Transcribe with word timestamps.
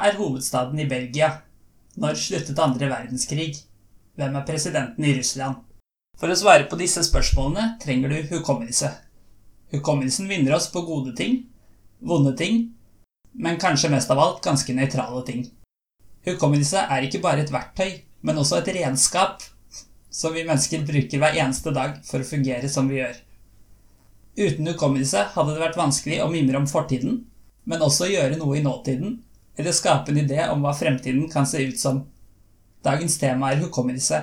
Er 0.00 0.16
hovedstaden 0.16 0.78
i 0.80 0.86
Belgia? 0.88 1.26
Når 2.00 2.14
sluttet 2.16 2.60
andre 2.62 2.86
verdenskrig? 2.88 3.58
Hvem 4.16 4.36
er 4.38 4.46
presidenten 4.48 5.04
i 5.04 5.12
Russland? 5.18 5.58
For 6.16 6.32
å 6.32 6.36
svare 6.40 6.64
på 6.70 6.78
disse 6.80 7.02
spørsmålene 7.04 7.74
trenger 7.82 8.12
du 8.12 8.30
hukommelse. 8.30 8.88
Hukommelsen 9.74 10.30
vinner 10.30 10.56
oss 10.56 10.70
på 10.72 10.86
gode 10.88 11.12
ting, 11.18 11.42
vonde 12.00 12.32
ting, 12.36 12.70
men 13.36 13.60
kanskje 13.60 13.92
mest 13.92 14.10
av 14.10 14.24
alt 14.24 14.42
ganske 14.44 14.72
nøytrale 14.74 15.20
ting. 15.28 15.44
Hukommelse 16.24 16.86
er 16.88 17.04
ikke 17.04 17.20
bare 17.24 17.44
et 17.44 17.52
verktøy, 17.52 18.00
men 18.24 18.40
også 18.40 18.62
et 18.62 18.72
redskap 18.80 19.44
som 20.10 20.32
vi 20.32 20.48
mennesker 20.48 20.84
bruker 20.88 21.20
hver 21.20 21.36
eneste 21.44 21.76
dag 21.76 22.00
for 22.08 22.24
å 22.24 22.30
fungere 22.32 22.72
som 22.72 22.88
vi 22.88 23.02
gjør. 23.02 23.16
Uten 24.40 24.72
hukommelse 24.72 25.28
hadde 25.34 25.54
det 25.56 25.64
vært 25.68 25.80
vanskelig 25.80 26.22
å 26.24 26.32
mimre 26.32 26.56
om 26.56 26.68
fortiden, 26.70 27.26
men 27.68 27.84
også 27.84 28.08
gjøre 28.08 28.40
noe 28.40 28.56
i 28.56 28.64
nåtiden, 28.64 29.20
eller 29.60 29.76
skape 29.76 30.12
en 30.12 30.22
idé 30.22 30.40
om 30.50 30.64
hva 30.64 30.72
fremtiden 30.76 31.28
kan 31.32 31.46
se 31.48 31.62
ut 31.68 31.78
som. 31.80 32.02
Dagens 32.84 33.18
tema 33.20 33.52
er 33.52 33.60
hukommelse. 33.60 34.22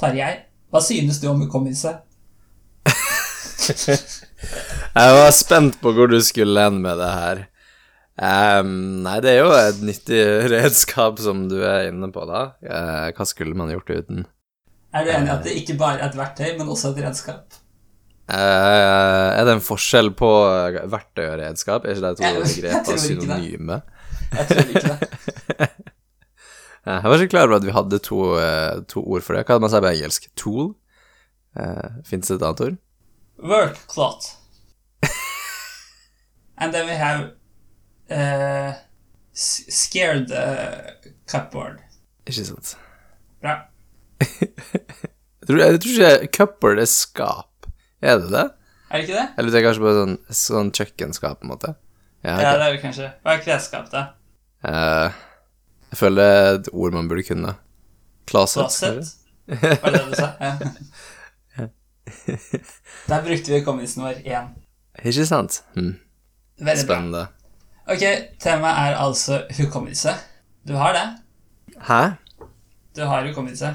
Tarjei, 0.00 0.34
hva 0.70 0.80
synes 0.84 1.18
du 1.20 1.28
om 1.30 1.42
hukommelse? 1.42 1.96
Jeg 4.90 5.16
var 5.16 5.32
spent 5.34 5.80
på 5.82 5.92
hvor 5.94 6.10
du 6.10 6.18
skulle 6.24 6.62
hen 6.66 6.80
med 6.82 6.98
det 7.02 7.10
her. 7.14 7.46
Um, 8.20 9.00
nei, 9.04 9.16
det 9.24 9.32
er 9.32 9.38
jo 9.40 9.52
et 9.56 9.80
nyttig 9.84 10.20
redskap 10.52 11.20
som 11.24 11.46
du 11.48 11.58
er 11.64 11.88
inne 11.88 12.10
på, 12.12 12.26
da. 12.28 12.42
Uh, 12.60 13.08
hva 13.16 13.26
skulle 13.28 13.56
man 13.56 13.72
gjort 13.72 13.92
uten? 13.94 14.26
Er 14.92 15.06
du 15.06 15.12
enig 15.14 15.30
i 15.30 15.34
at 15.34 15.46
det 15.46 15.54
ikke 15.62 15.78
bare 15.80 16.00
er 16.00 16.10
et 16.10 16.18
verktøy, 16.18 16.50
men 16.58 16.68
også 16.68 16.92
et 16.92 17.00
redskap? 17.06 17.56
Uh, 18.30 19.30
er 19.34 19.42
det 19.46 19.56
en 19.56 19.64
forskjell 19.64 20.12
på 20.18 20.28
verktøy 20.92 21.24
og 21.30 21.38
redskap? 21.40 21.86
Er 21.86 21.96
ikke 21.96 22.10
det 22.10 22.18
to 22.20 22.44
begreper 22.44 23.00
synonyme? 23.00 23.80
det. 23.80 23.99
Jeg 24.32 24.66
ikke 24.68 24.86
det. 24.88 25.68
Eh, 26.88 26.96
Jeg 26.96 27.10
var 27.12 27.20
ikke 27.20 27.30
klar 27.34 27.44
over 27.44 27.58
at 27.58 27.64
vi 27.66 27.72
hadde 27.76 27.98
to, 28.00 28.18
eh, 28.40 28.78
to 28.88 29.02
ord 29.04 29.20
for 29.20 29.36
det. 29.36 29.42
Hva 29.44 29.52
hadde 29.52 29.60
man 29.66 29.70
sagt 29.70 29.82
på 29.84 29.90
engelsk? 29.92 30.28
Tool? 30.40 30.70
Uh, 31.52 31.98
Fins 32.08 32.30
det 32.30 32.38
et 32.38 32.44
annet 32.46 32.60
ord? 32.64 32.76
Work 33.50 33.76
cloth. 33.92 34.30
And 36.56 36.72
then 36.72 36.86
we 36.88 36.92
have 36.96 37.32
uh, 38.10 38.72
scared 39.34 40.30
uh, 40.32 40.92
cupboard. 41.26 41.80
Ikke 42.26 42.44
sant. 42.48 42.72
Bra. 43.42 43.58
Jeg 44.20 44.48
tror, 45.48 45.58
jeg 45.60 45.80
tror 45.84 45.92
ikke 46.16 46.32
cupboard 46.36 46.78
er 46.80 46.88
skap. 46.88 47.68
Er 48.00 48.18
det 48.24 48.30
det? 48.32 48.46
Er 48.90 48.96
det 48.96 49.04
ikke 49.08 49.18
det? 49.20 49.26
Eller 49.38 49.52
jeg 49.58 49.66
kanskje 49.68 49.84
på 49.84 49.94
sånn, 50.00 50.16
sånn 50.32 50.72
kjøkkenskap, 50.80 51.40
på 51.40 51.48
en 51.48 51.52
måte. 51.54 51.74
Ja, 52.24 52.38
Ja, 52.40 52.56
det 52.56 52.66
er 52.70 52.72
det 52.76 52.82
kanskje. 52.84 53.12
Hva 53.24 53.36
er 53.36 53.44
klesskap, 53.44 53.92
da? 53.92 54.06
Eh, 54.64 55.10
jeg 55.90 55.98
føler 55.98 56.20
det 56.20 56.28
er 56.30 56.54
et 56.58 56.68
ord 56.72 56.92
man 56.92 57.08
burde 57.08 57.22
kunne. 57.26 57.54
Klaset. 58.30 58.62
Klaset? 58.62 59.14
Var 59.46 59.90
det 59.90 60.00
det 60.00 60.06
du 60.10 60.14
sa? 60.18 60.30
Ja. 61.58 61.66
Der 63.08 63.22
brukte 63.22 63.52
vi 63.52 63.58
hukommelsen 63.60 64.02
vår 64.02 64.20
igjen. 64.24 64.48
Ikke 65.04 65.26
sant? 65.26 65.60
Hm. 65.76 65.92
Veldig 66.58 66.86
bra. 66.86 66.94
Spennende. 66.96 67.26
Ok, 67.90 68.02
temaet 68.42 68.78
er 68.90 68.96
altså 68.98 69.42
hukommelse. 69.58 70.14
Du 70.68 70.74
har 70.76 70.92
det? 70.96 71.04
Hæ? 71.86 72.00
Du 72.96 73.04
har 73.06 73.26
hukommelse. 73.28 73.70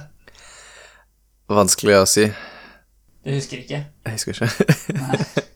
Vanskelig 1.50 1.96
å 2.02 2.06
si. 2.09 2.25
Du 3.25 3.31
husker 3.34 3.63
ikke? 3.63 3.84
Jeg 4.06 4.17
husker 4.17 4.31
ikke. 4.34 5.44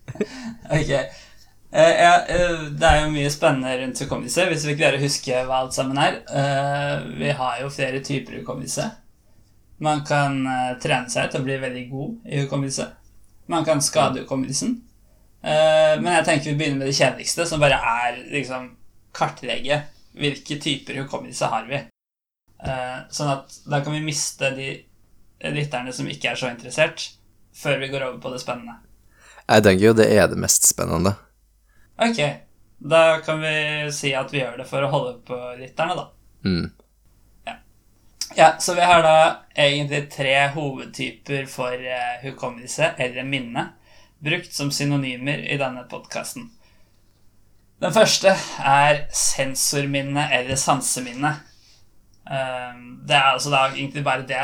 Ok. 0.69 0.91
Eh, 1.71 2.01
ja, 2.03 2.25
eh, 2.25 2.61
det 2.61 2.87
er 2.87 3.03
jo 3.03 3.11
mye 3.13 3.29
spennende 3.29 3.75
rundt 3.77 3.99
hukommelse, 4.01 4.47
hvis 4.49 4.65
vi 4.65 4.77
klarer 4.77 4.97
å 4.97 5.03
huske 5.03 5.43
hva 5.45 5.61
alt 5.63 5.75
sammen 5.77 5.99
er. 6.01 6.17
Eh, 6.25 6.95
vi 7.19 7.29
har 7.37 7.59
jo 7.61 7.69
flere 7.73 8.01
typer 8.05 8.39
hukommelse. 8.39 8.87
Man 9.79 10.01
kan 10.03 10.41
trene 10.83 11.07
seg 11.07 11.29
til 11.31 11.39
å 11.39 11.45
bli 11.45 11.55
veldig 11.61 11.83
god 11.87 12.25
i 12.27 12.41
hukommelse. 12.41 12.87
Man 13.47 13.63
kan 13.65 13.79
skade 13.81 14.25
hukommelsen. 14.25 14.73
Men 15.41 16.09
jeg 16.17 16.25
tenker 16.27 16.49
vi 16.49 16.57
begynner 16.59 16.81
med 16.81 16.89
det 16.89 16.97
kjedeligste, 16.97 17.45
som 17.47 17.63
bare 17.63 17.77
er 17.79 18.17
liksom 18.33 18.65
kartlegge 19.15 19.77
hvilke 20.19 20.57
typer 20.59 20.99
hukommelse 20.99 21.47
har 21.53 21.63
vi. 21.69 21.79
Sånn 23.15 23.31
at 23.31 23.55
da 23.71 23.79
kan 23.79 23.95
vi 23.95 24.03
miste 24.03 24.51
de 24.57 24.67
lytterne 25.47 25.95
som 25.95 26.11
ikke 26.11 26.33
er 26.33 26.43
så 26.43 26.51
interessert, 26.51 27.07
før 27.55 27.79
vi 27.79 27.91
går 27.95 28.09
over 28.09 28.19
på 28.19 28.35
det 28.35 28.43
spennende. 28.43 28.81
Jeg 29.47 29.63
tenker 29.63 29.85
jo 29.85 29.95
det 29.95 30.11
er 30.11 30.27
det 30.27 30.43
mest 30.43 30.67
spennende. 30.67 31.15
Ok, 31.99 32.19
da 32.77 33.19
kan 33.25 33.41
vi 33.41 33.55
si 33.91 34.13
at 34.15 34.31
vi 34.33 34.39
gjør 34.39 34.61
det 34.61 34.67
for 34.69 34.85
å 34.85 34.91
holde 34.91 35.17
på 35.27 35.39
lytterne, 35.59 35.97
da. 35.99 36.05
Mm. 36.45 36.69
Ja, 38.37 38.55
så 38.59 38.75
vi 38.77 38.85
har 38.85 39.01
da 39.03 39.15
egentlig 39.57 40.03
tre 40.13 40.35
hovedtyper 40.53 41.47
for 41.49 41.73
uh, 41.73 42.21
hukommelse 42.21 42.93
eller 43.01 43.25
minne, 43.25 43.65
brukt 44.21 44.53
som 44.53 44.69
synonymer 44.71 45.41
i 45.49 45.57
denne 45.57 45.83
podkasten. 45.89 46.51
Den 47.79 47.95
første 47.95 48.35
er 48.59 49.05
sensorminne 49.15 50.27
eller 50.35 50.59
sanseminne. 50.59 51.31
Eh, 52.27 52.73
det 53.07 53.15
er 53.15 53.29
altså 53.31 53.53
da 53.53 53.61
egentlig 53.69 54.03
bare 54.03 54.27
det 54.27 54.41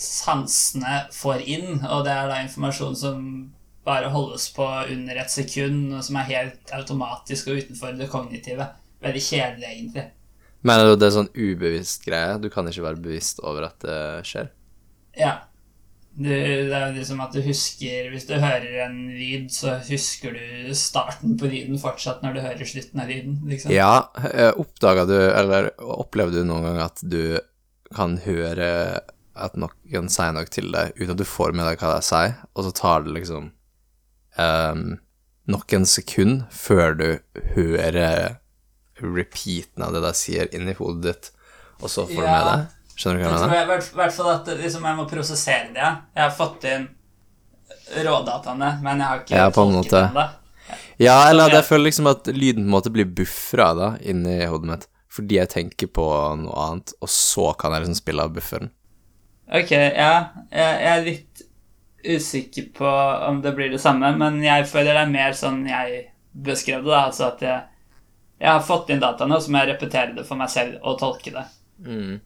sansene 0.00 1.06
får 1.12 1.46
inn, 1.48 1.80
og 1.80 2.04
det 2.04 2.12
er 2.12 2.28
da 2.28 2.42
informasjon 2.42 2.98
som 2.98 3.22
bare 3.84 4.10
holdes 4.12 4.48
på 4.56 4.66
under 4.90 5.20
et 5.20 5.32
sekund, 5.32 5.92
som 6.04 6.18
er 6.20 6.30
helt 6.30 6.74
automatisk 6.76 7.50
og 7.50 7.62
utenfor 7.62 7.96
det 7.98 8.10
kognitive. 8.12 8.68
Veldig 9.04 9.22
kjedelig, 9.22 9.70
egentlig. 9.70 10.04
Mener 10.64 10.88
du 10.88 10.96
det 10.96 11.10
er 11.10 11.18
sånn 11.18 11.32
ubevisst 11.36 12.06
greie? 12.06 12.38
Du 12.40 12.48
kan 12.52 12.68
ikke 12.70 12.86
være 12.86 13.02
bevisst 13.04 13.42
over 13.44 13.66
at 13.68 13.84
det 13.84 13.98
skjer? 14.28 14.48
Ja. 15.20 15.34
Du, 16.14 16.30
det 16.30 16.70
er 16.70 16.92
jo 16.92 16.94
liksom 16.94 17.18
at 17.24 17.32
du 17.34 17.40
husker 17.42 18.06
Hvis 18.12 18.28
du 18.28 18.36
hører 18.38 18.84
en 18.84 19.00
lyd, 19.10 19.48
så 19.50 19.72
husker 19.82 20.36
du 20.36 20.70
starten 20.78 21.34
på 21.40 21.50
lyden 21.50 21.80
fortsatt 21.82 22.22
når 22.22 22.36
du 22.36 22.44
hører 22.44 22.70
slutten 22.70 23.02
av 23.02 23.10
lyden. 23.10 23.40
liksom. 23.50 23.74
Ja, 23.74 24.06
oppdaga 24.54 25.08
du, 25.10 25.16
eller 25.18 25.72
opplevde 25.82 26.44
du 26.44 26.48
noen 26.48 26.68
gang 26.68 26.80
at 26.86 27.02
du 27.02 27.40
kan 27.94 28.16
høre 28.24 28.70
at 29.34 29.58
noen 29.58 30.08
sier 30.12 30.32
noe 30.32 30.46
til 30.46 30.70
deg 30.72 30.94
uten 30.94 31.16
at 31.16 31.20
du 31.20 31.26
får 31.26 31.52
med 31.52 31.66
deg 31.66 31.82
hva 31.82 31.96
de 31.96 32.06
sier, 32.06 32.38
og 32.54 32.68
så 32.68 32.72
tar 32.78 33.04
det 33.04 33.16
liksom 33.18 33.50
um, 34.38 34.98
noen 35.46 35.84
sekunder 35.86 36.46
før 36.50 36.94
du 36.98 37.06
hører 37.54 38.38
repeaten 39.02 39.82
av 39.84 39.92
det 39.92 40.00
de 40.04 40.12
sier 40.16 40.48
inni 40.54 40.72
hodet 40.78 41.02
ditt, 41.08 41.30
og 41.82 41.90
så 41.90 42.06
får 42.06 42.14
du 42.14 42.22
med 42.22 42.30
Ja. 42.30 42.56
deg? 42.56 42.66
Skjønner 42.96 43.18
du 43.18 43.24
hva 43.24 43.30
Jeg 43.30 43.40
mener? 43.50 43.62
i 43.62 43.96
hvert- 43.98 44.12
fall 44.14 44.30
at 44.30 44.46
liksom, 44.46 44.82
jeg 44.86 44.96
må 44.96 45.08
prosessere 45.10 45.72
det. 45.74 45.90
Jeg 46.14 46.22
har 46.22 46.30
fått 46.30 46.64
inn 46.64 46.88
rådataene, 48.04 48.80
men 48.82 48.98
jeg 48.98 49.06
har 49.08 49.18
ikke 49.20 49.34
Ja, 49.36 49.50
på 49.50 49.62
en 49.66 49.74
måte. 49.74 50.10
ennå. 50.10 50.30
Ja, 50.98 51.28
eller 51.28 51.50
jeg 51.50 51.64
føler 51.64 51.84
liksom 51.90 52.06
at 52.10 52.24
lyden 52.26 52.64
på 52.64 52.68
en 52.68 52.70
måte 52.70 52.92
blir 52.92 53.04
buffra 53.04 53.74
da, 53.76 53.88
inni 54.00 54.44
hodet 54.46 54.64
mitt, 54.70 54.86
fordi 55.10 55.34
jeg 55.40 55.48
tenker 55.50 55.86
på 55.88 56.06
noe 56.38 56.54
annet, 56.54 56.92
og 57.02 57.08
så 57.08 57.52
kan 57.58 57.72
jeg 57.72 57.82
liksom 57.82 57.96
spille 58.00 58.22
av 58.22 58.32
bufferen. 58.32 58.70
Ok, 59.52 59.70
ja. 59.72 60.28
Jeg, 60.50 60.80
jeg 60.80 60.98
er 60.98 61.04
litt 61.04 61.33
usikker 62.04 62.68
på 62.76 62.90
om 63.28 63.40
det 63.42 63.54
blir 63.56 63.70
det 63.72 63.80
samme, 63.82 64.10
men 64.20 64.42
jeg 64.44 64.66
føler 64.70 64.92
det 64.94 65.02
er 65.06 65.12
mer 65.14 65.32
sånn 65.38 65.64
jeg 65.68 66.04
beskrev 66.32 66.84
det, 66.84 66.90
da. 66.90 67.04
Altså 67.08 67.28
at 67.30 67.42
jeg, 67.42 67.60
jeg 68.42 68.50
har 68.50 68.64
fått 68.66 68.90
inn 68.90 69.02
dataene, 69.02 69.36
og 69.36 69.42
så 69.42 69.52
må 69.54 69.62
jeg 69.62 69.72
repetere 69.74 70.16
det 70.16 70.26
for 70.28 70.40
meg 70.40 70.50
selv 70.52 70.78
og 70.82 70.98
tolke 71.00 71.32
det. 71.34 71.44
Mm. 71.84 72.16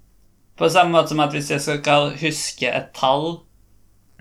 På 0.59 0.69
samme 0.73 0.97
måte 0.97 1.13
som 1.15 1.21
at 1.23 1.35
hvis 1.37 1.53
jeg 1.55 1.63
skal 1.63 2.13
huske 2.19 2.73
et 2.73 2.91
tall, 2.97 3.39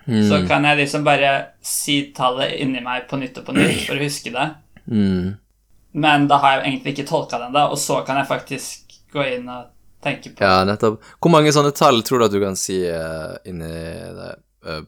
Mm. 0.07 0.21
så 0.29 0.37
kan 0.47 0.63
jeg 0.63 0.77
liksom 0.77 1.03
bare 1.03 1.29
si 1.59 2.13
tallet 2.15 2.53
inni 2.63 2.79
meg 2.79 3.09
på 3.09 3.17
nytt 3.19 3.41
og 3.41 3.49
på 3.49 3.55
nytt 3.57 3.81
for 3.89 3.99
å 3.99 4.05
huske 4.05 4.31
det. 4.31 4.45
Mm. 4.87 5.33
Men 5.99 6.27
da 6.31 6.37
har 6.39 6.53
jeg 6.53 6.69
egentlig 6.69 6.93
ikke 6.93 7.09
tolka 7.09 7.39
det 7.41 7.49
ennå, 7.49 7.63
og 7.73 7.81
så 7.81 7.97
kan 8.07 8.21
jeg 8.21 8.29
faktisk 8.29 8.95
gå 9.11 9.25
inn 9.35 9.49
og 9.51 9.65
tenke 10.03 10.31
på 10.31 10.45
Ja, 10.47 10.61
nettopp. 10.63 11.01
Hvor 11.19 11.33
mange 11.33 11.51
sånne 11.51 11.73
tall 11.75 11.99
tror 12.07 12.23
du 12.23 12.25
at 12.29 12.35
du 12.37 12.39
kan 12.39 12.55
si 12.55 12.77
uh, 12.87 13.35
inni 13.43 13.67
det 13.67 14.29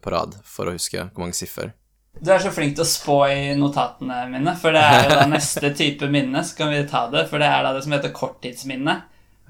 på 0.02 0.14
rad 0.14 0.36
for 0.48 0.70
å 0.70 0.76
huske? 0.76 1.08
Hvor 1.10 1.26
mange 1.26 1.38
siffer? 1.38 1.74
Du 2.20 2.32
er 2.34 2.42
så 2.44 2.52
flink 2.52 2.76
til 2.76 2.84
å 2.84 2.90
spå 2.90 3.18
i 3.32 3.42
notatene 3.56 4.24
mine, 4.32 4.56
for 4.60 4.76
det 4.76 4.82
er 4.84 5.04
jo 5.06 5.18
da 5.22 5.26
neste 5.36 5.72
type 5.78 6.10
minne, 6.12 6.44
så 6.44 6.58
kan 6.58 6.72
vi 6.74 6.82
ta 6.90 7.06
det, 7.12 7.28
for 7.30 7.42
det 7.42 7.50
er 7.50 7.66
da 7.66 7.74
det 7.76 7.84
som 7.86 7.96
heter 7.96 8.16
korttidsminne, 8.16 8.96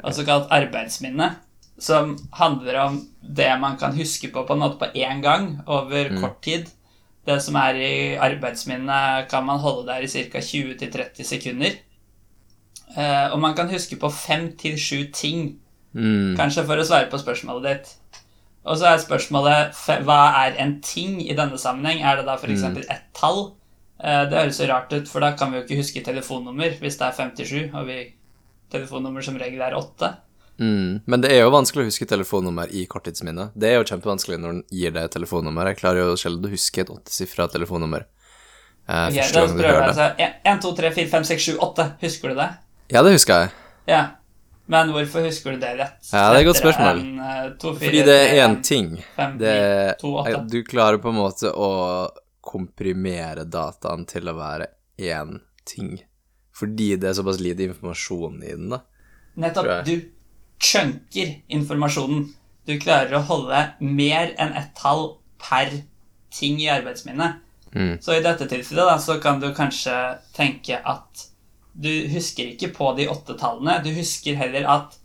altså 0.04 0.26
kalt 0.28 0.52
arbeidsminne, 0.54 1.32
som 1.80 2.14
handler 2.36 2.82
om 2.84 3.00
det 3.24 3.50
man 3.62 3.78
kan 3.80 3.96
huske 3.96 4.30
på 4.34 4.44
på 4.46 4.56
en 4.56 4.62
måte 4.66 4.80
på 4.82 4.92
én 5.00 5.24
gang 5.24 5.54
over 5.66 6.12
kort 6.20 6.42
tid. 6.44 6.68
Det 7.26 7.38
som 7.44 7.56
er 7.62 7.78
i 7.80 7.94
arbeidsminnet, 8.20 9.30
kan 9.32 9.46
man 9.48 9.62
holde 9.64 9.88
der 9.88 10.04
i 10.04 10.10
ca. 10.32 10.42
20-30 10.44 11.24
sekunder. 11.28 11.80
Eh, 12.98 13.28
og 13.32 13.40
man 13.40 13.56
kan 13.56 13.72
huske 13.72 14.00
på 14.02 14.12
fem 14.12 14.50
til 14.60 14.76
sju 14.82 15.08
ting 15.14 15.58
Mm. 15.96 16.36
Kanskje 16.38 16.66
for 16.68 16.78
å 16.78 16.86
svare 16.86 17.10
på 17.10 17.20
spørsmålet 17.22 17.66
ditt. 17.66 17.94
Og 18.70 18.78
så 18.78 18.86
er 18.92 19.02
spørsmålet 19.02 19.74
hva 20.06 20.20
er 20.46 20.60
en 20.62 20.76
ting 20.86 21.18
i 21.26 21.34
denne 21.38 21.58
sammenheng? 21.58 22.04
Er 22.06 22.20
det 22.20 22.28
da 22.28 22.36
f.eks. 22.38 22.62
Mm. 22.70 22.78
ett 22.86 23.08
tall? 23.18 23.48
Eh, 24.04 24.24
Det 24.30 24.38
høres 24.38 24.60
jo 24.62 24.68
rart 24.70 24.94
ut, 24.94 25.08
for 25.10 25.26
da 25.26 25.32
kan 25.38 25.52
vi 25.52 25.58
jo 25.60 25.66
ikke 25.66 25.80
huske 25.82 26.04
telefonnummer 26.06 26.76
hvis 26.80 27.00
det 27.02 27.08
er 27.10 27.16
57, 27.18 27.72
og 27.74 27.88
vi 27.90 28.00
telefonnummer 28.72 29.26
som 29.26 29.40
regel 29.42 29.62
er 29.66 29.74
8. 29.78 30.12
Mm. 30.60 31.02
Men 31.08 31.22
det 31.24 31.32
er 31.34 31.42
jo 31.46 31.52
vanskelig 31.56 31.86
å 31.86 31.90
huske 31.90 32.06
telefonnummer 32.06 32.70
i 32.76 32.86
korttidsminnet. 32.92 33.56
Det 33.58 33.72
er 33.72 33.78
jo 33.80 33.88
kjempevanskelig 33.90 34.38
når 34.44 34.54
en 34.58 34.64
gir 34.76 34.94
deg 34.96 35.10
telefonnummer. 35.16 35.72
Jeg 35.72 35.80
klarer 35.82 36.04
jo 36.04 36.18
sjelden 36.20 36.46
å 36.50 36.54
huske 36.54 36.84
et 36.84 36.92
åttesifra 36.94 37.48
telefonnummer. 37.52 38.06
Eh, 38.90 39.08
Ok, 39.08 39.18
første 39.18 39.40
da 39.40 39.56
prøver 39.56 39.80
jeg. 39.80 39.90
Altså, 39.90 40.08
1, 40.54 40.62
2, 40.68 40.76
3, 40.84 40.92
4, 41.00 41.10
5, 41.16 41.28
6, 41.32 41.46
7, 41.54 41.58
8. 41.70 41.88
Husker 42.04 42.30
du 42.34 42.36
det? 42.44 42.50
Ja, 42.92 43.04
det 43.06 43.14
husker 43.18 43.46
jeg. 43.46 43.52
Ja. 43.88 44.02
Men 44.70 44.92
hvorfor 44.94 45.26
husker 45.26 45.56
du 45.56 45.62
det 45.64 45.72
rett? 45.80 46.00
Ja, 46.12 46.28
det 46.30 46.40
er 46.40 46.44
et 46.44 46.48
godt 46.52 46.60
spørsmål. 46.62 47.00
enn, 47.02 47.22
eh, 47.26 47.46
to, 47.58 47.72
fire, 47.74 47.88
Fordi 47.90 48.04
det 48.06 48.18
er 48.18 48.36
én 48.36 48.44
en, 48.52 48.60
ting. 48.62 48.90
Det, 49.40 49.54
ni, 49.56 49.94
to, 50.02 50.12
åtte. 50.22 50.44
du 50.52 50.60
klarer 50.68 51.02
på 51.02 51.10
en 51.10 51.18
måte 51.18 51.50
å 51.50 51.70
komprimere 52.46 53.48
dataen 53.50 54.06
til 54.10 54.30
å 54.30 54.36
være 54.38 54.70
én 55.02 55.40
ting. 55.66 55.98
Fordi 56.54 56.92
det 57.02 57.10
er 57.10 57.18
såpass 57.18 57.42
lite 57.42 57.66
informasjon 57.66 58.44
i 58.44 58.54
den, 58.54 58.70
da. 58.76 58.84
Nettopp. 59.40 59.72
Du 59.88 59.96
chunker 60.62 61.34
informasjonen. 61.48 62.28
Du 62.68 62.76
klarer 62.78 63.18
å 63.18 63.26
holde 63.26 63.64
mer 63.80 64.36
enn 64.38 64.54
ett 64.60 64.76
tall 64.78 65.16
per 65.42 65.72
ting 66.36 66.60
i 66.62 66.70
arbeidsminnet. 66.70 67.42
Mm. 67.74 67.98
Så 68.02 68.18
i 68.18 68.22
dette 68.26 68.46
tilfellet 68.50 68.86
da, 68.92 68.98
så 69.02 69.18
kan 69.22 69.42
du 69.42 69.50
kanskje 69.56 69.96
tenke 70.36 70.78
at 70.78 71.29
du 71.80 72.08
husker 72.12 72.50
ikke 72.54 72.74
på 72.76 72.94
de 72.98 73.08
åtte 73.10 73.38
tallene. 73.40 73.78
Du 73.84 73.90
husker 73.96 74.36
heller 74.36 74.66
at 74.70 74.98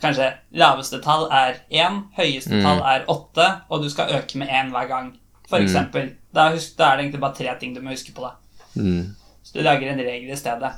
kanskje 0.00 0.30
laveste 0.56 1.00
tall 1.04 1.26
er 1.30 1.58
én, 1.70 2.04
høyeste 2.16 2.54
Mm. 2.54 2.62
tall 2.64 2.78
er 2.94 3.04
åtte, 3.08 3.48
og 3.70 3.82
du 3.82 3.90
skal 3.90 4.14
øke 4.16 4.38
med 4.38 4.48
én 4.48 4.70
hver 4.70 4.88
gang. 4.88 5.16
For 5.48 5.58
Mm. 5.58 6.14
Da, 6.32 6.50
husk, 6.52 6.76
da 6.78 6.92
er 6.92 6.96
det 6.96 7.04
egentlig 7.06 7.20
bare 7.20 7.34
tre 7.34 7.56
ting 7.58 7.74
du 7.74 7.80
må 7.82 7.90
huske 7.90 8.12
på. 8.14 8.22
da. 8.22 8.30
Mm. 8.76 9.14
Så 9.42 9.52
du 9.54 9.62
lager 9.62 9.90
en 9.90 9.98
regel 9.98 10.30
i 10.30 10.36
stedet. 10.36 10.72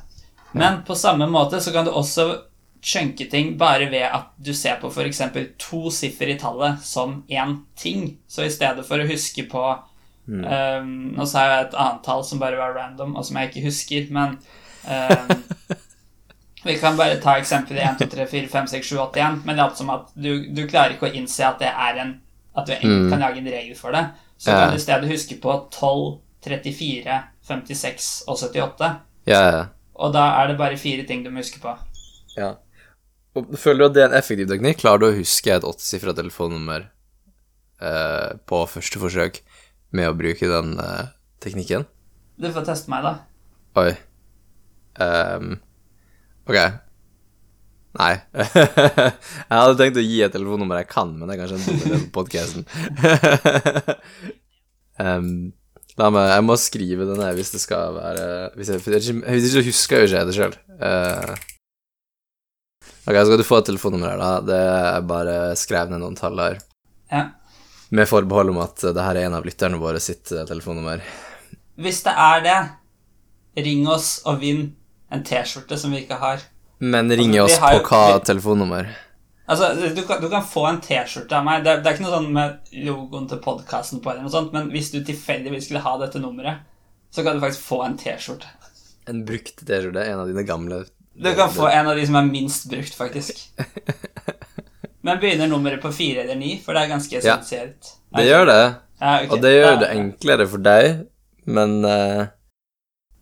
Men 0.54 0.82
på 0.82 0.94
samme 0.96 1.26
måte 1.28 1.60
så 1.60 1.72
kan 1.72 1.84
du 1.84 1.90
også 1.90 2.40
chunke 2.82 3.30
ting 3.30 3.56
bare 3.58 3.90
ved 3.90 4.02
at 4.02 4.26
du 4.42 4.52
ser 4.54 4.76
på 4.80 4.88
f.eks. 4.90 5.20
to 5.58 5.90
siffer 5.90 6.26
i 6.28 6.38
tallet 6.38 6.80
som 6.82 7.22
én 7.30 7.60
ting. 7.76 8.16
Så 8.28 8.42
i 8.44 8.50
stedet 8.50 8.84
for 8.86 8.96
å 8.98 9.06
huske 9.06 9.46
på 9.48 9.78
ehm, 10.28 11.14
Nå 11.16 11.26
sa 11.26 11.38
jeg 11.48 11.66
et 11.66 11.74
annet 11.74 12.02
tall 12.04 12.24
som 12.24 12.38
bare 12.38 12.56
var 12.56 12.74
random, 12.76 13.16
og 13.16 13.24
som 13.24 13.36
jeg 13.36 13.50
ikke 13.50 13.64
husker, 13.66 14.06
men 14.10 14.38
ehm, 14.88 15.28
Vi 16.64 16.76
kan 16.78 16.96
bare 16.96 17.16
ta 17.20 17.36
eksempelet 17.40 17.82
1, 17.82 17.98
2, 17.98 18.06
3, 18.16 18.26
4, 18.30 18.48
5, 18.48 18.66
6, 18.70 18.86
7, 18.92 18.98
8 19.02 19.18
igjen. 19.18 19.40
Men 19.44 19.56
det 19.56 19.62
er 19.62 19.64
alt 19.68 19.78
som 19.80 19.90
at 19.90 20.12
du, 20.14 20.28
du 20.54 20.60
klarer 20.70 20.94
ikke 20.94 21.08
å 21.08 21.14
innse 21.18 21.42
at 21.48 21.58
det 21.58 21.70
er 21.72 21.98
en 22.04 22.12
At 22.54 22.66
du 22.68 22.72
egentlig 22.74 23.08
kan 23.10 23.22
lage 23.24 23.38
en 23.40 23.46
regel 23.48 23.74
for 23.78 23.92
det. 23.96 24.02
Så 24.38 24.50
Ja. 24.52 24.58
kan 24.60 24.70
du 24.70 24.76
i 24.76 24.82
stedet 24.82 25.08
huske 25.08 25.38
på 25.40 25.52
12, 25.72 26.18
34, 26.44 27.14
56 27.48 28.08
og 28.28 28.36
78. 28.36 28.90
Ja, 29.26 29.40
ja. 29.50 29.62
Og 29.94 30.12
da 30.12 30.26
er 30.42 30.48
det 30.50 30.58
bare 30.58 30.76
fire 30.76 31.06
ting 31.08 31.22
du 31.24 31.30
må 31.30 31.40
huske 31.40 31.58
på. 31.62 31.72
ja. 32.36 32.54
Og 33.34 33.54
føler 33.56 33.78
du 33.78 33.84
at 33.86 33.94
det 33.94 34.02
er 34.02 34.08
en 34.10 34.18
effektiv 34.18 34.48
teknikk? 34.50 34.82
Klarer 34.82 34.98
du 35.00 35.06
å 35.06 35.16
huske 35.16 35.48
et 35.54 35.64
åttesifra 35.64 36.12
telefonnummer 36.12 36.90
eh, 37.80 38.32
på 38.44 38.58
første 38.68 39.00
forsøk 39.00 39.38
med 39.96 40.10
å 40.10 40.16
bruke 40.18 40.44
den 40.50 40.74
eh, 40.78 41.06
teknikken? 41.40 41.86
Du 42.36 42.50
får 42.52 42.66
teste 42.68 42.90
meg, 42.92 43.02
da. 43.08 43.14
Oi. 43.80 43.94
Ehm, 45.00 45.54
ok. 46.48 46.58
Nei. 48.00 48.12
jeg 48.32 49.52
hadde 49.52 49.76
tenkt 49.80 50.00
å 50.00 50.04
gi 50.04 50.22
et 50.24 50.32
telefonnummer 50.32 50.80
jeg 50.80 50.90
kan, 50.92 51.12
men 51.16 51.28
det 51.28 51.36
er 51.36 51.42
kanskje 51.42 51.58
en 51.58 51.66
dum 51.66 51.82
idé 51.86 51.98
på 52.00 52.22
podkasten. 52.22 52.64
um, 55.02 55.28
la 56.00 56.08
meg 56.14 56.30
Jeg 56.32 56.44
må 56.48 56.56
skrive 56.56 57.08
det 57.08 57.18
ned 57.20 57.36
hvis 57.36 57.52
det 57.52 57.60
skal 57.60 57.92
være 57.98 58.24
Hvis 58.56 58.70
jeg, 58.72 58.80
hvis 58.80 59.10
jeg, 59.10 59.18
hvis 59.26 59.56
jeg 59.58 59.66
husker 59.66 60.00
jeg 60.00 60.06
jo 60.06 60.08
ikke 60.08 60.24
det 60.30 60.36
sjøl. 60.38 60.56
ok, 63.04 63.12
så 63.12 63.26
skal 63.28 63.40
du 63.42 63.46
få 63.46 63.60
et 63.60 63.70
telefonnummer 63.72 64.14
her, 64.14 64.22
da. 64.24 64.32
Det 64.48 64.60
er 64.72 65.08
bare 65.12 65.38
skrev 65.60 65.92
ned 65.92 66.00
noen 66.00 66.16
tall 66.16 66.40
her. 66.40 66.60
Ja. 67.12 67.26
Med 67.92 68.08
forbehold 68.08 68.54
om 68.54 68.62
at 68.64 68.80
det 68.88 69.04
her 69.04 69.18
er 69.20 69.28
en 69.28 69.36
av 69.36 69.44
lytterne 69.44 69.76
våre 69.76 70.00
sitt 70.00 70.32
eh, 70.32 70.46
telefonnummer. 70.48 71.02
Hvis 71.76 72.00
det 72.06 72.14
er 72.16 72.40
det, 72.46 72.60
ring 73.66 73.84
oss 73.90 74.22
og 74.24 74.40
vinn 74.40 74.70
en 75.12 75.22
T-skjorte 75.26 75.78
som 75.78 75.92
vi 75.94 76.02
ikke 76.04 76.18
har. 76.20 76.42
Men 76.82 77.10
ringe 77.14 77.40
oss 77.44 77.58
altså, 77.58 77.82
på 77.84 77.88
hva 77.92 78.18
vi- 78.18 78.24
telefonnummer? 78.30 78.88
Altså, 79.52 79.68
du 79.94 80.02
kan, 80.06 80.20
du 80.22 80.28
kan 80.32 80.44
få 80.46 80.64
en 80.70 80.80
T-skjorte 80.80 81.36
av 81.36 81.44
meg. 81.44 81.62
Det, 81.64 81.70
er- 81.72 81.82
det 81.82 81.90
er 81.90 81.96
ikke 81.98 82.06
noe 82.06 82.16
sånn 82.16 82.32
med 82.32 82.72
logoen 82.86 83.28
til 83.30 83.40
podkasten 83.44 84.00
på, 84.02 84.10
eller 84.12 84.24
noe 84.26 84.32
sånt, 84.32 84.52
men 84.54 84.70
hvis 84.72 84.90
du 84.94 85.00
tilfeldigvis 85.04 85.68
skulle 85.68 85.82
ha 85.84 85.96
dette 86.00 86.22
nummeret, 86.22 86.62
så 87.12 87.22
kan 87.26 87.36
du 87.36 87.44
faktisk 87.44 87.66
få 87.68 87.82
en 87.84 87.98
T-skjorte. 88.00 88.48
En 89.10 89.24
brukt 89.28 89.60
T-skjorte, 89.66 90.04
en 90.08 90.22
av 90.22 90.30
dine 90.30 90.44
gamle 90.48 90.84
Du 91.12 91.28
kan 91.36 91.50
få 91.52 91.66
en 91.68 91.90
av 91.90 91.96
de 91.98 92.06
som 92.08 92.16
er 92.16 92.28
minst 92.30 92.70
brukt, 92.70 92.94
faktisk. 92.96 93.42
Men 95.04 95.18
begynner 95.20 95.50
nummeret 95.50 95.82
på 95.82 95.90
fire 95.92 96.22
eller 96.22 96.38
ni, 96.38 96.54
for 96.62 96.72
det 96.72 96.84
er 96.84 96.92
ganske 96.94 97.20
Ja. 97.24 97.36
Det 98.16 98.24
gjør 98.28 98.46
det, 98.46 98.60
Ja, 99.00 99.16
okay. 99.18 99.28
og 99.28 99.40
det 99.42 99.50
gjør 99.56 99.78
det 99.80 99.88
enklere 99.96 100.46
for 100.46 100.62
deg, 100.62 101.06
men 101.44 101.84
uh... 101.84 102.28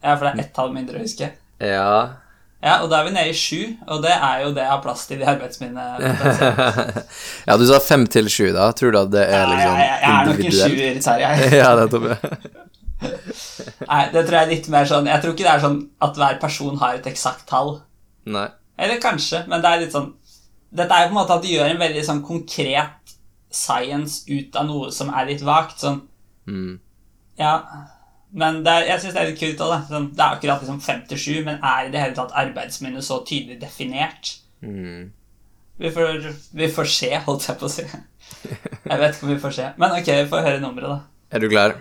Ja, 0.03 0.17
for 0.17 0.27
det 0.27 0.33
er 0.35 0.41
ett 0.45 0.53
tall 0.55 0.75
mindre 0.75 0.99
å 0.99 1.05
huske. 1.07 1.31
Ja 1.61 2.17
Ja, 2.63 2.75
og 2.83 2.91
da 2.93 2.99
er 3.01 3.07
vi 3.09 3.13
nede 3.15 3.31
i 3.33 3.37
sju, 3.37 3.77
og 3.89 4.03
det 4.05 4.13
er 4.13 4.43
jo 4.45 4.51
det 4.53 4.61
jeg 4.67 4.69
har 4.71 4.83
plass 4.85 5.07
til 5.09 5.23
i 5.23 5.25
arbeidsminnet. 5.25 6.03
Ja, 7.49 7.57
du 7.57 7.65
sa 7.69 7.79
fem 7.81 8.05
til 8.13 8.29
sju, 8.29 8.51
da. 8.53 8.67
Tror 8.77 8.93
du 8.93 8.99
at 9.01 9.13
det 9.15 9.23
er 9.33 9.47
liksom 9.49 9.79
jeg, 9.79 9.87
jeg, 9.87 10.01
jeg 10.03 10.11
er 10.11 10.29
nok 10.29 10.43
en 10.45 10.53
sjuer, 10.59 10.99
Terje. 11.07 11.31
ja, 11.63 11.71
nettopp. 11.81 12.05
Nei, 13.89 14.03
det 14.13 14.27
tror 14.27 14.37
jeg 14.37 14.43
er 14.45 14.51
litt 14.51 14.67
mer 14.69 14.85
sånn 14.91 15.07
Jeg 15.09 15.23
tror 15.23 15.33
ikke 15.33 15.47
det 15.47 15.53
er 15.55 15.63
sånn 15.63 15.79
at 16.05 16.19
hver 16.21 16.37
person 16.43 16.77
har 16.83 16.99
et 16.99 17.07
eksakt 17.09 17.47
tall. 17.49 17.79
Nei. 18.29 18.45
Eller 18.81 19.01
kanskje, 19.01 19.41
men 19.49 19.65
det 19.65 19.71
er 19.73 19.81
litt 19.87 19.95
sånn 19.97 20.11
Dette 20.71 20.93
er 20.95 21.07
jo 21.07 21.11
på 21.11 21.15
en 21.17 21.21
måte 21.23 21.39
at 21.39 21.47
du 21.47 21.49
gjør 21.51 21.73
en 21.73 21.81
veldig 21.81 22.03
sånn 22.07 22.21
konkret 22.29 23.15
science 23.51 24.21
ut 24.29 24.55
av 24.61 24.69
noe 24.69 24.93
som 24.95 25.09
er 25.11 25.27
litt 25.33 25.41
vagt. 25.43 25.81
Sånn, 25.83 26.03
Mm. 26.47 26.77
ja 27.39 27.57
Men 28.33 28.61
det 28.63 28.73
er, 28.73 28.85
jeg 28.93 29.03
syns 29.03 29.15
det 29.17 29.23
er 29.23 29.31
litt 29.33 29.41
kult 29.41 29.63
òg, 29.65 29.73
da. 29.73 29.79
Sånn, 29.89 30.11
det 30.15 30.23
er 30.23 30.37
akkurat 30.37 30.63
liksom 30.63 30.83
57, 30.85 31.41
men 31.47 31.57
er 31.59 31.89
i 31.89 31.95
det 31.95 32.03
hele 32.03 32.17
tatt 32.19 32.37
arbeidsminnet 32.39 33.07
så 33.07 33.19
tydelig 33.27 33.59
definert? 33.63 34.37
Mm. 34.63 35.09
Vi 35.81 35.91
får, 35.95 36.29
vi 36.61 36.69
får 36.71 36.91
se, 36.93 37.11
holdt 37.27 37.49
jeg 37.49 37.59
på 37.59 37.67
å 37.67 37.73
si. 37.73 37.87
Jeg 37.89 39.01
vet 39.01 39.17
ikke 39.17 39.27
om 39.27 39.33
vi 39.33 39.41
får 39.43 39.57
se. 39.57 39.71
Men 39.81 39.97
ok, 39.97 40.11
vi 40.13 40.29
får 40.31 40.47
høre 40.47 40.61
nummeret, 40.63 40.93
da. 40.93 41.01
Er 41.35 41.43
du 41.43 41.49
klar? 41.51 41.75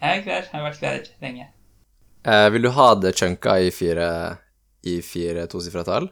Jeg 0.00 0.18
er 0.18 0.22
klar. 0.24 0.44
Jeg 0.44 0.56
har 0.56 0.66
vært 0.66 0.80
klar 0.80 1.00
lenge. 1.24 1.46
Eh, 2.24 2.46
vil 2.52 2.66
du 2.66 2.70
ha 2.76 2.88
det 3.00 3.14
chunka 3.16 3.56
i 3.64 3.70
fire 3.72 4.08
I 4.84 4.98
fire 5.04 5.46
tosifra 5.48 5.84
tall? 5.84 6.10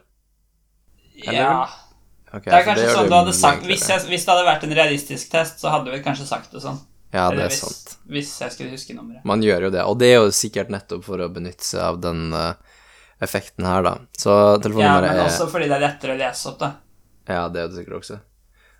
Eller? 1.21 1.41
Ja. 1.41 1.67
Okay, 2.29 2.49
Det 2.49 2.57
er 2.59 2.65
kanskje 2.65 2.85
det 2.85 2.93
sånn 2.93 3.09
du 3.09 3.15
hadde 3.17 3.33
sagt 3.33 3.63
hvis, 3.65 3.87
jeg, 3.89 4.05
hvis 4.09 4.25
det 4.25 4.31
hadde 4.31 4.45
vært 4.45 4.65
en 4.67 4.75
realistisk 4.77 5.31
test, 5.33 5.57
så 5.61 5.71
hadde 5.73 5.89
vi 5.93 6.01
kanskje 6.05 6.27
sagt 6.29 6.53
det 6.53 6.61
sånn. 6.61 6.77
Ja, 7.11 7.29
det 7.33 7.41
er 7.41 7.47
hvis, 7.49 7.59
sant. 7.63 7.95
hvis 8.05 8.31
jeg 8.41 8.51
skulle 8.53 8.71
huske 8.75 8.93
nummeret. 8.93 9.23
Man 9.25 9.41
gjør 9.41 9.63
jo 9.67 9.69
det, 9.73 9.81
og 9.89 9.97
det 10.01 10.11
er 10.13 10.19
jo 10.19 10.29
sikkert 10.35 10.69
nettopp 10.69 11.03
for 11.07 11.17
å 11.25 11.29
benytte 11.33 11.65
seg 11.65 11.81
av 11.81 11.97
den 12.03 12.27
uh, 12.35 12.53
effekten 13.25 13.65
her, 13.65 13.81
da. 13.83 13.95
Så 14.17 14.29
Ja, 14.35 14.57
telefonnummeret 14.61 15.09
men 15.09 15.23
er 15.23 15.25
også 15.25 15.47
fordi 15.49 15.69
det 15.71 15.77
er 15.79 15.85
lettere 15.87 16.13
å 16.13 16.19
lese 16.19 16.51
opp, 16.51 16.59
da. 16.61 16.69
Ja, 17.29 17.47
det 17.49 17.63
er 17.63 17.67
det 17.71 17.79
sikkert 17.79 17.97
også. 18.03 18.19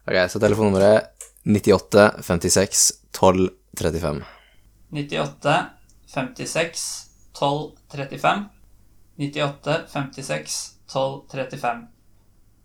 Ok, 0.10 0.16
så 0.30 0.40
telefonnummeret 0.42 0.94
er 0.94 1.10
98 1.50 2.06
56 2.28 2.86
12 3.18 3.50
35. 3.82 4.22
98 4.94 5.58
56 6.14 6.86
12 7.40 7.72
35. 7.94 8.46
98 9.20 9.78
56 9.94 10.58
12 10.90 11.20
35. 11.34 11.82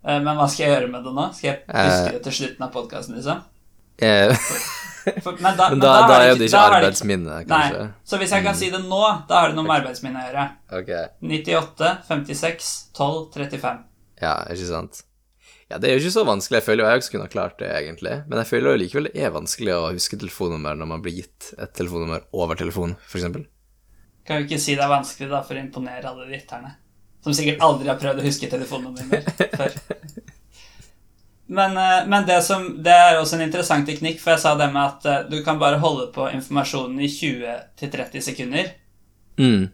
Eh, 0.04 0.20
Men 0.20 0.36
hva 0.36 0.46
skal 0.48 0.64
jeg 0.66 0.72
gjøre 0.76 0.90
med 0.92 1.04
det 1.04 1.12
nå? 1.16 1.26
Skal 1.36 1.48
jeg 1.50 1.58
huske 1.68 2.06
Eh. 2.08 2.12
det 2.12 2.22
til 2.28 2.32
slutten 2.38 2.64
av 2.68 2.72
podkasten, 2.76 3.16
liksom? 3.16 3.42
Eh, 5.06 5.20
For, 5.24 5.36
men 5.40 5.56
da, 5.58 5.68
men 5.70 5.78
men 5.78 5.84
da, 5.84 5.94
da 6.08 6.18
er 6.22 6.28
jo 6.30 6.36
det 6.40 6.46
da 6.48 6.60
ikke 6.64 6.76
arbeidsminne, 6.78 7.38
kanskje. 7.48 7.80
Nei. 7.80 7.88
Så 8.08 8.20
hvis 8.20 8.30
jeg 8.36 8.44
kan 8.46 8.54
si 8.56 8.70
det 8.72 8.80
nå, 8.84 9.00
da 9.28 9.40
har 9.42 9.50
det 9.52 9.58
noe 9.58 9.66
med 9.68 9.76
arbeidsminne 9.80 10.20
å 10.22 10.28
gjøre. 10.28 10.44
Ok, 10.80 10.92
98 11.34 11.90
56 12.08 12.70
12 12.96 13.18
35. 13.36 13.82
ja, 14.24 14.36
ikke 14.54 14.68
sant. 14.70 15.02
Ja, 15.70 15.78
det 15.80 15.88
er 15.88 15.96
jo 15.96 16.02
ikke 16.04 16.12
så 16.14 16.22
vanskelig. 16.28 16.58
Jeg 16.60 16.66
føler 16.66 16.84
jo 16.84 16.90
jeg 16.92 17.00
også 17.02 17.12
kunne 17.14 17.24
ha 17.26 17.32
klart 17.32 17.58
det, 17.58 17.70
egentlig. 17.72 18.14
Men 18.28 18.38
jeg 18.42 18.50
føler 18.50 18.74
jo 18.74 18.80
likevel 18.82 19.08
det 19.08 19.22
er 19.24 19.32
vanskelig 19.34 19.72
å 19.74 19.86
huske 19.94 20.18
telefonnummer 20.20 20.76
når 20.78 20.90
man 20.90 21.02
blir 21.02 21.16
gitt 21.22 21.50
et 21.56 21.72
telefonnummer 21.74 22.26
over 22.36 22.60
telefon, 22.60 22.92
eksempel. 23.08 23.46
Kan 24.28 24.40
jo 24.40 24.46
ikke 24.46 24.60
si 24.60 24.76
det 24.76 24.84
er 24.84 24.92
vanskelig 24.92 25.30
da 25.32 25.40
for 25.44 25.56
å 25.56 25.62
imponere 25.64 26.08
alle 26.12 26.28
lytterne. 26.30 26.74
Som 27.24 27.32
sikkert 27.36 27.64
aldri 27.64 27.88
har 27.88 27.96
prøvd 28.00 28.20
å 28.20 28.26
huske 28.26 28.48
telefonnummeret 28.52 29.44
før. 29.56 29.76
Men, 31.46 31.76
eh, 31.76 32.06
men 32.08 32.24
det, 32.26 32.38
som, 32.44 32.82
det 32.82 32.92
er 32.92 33.18
også 33.20 33.36
en 33.36 33.42
interessant 33.44 33.86
teknikk, 33.86 34.20
for 34.22 34.32
jeg 34.32 34.40
sa 34.40 34.54
det 34.56 34.70
med 34.72 34.82
at 34.82 35.04
eh, 35.06 35.24
du 35.28 35.42
kan 35.44 35.58
bare 35.60 35.78
holde 35.82 36.06
på 36.14 36.30
informasjonen 36.32 37.00
i 37.04 37.08
20-30 37.12 38.20
sekunder. 38.24 38.70
Mm. 39.38 39.66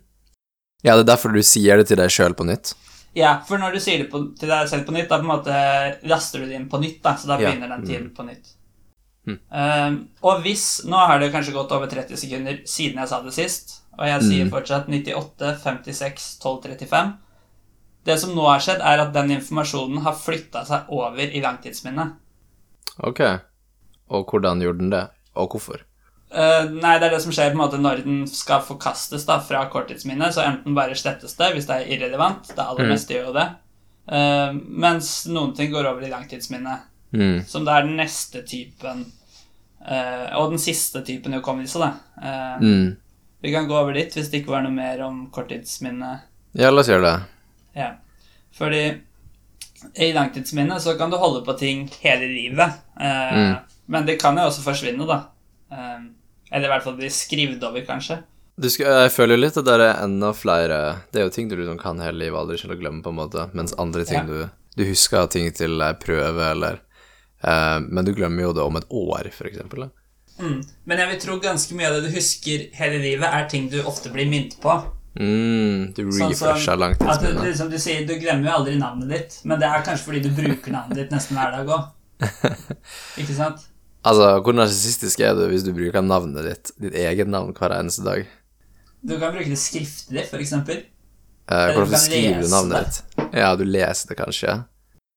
Ja, 0.82 0.96
det 0.96 1.04
er 1.04 1.10
derfor 1.12 1.32
du 1.36 1.42
sier 1.44 1.76
det 1.78 1.86
til 1.90 2.00
deg 2.00 2.10
sjøl 2.10 2.34
på 2.34 2.46
nytt. 2.48 2.72
Ja, 3.14 3.36
for 3.46 3.58
når 3.58 3.74
du 3.76 3.80
sier 3.82 3.98
det 4.04 4.10
på, 4.10 4.22
til 4.38 4.48
deg 4.50 4.68
selv 4.70 4.86
på 4.86 4.94
nytt, 4.94 5.08
da 5.10 5.18
på 5.18 5.26
en 5.26 5.30
måte 5.30 5.54
laster 6.10 6.40
du 6.42 6.46
det 6.50 6.56
inn 6.58 6.68
på 6.70 6.78
nytt, 6.82 7.00
da, 7.04 7.14
så 7.18 7.26
da 7.30 7.38
Ja. 7.40 7.50
begynner 7.50 7.68
den 7.76 7.86
tiden 7.86 8.10
på 8.16 8.26
nytt. 8.26 8.52
Mm. 9.28 9.36
Um, 9.52 9.96
og 10.24 10.40
hvis 10.42 10.62
Nå 10.88 10.96
har 10.96 11.18
det 11.20 11.30
kanskje 11.30 11.52
gått 11.52 11.70
over 11.76 11.86
30 11.90 12.16
sekunder 12.16 12.62
siden 12.66 12.96
jeg 13.02 13.08
sa 13.10 13.18
det 13.22 13.34
sist, 13.36 13.82
og 13.98 14.06
jeg 14.08 14.22
sier 14.22 14.44
Mm. 14.46 14.50
fortsatt 14.50 14.88
98, 14.88 15.58
56, 15.62 16.38
12, 16.40 16.62
35. 16.62 17.12
Det 18.06 18.16
som 18.20 18.32
nå 18.34 18.46
har 18.48 18.62
skjedd, 18.64 18.80
er 18.80 19.02
at 19.02 19.12
den 19.12 19.30
informasjonen 19.34 20.00
har 20.06 20.16
flytta 20.16 20.62
seg 20.68 20.88
over 20.96 21.20
i 21.20 21.42
langtidsminnet. 21.44 22.14
Ok. 23.04 23.20
Og 24.10 24.26
hvordan 24.32 24.62
gjorde 24.64 24.78
den 24.82 24.92
det? 24.94 25.04
Og 25.36 25.52
hvorfor? 25.54 25.82
Uh, 26.30 26.70
nei, 26.70 26.94
det 27.02 27.08
er 27.08 27.14
det 27.16 27.22
som 27.24 27.32
skjer 27.34 27.50
på 27.50 27.56
en 27.58 27.62
måte 27.64 27.78
når 27.80 28.04
den 28.06 28.20
skal 28.30 28.62
forkastes 28.62 29.24
da, 29.26 29.40
fra 29.42 29.64
korttidsminnet. 29.72 30.32
Så 30.34 30.44
enten 30.46 30.76
bare 30.78 30.96
slettes 30.98 31.36
det 31.38 31.52
hvis 31.56 31.66
det 31.68 31.76
er 31.80 31.90
irrelevant. 31.96 32.48
Det 32.54 32.62
aller 32.64 32.86
Mm. 32.86 32.92
meste 32.94 33.14
gjør 33.16 33.26
jo 33.30 33.36
det. 33.36 33.48
Uh, 34.10 34.52
mens 34.86 35.10
noen 35.30 35.52
ting 35.56 35.70
går 35.72 35.86
over 35.90 36.06
i 36.06 36.10
langtidsminnet. 36.10 36.86
Mm. 37.12 37.44
Som 37.46 37.64
det 37.66 37.74
er 37.74 37.82
den 37.88 37.96
neste 37.98 38.44
typen 38.46 39.00
uh, 39.82 40.26
Og 40.38 40.52
den 40.52 40.60
siste 40.62 41.02
typen 41.02 41.32
hukommelse, 41.34 41.80
da. 41.82 42.58
Mm. 42.62 42.96
Vi 43.42 43.52
kan 43.52 43.66
gå 43.66 43.74
over 43.74 43.92
dit 43.96 44.14
hvis 44.14 44.28
det 44.30 44.42
ikke 44.42 44.52
var 44.54 44.62
noe 44.62 44.74
mer 44.74 45.00
om 45.02 45.24
korttidsminnet. 45.34 46.20
Ja, 46.54 46.70
la 46.70 46.82
oss 46.84 46.90
gjøre 46.92 47.02
det. 47.06 47.14
Ja. 47.80 47.90
Fordi 48.56 48.82
i 49.96 50.10
langtidsminnet 50.12 50.82
så 50.84 50.92
kan 50.98 51.10
du 51.12 51.16
holde 51.16 51.40
på 51.46 51.54
ting 51.58 51.86
hele 52.02 52.28
livet. 52.28 52.80
Eh, 53.00 53.36
Mm. 53.36 53.54
Men 53.90 54.04
det 54.06 54.20
kan 54.22 54.36
jo 54.38 54.44
også 54.46 54.62
forsvinne, 54.62 55.02
da. 55.08 55.16
Eh, 55.72 56.02
eller 56.52 56.66
i 56.68 56.70
hvert 56.70 56.84
fall 56.84 56.94
bli 56.98 57.08
skrevet 57.10 57.62
over, 57.66 57.82
kanskje. 57.88 58.20
Du 58.60 58.68
skal, 58.70 58.86
jeg 59.06 59.10
føler 59.14 59.34
jo 59.38 59.40
litt 59.46 59.56
at 59.56 59.64
det 59.64 59.74
er 59.80 60.02
enda 60.04 60.32
flere 60.36 60.78
Det 61.10 61.20
er 61.20 61.24
jo 61.24 61.30
ting 61.32 61.48
du 61.48 61.54
liksom 61.56 61.78
kan 61.80 61.98
hele 62.02 62.18
livet, 62.20 62.36
aldri 62.38 62.58
til 62.60 62.74
å 62.74 62.76
glemme, 62.78 63.00
på 63.02 63.08
en 63.08 63.16
måte, 63.16 63.46
mens 63.56 63.72
andre 63.78 64.04
ting 64.04 64.20
Ja. 64.20 64.24
du 64.28 64.50
Du 64.76 64.84
husker 64.84 65.26
ting 65.32 65.50
til 65.52 65.80
ei 65.82 65.92
prøve, 65.94 66.50
eller 66.50 66.80
eh, 67.42 67.80
Men 67.80 68.04
du 68.04 68.12
glemmer 68.12 68.42
jo 68.42 68.52
det 68.52 68.62
om 68.62 68.76
et 68.76 68.86
år, 68.90 69.30
for 69.32 69.48
eksempel. 69.48 69.86
Da. 69.88 70.44
Mm. 70.44 70.60
Men 70.84 70.98
jeg 70.98 71.08
vil 71.08 71.20
tro 71.20 71.38
ganske 71.40 71.74
mye 71.74 71.86
av 71.88 71.94
det 72.02 72.10
du 72.10 72.14
husker 72.14 72.68
hele 72.74 72.98
livet, 73.02 73.24
er 73.26 73.48
ting 73.48 73.68
du 73.70 73.80
ofte 73.82 74.12
blir 74.12 74.28
minnet 74.28 74.60
på. 74.60 74.76
Mm, 75.18 75.90
du 75.96 76.04
Sånn 76.14 76.30
som 76.38 76.52
refresher 76.52 76.76
At 76.76 76.78
du, 76.78 76.84
langtidsminnet. 76.84 77.42
liksom 77.48 77.70
du 77.72 77.78
sier, 77.82 78.04
du 78.06 78.12
glemmer 78.20 78.46
jo 78.46 78.52
aldri 78.60 78.76
navnet 78.78 79.10
ditt, 79.10 79.40
men 79.44 79.58
det 79.58 79.66
er 79.66 79.82
kanskje 79.86 80.06
fordi 80.06 80.20
du 80.22 80.30
bruker 80.36 80.74
navnet 80.76 81.00
ditt 81.00 81.10
nesten 81.14 81.38
hver 81.40 81.50
dag 81.56 81.72
òg. 81.74 81.88
Ikke 83.20 83.34
sant? 83.34 83.66
Altså, 84.06 84.28
hvor 84.44 84.54
narsissistisk 84.56 85.20
er 85.26 85.34
du 85.36 85.42
hvis 85.50 85.66
du 85.66 85.72
bruker 85.76 86.04
navnet 86.04 86.46
ditt, 86.46 86.70
ditt 86.80 86.94
eget 86.96 87.28
navn, 87.28 87.50
hver 87.58 87.74
eneste 87.76 88.06
dag? 88.06 88.22
Du 89.02 89.16
kan 89.18 89.34
bruke 89.34 89.50
det 89.50 89.58
skriftlig, 89.60 90.24
for 90.30 90.40
eksempel. 90.40 90.84
Eh, 91.50 91.66
du 91.72 91.80
hvordan 91.80 92.00
skriver 92.00 92.44
du 92.44 92.52
navnet 92.52 92.76
det. 92.78 92.84
ditt? 93.18 93.34
Ja, 93.42 93.50
du 93.58 93.64
leser 93.66 94.12
det 94.12 94.18
kanskje? 94.20 94.54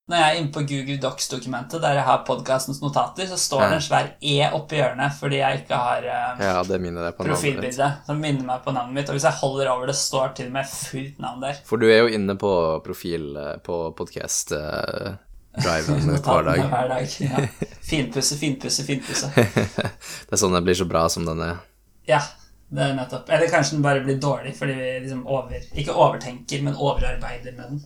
Når 0.04 0.20
jeg 0.20 0.28
er 0.28 0.38
inne 0.42 0.52
på 0.52 0.62
Google 0.68 0.98
Docs-dokumentet 1.00 1.80
der 1.80 1.94
jeg 1.96 2.04
har 2.04 2.26
podkastens 2.28 2.82
notater, 2.84 3.24
så 3.30 3.38
står 3.40 3.62
det 3.62 3.76
en 3.78 3.84
svær 3.86 4.08
E 4.20 4.50
oppi 4.52 4.76
hjørnet 4.76 5.14
fordi 5.16 5.38
jeg 5.40 5.62
ikke 5.62 5.78
har 5.80 6.04
uh, 6.04 6.42
Ja, 6.44 6.58
det 6.68 6.80
minner 6.84 7.08
deg 7.08 7.16
på 7.16 7.24
profilbilde 7.30 7.88
som 8.04 8.20
minner 8.20 8.44
meg 8.50 8.66
på 8.66 8.74
navnet 8.76 8.98
mitt. 8.98 9.08
Og 9.08 9.16
hvis 9.16 9.24
jeg 9.30 9.40
holder 9.40 9.72
over 9.72 9.88
det, 9.88 9.96
står 9.96 10.34
til 10.36 10.50
og 10.52 10.58
med 10.58 10.68
fullt 10.68 11.24
navn 11.24 11.40
der. 11.46 11.62
For 11.70 11.80
du 11.80 11.88
er 11.88 12.04
jo 12.04 12.12
inne 12.20 12.36
på 12.36 12.52
profil 12.84 13.32
eh, 13.40 13.56
på 13.64 13.78
podcast-driven 13.96 15.16
hver 16.28 16.44
dag. 16.50 16.60
hver 16.76 16.92
dag. 16.92 17.08
Ja. 17.24 17.48
Finpusse, 17.94 18.36
finpusse, 18.44 18.84
finpusse. 18.84 19.32
Det 20.28 20.36
er 20.36 20.44
sånn 20.44 20.52
den 20.60 20.68
blir 20.68 20.76
så 20.84 20.90
bra 20.90 21.08
som 21.08 21.24
den 21.30 21.40
er. 21.48 21.64
Ja, 22.12 22.20
det 22.76 22.90
er 22.90 23.00
nettopp. 23.00 23.32
Eller 23.32 23.48
kanskje 23.48 23.78
den 23.78 23.88
bare 23.88 24.04
blir 24.04 24.20
dårlig 24.20 24.52
fordi 24.60 24.76
vi 24.76 25.00
liksom 25.06 25.24
over 25.32 25.64
Ikke 25.72 25.96
overtenker, 25.96 26.60
men 26.68 26.76
overarbeider 26.76 27.56
med 27.56 27.66
den. 27.70 27.84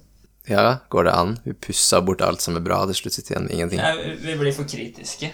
Ja, 0.48 0.78
går 0.90 1.04
det 1.04 1.14
an? 1.14 1.40
Vi 1.44 1.54
pusser 1.54 2.02
bort 2.02 2.22
alt 2.24 2.42
som 2.42 2.56
er 2.56 2.64
bra, 2.64 2.80
til 2.88 2.96
slutt 3.02 3.18
sitter 3.18 3.36
igjen 3.36 3.48
med 3.48 3.56
ingenting. 3.58 3.82
Ja, 3.84 3.96
vi 4.24 4.36
blir 4.40 4.56
for 4.56 4.70
kritiske. 4.70 5.32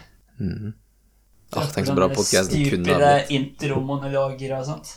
Åh, 1.56 1.68
tenk 1.74 1.88
så 1.88 1.94
bra 1.94 2.08
podkasten 2.10 2.64
kunne 2.70 2.96
ha 2.96 3.00
Stupide 3.00 3.12
blitt. 3.18 3.34
intromonologer 3.38 4.56
og 4.58 4.66
sånt. 4.66 4.96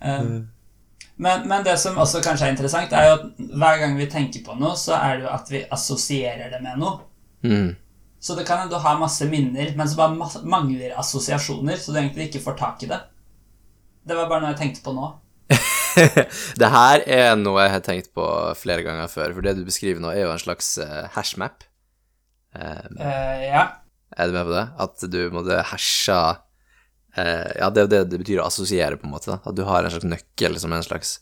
Um, 0.00 0.48
men, 1.24 1.46
men 1.46 1.62
det 1.66 1.76
som 1.78 2.00
også 2.02 2.22
kanskje 2.24 2.48
er 2.48 2.56
interessant, 2.56 2.92
er 2.92 3.06
jo 3.06 3.14
at 3.20 3.28
hver 3.62 3.78
gang 3.84 3.94
vi 4.00 4.10
tenker 4.10 4.42
på 4.46 4.58
noe, 4.58 4.74
så 4.78 4.98
er 4.98 5.20
det 5.20 5.28
jo 5.28 5.32
at 5.36 5.54
vi 5.54 5.62
assosierer 5.78 6.50
det 6.50 6.62
med 6.66 6.82
noe. 6.82 6.98
Mm. 7.46 7.70
Så 8.20 8.34
det 8.36 8.44
kan 8.48 8.58
hende 8.60 8.74
du 8.74 8.82
har 8.82 8.98
masse 9.00 9.24
minner, 9.30 9.70
men 9.76 9.88
så 9.88 9.96
bare 10.02 10.42
mangler 10.44 10.98
assosiasjoner, 10.98 11.78
så 11.78 11.94
du 11.94 12.02
egentlig 12.02 12.28
ikke 12.28 12.42
får 12.50 12.58
tak 12.58 12.82
i 12.84 12.90
det. 12.90 12.98
Det 14.02 14.18
var 14.18 14.28
bare 14.28 14.42
noe 14.42 14.50
jeg 14.56 14.64
tenkte 14.64 14.82
på 14.84 14.98
nå. 14.98 15.14
det 16.60 16.68
her 16.72 17.02
er 17.06 17.34
noe 17.40 17.62
jeg 17.64 17.72
har 17.74 17.82
tenkt 17.86 18.12
på 18.16 18.24
flere 18.58 18.84
ganger 18.86 19.08
før, 19.10 19.34
for 19.36 19.46
det 19.46 19.56
du 19.58 19.64
beskriver 19.66 20.00
nå, 20.02 20.12
er 20.14 20.24
jo 20.26 20.32
en 20.34 20.42
slags 20.42 20.72
uh, 20.82 21.08
hashmap. 21.16 21.64
Um, 22.54 22.96
uh, 22.98 23.40
ja. 23.46 23.64
er 24.16 24.26
du 24.30 24.34
med 24.34 24.48
på 24.48 24.54
det? 24.56 24.64
At 24.86 25.04
du 25.12 25.18
måtte 25.34 25.60
hashe 25.70 26.16
uh, 26.18 27.50
Ja, 27.60 27.68
det 27.70 27.88
det 27.92 28.04
det 28.10 28.18
betyr 28.22 28.40
å 28.42 28.48
assosiere, 28.48 28.96
på 28.98 29.06
en 29.06 29.14
måte. 29.14 29.30
da. 29.34 29.38
At 29.46 29.58
du 29.58 29.62
har 29.68 29.84
en 29.86 29.92
slags 29.94 30.08
nøkkel 30.08 30.58
som 30.62 30.72
er 30.74 30.82
en 30.82 30.88
slags 30.88 31.18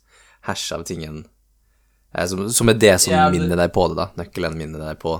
hash 0.49 0.73
av 0.77 0.85
tingen 0.89 1.25
uh, 2.17 2.25
som, 2.31 2.47
som 2.53 2.69
er 2.73 2.79
det 2.81 2.95
som 3.05 3.13
Ja, 3.13 3.27
det- 3.29 3.37
minner 3.41 3.57
deg 3.61 3.73
på 3.77 3.89
det, 3.93 3.99
da. 4.01 4.09
Nøkkelen 4.23 4.57
minner 4.57 4.87
deg 4.89 5.01
på 5.03 5.19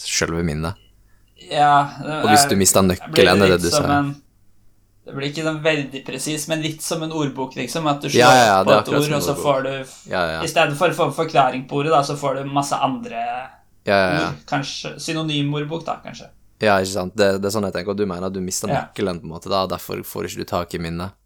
selve 0.00 0.40
minnet. 0.46 0.78
ja 1.50 1.90
det, 2.00 2.18
Og 2.22 2.28
hvis 2.32 2.46
du 2.48 2.56
mister 2.56 2.84
nøkkelen, 2.86 3.42
er 3.44 3.56
det 3.56 3.62
du 3.64 3.70
sa. 3.72 3.82
Det 5.10 5.16
blir 5.18 5.32
ikke 5.32 5.42
sånn 5.42 5.56
veldig 5.64 6.00
presis, 6.06 6.44
men 6.46 6.60
litt 6.62 6.84
som 6.86 7.00
en 7.02 7.10
ordbok, 7.10 7.56
liksom. 7.58 7.86
At 7.90 8.04
du 8.04 8.06
slår 8.06 8.20
Ja, 8.20 8.34
ja, 8.38 8.58
på 8.62 8.76
et 8.76 8.90
ord, 8.94 9.14
og 9.16 9.24
så 9.26 9.34
får 9.34 9.64
du 9.66 9.72
Ja, 10.12 10.20
ja, 10.36 10.42
I 10.46 10.50
stedet 10.50 10.78
for 10.78 10.92
å 10.92 10.94
få 10.94 11.08
forklaring 11.16 11.64
på 11.66 11.80
ordet, 11.80 11.90
da, 11.90 12.04
så 12.06 12.14
får 12.20 12.38
du 12.38 12.52
masse 12.54 12.78
andre 12.78 13.18
ja, 13.18 13.96
ja, 13.96 13.96
ja. 13.98 14.28
ord. 14.28 14.44
Kanskje 14.46 14.94
synonymordbok, 15.02 15.82
da, 15.88 15.98
kanskje. 16.04 16.30
ja 16.62 16.78
ikke 16.78 16.92
sant. 16.92 17.16
Det, 17.18 17.32
det 17.42 17.50
er 17.50 17.56
sånn 17.56 17.66
jeg 17.66 17.74
tenker, 17.80 17.96
og 17.96 17.98
du 17.98 18.06
mener 18.06 18.30
at 18.30 18.36
du 18.36 18.42
mister 18.44 18.70
nøkkelen, 18.70 19.18
på 19.18 19.26
en 19.26 19.34
måte, 19.34 19.50
da, 19.50 19.64
derfor 19.66 20.04
får 20.06 20.30
ikke 20.30 20.44
du 20.44 20.50
tak 20.54 20.78
i 20.78 20.82
minnet. 20.86 21.18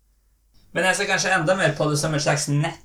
Men 0.74 0.88
jeg 0.88 0.98
ser 0.98 1.06
kanskje 1.06 1.34
enda 1.36 1.54
mer 1.54 1.74
på 1.78 1.86
det 1.86 1.96
som 2.00 2.14
et 2.16 2.22
slags 2.24 2.48
nett 2.50 2.80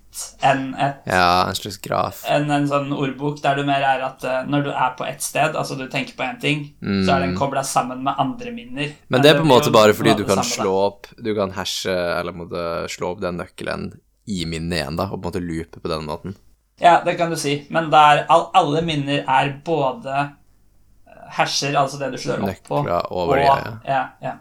enn 0.45 0.73
et 0.77 1.07
Ja, 1.09 1.47
en 1.49 1.57
slags 1.57 1.79
graf. 1.81 2.21
enn 2.29 2.49
en 2.53 2.67
sånn 2.69 2.91
ordbok 2.93 3.39
der 3.41 3.57
du 3.57 3.63
mer 3.65 3.81
er 3.81 4.03
at 4.05 4.25
eh, 4.25 4.43
når 4.45 4.67
du 4.67 4.69
er 4.69 4.91
på 4.97 5.07
ett 5.07 5.23
sted, 5.25 5.57
altså 5.57 5.77
du 5.77 5.87
tenker 5.89 6.13
på 6.17 6.25
én 6.25 6.37
ting, 6.41 6.67
så 6.81 7.15
er 7.15 7.25
den 7.25 7.33
kobla 7.37 7.63
sammen 7.65 8.03
med 8.05 8.21
andre 8.21 8.53
minner. 8.53 8.91
Mm. 8.93 9.07
Men 9.09 9.23
det 9.25 9.31
er 9.31 9.39
på 9.39 9.45
en 9.47 9.53
måte 9.53 9.73
bare 9.73 9.95
fordi 9.97 10.13
du 10.19 10.25
kan 10.29 10.43
slå 10.45 10.75
opp 10.83 11.09
Du 11.17 11.33
kan 11.37 11.53
hashe, 11.57 11.93
eller 11.93 12.35
måtte 12.35 12.65
slå 12.93 13.15
opp 13.15 13.23
den 13.25 13.41
nøkkelen 13.41 13.89
i 14.29 14.43
minnet 14.45 14.83
igjen, 14.83 14.99
da, 14.99 15.09
og 15.09 15.17
på 15.17 15.23
en 15.23 15.31
måte 15.31 15.41
loope 15.41 15.81
på 15.81 15.89
den 15.89 16.05
måten. 16.05 16.35
Ja, 16.79 16.99
det 17.05 17.17
kan 17.17 17.33
du 17.33 17.37
si, 17.39 17.55
men 17.73 17.89
der 17.91 18.21
all, 18.29 18.45
alle 18.55 18.83
minner 18.85 19.25
er 19.25 19.49
både 19.65 20.13
eh, 20.13 21.25
hasher, 21.39 21.73
altså 21.73 21.97
det 21.97 22.13
du 22.13 22.21
slår 22.21 22.45
opp 22.45 22.61
på, 22.69 22.83
Nøkla 22.85 23.01
over 23.09 23.41
og 23.41 23.43
ja. 23.43 23.73
ja, 23.89 24.03
ja. 24.23 24.35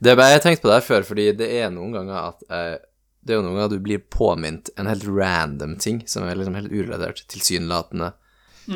Det 0.00 0.14
har 0.16 0.30
jeg 0.32 0.42
tenkt 0.46 0.62
på 0.62 0.70
det 0.70 0.78
her 0.80 0.86
før, 0.86 1.04
fordi 1.04 1.26
det 1.36 1.48
er 1.60 1.70
noen 1.74 1.92
ganger 1.92 2.16
at 2.30 2.44
eh, 2.48 2.78
Det 3.20 3.34
er 3.34 3.36
jo 3.36 3.42
noen 3.44 3.58
ganger 3.58 3.74
du 3.74 3.82
blir 3.84 4.00
påminnet 4.08 4.70
en 4.80 4.86
helt 4.88 5.04
random 5.04 5.74
ting 5.76 5.98
som 6.08 6.24
er 6.24 6.38
liksom 6.40 6.54
helt 6.56 6.72
urelatert, 6.72 7.20
tilsynelatende, 7.28 8.14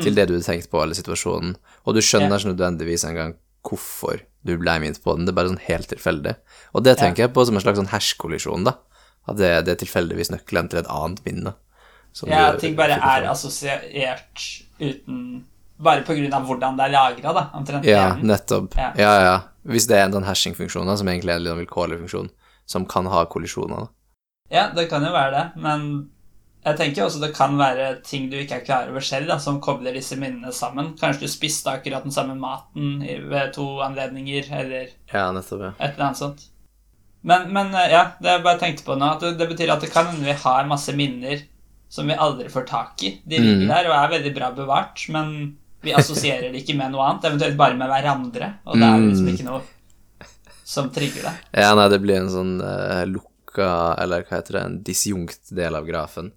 til 0.03 0.13
det 0.13 0.27
du 0.29 0.35
har 0.35 0.43
tenkt 0.45 0.69
på, 0.69 0.83
eller 0.83 0.93
situasjonen, 0.97 1.55
og 1.85 1.95
du 1.95 2.01
skjønner 2.03 2.35
Ja. 2.35 2.37
ikke 2.37 2.51
nødvendigvis 2.53 3.05
engang 3.09 3.33
hvorfor 3.65 4.19
du 4.45 4.51
ble 4.61 4.75
minnet 4.83 5.01
på 5.01 5.15
den, 5.17 5.25
det 5.25 5.33
er 5.33 5.37
bare 5.39 5.49
sånn 5.49 5.63
helt 5.65 5.89
tilfeldig. 5.89 6.35
Og 6.77 6.83
det 6.85 6.97
tenker 6.99 7.23
jeg 7.25 7.33
på 7.33 7.45
som 7.47 7.55
en 7.57 7.63
slags 7.63 7.79
sånn 7.81 7.89
hash-kollisjon, 7.89 8.67
da. 8.67 8.75
At 9.25 9.39
det, 9.39 9.49
det 9.65 9.73
er 9.73 9.79
tilfeldigvis 9.81 10.29
nøkkelen 10.35 10.69
til 10.69 10.83
et 10.83 10.91
annet 10.93 11.23
minne. 11.25 11.55
som 12.13 12.29
ja 12.29 12.51
du 12.53 12.59
ting 12.61 12.75
bare 12.77 12.99
er 13.01 13.25
assosiert 13.31 14.45
uten 14.79 15.45
Bare 15.77 16.05
på 16.07 16.13
grunn 16.15 16.31
av 16.31 16.45
hvordan 16.47 16.77
det 16.77 16.85
er 16.85 16.91
lagra, 16.93 17.33
da. 17.35 17.41
Omtrent. 17.57 17.83
Ja, 17.83 18.15
nettopp. 18.15 18.77
Ja. 18.79 18.93
Ja, 18.95 19.15
ja. 19.25 19.39
Hvis 19.65 19.87
det 19.89 19.97
er 19.97 20.05
en 20.07 20.13
sånn 20.13 20.27
hashing-funksjon, 20.27 20.91
som 20.97 21.07
egentlig 21.09 21.33
er 21.33 21.45
en 21.51 21.61
vilkårlig 21.63 21.97
funksjon, 22.03 22.29
som 22.69 22.85
kan 22.89 23.05
ha 23.09 23.23
kollisjoner. 23.25 23.87
Ja, 24.53 24.67
det 24.75 24.87
kan 24.91 25.03
jo 25.05 25.11
være 25.13 25.31
det, 25.33 25.45
men 25.61 25.85
jeg 26.65 26.77
tenker 26.79 27.05
også 27.05 27.19
det 27.21 27.31
kan 27.37 27.57
være 27.57 28.01
ting 28.05 28.27
du 28.29 28.37
ikke 28.39 28.59
er 28.59 28.65
klar 28.65 28.89
over 28.89 29.01
selv, 29.05 29.27
da, 29.29 29.37
som 29.41 29.59
kobler 29.61 29.93
disse 29.93 30.17
minnene 30.17 30.53
sammen. 30.53 30.93
Kanskje 30.97 31.25
du 31.25 31.33
spiste 31.33 31.69
akkurat 31.73 32.05
den 32.05 32.13
samme 32.13 32.35
maten 32.37 32.99
ved 33.29 33.53
to 33.57 33.65
anledninger, 33.85 34.49
eller 34.51 34.87
Ja, 35.13 35.31
nettopp, 35.33 35.61
ja. 35.61 35.71
et 35.79 35.93
eller 35.95 36.07
annet 36.11 36.21
sånt. 36.21 36.45
Men, 37.25 37.49
men 37.53 37.73
eh, 37.73 37.89
ja, 37.93 38.03
det 38.21 38.29
jeg 38.35 38.43
bare 38.45 38.61
tenkte 38.61 38.85
på 38.85 38.95
nå, 39.01 39.11
at 39.15 39.21
det, 39.25 39.35
det 39.41 39.49
betyr 39.49 39.71
at 39.73 39.81
det 39.81 39.91
kan 39.93 40.05
hende 40.11 40.25
vi 40.25 40.33
har 40.45 40.67
masse 40.69 40.93
minner 40.93 41.41
som 41.89 42.05
vi 42.09 42.13
aldri 42.17 42.49
får 42.53 42.65
tak 42.69 43.01
i. 43.05 43.15
De 43.25 43.37
ligger 43.41 43.63
Mm. 43.65 43.69
der 43.71 43.87
og 43.89 43.95
er 43.97 44.11
veldig 44.19 44.33
bra 44.35 44.51
bevart, 44.53 45.05
men 45.09 45.31
vi 45.85 45.93
assosierer 45.95 46.51
det 46.51 46.63
ikke 46.63 46.75
med 46.79 46.91
noe 46.93 47.05
annet, 47.07 47.27
eventuelt 47.29 47.57
bare 47.59 47.77
med 47.79 47.87
hverandre, 47.91 48.51
og 48.65 48.75
det 48.81 48.87
er 48.89 49.03
liksom 49.05 49.25
Mm. 49.29 49.33
ikke 49.35 49.47
noe 49.47 49.61
som 50.65 50.89
trigger 50.91 51.27
det. 51.29 51.33
Ja, 51.61 51.75
nei, 51.77 51.87
det 51.93 52.01
blir 52.01 52.17
en 52.19 52.31
sånn 52.33 52.55
uh, 52.61 53.03
lukka, 53.05 53.69
eller 54.01 54.25
hva 54.25 54.39
heter 54.39 54.57
det, 54.57 54.63
en 54.65 54.79
disjunkt 54.83 55.53
del 55.55 55.75
av 55.77 55.85
grafen. 55.87 56.31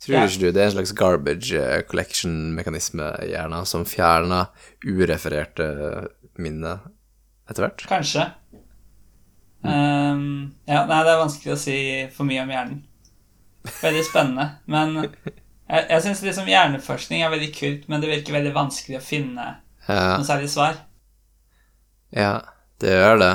Tror 0.00 0.16
Ja. 0.16 0.24
ikke 0.26 0.40
du 0.40 0.52
det 0.52 0.60
er 0.62 0.66
en 0.70 0.74
slags 0.76 0.92
garbage 0.92 1.52
eh, 1.56 1.82
collection-mekanisme 1.88 3.06
i 3.24 3.30
hjernen 3.32 3.64
som 3.68 3.84
fjerner 3.88 4.48
urefererte 4.84 5.68
minner 6.36 6.82
etter 7.48 7.64
hvert? 7.64 7.86
Kanskje. 7.88 8.26
Mm. 9.64 9.70
Um, 9.72 10.52
ja, 10.68 10.82
nei, 10.86 10.98
det 11.02 11.12
er 11.14 11.22
vanskelig 11.22 11.54
å 11.54 11.58
si 11.58 11.78
for 12.14 12.28
mye 12.28 12.42
om 12.44 12.52
hjernen. 12.52 12.82
Veldig 13.80 14.04
spennende. 14.06 14.50
Men 14.70 15.08
jeg, 15.68 15.86
jeg 15.90 16.02
syns 16.04 16.22
liksom 16.22 16.46
hjerneforskning 16.50 17.22
er 17.26 17.32
veldig 17.32 17.50
kult, 17.56 17.88
men 17.88 18.00
det 18.02 18.10
virker 18.12 18.36
veldig 18.38 18.52
vanskelig 18.54 18.98
å 19.00 19.04
finne 19.04 19.46
Ja, 19.88 20.16
noe 20.16 20.26
særlig 20.26 20.50
svar. 20.52 20.78
ja, 22.14 22.40
det 22.80 22.92
gjør 22.92 23.18
det. 23.22 23.32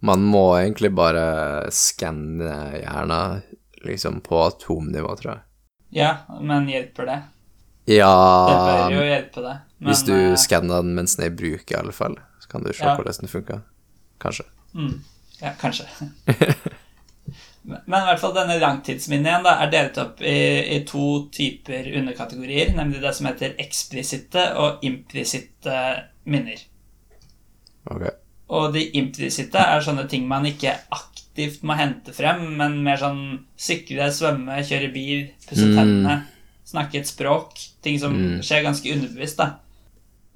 Man 0.00 0.22
må 0.24 0.44
egentlig 0.58 0.90
bare 0.96 1.68
skanne 1.74 2.52
hjerna 2.80 3.18
liksom 3.84 4.20
på 4.24 4.38
atomnivå, 4.46 5.12
tror 5.20 5.32
jeg. 5.34 5.42
Ja, 6.00 6.10
men 6.40 6.68
hjelper 6.70 7.06
det? 7.10 7.18
Ja 7.90 8.08
Det 8.46 8.56
bør 8.62 8.94
jo 8.94 9.04
hjelpe 9.08 9.42
det. 9.44 9.54
Men, 9.80 9.88
Hvis 9.90 10.02
du 10.06 10.12
uh, 10.14 10.36
skanner 10.38 10.82
den 10.84 10.94
mens 10.94 11.16
den 11.16 11.26
er 11.26 11.32
i 11.32 11.36
bruk, 11.36 11.70
i 11.72 11.76
alle 11.76 11.92
fall, 11.96 12.16
så 12.40 12.48
kan 12.52 12.62
du 12.64 12.72
se 12.72 12.84
Ja. 12.84 12.94
hvordan 12.96 13.20
den 13.20 13.28
funker. 13.32 13.60
Kanskje. 14.20 14.44
Mm, 14.74 15.00
ja, 15.40 15.52
kanskje. 15.60 15.86
Men 17.64 18.02
i 18.02 18.06
hvert 18.08 18.20
fall 18.22 18.32
denne 18.34 18.56
langtidsminnet 18.58 19.44
da, 19.44 19.58
er 19.62 19.70
delt 19.70 19.98
opp 20.00 20.22
i, 20.24 20.36
i 20.76 20.78
to 20.88 21.28
typer 21.34 21.90
underkategorier, 22.00 22.72
nemlig 22.74 23.02
det 23.02 23.12
som 23.14 23.26
heter 23.28 23.52
eksplisitte 23.60 24.46
og 24.56 24.84
implisitte 24.86 25.76
minner. 26.24 26.62
Okay. 27.90 28.14
Og 28.50 28.72
de 28.74 28.86
implisitte 28.98 29.60
er 29.60 29.84
sånne 29.84 30.06
ting 30.10 30.24
man 30.28 30.48
ikke 30.48 30.72
aktivt 30.96 31.62
må 31.66 31.76
hente 31.78 32.12
frem, 32.16 32.42
men 32.58 32.80
mer 32.82 32.98
sånn 33.00 33.20
sykle, 33.60 34.08
svømme, 34.14 34.62
kjøre 34.66 34.90
bil, 34.94 35.28
pusse 35.46 35.68
Mm. 35.68 35.76
tennene, 35.76 36.16
snakke 36.66 36.98
et 36.98 37.06
språk. 37.12 37.54
Ting 37.82 37.98
som 38.00 38.16
Mm. 38.16 38.40
skjer 38.42 38.64
ganske 38.64 38.90
underbevisst, 38.92 39.36
da. 39.36 39.58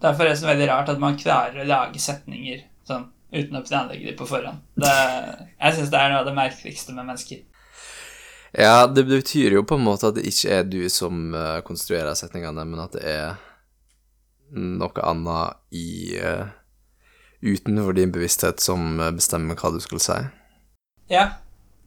Det 0.01 0.11
er 0.11 0.19
forresten 0.21 0.49
veldig 0.49 0.69
rart 0.69 0.89
at 0.91 0.99
man 1.01 1.17
klarer 1.17 1.65
å 1.65 1.67
lage 1.67 1.99
setninger 1.99 2.63
sånn 2.87 3.09
uten 3.35 3.59
å 3.59 3.65
planlegge 3.67 4.11
dem 4.11 4.19
på 4.19 4.29
forhånd. 4.29 4.63
Det, 4.79 4.95
jeg 5.59 5.77
syns 5.77 5.91
det 5.93 6.01
er 6.01 6.13
noe 6.13 6.23
av 6.23 6.29
det 6.29 6.37
merkeligste 6.37 6.95
med 6.95 7.09
mennesker. 7.11 7.43
Ja, 8.55 8.87
det 8.87 9.05
betyr 9.09 9.57
jo 9.57 9.65
på 9.67 9.75
en 9.75 9.87
måte 9.87 10.13
at 10.13 10.19
det 10.19 10.29
ikke 10.31 10.61
er 10.61 10.69
du 10.71 10.85
som 10.93 11.35
eh, 11.35 11.59
konstruerer 11.67 12.15
setningene, 12.15 12.67
men 12.69 12.85
at 12.85 12.95
det 12.95 13.03
er 13.11 13.35
noe 14.55 15.03
annet 15.03 15.57
i 15.75 16.19
uh, 16.21 16.47
utenfor 17.43 17.97
din 17.97 18.13
bevissthet 18.15 18.63
som 18.63 19.01
eh, 19.01 19.11
bestemmer 19.17 19.59
hva 19.59 19.73
du 19.75 19.81
skal 19.83 20.03
si. 20.03 20.19
Ja. 21.11 21.25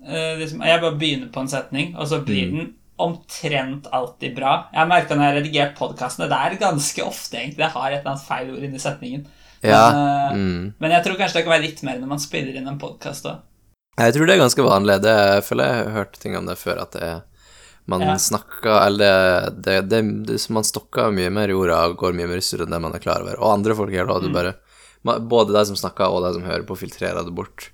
Uh, 0.04 0.36
liksom, 0.42 0.62
jeg 0.66 0.82
bare 0.84 1.00
begynner 1.00 1.32
på 1.32 1.46
en 1.46 1.52
setning, 1.52 1.96
og 1.96 2.10
så 2.12 2.20
blir 2.26 2.52
Mm. 2.52 2.58
den 2.58 2.74
omtrent 2.98 3.88
alltid 3.94 4.36
bra. 4.36 4.70
Jeg 4.74 4.80
har 4.80 4.90
merka 4.90 5.16
når 5.16 5.24
jeg 5.24 5.32
har 5.32 5.40
redigert 5.40 5.76
podkastene, 5.78 6.28
det 6.30 6.38
er 6.38 6.60
ganske 6.60 7.04
ofte 7.06 7.38
egentlig 7.38 7.64
jeg 7.64 7.76
har 7.76 7.92
et 7.92 8.00
eller 8.00 8.12
annet 8.12 8.28
feil 8.28 8.52
ord 8.56 8.64
inni 8.66 8.80
setningen. 8.82 9.28
Ja. 9.68 9.84
Men, 9.92 10.04
eh, 10.04 10.14
Mm. 10.38 10.74
Men 10.80 10.92
jeg 10.92 11.04
tror 11.06 11.16
kanskje 11.18 11.34
det 11.40 11.44
kan 11.46 11.54
være 11.54 11.64
litt 11.68 11.84
mer 11.88 12.00
når 12.02 12.08
man 12.12 12.20
spiller 12.20 12.56
inn 12.60 12.68
en 12.68 12.80
podkast 12.80 13.26
òg. 13.26 13.38
Jeg 13.98 14.14
tror 14.14 14.28
det 14.28 14.36
er 14.36 14.42
ganske 14.44 14.64
vanlig. 14.66 14.98
Det 15.02 15.14
jeg 15.18 15.44
føler 15.48 15.66
jeg 15.72 15.86
har 15.86 15.94
hørt 15.96 16.20
ting 16.20 16.36
om 16.38 16.46
det 16.46 16.58
før, 16.60 16.82
at 16.84 16.92
det 16.92 17.24
man 17.88 18.02
Ja. 18.02 18.16
snakker 18.20 18.86
Eller 18.86 19.50
det, 19.50 19.88
det, 19.90 20.50
Man 20.50 20.64
stokker 20.64 21.12
mye 21.16 21.30
mer 21.32 21.48
i 21.48 21.54
orda 21.56 21.86
og 21.88 21.98
går 21.98 22.14
mye 22.14 22.28
mer 22.28 22.42
surr 22.44 22.66
enn 22.66 22.70
det 22.76 22.82
man 22.82 22.94
er 22.94 23.00
klar 23.00 23.22
over. 23.24 23.40
Og 23.40 23.54
andre 23.54 23.74
folk 23.74 23.90
gjør 23.90 24.08
det 24.08 24.16
òg. 24.16 24.28
Mm. 24.28 24.34
Bare 24.34 25.20
Både 25.30 25.54
de 25.54 25.66
som 25.66 25.76
snakker, 25.76 26.06
og 26.12 26.24
de 26.28 26.34
som 26.34 26.44
hører 26.44 26.66
på, 26.68 26.76
filtrerer 26.78 27.24
det 27.24 27.34
bort. 27.34 27.70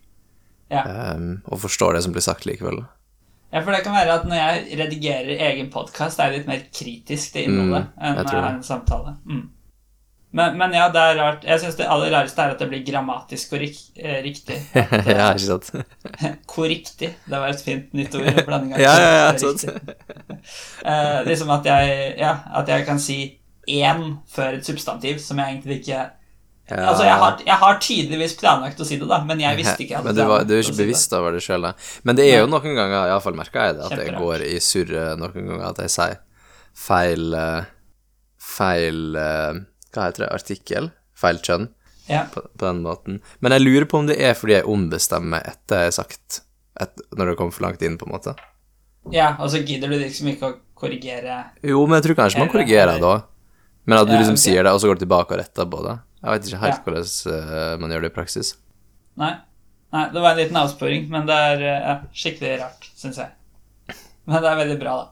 Ja. 0.70 0.84
Um, 1.16 1.42
og 1.50 1.60
forstår 1.60 1.94
det 1.96 2.04
som 2.04 2.14
blir 2.14 2.22
sagt 2.22 2.46
likevel. 2.46 2.86
ja, 3.52 3.62
for 3.62 3.72
det 3.72 3.84
kan 3.84 3.94
være 3.94 4.14
at 4.20 4.24
når 4.26 4.36
jeg 4.38 4.78
redigerer 4.80 5.40
egen 5.50 5.70
podkast, 5.72 6.20
er 6.20 6.32
jeg 6.32 6.40
litt 6.40 6.48
mer 6.48 6.62
kritisk 6.72 7.34
til 7.34 7.50
innholdet 7.50 7.88
Mm, 7.98 8.18
enn 8.18 8.56
en 8.56 8.64
samtale. 8.64 9.18
Mm. 9.26 9.50
Men, 10.34 10.56
men 10.58 10.74
ja, 10.74 10.88
det 10.90 11.02
er 11.02 11.20
rart. 11.20 11.44
Jeg 11.46 11.62
syns 11.62 11.76
det 11.78 11.86
aller 11.94 12.10
rareste 12.10 12.42
er 12.42 12.56
at 12.56 12.62
det 12.62 12.66
blir 12.72 12.82
grammatisk 12.88 13.52
korrik 13.54 13.78
eh, 13.94 14.18
riktig. 14.26 14.58
ja, 14.74 15.28
ikke 15.30 15.46
sant? 15.46 15.70
Korriktig. 16.56 17.12
Det 17.30 17.42
var 17.44 17.54
et 17.54 17.62
fint 17.62 17.94
nytt 17.94 18.18
ord. 18.18 18.42
Blanding 18.48 18.74
av 18.74 18.82
Ja, 18.86 18.96
ja, 18.98 19.12
ja, 19.20 19.30
sant. 19.38 19.68
Eh, 20.82 21.20
liksom 21.28 21.54
at 21.54 21.70
jeg, 21.70 22.16
ja, 22.18 22.34
at 22.62 22.72
jeg 22.74 22.86
kan 22.88 23.02
si 23.02 23.20
én 23.70 24.02
før 24.34 24.58
et 24.58 24.68
substantiv 24.68 25.22
som 25.24 25.40
jeg 25.40 25.56
egentlig 25.56 25.82
ikke 25.84 26.02
Ja. 26.72 26.78
Altså, 26.88 27.04
jeg 27.04 27.20
har, 27.20 27.42
jeg 27.44 27.60
har 27.60 27.80
tydeligvis 27.84 28.34
planlagt 28.40 28.80
å 28.80 28.86
si 28.88 28.96
det, 28.96 29.08
da, 29.10 29.18
men 29.28 29.42
jeg 29.44 29.58
visste 29.60 29.84
ikke 29.84 29.98
jeg 29.98 30.06
Men 30.06 30.16
du, 30.16 30.22
var, 30.30 30.46
du 30.48 30.54
er 30.56 30.62
ikke 30.62 30.72
ikke 30.72 30.78
si 30.78 30.82
bevisst 30.86 31.16
over 31.18 31.36
det 31.36 31.42
sjøl, 31.44 31.68
da. 31.68 31.74
Men 32.08 32.16
det 32.16 32.28
er 32.32 32.40
jo 32.40 32.48
noen 32.48 32.78
ganger, 32.78 33.10
iallfall 33.12 33.36
merka 33.36 33.66
jeg 33.68 33.76
det, 33.78 33.90
at 33.90 34.00
jeg 34.00 34.14
går 34.16 34.46
i 34.48 34.54
surre 34.64 35.04
noen 35.20 35.50
ganger, 35.52 35.66
at 35.68 35.82
jeg 35.84 35.94
sier 35.94 36.18
feil 36.88 37.36
eh, 37.36 37.70
Feil 38.44 39.18
Hva 39.94 40.08
heter 40.10 40.26
det? 40.26 40.32
Artikkel? 40.34 40.92
Feil 41.18 41.38
kjønn? 41.46 41.68
Ja. 42.10 42.26
På, 42.34 42.42
på 42.58 42.66
den 42.66 42.82
måten. 42.84 43.20
Men 43.40 43.54
jeg 43.56 43.64
lurer 43.64 43.86
på 43.88 44.00
om 44.02 44.08
det 44.10 44.18
er 44.20 44.34
fordi 44.36 44.58
jeg 44.58 44.68
ombestemmer 44.68 45.46
etter 45.48 45.86
jeg 45.86 45.92
har 45.92 45.96
sagt 46.02 46.42
et, 46.82 47.04
Når 47.16 47.30
det 47.32 47.36
kommer 47.40 47.54
for 47.56 47.64
langt 47.68 47.82
inn, 47.86 47.96
på 48.02 48.08
en 48.10 48.16
måte. 48.16 48.34
ja, 49.14 49.36
og 49.40 49.50
så 49.54 49.62
gidder 49.64 49.88
du 49.94 49.98
liksom 50.02 50.28
ikke 50.34 50.50
å 50.50 50.58
korrigere 50.80 51.38
Jo, 51.64 51.86
men 51.88 52.00
jeg 52.02 52.08
tror 52.10 52.18
kanskje 52.24 52.40
man 52.44 52.50
korrigerer 52.52 53.00
òg. 53.00 53.24
Men 53.86 54.00
at 54.00 54.08
du 54.08 54.14
Ja, 54.16 54.20
liksom 54.24 54.38
sier 54.40 54.64
det, 54.64 54.72
og 54.72 54.80
så 54.82 54.88
går 54.90 54.96
du 55.00 55.06
tilbake 55.06 55.36
og 55.36 55.40
retter 55.44 55.66
på 55.70 55.80
det. 55.86 55.96
Jeg 56.24 56.32
vet 56.34 56.46
ikke 56.50 56.60
helt 56.64 56.76
Ja. 56.76 56.84
hvordan 56.84 57.08
eh, 57.38 57.78
man 57.84 57.92
gjør 57.92 58.02
det 58.06 58.12
i 58.12 58.16
praksis. 58.16 58.54
Nei. 59.20 59.34
Nei, 59.94 60.04
det 60.10 60.22
var 60.24 60.32
en 60.32 60.40
liten 60.40 60.58
avsporing, 60.58 61.10
men 61.12 61.26
det 61.30 61.36
er 61.48 61.62
eh, 61.62 61.82
ja, 61.88 61.96
skikkelig 62.16 62.54
rart, 62.64 62.88
syns 62.98 63.20
jeg. 63.22 63.30
Men 64.26 64.42
det 64.42 64.50
er 64.54 64.56
veldig 64.64 64.78
bra, 64.80 64.94
da. 65.04 65.10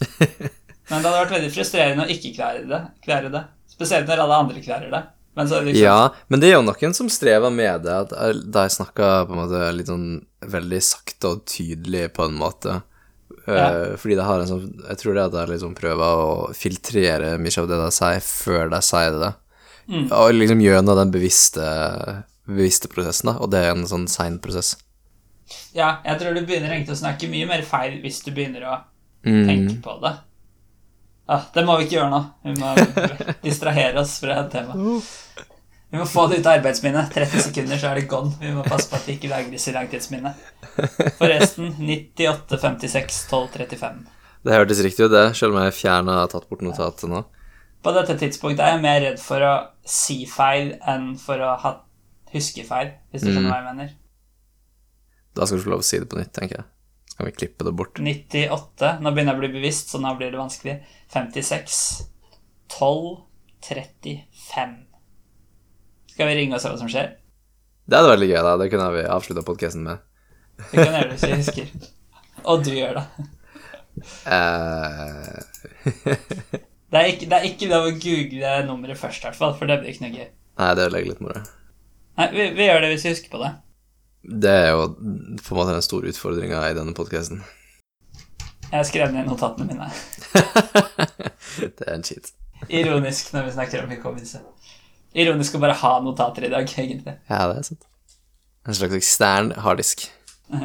Men 0.90 1.02
det 1.02 1.06
hadde 1.08 1.18
vært 1.22 1.32
veldig 1.36 1.50
frustrerende 1.54 2.04
å 2.06 2.10
ikke 2.12 2.32
klare 2.36 2.62
det. 2.68 2.80
Klare 3.04 3.28
det. 3.32 3.42
Spesielt 3.80 4.06
når 4.10 4.20
alle 4.26 4.36
andre 4.44 4.60
klarer 4.60 4.92
det. 4.92 5.02
Men 5.38 5.48
så 5.48 5.60
liksom 5.64 5.80
Ja, 5.80 6.10
men 6.28 6.40
det 6.42 6.50
er 6.50 6.56
jo 6.58 6.64
noen 6.66 6.94
som 6.94 7.08
strever 7.08 7.52
med 7.54 7.84
det, 7.86 7.96
at 8.04 8.10
de 8.52 8.64
snakker 8.74 9.26
på 9.28 9.32
en 9.32 9.40
måte 9.40 9.60
litt 9.72 9.88
sånn 9.88 10.20
veldig 10.44 10.80
sakte 10.84 11.30
og 11.30 11.44
tydelig 11.48 12.10
på 12.12 12.26
en 12.28 12.36
måte. 12.36 12.82
Eh, 13.46 13.54
Ja. 13.56 13.96
Fordi 13.96 14.16
de 14.18 14.22
har 14.26 14.40
en 14.42 14.46
sånn 14.50 14.66
Jeg 14.88 14.98
tror 15.00 15.14
det 15.14 15.24
at 15.24 15.32
de 15.32 15.52
liksom 15.54 15.74
prøver 15.74 16.02
å 16.04 16.50
filtrere 16.54 17.38
mye 17.40 17.58
av 17.62 17.68
det 17.70 17.78
de 17.80 17.90
sier, 17.94 18.20
før 18.20 18.68
de 18.70 18.80
sier 18.84 19.16
det. 19.22 19.32
Mm. 19.88 20.12
Og 20.12 20.34
liksom 20.34 20.60
gjennom 20.62 20.96
den 20.98 21.10
bevisste, 21.10 21.64
bevisste 22.46 22.88
prosessen, 22.92 23.32
da. 23.32 23.38
Og 23.40 23.50
det 23.50 23.64
er 23.64 23.70
en 23.72 23.86
sånn 23.88 24.06
sein 24.10 24.38
prosess. 24.42 24.76
Ja, 25.74 25.98
jeg 26.04 26.20
tror 26.20 26.34
du 26.34 26.44
begynner 26.46 26.70
egentlig 26.74 26.94
å 26.94 27.00
snakke 27.02 27.30
mye 27.30 27.46
mer 27.48 27.62
feil 27.62 28.00
hvis 28.02 28.20
du 28.24 28.30
begynner 28.34 28.62
å 28.66 28.80
Mm. 29.24 29.46
tenke 29.46 29.82
på 29.82 30.00
det. 30.00 30.12
Ah, 31.30 31.44
det 31.54 31.62
må 31.66 31.76
vi 31.78 31.86
ikke 31.86 32.00
gjøre 32.00 32.10
nå. 32.10 32.20
Vi 32.48 32.54
må 32.58 32.74
distrahere 33.46 34.02
oss 34.02 34.16
fra 34.22 34.40
et 34.42 34.48
tema. 34.50 34.74
Vi 35.90 35.98
må 35.98 36.06
få 36.06 36.24
det 36.30 36.40
ut 36.40 36.46
av 36.46 36.56
arbeidsminnet. 36.58 37.10
30 37.14 37.44
sekunder, 37.48 37.78
så 37.78 37.90
er 37.90 38.00
det 38.00 38.08
gone. 38.10 38.32
Vi 38.40 38.50
må 38.54 38.64
passe 38.66 38.90
på 38.90 38.98
at 38.98 39.06
det 39.06 39.16
ikke 39.18 39.30
lagres 39.30 39.66
i 39.70 39.74
langtidsminnet. 39.74 40.40
Forresten 41.18 41.72
98, 41.78 42.58
56, 42.62 43.20
12, 43.30 43.46
35. 43.58 44.00
Det 44.46 44.56
hørtes 44.56 44.82
riktig 44.86 45.06
ut, 45.06 45.12
det, 45.12 45.24
selv 45.38 45.54
om 45.54 45.62
jeg 45.66 45.76
fjerna 45.76 46.22
tatt 46.32 46.48
bort 46.50 46.62
notatet 46.64 47.10
nå. 47.10 47.22
På 47.84 47.94
dette 47.96 48.16
tidspunktet 48.20 48.62
er 48.64 48.74
jeg 48.74 48.82
mer 48.84 49.00
redd 49.04 49.22
for 49.22 49.44
å 49.44 49.54
si 49.88 50.22
feil 50.28 50.74
enn 50.88 51.12
for 51.20 51.40
å 51.42 51.54
ha 51.62 51.74
huske 52.34 52.64
feil, 52.66 52.94
hvis 53.10 53.24
du 53.24 53.30
skjønner 53.30 53.50
hva 53.50 53.58
jeg 53.60 53.68
mener. 53.70 53.94
Da 55.36 55.46
skal 55.46 55.60
du 55.60 55.64
få 55.64 55.72
lov 55.74 55.82
å 55.84 55.86
si 55.86 55.98
det 56.02 56.08
på 56.10 56.18
nytt, 56.18 56.32
tenker 56.36 56.60
jeg. 56.60 56.68
Kan 57.20 57.26
vi 57.28 57.32
klippe 57.36 57.64
det 57.64 57.72
bort. 57.76 57.98
98. 58.00 58.94
Nå 59.04 59.10
begynner 59.12 59.34
jeg 59.34 59.36
å 59.36 59.40
bli 59.42 59.48
bevisst, 59.58 59.90
så 59.92 59.98
nå 60.00 60.14
blir 60.16 60.30
det 60.32 60.38
vanskelig. 60.40 60.78
56. 61.12 61.74
12. 62.72 63.18
35. 63.66 64.70
Skal 66.14 66.30
vi 66.30 66.36
ringe 66.38 66.56
og 66.56 66.62
se 66.62 66.72
hva 66.72 66.78
som 66.80 66.88
skjer? 66.88 67.10
Det 67.84 67.98
hadde 67.98 68.14
vært 68.14 68.22
litt 68.22 68.32
gøy, 68.32 68.40
da. 68.46 68.54
Det 68.56 68.70
kunne 68.72 68.88
vi 68.94 69.04
avslutta 69.18 69.44
podkasten 69.44 69.84
med. 69.84 70.00
Det 70.62 70.78
kan 70.78 70.96
gjøre 70.96 71.10
det 71.10 71.18
hvis 71.18 71.28
vi 71.28 71.40
husker. 71.42 71.92
Og 72.48 72.64
du 72.64 72.72
gjør 72.72 73.02
det. 73.02 73.04
Eh, 74.32 75.36
Det 76.90 76.98
er 77.04 77.12
ikke, 77.12 77.26
det 77.28 77.36
er 77.36 77.48
ikke 77.52 77.68
lov 77.70 77.84
å 77.86 77.96
google 78.00 78.54
nummeret 78.66 78.98
først, 78.98 79.20
i 79.20 79.28
hvert 79.28 79.36
fall, 79.38 79.52
for 79.60 79.68
det 79.68 79.76
blir 79.82 79.92
ikke 79.92 80.08
noe 80.08 80.16
gøy. 80.16 80.30
Nei, 80.56 80.70
det 80.72 80.88
ødelegger 80.88 81.12
litt 81.12 81.20
moro. 81.28 81.42
Nei, 82.16 82.32
vi, 82.32 82.48
vi 82.56 82.64
gjør 82.70 82.80
det 82.80 82.94
hvis 82.94 83.04
vi 83.04 83.12
husker 83.12 83.36
på 83.36 83.44
det. 83.44 83.50
Det 84.22 84.50
er 84.52 84.70
jo 84.74 84.86
på 85.40 85.54
en 85.54 85.58
måte 85.58 85.72
den 85.72 85.84
store 85.84 86.12
utfordringa 86.12 86.60
i 86.68 86.76
denne 86.76 86.92
podkasten. 86.96 87.40
Jeg 88.70 88.76
har 88.76 88.86
skrevet 88.86 89.14
ned 89.16 89.26
notatene 89.26 89.66
mine. 89.66 89.88
det 91.78 91.86
er 91.86 91.94
en 91.96 92.04
cheat. 92.06 92.32
Ironisk 92.68 93.32
når 93.34 93.48
vi 93.48 93.54
snakker 93.56 93.84
om 93.84 93.94
hukommelse. 93.94 94.42
Ironisk 95.16 95.56
å 95.56 95.62
bare 95.62 95.78
ha 95.80 95.94
notater 96.04 96.46
i 96.46 96.52
dag, 96.52 96.68
egentlig. 96.68 97.16
Ja, 97.30 97.46
det 97.50 97.56
er 97.62 97.66
sant. 97.72 97.88
En 98.68 98.76
slags 98.76 98.98
ekstern 99.00 99.54
harddisk. 99.64 100.10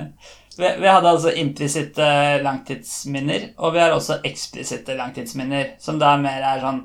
Vi, 0.56 0.64
vi 0.80 0.88
hadde 0.88 1.10
altså 1.10 1.34
implisitte 1.36 2.06
langtidsminner, 2.40 3.50
og 3.60 3.74
vi 3.76 3.82
har 3.82 3.92
også 3.92 4.22
eksplisitte 4.24 4.96
langtidsminner, 4.96 5.74
som 5.84 5.98
da 6.00 6.14
mer 6.16 6.46
er 6.48 6.62
sånn 6.64 6.78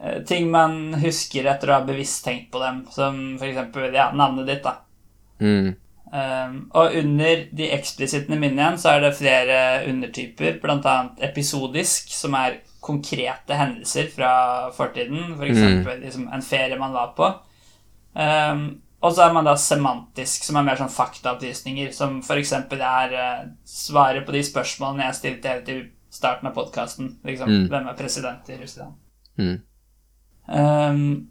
eh, 0.00 0.16
ting 0.26 0.48
man 0.50 0.96
husker 0.98 1.46
etter 1.46 1.70
å 1.70 1.76
ha 1.76 1.84
bevisst 1.86 2.24
tenkt 2.26 2.48
på 2.50 2.58
dem, 2.58 2.80
som 2.90 3.20
for 3.38 3.46
eksempel 3.46 3.94
ja, 3.94 4.08
navnet 4.18 4.50
ditt, 4.50 4.66
da. 4.66 4.80
Mm. 5.38 5.76
Um, 6.08 6.70
og 6.72 6.94
under 6.96 7.42
de 7.52 7.66
eksplisitte 7.76 8.32
minnene 8.32 8.62
igjen 8.62 8.78
så 8.80 8.94
er 8.94 9.02
det 9.04 9.16
flere 9.18 9.58
undertyper, 9.90 10.56
annet 10.88 11.20
episodisk, 11.28 12.08
som 12.16 12.36
er 12.38 12.62
konkrete 12.80 13.58
hendelser 13.58 14.08
fra 14.14 14.32
fortiden, 14.72 15.34
for 15.36 15.44
eksempel 15.44 16.00
liksom 16.00 16.28
en 16.32 16.44
ferie 16.44 16.78
man 16.80 16.96
var 16.96 17.12
på. 17.18 17.28
Um, 18.16 18.80
og 19.04 19.12
så 19.14 19.28
er 19.28 19.34
man 19.36 19.46
da 19.46 19.54
semantisk, 19.60 20.48
som 20.48 20.56
er 20.56 20.66
mer 20.66 20.80
sånn 20.80 20.90
faktaopplysninger, 20.90 21.92
som 21.94 22.22
eksempel 22.40 22.80
er 22.82 23.14
uh, 23.14 23.46
svaret 23.68 24.24
på 24.26 24.34
de 24.34 24.42
spørsmålene 24.48 25.10
jeg 25.10 25.20
stilte 25.20 25.52
helt 25.52 25.68
i 25.74 25.80
starten 26.10 26.48
av 26.48 26.56
podkasten. 26.56 27.18
Liksom, 27.24 27.48
Mm. 27.48 27.68
hvem 27.68 27.86
er 27.86 27.98
president 27.98 28.48
i 28.48 28.56
Russland? 28.62 28.94
Mm. 29.38 29.60
Um, 30.48 31.28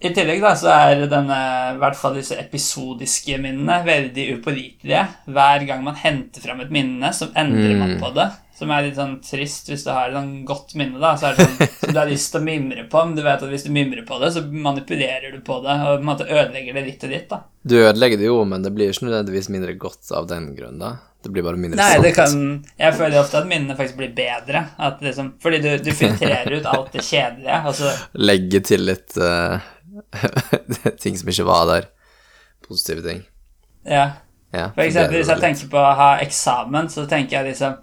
I 0.00 0.10
tillegg 0.16 0.40
da, 0.40 0.54
så 0.56 0.70
er 0.72 1.02
denne, 1.10 1.38
i 1.74 1.80
hvert 1.80 1.96
fall 2.00 2.14
disse 2.16 2.36
episodiske 2.40 3.36
minnene 3.42 3.82
veldig 3.84 4.24
upålitelige. 4.38 5.02
Hver 5.28 5.66
gang 5.68 5.82
man 5.84 5.98
henter 6.00 6.40
fram 6.44 6.62
et 6.64 6.70
minne, 6.72 7.10
så 7.12 7.28
endrer 7.36 7.76
man 7.76 7.96
Mm. 7.96 8.00
på 8.00 8.14
det. 8.16 8.30
Som 8.60 8.70
er 8.76 8.82
litt 8.84 8.96
sånn 8.96 9.18
trist 9.24 9.68
hvis 9.68 9.84
du 9.86 9.90
har 9.90 10.08
et 10.10 10.14
sånn 10.14 10.44
godt 10.44 10.74
minne, 10.76 10.98
da. 11.00 11.14
Så 11.16 11.30
er 11.30 11.36
det 11.36 11.46
sånn 11.48 11.68
som 11.80 11.92
du 11.94 11.98
har 12.00 12.08
lyst 12.08 12.32
til 12.32 12.40
å 12.40 12.44
mimre 12.44 12.86
på, 12.92 13.04
men 13.06 13.14
du 13.16 13.22
vet 13.22 13.42
at 13.42 13.48
hvis 13.48 13.64
du 13.64 13.70
mimrer 13.72 14.04
på 14.08 14.18
det, 14.20 14.32
så 14.34 14.42
manipulerer 14.52 15.32
du 15.32 15.40
på 15.40 15.60
det, 15.64 15.76
og 15.80 15.94
på 15.98 16.00
en 16.00 16.08
måte 16.10 16.28
ødelegger 16.28 16.74
det 16.76 16.84
litt 16.86 17.04
og 17.04 17.10
ditt, 17.14 17.28
da. 17.30 17.40
Du 17.64 17.76
ødelegger 17.80 18.18
det 18.20 18.28
jo, 18.28 18.44
men 18.44 18.62
det 18.64 18.72
blir 18.76 18.90
ikke 18.92 19.08
nødvendigvis 19.08 19.48
mindre 19.52 19.76
godt 19.80 20.12
av 20.12 20.28
den 20.28 20.54
grunn, 20.56 20.78
da. 20.80 20.96
Det 21.22 21.28
blir 21.32 21.42
bare 21.44 21.56
mindre 21.60 21.76
Nei, 21.76 21.88
sant. 21.92 22.02
det 22.06 22.14
kan 22.16 22.64
Jeg 22.80 22.94
føler 22.96 23.20
ofte 23.20 23.36
at 23.42 23.48
minnene 23.48 23.74
faktisk 23.76 23.98
blir 23.98 24.14
bedre. 24.16 24.62
At 24.80 25.02
liksom, 25.04 25.34
fordi 25.42 25.58
du, 25.60 25.68
du 25.84 25.90
filtrerer 25.92 26.48
ut 26.56 26.64
alt 26.70 26.92
det 26.94 27.02
kjedelige. 27.04 27.58
Altså, 27.68 27.90
Legge 28.16 28.62
til 28.64 28.86
litt 28.88 29.18
eh, 29.20 29.58
ting 31.02 31.16
som 31.18 31.28
ikke 31.28 31.46
var 31.48 31.66
der. 31.70 31.88
Positive 32.66 33.02
ting. 33.06 33.22
ja. 33.84 34.10
Ja, 34.52 34.64
For 34.74 34.82
eksempel 34.82 35.20
hvis 35.20 35.28
jeg 35.30 35.38
tenker 35.38 35.68
på 35.70 35.78
å 35.78 35.92
ha 35.94 36.06
eksamen, 36.24 36.88
så 36.90 37.04
tenker 37.06 37.36
jeg 37.36 37.52
liksom 37.52 37.76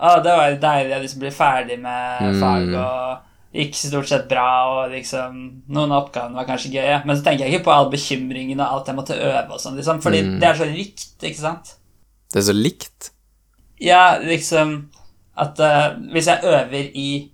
Å, 0.00 0.22
det 0.24 0.32
var 0.32 0.54
deilig 0.62 0.94
å 0.96 1.00
liksom 1.02 1.20
bli 1.20 1.30
ferdig 1.30 1.76
med 1.82 2.22
Mm. 2.24 2.38
fag, 2.40 2.70
og 2.80 3.58
gikk 3.60 3.74
stort 3.76 4.08
sett 4.08 4.24
bra, 4.30 4.46
og 4.72 4.94
liksom 4.94 5.36
Noen 5.68 5.92
av 5.92 6.06
oppgavene 6.06 6.34
var 6.40 6.46
kanskje 6.48 6.72
gøye, 6.78 6.96
men 7.04 7.16
så 7.20 7.26
tenker 7.26 7.44
jeg 7.44 7.52
ikke 7.58 7.66
på 7.68 7.74
all 7.76 7.90
bekymringen 7.92 8.58
og 8.64 8.66
alt 8.72 8.88
jeg 8.88 8.96
måtte 8.96 9.18
øve 9.20 9.52
og 9.52 9.60
sånn, 9.60 9.76
liksom, 9.76 10.00
fordi 10.00 10.22
Mm. 10.24 10.40
det 10.40 10.48
er 10.48 10.54
så 10.62 10.70
likt, 10.72 11.04
ikke 11.22 11.42
sant? 11.44 11.74
Det 12.32 12.40
er 12.40 12.48
så 12.48 12.56
likt. 12.56 13.10
Ja, 13.80 14.16
liksom 14.18 14.88
at 15.36 15.60
uh, 15.60 15.92
hvis 16.10 16.26
jeg 16.32 16.40
øver 16.42 16.88
i 16.94 17.30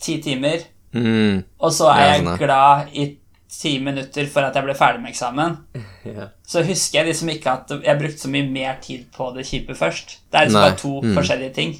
ti 0.00 0.22
timer, 0.22 0.64
Mm. 0.94 1.44
og 1.60 1.70
så 1.70 1.92
er 1.92 2.14
jeg 2.14 2.24
sånn, 2.24 2.38
glad 2.38 2.88
i 2.96 3.16
ti 3.50 3.78
minutter 3.82 4.26
for 4.30 4.46
at 4.46 4.54
jeg 4.54 4.64
ble 4.64 4.74
ferdig 4.78 5.02
med 5.02 5.10
eksamen, 5.12 5.56
Ja. 6.06 6.28
så 6.46 6.62
husker 6.64 7.00
jeg 7.00 7.10
liksom 7.10 7.28
ikke 7.34 7.50
at 7.52 7.70
jeg 7.84 7.98
brukte 7.98 8.22
så 8.22 8.30
mye 8.32 8.46
mer 8.50 8.78
tid 8.80 9.06
på 9.12 9.32
det 9.34 9.44
kjipe 9.48 9.74
først. 9.76 10.18
Det 10.30 10.38
er 10.40 10.46
liksom 10.46 10.60
Nei. 10.60 10.68
bare 10.70 10.78
to 10.78 10.92
Mm. 11.02 11.14
forskjellige 11.18 11.54
ting. 11.54 11.74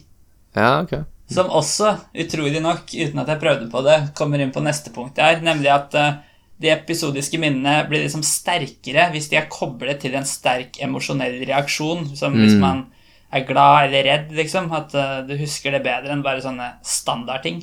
ja, 0.57 0.81
ok. 0.83 1.05
Som 1.31 1.47
også, 1.55 1.93
utrolig 2.19 2.61
nok, 2.61 2.89
uten 2.91 3.19
at 3.23 3.29
jeg 3.29 3.39
prøvde 3.41 3.71
på 3.71 3.85
det, 3.87 4.15
kommer 4.19 4.41
inn 4.43 4.51
på 4.51 4.61
neste 4.65 4.91
punkt 4.91 5.17
her, 5.23 5.39
nemlig 5.41 5.71
at 5.71 5.95
uh, 5.95 6.13
de 6.61 6.69
episodiske 6.75 7.39
minnene 7.39 7.87
blir 7.89 8.03
liksom 8.03 8.23
sterkere 8.27 9.11
hvis 9.13 9.29
de 9.31 9.37
er 9.39 9.47
koblet 9.49 10.01
til 10.03 10.15
en 10.19 10.27
sterk 10.27 10.81
emosjonell 10.83 11.39
reaksjon, 11.47 12.17
som 12.17 12.35
hvis 12.35 12.57
Mm. 12.59 12.61
man 12.61 12.87
er 13.33 13.45
glad 13.47 13.87
eller 13.87 14.03
redd, 14.11 14.33
liksom, 14.35 14.73
at 14.75 14.93
uh, 14.99 15.21
du 15.27 15.37
husker 15.39 15.71
det 15.71 15.85
bedre 15.85 16.11
enn 16.11 16.23
bare 16.27 16.43
sånne 16.43 16.73
standardting. 16.83 17.63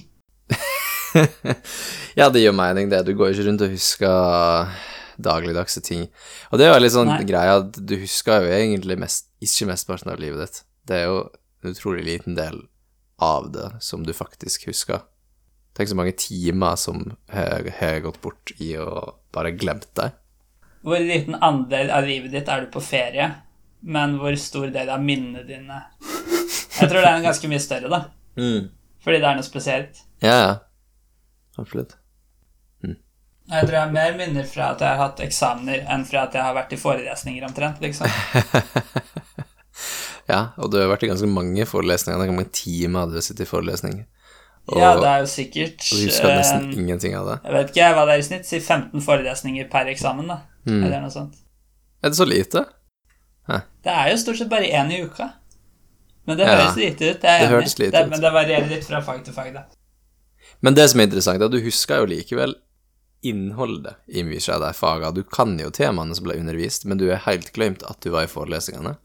ja, 2.19 2.29
det 2.29 2.43
gir 2.43 2.55
mening, 2.55 2.89
det. 2.91 3.03
Du 3.07 3.13
går 3.17 3.31
jo 3.31 3.37
ikke 3.37 3.47
rundt 3.49 3.65
og 3.65 3.73
husker 3.73 4.77
dagligdagse 5.17 5.81
ting. 5.81 6.07
Og 6.51 6.59
det 6.59 6.67
er 6.67 6.75
jo 6.75 6.81
litt 6.83 6.95
sånn 6.95 7.09
Nei. 7.09 7.25
greia 7.27 7.59
at 7.61 7.77
du 7.77 7.95
husker 8.01 8.45
jo 8.45 8.53
egentlig 8.53 8.99
mest, 9.01 9.29
ikke 9.43 9.69
mesteparten 9.71 10.13
av 10.13 10.21
livet 10.21 10.43
ditt. 10.43 10.63
Det 10.87 11.01
er 11.01 11.09
jo 11.09 11.19
en 11.63 11.73
utrolig 11.73 12.05
liten 12.05 12.37
del 12.37 12.61
av 13.23 13.49
det 13.53 13.69
som 13.83 14.05
du 14.05 14.13
faktisk 14.13 14.67
husker. 14.69 15.03
Tenk 15.77 15.91
så 15.91 15.97
mange 15.97 16.15
timer 16.17 16.77
som 16.79 17.03
har 17.29 17.99
gått 18.05 18.21
bort 18.21 18.53
i 18.61 18.71
å 18.81 18.87
bare 19.33 19.53
glemt 19.57 19.89
deg. 19.97 20.15
Hvor 20.85 21.01
liten 21.01 21.37
andel 21.43 21.91
av 21.93 22.05
livet 22.07 22.33
ditt 22.33 22.49
er 22.49 22.63
du 22.63 22.71
på 22.73 22.81
ferie, 22.81 23.27
men 23.81 24.15
hvor 24.21 24.37
stor 24.41 24.69
del 24.73 24.89
av 24.89 25.03
minnene 25.03 25.43
dine 25.45 25.81
Jeg 26.77 26.89
tror 26.89 27.01
det 27.01 27.09
er 27.09 27.17
en 27.17 27.25
ganske 27.25 27.49
mye 27.49 27.61
større, 27.61 27.89
da. 27.89 27.99
Fordi 29.03 29.19
det 29.21 29.27
er 29.29 29.37
noe 29.37 29.45
spesielt. 29.45 30.01
Ja, 30.21 30.37
ja. 30.37 30.55
Absolutt. 31.57 31.97
Jeg 33.47 33.63
tror 33.63 33.75
jeg 33.77 33.79
har 33.79 33.91
mer 33.95 34.15
minner 34.19 34.43
fra 34.43 34.73
at 34.73 34.81
jeg 34.83 34.89
har 34.91 34.97
hatt 34.99 35.21
eksamener, 35.23 35.85
enn 35.87 36.01
fra 36.03 36.25
at 36.27 36.33
jeg 36.35 36.43
har 36.43 36.55
vært 36.57 36.73
i 36.75 36.79
forelesninger, 36.81 37.45
omtrent. 37.47 37.79
liksom. 37.79 38.07
Ja, 40.27 40.49
og 40.59 40.71
du 40.73 40.79
har 40.81 40.89
vært 40.91 41.05
i 41.05 41.09
ganske 41.11 41.27
mange 41.31 41.63
forelesninger. 41.69 42.19
Hvor 42.19 42.35
mange 42.35 42.51
timer 42.51 43.05
hadde 43.05 43.15
du 43.15 43.23
sittet 43.23 43.45
i 43.45 43.47
forelesning? 43.47 44.01
Og, 44.67 44.75
Ja, 44.81 44.89
det 44.99 45.07
er 45.07 45.21
jo 45.23 45.29
sikkert 45.31 45.85
og 45.85 46.01
du 46.01 46.03
husker 46.09 46.33
nesten 46.33 46.65
eh, 46.73 46.79
ingenting 46.81 47.15
av 47.15 47.29
det. 47.29 47.37
Jeg 47.45 47.55
vet 47.55 47.71
ikke 47.71 47.91
hva 47.95 48.03
det 48.09 48.15
er 48.17 48.23
i 48.23 48.25
snitt. 48.27 48.49
Si 48.49 48.59
15 48.59 49.05
forelesninger 49.05 49.69
per 49.71 49.87
eksamen, 49.93 50.27
da. 50.27 50.41
Mm. 50.67 50.81
Eller 50.81 51.05
noe 51.05 51.13
sånt. 51.13 51.37
Er 52.03 52.11
det 52.11 52.19
så 52.19 52.27
lite? 52.27 52.65
Det 53.47 53.93
er 53.93 54.09
jo 54.11 54.17
stort 54.19 54.41
sett 54.41 54.51
bare 54.51 54.67
én 54.67 54.91
i 54.91 54.99
uka. 55.07 55.29
Men 56.27 56.35
det 56.41 56.49
Ja, 56.49 56.57
høres 56.57 56.75
lite 56.75 57.13
ut. 57.13 57.21
Det, 57.21 57.31
er 57.31 57.45
det 57.45 57.51
høres 57.53 57.77
lite 57.79 57.91
det, 57.95 58.03
ut. 58.03 58.11
Men 58.11 58.25
det 58.25 58.33
varierer 58.35 58.67
litt 58.67 58.83
fra 58.89 58.99
fag 59.07 59.23
til 59.23 59.37
fag, 59.37 59.53
da. 59.55 59.63
Men 60.59 60.77
det 60.77 60.87
som 60.91 61.01
er 61.01 61.09
interessant, 61.09 61.41
er 61.41 61.49
at 61.49 61.53
du 61.53 61.61
husker 61.63 62.01
jo 62.01 62.09
likevel 62.09 62.55
innholdet 63.25 63.97
i 64.07 64.23
mye 64.25 64.53
av 64.53 64.63
de 64.63 64.71
fagene. 64.77 65.13
Du 65.15 65.23
kan 65.23 65.57
jo 65.59 65.69
temaene 65.73 66.15
som 66.15 66.27
ble 66.27 66.37
undervist, 66.39 66.85
men 66.85 66.99
du 67.01 67.07
er 67.09 67.23
helt 67.25 67.51
glemt 67.55 67.85
at 67.87 67.99
du 68.03 68.11
var 68.13 68.27
i 68.27 68.31
forelesningene. 68.31 68.95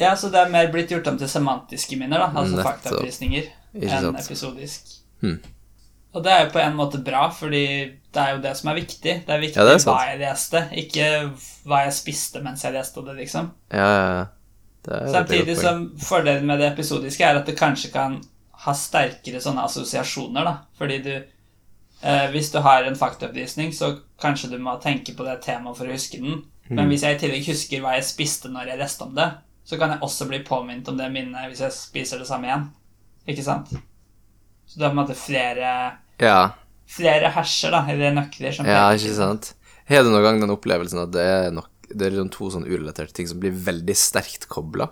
Ja, 0.00 0.14
så 0.16 0.30
det 0.32 0.40
er 0.40 0.52
mer 0.52 0.70
blitt 0.72 0.90
gjort 0.90 1.08
om 1.10 1.18
til 1.20 1.30
semantiske 1.30 1.98
minner, 2.00 2.22
da. 2.24 2.30
Altså 2.42 2.62
faktaopplysninger. 2.64 3.50
Enn 3.82 4.14
episodisk. 4.16 4.96
Hmm. 5.22 5.38
Og 6.12 6.24
det 6.24 6.32
er 6.32 6.42
jo 6.44 6.52
på 6.52 6.60
en 6.60 6.76
måte 6.76 7.00
bra, 7.00 7.26
fordi 7.32 7.64
det 8.12 8.20
er 8.20 8.34
jo 8.34 8.42
det 8.44 8.52
som 8.58 8.68
er 8.72 8.78
viktig. 8.82 9.14
Det 9.24 9.32
er 9.32 9.40
viktig 9.40 9.60
Ja, 9.60 9.64
det 9.68 9.78
er 9.78 9.86
hva 9.88 10.00
jeg 10.10 10.20
leste, 10.20 10.62
ikke 10.82 11.08
hva 11.68 11.84
jeg 11.86 11.94
spiste 11.96 12.42
mens 12.44 12.64
jeg 12.66 12.74
leste 12.74 13.04
det, 13.06 13.16
liksom. 13.22 13.48
Ja, 13.72 13.86
ja, 13.88 14.08
ja. 14.18 14.24
Det 14.82 14.98
Samtidig 15.14 15.54
som 15.60 15.84
fordelen 16.02 16.48
med 16.50 16.58
det 16.58 16.72
episodiske 16.72 17.22
er 17.24 17.38
at 17.38 17.46
det 17.46 17.54
kanskje 17.54 17.92
kan 17.94 18.16
ha 18.62 18.74
sterkere 18.76 19.40
sånne 19.42 19.64
assosiasjoner, 19.66 20.46
da. 20.46 20.54
Fordi 20.78 20.98
du 21.02 21.12
eh, 21.14 22.26
Hvis 22.34 22.52
du 22.54 22.60
har 22.62 22.86
en 22.86 22.98
faktaoppvisning, 22.98 23.72
så 23.74 23.94
kanskje 24.22 24.52
du 24.52 24.58
må 24.62 24.76
tenke 24.82 25.14
på 25.18 25.26
det 25.26 25.40
temaet 25.46 25.78
for 25.78 25.88
å 25.88 25.94
huske 25.94 26.20
den. 26.22 26.42
Mm. 26.68 26.76
Men 26.78 26.92
hvis 26.92 27.04
jeg 27.06 27.16
i 27.16 27.22
tillegg 27.22 27.48
husker 27.50 27.82
hva 27.82 27.96
jeg 27.96 28.06
spiste 28.06 28.50
når 28.52 28.72
jeg 28.72 28.82
leste 28.82 29.06
om 29.06 29.16
det, 29.18 29.28
så 29.66 29.78
kan 29.78 29.94
jeg 29.94 30.02
også 30.02 30.26
bli 30.30 30.42
påminnet 30.46 30.88
om 30.90 30.98
det 30.98 31.10
minnet 31.14 31.50
hvis 31.50 31.62
jeg 31.62 31.74
spiser 31.74 32.22
det 32.22 32.28
samme 32.30 32.48
igjen. 32.48 32.68
Ikke 33.30 33.44
sant? 33.46 33.70
Så 34.66 34.78
du 34.78 34.84
har 34.84 34.92
på 34.92 34.96
en 34.96 35.02
måte 35.02 35.18
flere 35.18 35.72
Ja, 36.22 36.54
Flere 36.92 37.30
herser, 37.32 37.72
da, 37.72 37.82
eller 37.88 38.12
nøkler 38.12 38.52
som 38.52 38.66
ja, 38.68 38.84
ikke 38.92 39.14
sant. 39.16 39.52
Har 39.88 40.02
du 40.04 40.10
noen 40.12 40.24
gang 40.26 40.40
den 40.42 40.52
opplevelsen 40.52 41.00
at 41.06 41.12
det 41.14 41.22
er, 41.24 41.46
nok, 41.54 41.70
det 41.88 42.04
er 42.04 42.12
liksom 42.14 42.32
to 42.34 42.48
sånn 42.52 42.66
urelaterte 42.68 43.14
ting 43.16 43.28
som 43.30 43.40
blir 43.40 43.54
veldig 43.54 43.94
sterkt 43.96 44.44
kobla? 44.50 44.90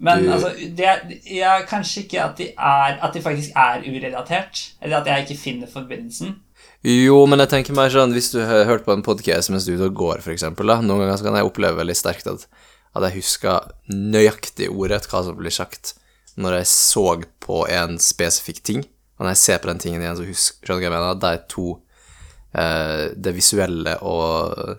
Men 0.00 0.22
Du- 0.24 0.30
altså, 0.32 0.50
det 0.76 1.20
ja, 1.28 1.58
kanskje 1.68 2.04
ikke 2.06 2.22
at 2.24 2.38
de, 2.40 2.46
er, 2.56 2.94
at 3.04 3.12
de 3.12 3.20
faktisk 3.20 3.50
er 3.54 3.82
urelatert, 3.84 4.62
eller 4.80 5.02
at 5.02 5.06
jeg 5.10 5.26
ikke 5.26 5.40
finner 5.42 5.68
forbindelsen. 5.68 6.38
Jo, 6.84 7.26
men 7.28 7.38
jeg 7.42 7.50
tenker 7.52 7.76
mer 7.76 7.90
sånn 7.92 8.12
Hvis 8.16 8.30
du 8.32 8.38
har 8.40 8.64
hørt 8.64 8.86
på 8.86 8.92
en 8.94 9.02
podcast 9.04 9.50
mens 9.52 9.66
du 9.66 9.74
er 9.74 9.76
ute 9.76 9.90
og 9.90 9.98
går, 10.00 10.22
eksempel, 10.32 10.64
noen 10.80 11.02
ganger 11.04 11.18
så 11.20 11.26
kan 11.26 11.36
jeg 11.36 11.44
oppleve 11.50 11.76
veldig 11.76 11.96
sterkt 11.98 12.26
at, 12.32 12.46
at 12.96 13.02
jeg 13.04 13.18
husker 13.20 13.68
nøyaktig 13.92 14.70
ordrett 14.72 15.04
hva 15.10 15.20
som 15.26 15.36
blir 15.36 15.52
sagt 15.52 15.94
når 16.40 16.56
jeg 16.60 16.66
så 16.72 17.04
på 17.44 17.58
en 17.68 17.98
spesifikk 18.00 18.62
ting. 18.64 18.80
Og 19.18 19.26
når 19.26 19.34
jeg 19.34 19.42
ser 19.42 19.58
på 19.60 19.68
den 19.68 19.78
tingen 19.82 20.00
igjen, 20.00 20.16
så 20.16 20.24
husker 20.24 20.64
Skjønner 20.64 20.80
du 20.80 20.86
hva 20.86 20.88
jeg 20.88 20.96
mener? 20.96 21.20
De 21.20 21.44
to 21.52 21.66
eh, 22.56 23.04
Det 23.20 23.34
visuelle 23.36 23.98
og 24.00 24.78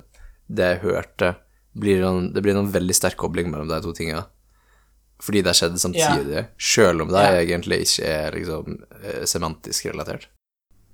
det 0.51 0.71
jeg 0.71 0.81
hørte, 0.87 1.35
blir 1.77 2.01
noen, 2.01 2.31
det 2.33 2.41
blir 2.43 2.57
noen 2.57 2.71
veldig 2.73 2.95
sterk 2.97 3.15
kobling 3.21 3.51
mellom 3.53 3.69
de 3.69 3.77
to 3.85 3.93
tinga. 3.95 4.25
Fordi 5.21 5.41
det 5.45 5.53
skjedde 5.57 5.79
samtidig, 5.79 6.45
sjøl 6.57 7.03
om 7.03 7.11
det 7.13 7.25
yeah. 7.25 7.41
egentlig 7.43 7.83
ikke 7.85 8.07
er 8.09 8.37
liksom 8.37 8.79
eh, 9.03 9.25
semantisk 9.29 9.91
relatert. 9.91 10.29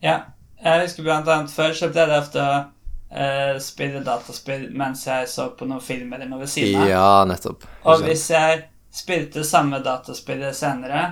Ja, 0.03 0.17
jeg 0.63 0.83
husker 0.83 1.05
blant 1.05 1.29
annet 1.31 1.53
før 1.53 1.75
så 1.77 1.87
pleide 1.93 2.17
jeg 2.17 2.25
ofte 2.25 2.43
å 2.43 2.57
uh, 2.59 3.59
spille 3.63 4.01
dataspill 4.05 4.67
mens 4.77 5.05
jeg 5.07 5.29
så 5.31 5.47
på 5.57 5.67
noen 5.69 5.83
filmer 5.83 6.19
eller 6.19 6.31
noe 6.33 6.43
ved 6.43 6.51
siden 6.51 6.81
av. 6.81 6.89
Ja, 6.91 7.11
nettopp. 7.29 7.63
Og 7.87 8.03
hvis 8.05 8.27
jeg 8.33 8.65
spilte 8.93 9.45
samme 9.47 9.79
dataspillet 9.85 10.57
senere, 10.57 11.05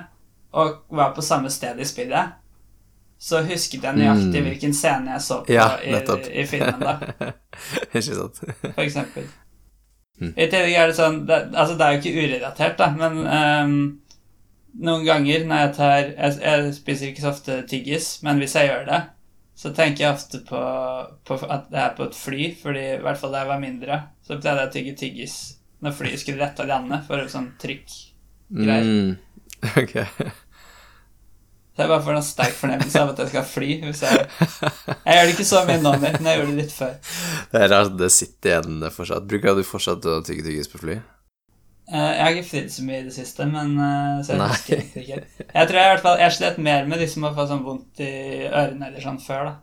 og 0.56 0.84
var 0.96 1.14
på 1.16 1.24
samme 1.24 1.50
sted 1.52 1.80
i 1.80 1.86
spillet, 1.88 2.36
så 3.18 3.40
husket 3.46 3.84
jeg 3.84 3.96
nøyaktig 3.96 4.40
Mm. 4.40 4.46
hvilken 4.48 4.74
scene 4.74 5.12
jeg 5.12 5.22
så 5.22 5.40
på 5.44 5.52
Ja, 5.52 5.78
i, 5.80 5.92
i 6.40 6.46
filmen, 6.46 6.80
da, 6.80 6.98
ikke 7.94 8.02
sant? 8.02 8.40
for 8.74 8.82
eksempel. 8.84 9.28
Mm. 10.20 10.32
I 10.32 10.46
tillegg 10.48 10.78
er 10.80 10.88
det 10.88 10.96
sånn 10.96 11.18
det, 11.28 11.38
Altså, 11.52 11.74
det 11.76 11.86
er 11.86 11.94
jo 11.94 12.00
ikke 12.00 12.22
urelatert, 12.24 12.78
da, 12.80 12.86
men 12.96 13.18
um, 13.26 13.74
noen 14.86 15.04
ganger 15.04 15.44
når 15.44 15.60
jeg 15.62 15.74
tar 15.76 15.92
jeg, 15.98 16.38
jeg 16.40 16.72
spiser 16.76 17.10
ikke 17.10 17.24
så 17.24 17.32
ofte 17.32 17.58
tyggis, 17.68 18.08
men 18.24 18.40
hvis 18.40 18.56
jeg 18.56 18.70
gjør 18.70 18.88
det, 18.88 19.02
så 19.56 19.72
tenker 19.76 20.04
jeg 20.04 20.14
ofte 20.14 20.42
på, 20.48 20.62
på 21.24 21.38
at 21.44 21.70
jeg 21.72 21.82
er 21.82 21.94
på 21.96 22.08
et 22.08 22.16
fly, 22.16 22.48
fordi 22.60 22.88
i 22.94 23.04
hvert 23.04 23.20
fall 23.20 23.32
da 23.32 23.44
jeg 23.44 23.52
var 23.52 23.62
mindre, 23.62 24.00
så 24.24 24.36
pleide 24.36 24.64
jeg 24.64 24.70
å 24.70 24.74
tygge 24.74 24.96
tyggis 25.00 25.36
når 25.84 25.96
flyet 25.96 26.20
skulle 26.20 26.42
rette 26.44 26.64
og 26.64 26.72
lande, 26.72 26.98
for 27.08 27.28
sånn 27.32 27.52
trykk. 27.60 27.94
Greier. 28.56 28.84
Mm, 28.84 29.16
ok. 29.82 29.96
Så 31.76 31.82
jeg 31.84 31.90
bare 31.92 32.04
får 32.06 32.14
en 32.16 32.24
sterk 32.24 32.54
fornemmelse 32.56 33.00
av 33.02 33.10
at 33.12 33.18
jeg 33.20 33.28
skal 33.34 33.42
fly. 33.44 33.66
Jeg, 33.84 33.96
jeg 34.00 35.16
gjør 35.18 35.26
det 35.28 35.34
ikke 35.34 35.44
så 35.50 35.60
mye 35.68 35.82
nå 35.84 35.90
mer, 36.00 36.14
men 36.16 36.28
jeg 36.30 36.38
gjorde 36.40 36.54
det 36.54 36.62
litt 36.62 36.72
før. 36.72 36.94
Det 37.52 37.60
er 37.60 37.68
rart 37.74 37.98
det 38.00 38.08
sitter 38.14 38.54
igjen 38.54 38.86
fortsatt. 38.94 39.26
Bruker 39.28 39.58
du 39.58 39.60
fortsatt 39.68 40.08
å 40.08 40.14
tygge 40.24 40.46
tyggis 40.46 40.70
på 40.72 40.80
fly? 40.80 40.96
Eh, 41.92 42.08
Jeg 42.16 42.22
har 42.24 42.32
ikke 42.32 42.48
flydd 42.48 42.72
så 42.72 42.86
mye 42.86 43.02
i 43.02 43.04
det 43.06 43.12
siste, 43.14 43.44
men 43.50 43.74
eh, 43.76 44.14
så 44.24 44.32
jeg 44.32 44.40
Nei. 44.40 44.48
husker 44.54 44.78
egentlig 44.78 45.04
ikke. 45.04 45.44
Jeg 45.44 45.68
tror 45.68 45.78
jeg 45.78 45.86
i 45.86 45.92
hvert 45.92 46.04
fall 46.06 46.22
Jeg 46.24 46.34
slet 46.38 46.56
mer 46.66 46.88
med 46.90 46.98
de 47.04 47.08
som 47.12 47.26
har 47.28 47.36
fått 47.36 47.52
sånn 47.52 47.62
vondt 47.66 48.02
i 48.06 48.10
ørene 48.48 48.88
eller 48.88 49.04
sånn 49.04 49.20
før, 49.22 49.50
da. 49.50 49.54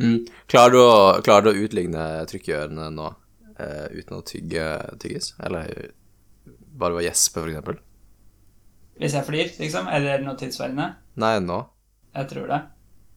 Mm. 0.00 0.18
Klarer, 0.50 0.74
du 0.74 0.80
å, 0.82 0.98
klarer 1.24 1.46
du 1.46 1.52
å 1.52 1.62
utligne 1.68 2.08
trykk 2.28 2.50
i 2.50 2.56
ørene 2.56 2.88
nå 2.96 3.06
uh, 3.12 3.86
uten 3.94 4.18
å 4.18 4.24
tygge 4.26 4.66
tyggis? 5.00 5.34
Eller 5.44 5.92
bare 6.50 6.96
ved 6.96 7.02
å 7.02 7.06
gjespe, 7.06 7.42
for 7.44 7.52
eksempel? 7.52 7.78
Hvis 9.00 9.14
jeg 9.16 9.24
flyr, 9.26 9.52
liksom? 9.60 9.88
Eller 9.88 10.20
noe 10.24 10.36
tilsvarende? 10.40 10.90
Nei, 11.20 11.34
nå. 11.40 11.60
Jeg 12.16 12.28
tror 12.32 12.50
det. 12.50 12.58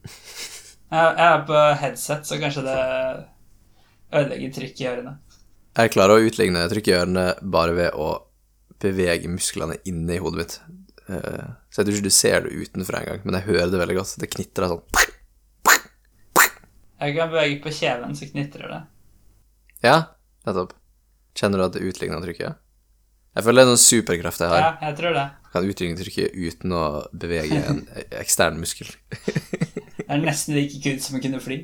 Jeg, 0.04 1.08
jeg 1.18 1.26
er 1.26 1.42
på 1.48 1.60
headset, 1.80 2.24
så 2.28 2.38
kanskje 2.40 2.62
det 2.66 2.78
ødelegger 4.14 4.54
trykket 4.58 4.80
i 4.84 4.88
ørene. 4.92 5.14
Jeg 5.74 5.90
klarer 5.90 6.14
å 6.20 6.24
utligne 6.28 6.62
trykk 6.70 6.88
i 6.92 6.94
ørene 7.00 7.24
bare 7.42 7.74
ved 7.76 7.96
å 7.98 8.08
bevege 8.84 9.28
musklene 9.32 9.76
inne 9.90 10.16
i 10.16 10.20
hodet 10.22 10.40
mitt. 10.40 10.56
Eh, 11.08 11.46
Så 11.72 11.82
jeg 11.82 11.88
tror 11.88 11.96
ikke 11.98 12.08
du 12.08 12.14
ser 12.14 12.44
det 12.46 12.54
utenfra 12.54 13.00
engang, 13.02 13.20
men 13.24 13.36
jeg 13.40 13.48
hører 13.48 13.72
det 13.72 13.80
veldig 13.82 13.96
godt. 13.98 14.14
Det 14.22 14.30
knitrer 14.30 14.70
sånn. 14.70 14.84
Jeg 17.04 17.16
kan 17.18 17.32
bevege 17.32 17.58
på 17.64 17.72
kjeven, 17.74 18.14
så 18.16 18.28
knitrer 18.30 18.70
det. 18.70 18.82
Ja, 19.84 19.96
nettopp. 20.46 20.72
Kjenner 21.36 21.60
du 21.60 21.64
at 21.66 21.74
det 21.74 21.82
utligner 21.90 22.22
trykket? 22.24 22.60
Jeg 23.34 23.42
føler 23.42 23.58
det 23.58 23.64
er 23.64 23.68
en 23.68 23.74
sånn 23.74 23.82
superkraft 23.82 24.42
jeg 24.44 24.52
har. 24.52 24.62
Ja, 24.62 24.72
jeg 24.88 24.96
tror 25.00 25.16
det. 25.16 25.24
Jeg 25.44 25.54
kan 25.54 25.68
utligne 25.70 25.98
trykket 25.98 26.34
uten 26.38 26.74
å 26.74 26.84
bevege 27.24 27.60
en 27.66 27.80
ekstern 28.22 28.60
muskel. 28.62 28.90
Det 29.10 30.06
er 30.06 30.22
nesten 30.22 30.54
like 30.54 30.78
kult 30.84 31.02
som 31.02 31.18
å 31.18 31.22
kunne 31.24 31.40
fly. 31.42 31.58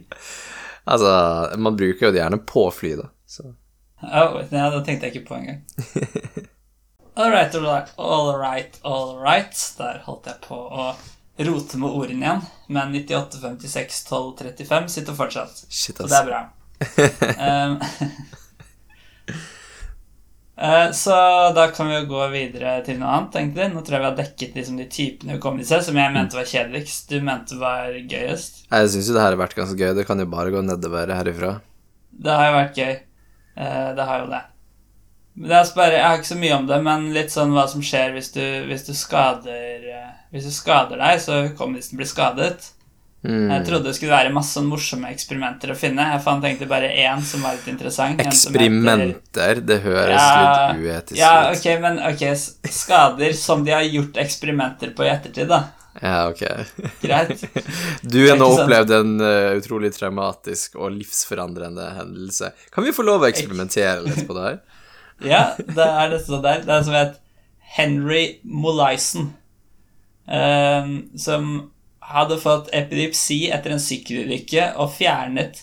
Altså, 0.91 1.13
man 1.63 1.79
bruker 1.79 2.09
jo 2.09 2.13
det 2.15 2.23
gjerne 2.23 2.41
på 2.49 2.65
fly, 2.75 2.97
da. 2.99 3.07
Så. 3.31 3.53
Oh, 4.03 4.41
ja, 4.41 4.71
det 4.73 4.83
tenkte 4.89 5.07
jeg 5.07 5.21
ikke 5.21 5.29
på 5.29 5.39
engang. 5.39 5.61
All 7.21 7.31
right, 7.31 7.55
all 7.55 7.67
right, 7.67 7.91
all 7.99 8.37
right, 8.39 8.79
all 8.83 9.17
right. 9.21 9.55
Der 9.79 10.03
holdt 10.07 10.27
jeg 10.31 10.41
på 10.47 10.57
å 10.57 10.89
rote 11.45 11.79
med 11.83 11.91
ordene 11.91 12.25
igjen. 12.25 12.43
Men 12.73 12.95
98, 12.97 13.43
56, 13.43 14.03
12, 14.09 14.31
35 14.41 14.91
sitter 14.95 15.19
fortsatt. 15.19 15.63
Shit, 15.69 16.01
ass. 16.01 16.09
Så 16.09 16.11
det 16.11 16.23
er 16.23 16.31
bra. 16.33 16.43
Um, 17.41 17.75
så 20.93 21.17
da 21.57 21.67
kan 21.73 21.89
vi 21.89 21.95
jo 21.95 22.09
gå 22.11 22.27
videre 22.35 22.75
til 22.85 22.99
noe 23.01 23.15
annet, 23.17 23.37
egentlig. 23.41 23.69
Nå 23.73 23.81
tror 23.81 23.97
jeg 23.97 24.03
vi 24.03 24.09
har 24.11 24.19
dekket 24.19 24.59
liksom 24.59 24.81
de 24.81 24.87
typene 24.93 25.39
hukommelse 25.39 25.79
som 25.87 25.97
jeg 25.97 26.13
mente 26.13 26.37
var 26.37 26.49
kjedeligst. 26.51 27.09
Du 27.09 27.25
mente 27.25 27.57
var 27.61 27.95
gøyest. 27.97 28.67
Jeg 28.69 28.91
syns 28.93 29.09
jo 29.09 29.17
det 29.17 29.23
her 29.25 29.33
har 29.33 29.41
vært 29.41 29.57
ganske 29.57 29.79
gøy. 29.81 29.95
Det 29.97 30.05
kan 30.09 30.21
jo 30.21 30.29
bare 30.29 30.53
gå 30.53 30.61
nedover 30.67 31.15
herifra. 31.17 31.55
Det 32.11 32.37
har 32.37 32.51
jo 32.51 32.59
vært 32.59 32.81
gøy. 32.83 32.95
Eh, 33.57 33.91
det 33.97 34.09
har 34.11 34.25
jo 34.25 34.31
det. 34.35 34.43
Men 35.41 35.49
Det 35.49 35.63
bare, 35.77 35.95
Jeg 35.95 36.05
har 36.05 36.19
ikke 36.19 36.33
så 36.35 36.41
mye 36.43 36.57
om 36.59 36.67
det, 36.67 36.83
men 36.83 37.13
litt 37.15 37.33
sånn 37.33 37.55
hva 37.55 37.65
som 37.71 37.81
skjer 37.81 38.13
hvis 38.13 38.33
du, 38.35 38.45
hvis 38.69 38.85
du 38.85 38.93
skader 38.93 39.87
eh, 39.89 40.13
Hvis 40.35 40.45
du 40.45 40.53
skader 40.53 41.01
deg, 41.01 41.21
så 41.23 41.41
hukommelsen 41.49 41.97
blir 41.97 42.07
skadet. 42.07 42.73
Mm. 43.21 43.51
Jeg 43.53 43.65
trodde 43.67 43.85
det 43.91 43.97
skulle 43.99 44.15
være 44.15 44.33
masse 44.33 44.57
sånn 44.57 44.69
morsomme 44.71 45.11
eksperimenter 45.13 45.75
å 45.75 45.77
finne. 45.77 46.07
Jeg 46.15 46.23
fant 46.25 46.45
egentlig 46.47 46.71
bare 46.71 46.89
én 47.03 47.21
som 47.27 47.43
var 47.45 47.59
litt 47.59 47.67
interessant. 47.69 48.17
som 48.17 48.55
Eksperimenter, 48.55 49.61
det 49.61 49.77
høres 49.85 50.15
Ja, 50.15 50.71
litt 50.73 50.87
uetisk 50.87 51.19
Ja, 51.21 51.35
ut. 51.51 51.59
ok, 51.59 51.67
men 51.83 51.99
ok, 52.01 52.23
skader 52.73 53.37
som 53.37 53.65
de 53.67 53.75
har 53.77 53.85
gjort 53.85 54.17
eksperimenter 54.23 54.95
på 54.97 55.05
i 55.05 55.11
ettertid, 55.13 55.51
da. 55.53 55.67
Ja, 56.01 56.31
ok. 56.31 56.41
Greit. 57.03 57.45
Du 58.15 58.23
har 58.25 58.39
nå 58.41 58.47
opplevd 58.55 58.93
en 58.95 59.17
uh, 59.21 59.53
utrolig 59.59 59.91
traumatisk 59.93 60.79
og 60.81 60.95
livsforandrende 60.95 61.91
hendelse. 61.99 62.53
Kan 62.73 62.87
vi 62.87 62.95
få 62.97 63.05
lov 63.05 63.27
å 63.27 63.29
eksperimentere 63.29 63.99
litt 64.07 64.25
på 64.29 64.37
det 64.39 64.47
her? 64.47 64.61
Ja, 65.21 65.43
det 65.61 65.85
er 65.85 66.09
det 66.15 66.23
sånn 66.25 66.41
der. 66.41 66.63
Det 66.65 66.73
er 66.73 66.85
som 66.87 66.95
het 66.97 67.19
Henry 67.77 68.39
Molaison, 68.49 69.27
um, 70.25 70.95
som 71.21 71.51
hadde 72.11 72.39
fått 72.43 72.71
epilepsi 72.77 73.45
etter 73.55 73.75
en 73.75 73.83
sykkelulykke 73.83 74.73
og 74.83 74.93
fjernet 74.97 75.63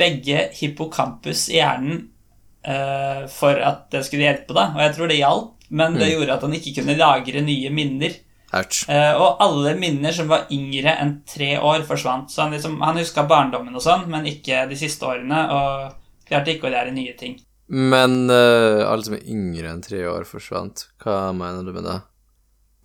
begge 0.00 0.48
hippocampus 0.58 1.48
i 1.52 1.58
hjernen 1.60 2.04
uh, 2.66 3.28
for 3.32 3.58
at 3.60 3.86
det 3.94 4.04
skulle 4.06 4.26
hjelpe, 4.26 4.56
da. 4.56 4.70
Og 4.74 4.84
jeg 4.86 4.96
tror 4.96 5.12
det 5.12 5.20
hjalp, 5.20 5.54
men 5.72 5.96
det 5.96 6.12
gjorde 6.12 6.36
at 6.36 6.44
han 6.44 6.58
ikke 6.58 6.76
kunne 6.80 6.98
lagre 6.98 7.44
nye 7.44 7.72
minner. 7.72 8.18
Eh, 8.52 9.14
og 9.16 9.40
alle 9.40 9.72
minner 9.80 10.12
som 10.12 10.28
var 10.28 10.50
yngre 10.52 10.92
enn 11.00 11.14
tre 11.28 11.54
år, 11.56 11.86
forsvant. 11.88 12.28
Så 12.28 12.44
han, 12.44 12.52
liksom, 12.52 12.76
han 12.84 13.00
huska 13.00 13.24
barndommen 13.28 13.78
og 13.78 13.84
sånn, 13.84 14.04
men 14.12 14.28
ikke 14.28 14.66
de 14.68 14.76
siste 14.76 15.08
årene, 15.08 15.40
og 15.48 16.28
klarte 16.28 16.52
ikke 16.52 16.68
å 16.68 16.74
lære 16.74 16.92
nye 16.92 17.16
ting. 17.16 17.38
Men 17.72 18.26
uh, 18.28 18.84
alle 18.84 19.06
som 19.06 19.16
er 19.16 19.24
yngre 19.32 19.72
enn 19.72 19.80
tre 19.84 20.04
år, 20.04 20.28
forsvant. 20.28 20.90
Hva 21.00 21.30
mener 21.36 21.64
du 21.64 21.72
med 21.72 21.88
det? 21.88 22.00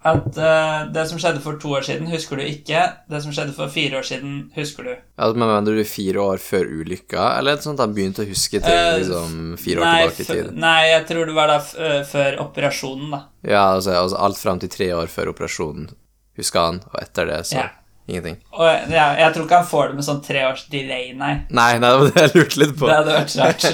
At 0.05 0.37
uh, 0.37 0.85
det 0.93 1.03
som 1.09 1.17
skjedde 1.19 1.41
for 1.41 1.57
to 1.59 1.71
år 1.73 1.81
siden, 1.87 2.07
husker 2.11 2.37
du 2.37 2.43
ikke. 2.45 2.83
Det 3.09 3.21
som 3.23 3.33
skjedde 3.33 3.55
for 3.57 3.71
fire 3.73 3.97
år 3.97 4.05
siden, 4.05 4.35
husker 4.55 4.85
du. 4.85 4.91
Ja, 4.93 5.29
men 5.33 5.49
Mener 5.49 5.79
du 5.79 5.83
fire 5.89 6.21
år 6.21 6.37
før 6.43 6.69
ulykka, 6.69 7.23
eller 7.39 7.55
er 7.55 7.57
det 7.57 7.65
sånn 7.65 7.75
at 7.79 7.81
han 7.87 7.95
begynte 7.97 8.23
å 8.23 8.29
huske 8.29 8.61
ting 8.61 8.77
uh, 8.77 8.97
liksom 9.01 9.55
fire 9.59 9.81
år 9.81 9.89
tilbake 9.89 10.21
i 10.21 10.27
tid? 10.29 10.51
Nei, 10.61 10.81
jeg 10.93 11.07
tror 11.09 11.27
det 11.31 11.35
var 11.35 11.49
da 11.51 11.57
øh, 11.59 12.03
før 12.07 12.37
operasjonen, 12.45 13.09
da. 13.15 13.21
Ja, 13.49 13.63
altså, 13.73 13.95
altså 13.97 14.21
alt 14.29 14.39
fram 14.39 14.61
til 14.61 14.71
tre 14.71 14.91
år 14.95 15.09
før 15.11 15.33
operasjonen 15.33 15.89
huska 16.37 16.67
han, 16.69 16.79
og 16.93 17.01
etter 17.01 17.25
det 17.31 17.41
så 17.49 17.57
Ja. 17.57 17.67
ingenting. 18.07 18.37
Og 18.53 18.91
ja, 18.93 19.07
jeg 19.17 19.33
tror 19.33 19.45
ikke 19.47 19.61
han 19.63 19.69
får 19.73 19.87
det 19.87 19.95
med 19.95 20.05
sånn 20.05 20.23
tre 20.23 20.45
års 20.45 20.67
delay, 20.71 21.11
nei. 21.17 21.33
Nei, 21.49 21.71
nei, 21.81 21.89
det 21.89 21.97
var 21.99 22.11
det 22.13 22.21
jeg 22.27 22.35
lurte 22.37 22.61
litt 22.61 22.77
på. 22.77 22.85
Det 22.85 22.99
hadde 23.01 23.17
vært 23.17 23.35
rart. 23.41 23.65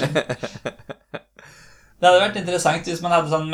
Det 2.00 2.08
hadde 2.08 2.20
vært 2.20 2.40
interessant 2.40 2.88
hvis 2.88 3.02
man 3.04 3.12
hadde 3.14 3.30
sånn 3.32 3.46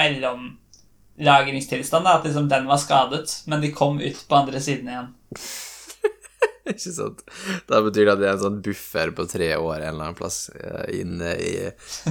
mellomlagringstilstand, 1.21 2.05
da, 2.05 2.19
at 2.19 2.25
liksom 2.25 2.49
den 2.49 2.67
var 2.67 2.77
skadet, 2.77 3.43
men 3.47 3.61
de 3.61 3.73
kom 3.73 4.01
ut 4.01 4.29
på 4.29 4.37
andre 4.37 4.61
siden 4.61 4.89
igjen. 4.89 5.11
Ikke 6.71 6.93
sant? 6.93 7.23
Da 7.69 7.81
betyr 7.83 8.07
det 8.07 8.13
at 8.15 8.21
det 8.21 8.29
er 8.29 8.37
en 8.37 8.45
sånn 8.45 8.63
buffer 8.65 9.13
på 9.17 9.27
tre 9.29 9.55
år 9.57 9.81
en 9.81 9.89
eller 9.91 10.11
annen 10.11 10.19
plass 10.19 10.51
eh, 10.55 11.01
inne 11.01 11.35
i 11.41 11.55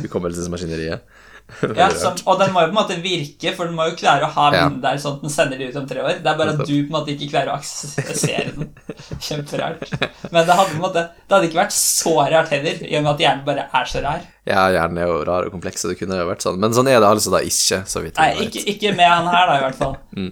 hukommelsesmaskineriet. 0.03 1.05
Ja, 1.79 1.89
som, 1.91 2.15
og 2.29 2.39
den 2.39 2.51
må 2.53 2.61
jo 2.63 2.69
på 2.69 2.73
en 2.73 2.77
måte 2.77 2.97
virke, 3.03 3.53
for 3.57 3.69
den 3.69 3.75
må 3.77 3.87
jo 3.89 3.95
klare 3.99 4.27
å 4.27 4.31
ha 4.33 4.47
vinden 4.53 4.79
der 4.83 4.99
sånn 5.01 5.17
at 5.17 5.23
den 5.25 5.33
sender 5.33 5.59
de 5.59 5.69
ut 5.69 5.79
om 5.81 5.87
tre 5.89 6.03
år. 6.03 6.19
Det 6.23 6.31
er 6.31 6.39
bare 6.39 6.53
at 6.55 6.61
du 6.69 6.73
på 6.73 6.85
en 6.85 6.95
måte 6.95 7.13
ikke 7.15 7.29
klarer 7.33 7.53
å 7.53 7.57
aksessere 7.57 8.53
den. 8.55 8.69
Kjemperart. 9.27 9.85
Men 10.29 10.45
det 10.47 10.57
hadde, 10.59 10.69
på 10.71 10.77
en 10.77 10.83
måte, 10.85 11.05
det 11.25 11.35
hadde 11.35 11.49
ikke 11.49 11.61
vært 11.61 11.75
så 11.75 12.15
rart 12.21 12.53
heller, 12.53 12.83
i 12.85 12.95
og 12.99 13.05
med 13.05 13.13
at 13.15 13.23
hjernen 13.25 13.47
bare 13.47 13.67
er 13.81 13.89
så 13.91 14.03
rar. 14.05 14.27
Ja, 14.49 14.67
hjernen 14.73 15.01
er 15.01 15.09
jo 15.11 15.21
rar 15.27 15.47
og 15.47 15.55
kompleks, 15.55 15.83
så 15.83 15.91
det 15.91 15.99
kunne 15.99 16.19
jo 16.19 16.29
vært 16.29 16.45
sånn. 16.45 16.59
Men 16.61 16.75
sånn 16.77 16.89
er 16.91 17.01
det 17.01 17.09
altså 17.09 17.33
da 17.33 17.43
ikke, 17.45 17.83
så 17.89 18.05
vidt 18.05 18.21
Nei, 18.21 18.31
jeg 18.31 18.39
vet. 18.39 18.47
ikke, 18.49 18.75
ikke 18.75 18.95
med 18.97 19.11
han 19.13 19.29
her, 19.33 19.49
da, 19.49 19.57
i 19.59 19.65
hvert 19.67 19.81
fall. 19.81 19.97
Mm. 20.17 20.31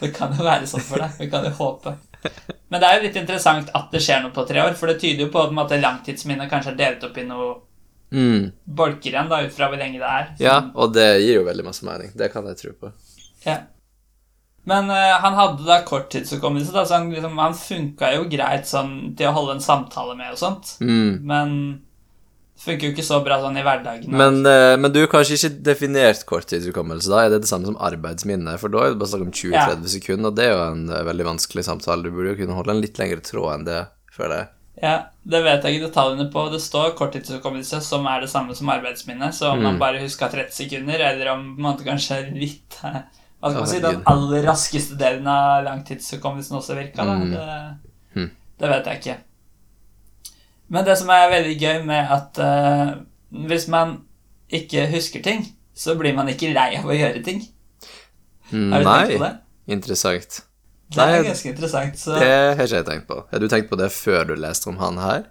Det 0.00 0.12
kan 0.16 0.34
jo 0.36 0.44
være 0.46 0.68
sånn 0.68 0.84
for 0.84 1.02
deg. 1.02 1.14
Vi 1.20 1.30
kan 1.32 1.46
jo 1.46 1.54
håpe. 1.58 1.96
Men 2.72 2.82
det 2.82 2.88
er 2.88 2.98
jo 2.98 3.06
litt 3.06 3.18
interessant 3.20 3.70
at 3.78 3.92
det 3.92 4.02
skjer 4.02 4.24
noe 4.24 4.34
på 4.34 4.44
tre 4.48 4.62
år, 4.64 4.74
for 4.78 4.90
det 4.90 4.98
tyder 5.02 5.26
jo 5.26 5.32
på 5.32 5.44
at 5.46 5.74
langtidsminnet 5.78 6.50
kanskje 6.50 6.74
er 6.74 6.80
delt 6.80 7.06
opp 7.06 7.18
i 7.20 7.26
noe 7.28 7.52
Mm. 8.14 8.52
bolker 8.64 9.10
igjen, 9.10 9.30
da, 9.30 9.40
ut 9.42 9.54
fra 9.54 9.70
hvor 9.70 9.80
lenge 9.80 9.98
det 9.98 10.10
er. 10.10 10.28
Ja, 10.40 10.58
og 10.74 10.92
det 10.94 11.08
gir 11.24 11.40
jo 11.40 11.46
veldig 11.48 11.64
masse 11.66 11.86
mening. 11.86 12.12
Det 12.14 12.30
kan 12.32 12.46
jeg 12.50 12.60
tro 12.60 12.74
på. 12.84 12.92
Ja. 13.46 13.64
Men 14.66 14.90
uh, 14.90 15.16
han 15.22 15.36
hadde 15.38 15.66
da 15.66 15.80
korttidshukommelse, 15.86 16.72
da, 16.74 16.82
så 16.86 16.98
han, 16.98 17.10
liksom, 17.14 17.36
han 17.38 17.54
funka 17.54 18.12
jo 18.16 18.24
greit 18.30 18.66
sånn 18.66 18.94
til 19.18 19.30
å 19.30 19.34
holde 19.36 19.58
en 19.58 19.62
samtale 19.62 20.16
med 20.18 20.34
og 20.34 20.40
sånt. 20.40 20.72
Mm. 20.82 21.20
Men 21.26 21.52
det 22.56 22.64
funker 22.64 22.88
jo 22.88 22.94
ikke 22.96 23.06
så 23.06 23.20
bra 23.22 23.36
sånn 23.42 23.60
i 23.60 23.62
hverdagen. 23.62 24.10
Men, 24.10 24.40
uh, 24.42 24.74
men 24.80 24.90
du 24.90 25.02
har 25.04 25.12
kanskje 25.12 25.38
ikke 25.38 25.52
definert 25.68 26.26
korttidshukommelse, 26.26 27.12
da? 27.12 27.22
Er 27.22 27.36
det 27.36 27.44
det 27.44 27.50
samme 27.52 27.70
som 27.70 27.78
arbeidsminne? 27.78 28.56
For 28.58 28.74
da 28.74 28.82
er 28.82 28.94
det 28.94 29.00
bare 29.02 29.12
snakk 29.12 29.28
om 29.28 29.34
20-30 29.38 29.94
sekunder, 29.98 30.32
og 30.32 30.40
det 30.40 30.48
er 30.48 30.54
jo 30.56 30.64
en 30.64 30.86
eh, 30.90 31.06
veldig 31.12 31.30
vanskelig 31.30 31.66
samtale. 31.68 32.02
Du 32.02 32.16
burde 32.16 32.32
jo 32.32 32.40
kunne 32.40 32.56
holde 32.58 32.74
en 32.74 32.82
litt 32.82 32.98
lengre 32.98 33.22
tråd 33.22 33.52
enn 33.52 33.68
det, 33.68 33.82
føler 34.16 34.40
jeg. 34.40 34.50
Ja, 34.82 35.06
Det 35.26 35.42
vet 35.42 35.64
jeg 35.64 35.74
ikke 35.78 35.88
detaljene 35.88 36.26
på. 36.32 36.42
Det 36.52 36.60
står 36.60 36.92
korttidshukommelse, 36.98 37.80
som 37.82 38.06
er 38.06 38.20
det 38.20 38.28
samme 38.30 38.54
som 38.54 38.68
arbeidsminne. 38.68 39.32
Så 39.32 39.48
om 39.52 39.62
man 39.62 39.74
Mm. 39.74 39.78
bare 39.80 40.00
huska 40.02 40.28
30 40.28 40.52
sekunder, 40.52 41.00
eller 41.00 41.30
om 41.32 41.56
man 41.58 41.76
kanskje 41.78 42.18
litt 42.38 42.76
eh, 42.84 43.00
Hva 43.42 43.50
skal 43.50 43.60
man 43.60 43.68
si, 43.68 43.80
den 43.80 44.02
aller 44.06 44.42
raskeste 44.46 44.96
delen 44.98 45.26
av 45.26 45.64
langtidshukommelsen 45.64 46.56
også 46.56 46.74
virka, 46.76 47.04
da. 47.04 47.14
Mm. 47.14 47.30
Det, 47.30 47.76
Hm. 48.14 48.30
det 48.60 48.68
vet 48.68 48.84
jeg 48.86 49.00
ikke. 49.00 49.16
Men 50.68 50.84
det 50.84 50.96
som 50.98 51.10
er 51.10 51.30
veldig 51.30 51.58
gøy 51.60 51.84
med 51.86 52.10
at 52.10 52.38
uh, 52.38 52.94
hvis 53.46 53.68
man 53.68 54.00
ikke 54.50 54.86
husker 54.90 55.22
ting, 55.22 55.44
så 55.74 55.94
blir 55.98 56.14
man 56.14 56.28
ikke 56.28 56.52
lei 56.54 56.76
av 56.78 56.84
å 56.88 56.96
gjøre 56.96 57.22
ting. 57.24 57.42
Mm, 58.50 58.72
Har 58.72 58.80
du 58.80 58.84
tenkt 58.84 59.12
på 59.12 59.20
Nei, 59.20 59.28
det? 59.28 59.38
interessant. 59.68 60.40
Det 60.94 61.02
er 61.02 61.24
ganske 61.26 61.50
interessant. 61.50 61.98
Så 61.98 62.14
Det 62.20 62.28
har 62.30 62.62
ikke 62.62 62.78
jeg 62.78 62.86
tenkt 62.86 63.08
på. 63.08 63.16
Har 63.30 63.42
du 63.42 63.48
tenkt 63.50 63.70
på 63.70 63.78
det 63.80 63.90
før 63.94 64.28
du 64.28 64.36
leste 64.38 64.70
om 64.70 64.78
han 64.78 65.00
her? 65.02 65.24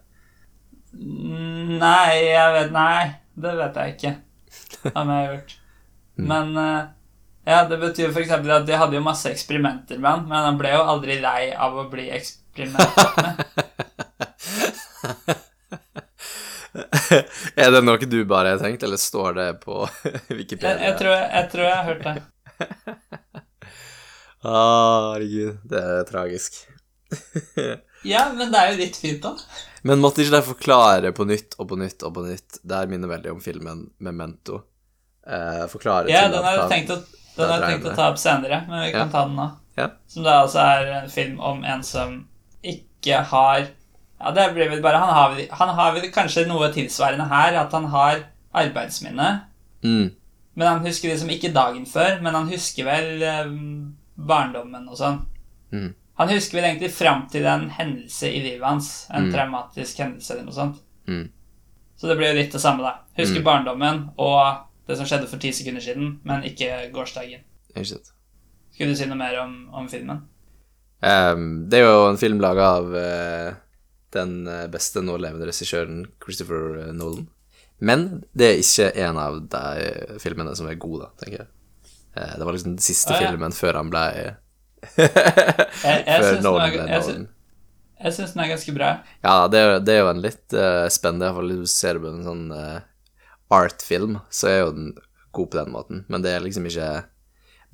Mm, 0.96 1.78
Nei, 1.80 2.12
jeg 2.28 2.56
vet 2.56 2.74
Nei, 2.76 3.15
det 3.36 3.54
vet 3.60 3.80
jeg 3.80 3.96
ikke 3.96 4.13
om 4.94 5.13
jeg 5.13 5.22
har 5.22 5.32
gjort. 5.36 5.56
Mm. 6.15 6.30
Men 6.32 6.56
eh, 6.56 6.84
ja, 7.44 7.65
det 7.68 7.76
betyr 7.82 8.13
eksempel 8.22 8.54
at 8.56 8.63
de 8.63 8.78
hadde 8.80 8.96
jo 8.96 9.02
masse 9.04 9.28
eksperimenter 9.28 10.00
med 10.00 10.08
han, 10.08 10.22
men 10.30 10.46
han 10.46 10.56
ble 10.56 10.72
jo 10.72 10.86
aldri 10.94 11.18
lei 11.20 11.50
av 11.52 11.76
å 11.76 11.84
bli 11.91 12.06
eksperimentert 12.15 13.20
med. 13.20 13.36
er 17.65 17.76
det 17.76 17.82
noe 17.84 18.08
du 18.08 18.22
bare 18.32 18.56
har 18.56 18.63
tenkt, 18.63 18.88
eller 18.88 18.96
står 18.96 19.36
det 19.41 19.50
på 19.65 19.84
Wikipedia? 20.30 20.72
Jeg, 20.80 20.88
jeg, 20.88 20.96
tror, 21.04 21.20
jeg 21.20 21.52
tror 21.52 21.68
jeg 21.68 21.76
har 21.76 21.86
hørt 21.91 22.08
det. 22.08 22.15
Ah, 24.45 25.13
herregud, 25.15 25.58
det 25.71 25.81
er 25.81 26.03
tragisk. 26.10 26.62
Ja, 28.05 28.27
men 28.38 28.51
det 28.53 28.60
er 28.60 28.67
jo 28.69 28.77
litt 28.84 28.97
fint, 29.01 29.23
da. 29.23 29.31
Men 29.81 29.97
måtte 30.03 30.21
ikke 30.21 30.36
de 30.36 30.41
forklare 30.45 31.10
på 31.17 31.25
nytt 31.25 31.55
og 31.58 31.71
på 31.71 31.77
nytt 31.79 32.03
og 32.05 32.12
på 32.13 32.21
nytt? 32.27 32.60
Det 32.62 32.77
her 32.77 32.89
minner 32.91 33.10
veldig 33.10 33.31
om 33.34 33.39
filmen 33.41 33.79
Memento. 34.05 34.60
eh, 35.25 35.63
forklare 35.71 36.12
Ja, 36.13 36.27
til 36.27 36.36
den 36.36 36.45
har 36.45 36.60
jeg 36.60 36.67
tenkt 36.69 36.91
å, 36.93 36.99
den 37.39 37.49
har 37.49 37.63
tenkt 37.65 37.88
å 37.89 37.95
ta 37.97 38.12
opp 38.12 38.19
senere, 38.21 38.60
men 38.69 38.84
vi 38.84 38.91
kan 38.93 39.08
Ja. 39.08 39.12
ta 39.15 39.23
den 39.25 39.36
nå. 39.39 39.47
Ja. 39.79 39.88
Som 40.08 40.21
da 40.27 40.36
altså 40.43 40.62
er 40.62 40.91
en 40.99 41.10
film 41.10 41.39
om 41.39 41.63
en 41.65 41.81
som 41.84 42.13
ikke 42.63 43.23
har 43.34 43.65
Ja, 44.19 44.31
det 44.38 44.45
blir 44.53 44.69
vel 44.69 44.81
bare 44.86 45.01
Han 45.01 45.10
har 45.17 45.41
han 45.63 45.73
har 45.75 45.91
vel 45.97 46.05
kanskje 46.13 46.45
noe 46.47 46.69
tilsvarende 46.77 47.25
her, 47.27 47.58
at 47.65 47.71
han 47.73 47.86
har 47.86 48.21
arbeidsminne. 48.53 49.31
Mm. 49.84 50.12
Men 50.55 50.67
han 50.67 50.86
husker 50.86 51.10
liksom 51.10 51.29
ikke 51.34 51.51
dagen 51.58 51.86
før, 51.89 52.21
men 52.21 52.34
han 52.38 52.47
husker 52.53 52.86
vel 52.86 53.23
eh, 53.23 53.49
barndommen 54.17 54.88
og 54.89 54.97
sånn. 54.99 55.21
Mm. 55.73 55.93
Han 56.17 56.30
husker 56.32 56.58
vel 56.62 56.69
egentlig 56.69 56.91
fram 56.95 57.25
til 57.32 57.45
en 57.45 57.69
hendelse 57.75 58.30
i 58.32 58.39
livet 58.43 58.63
hans. 58.63 59.08
En 59.12 59.25
Mm. 59.28 59.34
traumatisk 59.34 59.97
hendelse 59.99 60.32
eller 60.34 60.45
noe 60.45 60.54
sånt. 60.54 60.78
Mm. 61.08 61.30
Så 61.97 62.08
det 62.08 62.17
blir 62.17 62.32
jo 62.34 62.39
litt 62.41 62.51
det 62.51 62.62
samme, 62.62 62.82
da. 62.84 62.99
Husker 63.17 63.41
Mm. 63.41 63.43
barndommen 63.43 64.10
og 64.17 64.58
det 64.88 64.97
som 64.97 65.06
skjedde 65.06 65.28
for 65.28 65.38
ti 65.38 65.51
sekunder 65.51 65.82
siden, 65.82 66.19
men 66.23 66.43
ikke 66.43 66.91
gårsdagen. 66.93 67.41
Skulle 67.75 68.89
du 68.91 68.95
si 68.95 69.06
noe 69.06 69.15
mer 69.17 69.38
om, 69.39 69.69
om 69.73 69.88
filmen? 69.88 70.21
Um, 71.04 71.67
det 71.69 71.80
er 71.80 71.86
jo 71.86 72.10
en 72.10 72.17
film 72.17 72.39
laga 72.39 72.62
av 72.80 72.86
uh, 72.93 73.54
den 74.15 74.47
eh, 74.47 74.67
beste 74.71 75.01
nålevende 75.04 75.45
regissøren 75.45 76.06
Christopher 76.23 76.88
eh, 76.88 76.93
Nolan. 76.93 77.28
Men 77.84 78.23
det 78.34 78.47
er 78.47 78.62
ikke 78.62 78.97
en 79.04 79.17
av 79.19 79.41
de 79.51 80.19
filmene 80.23 80.56
som 80.56 80.67
er 80.71 80.75
gode, 80.80 81.01
da, 81.04 81.10
tenker 81.19 81.41
jeg. 81.43 81.47
Eh, 82.15 82.34
det 82.39 82.45
var 82.47 82.56
liksom 82.56 82.75
den 82.75 82.84
siste 82.84 83.13
Ah, 83.13 83.21
ja. 83.21 83.30
filmen 83.32 83.51
før 83.56 83.80
han 83.82 83.89
ble 83.91 84.04
Jeg, 84.15 84.36
jeg 84.99 86.21
Før 86.21 86.41
Nolan 86.45 86.69
ble 86.71 86.84
jeg, 86.86 87.01
Nolan. 87.01 87.23
jeg 88.04 88.13
syns 88.17 88.36
den 88.36 88.43
er 88.43 88.51
ganske 88.54 88.75
bra. 88.75 88.91
Ja, 89.25 89.36
det 89.51 89.60
er, 89.63 89.73
det 89.84 89.95
er 89.95 90.04
jo 90.04 90.12
en 90.13 90.21
litt 90.23 90.56
uh, 90.56 90.86
spennende 90.93 91.28
Iallfall 91.30 91.51
hvis 91.56 91.73
du 91.73 91.80
ser 91.80 91.99
på 92.04 92.12
en 92.12 92.23
sånn 92.28 92.45
uh, 92.54 92.78
art-film, 93.56 94.19
så 94.34 94.47
er 94.51 94.58
jo 94.63 94.71
den 94.78 94.93
god 95.36 95.49
på 95.51 95.60
den 95.60 95.73
måten. 95.73 96.06
Men 96.12 96.23
det 96.23 96.32
er 96.36 96.45
liksom 96.45 96.67
ikke 96.69 96.89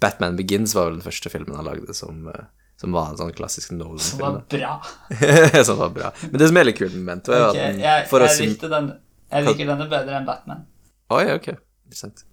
Batman 0.02 0.38
Begins 0.40 0.74
var 0.78 0.88
vel 0.90 0.98
den 0.98 1.06
første 1.06 1.30
filmen 1.30 1.54
han 1.60 1.68
lagde 1.68 1.94
som, 1.98 2.24
uh, 2.32 2.48
som 2.82 2.96
var 2.96 3.12
en 3.12 3.20
sånn 3.22 3.36
klassisk 3.38 3.76
Nolan-film. 3.76 4.08
Som 4.08 4.24
var 4.26 4.42
bra. 4.56 4.74
som 5.68 5.78
var 5.84 5.94
bra. 6.00 6.10
Men 6.32 6.40
det 6.42 6.50
som 6.50 6.58
er 6.58 6.70
litt 6.72 6.80
kult 6.80 6.96
med 6.96 7.04
Memento, 7.06 7.36
er 7.36 7.48
okay, 7.52 7.62
at 7.62 7.76
den 7.76 7.84
jeg, 7.86 8.10
jeg, 8.10 8.36
sim- 8.40 8.54
likte 8.56 8.72
den, 8.72 8.90
jeg 9.36 9.46
liker 9.52 9.70
denne 9.76 9.90
bedre 9.92 10.18
enn 10.22 10.26
Batman. 10.32 10.64
Oi, 11.12 11.26
ok. 11.36 11.52
Interessant. 11.86 12.24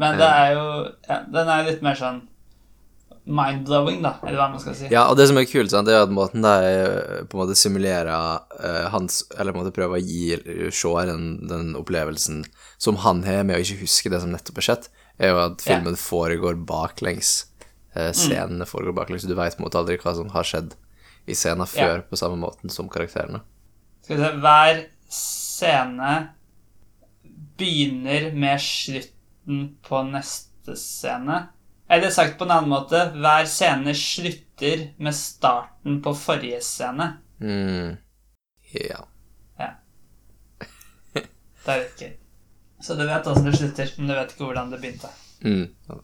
Men 0.00 0.16
det 0.18 0.26
er 0.26 0.54
jo 0.56 0.62
ja, 1.06 1.18
Den 1.30 1.50
er 1.50 1.68
litt 1.68 1.84
mer 1.84 1.98
sånn 1.98 2.24
mind-blowing, 3.24 4.02
da, 4.04 4.18
eller 4.20 4.36
hva 4.36 4.48
man 4.52 4.60
skal 4.60 4.74
si. 4.76 4.88
Ja, 4.92 5.06
og 5.08 5.16
det 5.16 5.24
som 5.30 5.38
er 5.40 5.46
kult, 5.48 5.72
sant, 5.72 5.88
det 5.88 5.94
er 5.96 6.02
at 6.04 6.12
måten 6.12 6.44
de 6.44 6.50
eh, 6.68 7.22
på 7.24 7.38
en 7.38 7.40
måte 7.40 7.56
simulerer 7.56 8.10
uh, 8.12 8.90
hans 8.92 9.22
Eller 9.38 9.54
på 9.54 9.56
en 9.56 9.64
måte 9.64 9.72
prøver 9.72 9.96
å 9.96 10.04
gi 10.04 10.68
seeren 10.74 11.24
den 11.48 11.72
opplevelsen 11.78 12.42
som 12.76 13.00
han 13.00 13.22
har 13.24 13.46
med 13.48 13.56
å 13.56 13.64
ikke 13.64 13.80
huske 13.80 14.12
det 14.12 14.20
som 14.20 14.34
nettopp 14.34 14.60
har 14.60 14.68
skjedd, 14.68 14.90
er 15.16 15.32
jo 15.32 15.40
at 15.40 15.64
filmen 15.64 15.86
filmen 15.86 16.00
foregår 16.00 16.60
baklengs. 16.68 17.32
Uh, 17.96 18.10
scenene 18.12 18.68
foregår 18.68 18.96
baklengs, 19.00 19.24
du 19.24 19.36
veit 19.38 19.56
måte 19.62 19.80
aldri 19.80 19.96
hva 20.02 20.16
som 20.18 20.28
har 20.34 20.44
skjedd 20.44 20.76
i 21.24 21.36
scenen 21.38 21.68
før, 21.70 22.04
på 22.04 22.20
samme 22.20 22.36
måten 22.36 22.72
som 22.72 22.90
karakterene. 22.92 23.40
Skal 24.04 24.18
vi 24.18 24.26
se 24.26 24.32
Hver 24.44 24.84
scene 25.08 26.14
begynner 27.56 28.32
med 28.36 28.60
slutten 28.60 29.13
på 29.84 30.02
neste 30.08 30.76
scene. 30.78 31.40
Eller 31.90 32.10
sagt 32.10 32.38
på 32.38 32.46
en 32.46 32.54
annen 32.54 32.72
måte, 32.72 33.00
hver 33.12 33.48
scene 33.50 33.92
slutter 33.98 34.88
med 34.96 35.16
starten 35.16 36.00
på 36.04 36.14
forrige 36.16 36.62
scene. 36.64 37.10
Mm. 37.40 37.96
Ja. 38.74 39.04
Det 41.64 41.72
er 41.72 41.80
litt 41.80 42.02
gøy. 42.02 42.10
Så 42.84 42.96
du 42.98 43.04
vet 43.08 43.28
åssen 43.30 43.46
det 43.48 43.56
slutter, 43.56 43.92
men 43.96 44.10
du 44.10 44.14
vet 44.16 44.32
ikke 44.34 44.44
hvordan 44.44 44.72
det 44.72 44.80
begynte. 44.82 45.10
Mm. 45.44 46.02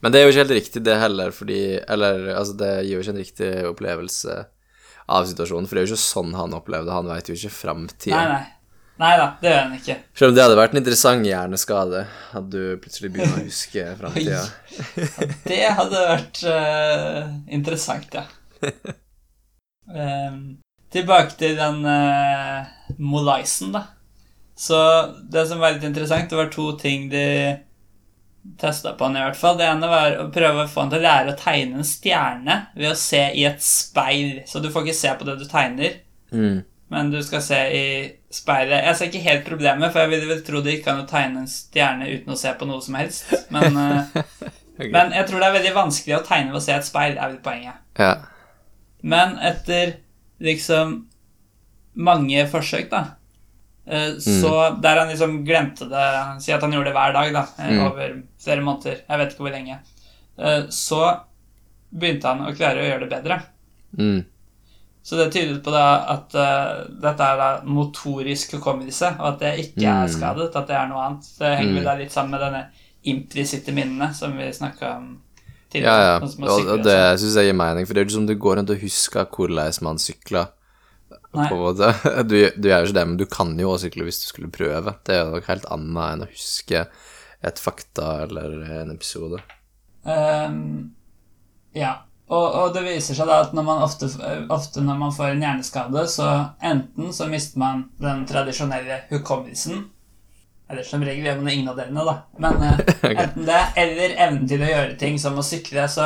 Men 0.00 0.12
det 0.12 0.20
er 0.20 0.26
jo 0.26 0.32
ikke 0.32 0.42
helt 0.42 0.56
riktig, 0.58 0.82
det 0.84 0.96
heller, 1.00 1.32
fordi 1.34 1.60
Eller 1.80 2.30
altså, 2.34 2.56
det 2.60 2.70
gir 2.84 2.94
jo 2.94 3.00
ikke 3.04 3.14
en 3.14 3.20
riktig 3.20 3.50
opplevelse 3.68 4.36
av 5.10 5.26
situasjonen, 5.26 5.66
for 5.66 5.76
det 5.76 5.82
er 5.82 5.88
jo 5.88 5.94
ikke 5.94 6.04
sånn 6.04 6.36
han 6.36 6.56
opplevde. 6.56 6.92
Han 6.94 7.08
veit 7.08 7.30
jo 7.30 7.36
ikke 7.38 7.52
framtida. 7.54 8.20
Nei, 9.00 9.12
da, 9.16 9.28
det 9.40 9.48
gjør 9.48 9.62
han 9.62 9.76
ikke. 9.78 9.94
Selv 10.18 10.30
om 10.30 10.34
det 10.36 10.42
hadde 10.44 10.56
vært 10.58 10.74
en 10.74 10.80
interessant 10.82 11.24
hjerneskade, 11.24 12.02
at 12.36 12.48
du 12.52 12.58
plutselig 12.82 13.12
begynner 13.14 13.38
å 13.38 13.44
huske 13.46 13.84
framtida. 14.00 14.42
Det 15.46 15.60
hadde 15.78 16.02
vært 16.10 16.42
uh, 16.44 17.30
interessant, 17.48 18.18
ja. 18.18 18.26
Um, 19.88 20.42
tilbake 20.94 21.38
til 21.40 21.56
den 21.56 21.80
uh, 21.86 22.68
Molaisen, 23.00 23.72
da. 23.72 23.86
Så 24.60 24.76
det 25.32 25.46
som 25.48 25.62
var 25.62 25.72
litt 25.78 25.88
interessant, 25.88 26.28
det 26.28 26.36
var 26.36 26.52
to 26.52 26.74
ting 26.76 27.08
de 27.08 27.24
testa 28.60 28.92
på 28.92 29.08
han 29.08 29.16
i 29.16 29.24
hvert 29.24 29.40
fall. 29.40 29.56
Det 29.56 29.64
ene 29.64 29.88
var 29.88 30.18
å 30.20 30.28
prøve 30.32 30.66
å 30.66 30.68
få 30.68 30.84
han 30.84 30.92
til 30.92 31.00
å 31.00 31.06
lære 31.06 31.32
å 31.32 31.40
tegne 31.40 31.80
en 31.80 31.88
stjerne 31.88 32.58
ved 32.76 32.92
å 32.92 32.98
se 33.00 33.22
i 33.32 33.48
et 33.48 33.64
speil. 33.64 34.42
Så 34.48 34.60
du 34.60 34.68
får 34.68 34.84
ikke 34.84 35.00
se 35.00 35.16
på 35.16 35.28
det 35.28 35.40
du 35.40 35.48
tegner, 35.48 35.98
Mm. 36.30 36.62
Men 36.90 37.10
du 37.12 37.20
skal 37.22 37.42
se 37.42 37.58
i 37.76 37.84
speilet. 38.34 38.84
Jeg 38.84 38.96
ser 38.98 39.10
ikke 39.10 39.22
helt 39.28 39.44
problemet, 39.46 39.92
for 39.92 40.00
jeg 40.02 40.10
ville 40.10 40.28
vel 40.30 40.42
tro 40.46 40.60
det 40.64 40.72
gikk 40.78 40.88
an 40.90 41.04
å 41.04 41.08
tegne 41.10 41.44
en 41.44 41.50
stjerne 41.50 42.08
uten 42.10 42.34
å 42.34 42.38
se 42.38 42.52
på 42.58 42.66
noe 42.68 42.82
som 42.82 42.94
helst. 42.98 43.30
Men, 43.54 43.76
okay. 44.74 44.90
Men 44.90 45.12
jeg 45.14 45.28
tror 45.28 45.40
det 45.42 45.48
er 45.50 45.56
veldig 45.60 45.74
vanskelig 45.76 46.16
å 46.18 46.24
tegne 46.26 46.50
ved 46.50 46.60
å 46.60 46.64
se 46.64 46.74
et 46.74 46.88
speil, 46.88 47.14
er 47.18 47.28
vel 47.34 47.38
poenget. 47.44 47.78
Ja. 47.98 48.12
Men 49.02 49.38
etter 49.38 49.94
liksom 50.42 50.98
mange 51.94 52.44
forsøk, 52.50 52.90
da 52.92 53.06
så 53.90 54.30
Så 54.40 54.50
der 54.84 54.98
han 55.00 55.08
liksom 55.10 55.38
glemte 55.42 55.86
det 55.90 56.02
Si 56.44 56.52
at 56.52 56.62
han 56.62 56.70
gjorde 56.70 56.92
det 56.92 56.94
hver 56.94 57.14
dag, 57.16 57.32
da, 57.34 57.40
eh, 57.58 57.70
Mm. 57.72 57.86
over 57.86 58.12
flere 58.38 58.62
måneder. 58.62 59.00
Jeg 59.08 59.18
vet 59.18 59.32
ikke 59.32 59.42
hvor 59.42 59.50
lenge. 59.56 59.78
eh, 60.38 60.62
Så 60.70 61.20
begynte 61.90 62.28
han 62.28 62.44
å 62.46 62.54
klare 62.54 62.78
å 62.84 62.86
gjøre 62.86 63.08
det 63.08 63.10
bedre. 63.10 63.40
Mm. 63.98 64.24
Så 65.02 65.16
det 65.16 65.30
tyder 65.32 65.60
på 65.64 65.72
det 65.72 65.84
at 66.12 66.34
uh, 66.36 66.84
dette 67.00 67.24
er 67.24 67.36
da 67.40 67.48
motorisk 67.64 68.52
hukommelse, 68.58 69.14
og 69.18 69.26
at 69.34 69.38
det 69.40 69.52
ikke 69.64 69.86
er 69.88 70.06
Mm. 70.06 70.12
skadet, 70.12 70.50
at 70.56 70.66
det 70.68 70.76
er 70.76 70.88
noe 70.90 71.00
annet. 71.06 71.28
Det 71.38 71.56
henger 71.58 71.78
Mm. 71.80 71.84
da 71.84 71.94
litt 71.96 72.12
sammen 72.12 72.30
med 72.36 72.40
denne 72.40 72.66
implisitte 73.04 73.72
minnene 73.72 74.12
som 74.14 74.36
vi 74.36 74.50
snakka 74.52 74.96
om 74.98 75.06
tidligere. 75.72 76.04
ja. 76.04 76.20
sånn 76.20 76.44
Og, 76.44 76.68
og 76.68 76.82
det 76.84 76.96
sånn. 77.00 77.18
syns 77.22 77.36
jeg 77.40 77.46
gir 77.48 77.56
mening, 77.56 77.86
for 77.86 77.94
det 77.94 78.00
er 78.00 78.04
jo 78.04 78.08
ikke 78.10 78.18
som 78.18 78.26
du 78.26 78.34
går 78.36 78.56
rundt 78.60 78.70
og 78.70 78.80
husker 78.84 79.24
hvordan 79.24 79.82
man 79.82 79.96
sykler. 79.98 80.48
Nei. 81.32 81.48
På 81.48 81.54
en 81.54 81.62
måte. 81.62 81.88
Du, 82.28 82.36
du 82.60 82.68
gjør 82.68 82.84
ikke 82.84 82.98
det, 82.98 83.06
men 83.08 83.16
du 83.16 83.24
kan 83.24 83.56
jo 83.58 83.70
også 83.70 83.86
sykle 83.88 84.04
hvis 84.04 84.20
du 84.20 84.26
skulle 84.28 84.50
prøve. 84.50 84.94
Det 85.06 85.14
er 85.16 85.24
jo 85.24 85.30
noe 85.30 85.46
helt 85.46 85.64
annet 85.70 86.12
enn 86.12 86.22
å 86.26 86.28
huske 86.28 86.86
et 87.42 87.58
fakta 87.58 88.24
eller 88.26 88.60
en 88.82 88.90
episode. 88.90 89.38
Um, 90.04 90.90
ja. 91.74 92.00
Og, 92.30 92.44
og 92.60 92.74
det 92.76 92.84
viser 92.86 93.16
seg 93.18 93.26
da 93.26 93.40
at 93.42 93.54
når 93.56 93.64
man 93.66 93.80
ofte, 93.82 94.06
ofte 94.54 94.82
når 94.86 94.98
man 95.00 95.14
får 95.16 95.32
en 95.32 95.40
hjerneskade, 95.42 96.04
så 96.12 96.26
enten 96.62 97.08
så 97.16 97.26
mister 97.26 97.58
man 97.58 97.80
den 97.98 98.20
tradisjonelle 98.30 99.00
hukommelsen 99.10 99.80
Eller 100.70 100.86
som 100.86 101.02
regel 101.02 101.24
gjør 101.26 101.40
man 101.40 101.50
ingen 101.50 101.68
av 101.72 101.80
delene, 101.80 102.04
da. 102.06 102.14
Men 102.38 102.60
okay. 102.78 103.16
Enten 103.18 103.48
det, 103.48 103.62
eller 103.82 104.14
evnen 104.14 104.44
til 104.52 104.62
å 104.62 104.68
gjøre 104.70 104.98
ting 105.00 105.16
som 105.18 105.38
å 105.38 105.42
sykle. 105.42 105.88
Så, 105.90 106.04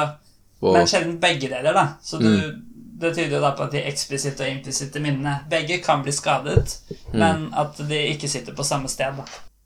wow. 0.64 0.78
Men 0.78 0.88
sjelden 0.88 1.18
begge 1.20 1.50
deler, 1.52 1.76
da. 1.76 1.86
Så 2.02 2.16
du, 2.22 2.30
Mm. 2.32 2.62
det 3.02 3.10
tyder 3.18 3.36
jo 3.36 3.42
da 3.42 3.50
på 3.58 3.66
at 3.66 3.72
de 3.74 3.82
eksplisitte 3.90 4.46
og 4.46 4.54
implisitte 4.54 5.00
minnene 5.02 5.34
Begge 5.50 5.80
kan 5.84 6.00
bli 6.06 6.12
skadet, 6.14 6.78
men 7.12 7.50
at 7.52 7.76
de 7.90 7.98
ikke 8.14 8.28
sitter 8.32 8.54
på 8.56 8.64
samme 8.64 8.88
sted, 8.88 9.18
da. 9.20 9.24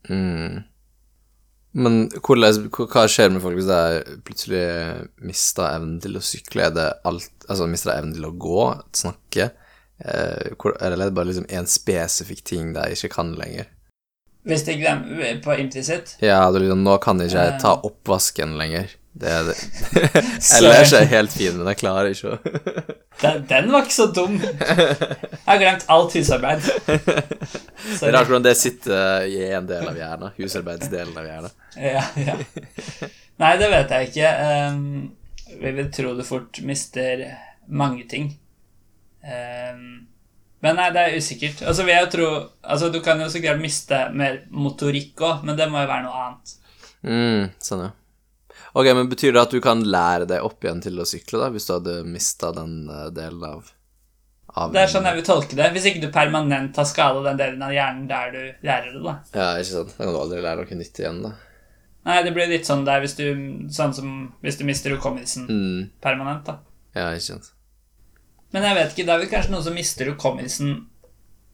mm. 0.09 0.59
Men 1.73 2.07
hva 2.25 3.03
skjer 3.07 3.29
med 3.29 3.43
folk 3.43 3.59
hvis 3.59 3.67
de 3.69 4.19
plutselig 4.25 4.61
mister 5.21 5.67
evnen 5.75 5.99
til 6.01 6.17
å 6.17 6.23
sykle? 6.25 6.65
Er 6.65 6.73
det 6.73 6.87
alt 7.05 7.29
Altså, 7.49 7.65
mister 7.69 7.91
de 7.91 7.97
evnen 8.01 8.13
til 8.17 8.25
å 8.25 8.31
gå, 8.37 8.63
snakke? 8.93 9.49
Eller 9.99 10.95
er 10.95 11.03
det 11.09 11.13
bare 11.17 11.27
liksom 11.29 11.45
en 11.49 11.65
spesifikk 11.69 12.43
ting 12.45 12.73
de 12.75 12.83
ikke 12.93 13.09
kan 13.13 13.33
lenger? 13.37 13.65
Hvis 14.47 14.63
de 14.65 14.77
glemmer 14.79 15.41
på 15.43 15.57
implisitt 15.59 16.13
Ja, 16.23 16.45
liksom, 16.53 16.83
nå 16.85 16.95
kan 17.03 17.19
jeg 17.19 17.33
ikke 17.33 17.59
ta 17.61 17.73
Eh. 17.75 17.85
oppvasken 17.89 18.53
lenger. 18.57 18.93
Det 19.19 19.27
er 19.33 19.43
det. 19.49 19.55
Ellers 20.57 20.93
er 20.93 21.03
jeg 21.03 21.11
helt 21.11 21.33
fin, 21.33 21.57
men 21.57 21.67
jeg 21.73 21.79
klarer 21.81 22.13
ikke 22.13 22.33
å 22.33 22.39
Den, 23.19 23.45
den 23.49 23.71
var 23.73 23.83
ikke 23.83 23.95
så 23.95 24.07
dum. 24.15 24.37
Jeg 24.39 25.45
har 25.45 25.59
glemt 25.59 25.85
alt 25.91 26.13
husarbeid. 26.15 26.67
Det 26.87 28.07
er 28.07 28.13
rart 28.15 28.29
hvordan 28.29 28.45
det 28.45 28.55
sitter 28.59 29.25
i 29.27 29.41
en 29.57 29.67
del 29.67 29.87
av 29.91 29.97
hjernen. 29.97 30.35
Husarbeidsdelen 30.37 31.17
av 31.19 31.27
hjernen. 31.27 31.55
Ja, 31.79 32.03
ja. 32.19 32.37
Nei, 33.39 33.53
det 33.59 33.69
vet 33.71 33.91
jeg 33.95 34.09
ikke. 34.09 34.31
Um, 34.71 34.79
vi 35.59 35.73
vil 35.79 35.91
tro 35.95 36.13
du 36.15 36.23
fort 36.27 36.61
mister 36.67 37.25
mange 37.67 38.05
ting. 38.11 38.31
Um, 39.23 40.07
men 40.63 40.75
nei, 40.75 40.89
det 40.95 41.05
er 41.05 41.19
usikkert. 41.19 41.63
Altså, 41.63 41.85
vil 41.87 41.95
jeg 41.95 42.09
tro 42.13 42.27
Altså, 42.63 42.89
du 42.91 42.99
kan 43.03 43.21
jo 43.21 43.29
så 43.31 43.41
klart 43.43 43.61
miste 43.63 44.01
mer 44.15 44.41
motorikk 44.51 45.23
òg, 45.23 45.45
men 45.47 45.59
det 45.59 45.69
må 45.71 45.83
jo 45.83 45.91
være 45.91 46.05
noe 46.07 46.25
annet. 46.25 46.55
Mm, 47.07 47.45
sånn, 47.63 47.85
ja. 47.87 47.95
Ok, 48.79 48.87
men 48.95 49.09
Betyr 49.11 49.33
det 49.35 49.41
at 49.41 49.51
du 49.55 49.59
kan 49.63 49.81
lære 49.83 50.27
deg 50.29 50.45
opp 50.45 50.63
igjen 50.63 50.79
til 50.85 50.99
å 51.01 51.05
sykle, 51.09 51.41
da, 51.41 51.49
hvis 51.51 51.67
du 51.67 51.73
hadde 51.75 51.97
mista 52.07 52.51
den 52.55 52.75
eh, 52.87 53.09
delen 53.15 53.43
av, 53.43 53.67
av 54.55 54.71
Det 54.75 54.83
er 54.85 54.91
sånn 54.93 55.07
jeg 55.09 55.17
vil 55.19 55.25
tolke 55.27 55.57
det. 55.59 55.67
Hvis 55.75 55.87
ikke 55.89 56.03
du 56.05 56.09
permanent 56.15 56.77
har 56.79 56.87
skada 56.87 57.21
den 57.25 57.39
delen 57.41 57.65
av 57.65 57.73
hjernen 57.75 58.07
der 58.09 58.31
du 58.35 58.41
lærer 58.69 58.93
det, 58.95 59.01
da. 59.03 59.15
Ja, 59.35 59.49
ikke 59.59 59.73
sant. 59.73 59.95
Da 59.97 60.05
kan 60.07 60.15
du 60.15 60.19
aldri 60.21 60.41
lære 60.45 60.63
noe 60.63 60.79
nytt 60.79 61.01
igjen, 61.03 61.21
da. 61.25 61.33
Nei, 62.07 62.21
det 62.23 62.31
blir 62.33 62.47
litt 62.49 62.65
sånn 62.65 62.85
der 62.87 63.01
hvis 63.03 63.17
du 63.17 63.25
Sånn 63.75 63.91
som 63.93 64.13
hvis 64.41 64.55
du 64.57 64.63
mister 64.65 64.93
hukommelsen 64.95 65.49
Mm. 65.51 65.89
permanent, 66.01 66.45
da. 66.47 66.55
Ja, 66.95 67.09
ikke 67.11 67.25
sant. 67.33 67.51
Men 68.55 68.63
jeg 68.65 68.77
vet 68.79 68.93
ikke, 68.95 69.05
det 69.05 69.13
er 69.13 69.19
vel 69.25 69.29
kanskje 69.33 69.51
noen 69.53 69.65
som 69.67 69.75
mister 69.77 70.07
hukommelsen, 70.09 70.71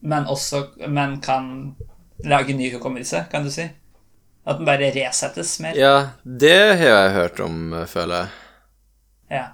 men 0.00 0.24
også 0.32 0.62
Men 0.88 1.18
kan 1.20 1.74
lage 2.24 2.54
ny 2.56 2.70
hukommelse, 2.72 3.26
kan 3.30 3.44
du 3.44 3.50
si? 3.50 3.66
At 4.46 4.60
den 4.60 4.68
bare 4.68 4.90
resettes 4.94 5.56
mer? 5.62 5.78
Ja, 5.78 5.94
det 6.22 6.56
har 6.78 6.90
jeg 6.90 7.14
hørt 7.16 7.40
om, 7.42 7.72
eh, 7.74 7.86
føler 7.90 8.16
jeg. 8.16 8.28
Ja. 9.36 9.46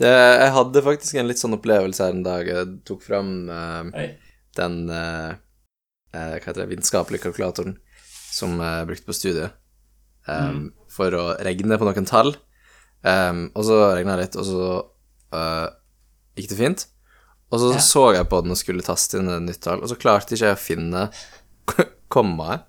Det, 0.00 0.12
jeg 0.12 0.52
hadde 0.52 0.84
faktisk 0.84 1.18
en 1.20 1.28
litt 1.28 1.40
sånn 1.40 1.56
opplevelse 1.56 2.04
her 2.04 2.14
en 2.16 2.24
dag. 2.24 2.48
Jeg 2.48 2.72
tok 2.88 3.04
fram 3.04 3.30
uh, 3.48 3.84
den 4.56 4.74
eh, 4.92 5.36
Hva 6.12 6.40
heter 6.40 6.62
det, 6.62 6.66
vitenskapelige 6.72 7.24
kalkulatoren 7.24 7.78
som 8.36 8.58
jeg 8.60 8.88
brukte 8.90 9.08
på 9.08 9.16
studiet, 9.16 9.54
um, 10.28 10.66
for 10.92 11.14
å 11.16 11.22
regne 11.44 11.78
på 11.80 11.88
noen 11.88 12.08
tall. 12.08 12.34
Um, 13.00 13.46
og 13.56 13.64
så 13.64 13.78
regna 13.96 14.16
jeg 14.16 14.26
litt, 14.26 14.36
og 14.36 14.44
så 14.44 14.66
uh, 15.32 15.68
gikk 16.36 16.50
det 16.52 16.58
fint. 16.60 16.86
Og 17.48 17.62
så 17.62 17.72
Ja. 17.72 17.80
så 17.80 18.04
jeg 18.16 18.28
på 18.28 18.42
den 18.44 18.52
og 18.52 18.60
skulle 18.60 18.84
taste 18.84 19.16
inn 19.20 19.30
et 19.32 19.46
nytt 19.46 19.62
tall, 19.64 19.80
og 19.80 19.88
så 19.88 19.96
klarte 19.96 20.36
ikke 20.36 20.50
jeg 20.50 20.58
å 20.58 20.64
finne 20.66 21.06
kommaet. 22.12 22.66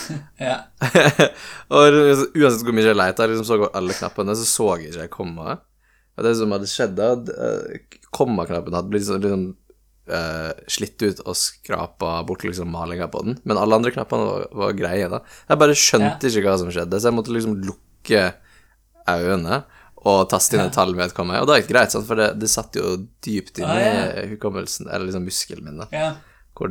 Ja. 0.48 0.56
og 1.72 2.00
uansett 2.36 2.64
hvor 2.66 2.76
mye 2.76 2.86
jeg 2.88 2.98
leita, 2.98 3.26
liksom 3.30 3.46
så 3.48 3.58
går 3.62 3.76
alle 3.78 3.96
knappene, 3.96 4.36
så 4.36 4.46
så 4.48 4.66
jeg 4.80 4.92
ikke 4.94 5.20
kommaet. 5.22 5.62
Og 6.16 6.24
det 6.24 6.32
som 6.38 6.52
hadde 6.54 6.68
skjedd, 6.70 6.96
da, 6.96 7.12
uh, 7.16 8.02
kommaknappen 8.16 8.76
hadde 8.76 8.92
blitt 8.92 9.08
sånn, 9.08 9.24
liksom 9.24 9.46
Uh, 10.06 10.52
slitt 10.70 11.02
ut 11.02 11.18
og 11.26 11.34
skrapa 11.34 12.20
bort 12.28 12.44
liksom 12.46 12.68
malinga 12.70 13.08
på 13.10 13.24
den, 13.26 13.40
men 13.42 13.58
alle 13.58 13.74
andre 13.74 13.90
knappene 13.90 14.22
var, 14.28 14.44
var 14.54 14.76
greie, 14.78 15.08
da. 15.10 15.18
Jeg 15.50 15.58
bare 15.58 15.74
skjønte 15.74 16.30
ikke 16.30 16.44
hva 16.44 16.52
som 16.60 16.70
skjedde, 16.70 17.00
så 17.02 17.08
jeg 17.08 17.16
måtte 17.16 17.32
liksom 17.34 17.56
lukke 17.66 18.20
øynene 19.10 19.58
og 20.06 20.28
taste 20.30 20.54
inn 20.54 20.62
et 20.62 20.76
tall 20.78 20.94
med 20.94 21.08
et 21.08 21.16
komma. 21.16 21.40
Og 21.42 21.48
da 21.50 21.56
gikk 21.58 21.72
det 21.72 21.74
greit, 21.74 21.90
sant? 21.96 22.06
for 22.06 22.22
det, 22.22 22.28
det 22.38 22.52
satt 22.52 22.78
jo 22.78 22.92
dypt 23.26 23.58
inni 23.58 23.66
Ah, 23.66 23.82
ja. 23.82 24.28
hukommelsen, 24.30 24.86
eller 24.86 25.08
liksom 25.08 25.26
muskelen 25.26 25.66
min, 25.66 25.82
da, 25.82 25.88
ja. 25.90 26.12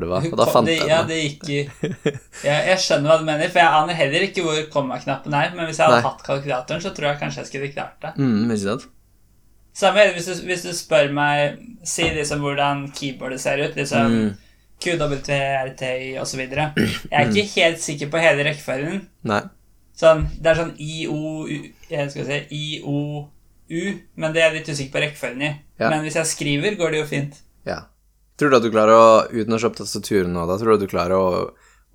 Var. 0.09 0.25
Og 0.31 0.37
da 0.39 0.45
fant 0.49 0.65
det, 0.67 0.79
jeg 0.79 0.89
ja, 0.89 1.01
det 1.05 1.17
gikk 1.21 1.43
ja, 2.43 2.55
Jeg 2.71 2.77
skjønner 2.81 3.11
hva 3.11 3.17
du 3.21 3.25
mener, 3.27 3.51
for 3.53 3.61
jeg 3.61 3.79
aner 3.81 3.97
heller 3.99 4.25
ikke 4.25 4.43
hvor 4.45 4.61
kommaknappen 4.73 5.33
er. 5.37 5.51
Men 5.55 5.69
hvis 5.69 5.77
jeg 5.79 5.85
hadde 5.87 6.01
Nei. 6.01 6.07
hatt 6.09 6.23
kalkulatoren, 6.25 6.81
så 6.81 6.91
tror 6.95 7.11
jeg 7.11 7.19
kanskje 7.21 7.43
jeg 7.43 7.51
skulle 7.51 7.69
klart 7.75 7.99
det. 8.01 8.13
Mm, 8.17 8.49
ikke 8.49 8.63
sant? 8.65 8.87
Samme 9.75 10.05
hvis 10.15 10.25
du, 10.31 10.33
hvis 10.47 10.63
du 10.63 10.71
spør 10.71 11.09
meg 11.11 11.57
Si 11.83 12.05
liksom 12.15 12.39
hvordan 12.45 12.85
keyboardet 12.95 13.41
ser 13.43 13.61
ut. 13.65 13.75
Liksom 13.77 14.11
Mm. 14.15 14.33
QWRTI 14.85 16.17
osv. 16.19 16.39
Jeg 16.41 16.73
er 17.11 17.29
ikke 17.31 17.61
helt 17.61 17.79
sikker 17.81 18.09
på 18.11 18.19
hele 18.19 18.43
rekkefølgen. 18.47 19.05
Sånn, 19.95 20.25
det 20.43 20.51
er 20.51 20.57
sånn 20.59 20.73
IO 20.83 21.45
Jeg 21.47 22.09
skal 22.11 22.25
si 22.27 22.39
IOU, 22.83 23.83
men 24.19 24.33
det 24.35 24.41
er 24.43 24.49
jeg 24.49 24.57
litt 24.59 24.71
usikker 24.73 24.91
på 24.97 25.03
rekkefølgen 25.05 25.45
i. 25.47 25.51
Ja. 25.79 25.89
Men 25.93 26.03
hvis 26.03 26.17
jeg 26.19 26.27
skriver, 26.27 26.75
går 26.79 26.91
det 26.91 26.99
jo 26.99 27.07
fint. 27.09 27.39
Ja. 27.67 27.85
Tror 28.35 28.51
du 28.51 28.57
at 28.57 28.65
du 28.65 28.71
klarer 28.71 28.95
å, 28.95 29.07
uten 29.31 29.55
å 29.55 29.61
opp 29.67 29.77
tastaturet 29.79 30.29
nå, 30.31 30.43
da 30.49 30.57
tror 30.59 30.73
du 30.73 30.75
at 30.75 30.83
du 30.83 30.91
klarer 30.91 31.15
å, 31.15 31.27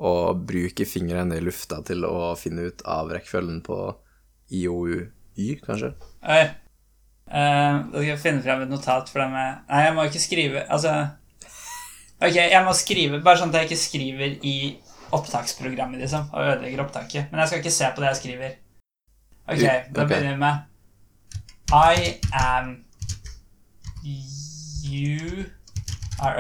å 0.01 0.13
bruke 0.35 0.87
fingrene 0.89 1.37
i 1.37 1.45
lufta 1.45 1.83
til 1.87 2.07
å 2.09 2.33
finne 2.41 2.71
ut 2.71 2.85
av 2.89 3.13
rekkefølgen 3.13 3.61
på 3.67 3.79
IOU-Y, 4.57 5.61
kanskje? 5.67 5.93
Oi. 6.25 6.43
Eh, 7.31 7.75
da 7.93 7.93
skal 7.93 8.09
jeg 8.09 8.23
finne 8.23 8.43
frem 8.43 8.65
et 8.65 8.73
notat 8.73 9.11
for 9.13 9.23
det 9.23 9.29
med 9.31 9.61
Nei, 9.69 9.83
jeg 9.85 9.93
må 9.95 10.03
ikke 10.09 10.19
skrive 10.19 10.65
Altså 10.67 10.91
Ok, 12.19 12.35
jeg 12.35 12.63
må 12.67 12.73
skrive 12.75 13.21
Bare 13.23 13.39
sånn 13.39 13.53
at 13.53 13.61
jeg 13.61 13.69
ikke 13.69 13.79
skriver 13.85 14.33
i 14.43 14.57
opptaksprogrammet, 15.15 15.99
liksom, 16.05 16.29
og 16.31 16.45
ødelegger 16.53 16.85
opptaket. 16.85 17.31
Men 17.31 17.41
jeg 17.43 17.51
skal 17.51 17.63
ikke 17.63 17.73
se 17.75 17.89
på 17.95 18.03
det 18.03 18.11
jeg 18.11 18.19
skriver. 18.21 18.53
Ok, 19.51 19.63
da 19.97 20.05
begynner 20.07 20.31
vi 20.31 20.39
med 20.39 20.55
I 21.75 22.21
am 22.31 22.85
you 24.87 25.47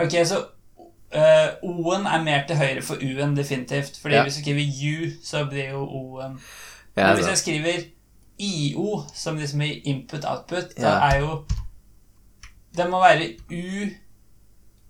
Ok, 0.04 0.26
så 0.26 0.44
Uh, 1.14 1.48
O-en 1.62 2.06
er 2.06 2.22
mer 2.22 2.44
til 2.46 2.56
høyre 2.56 2.82
for 2.86 2.94
U-en, 2.94 3.36
definitivt. 3.36 3.98
Fordi 4.02 4.14
Ja. 4.14 4.22
hvis 4.22 4.34
du 4.34 4.40
skriver 4.40 4.62
U, 4.92 5.10
så 5.24 5.44
blir 5.50 5.70
jo 5.70 5.78
O-en 5.82 6.40
Ja, 6.96 7.06
men 7.06 7.16
hvis 7.16 7.26
jeg 7.28 7.38
skriver 7.38 7.72
IO, 8.38 9.02
som 9.14 9.36
liksom 9.36 9.60
i 9.60 9.72
input-output, 9.80 10.76
da 10.80 10.88
Ja. 10.88 11.08
er 11.10 11.18
jo 11.20 11.44
Det 12.76 12.90
må 12.90 13.00
være 13.00 13.34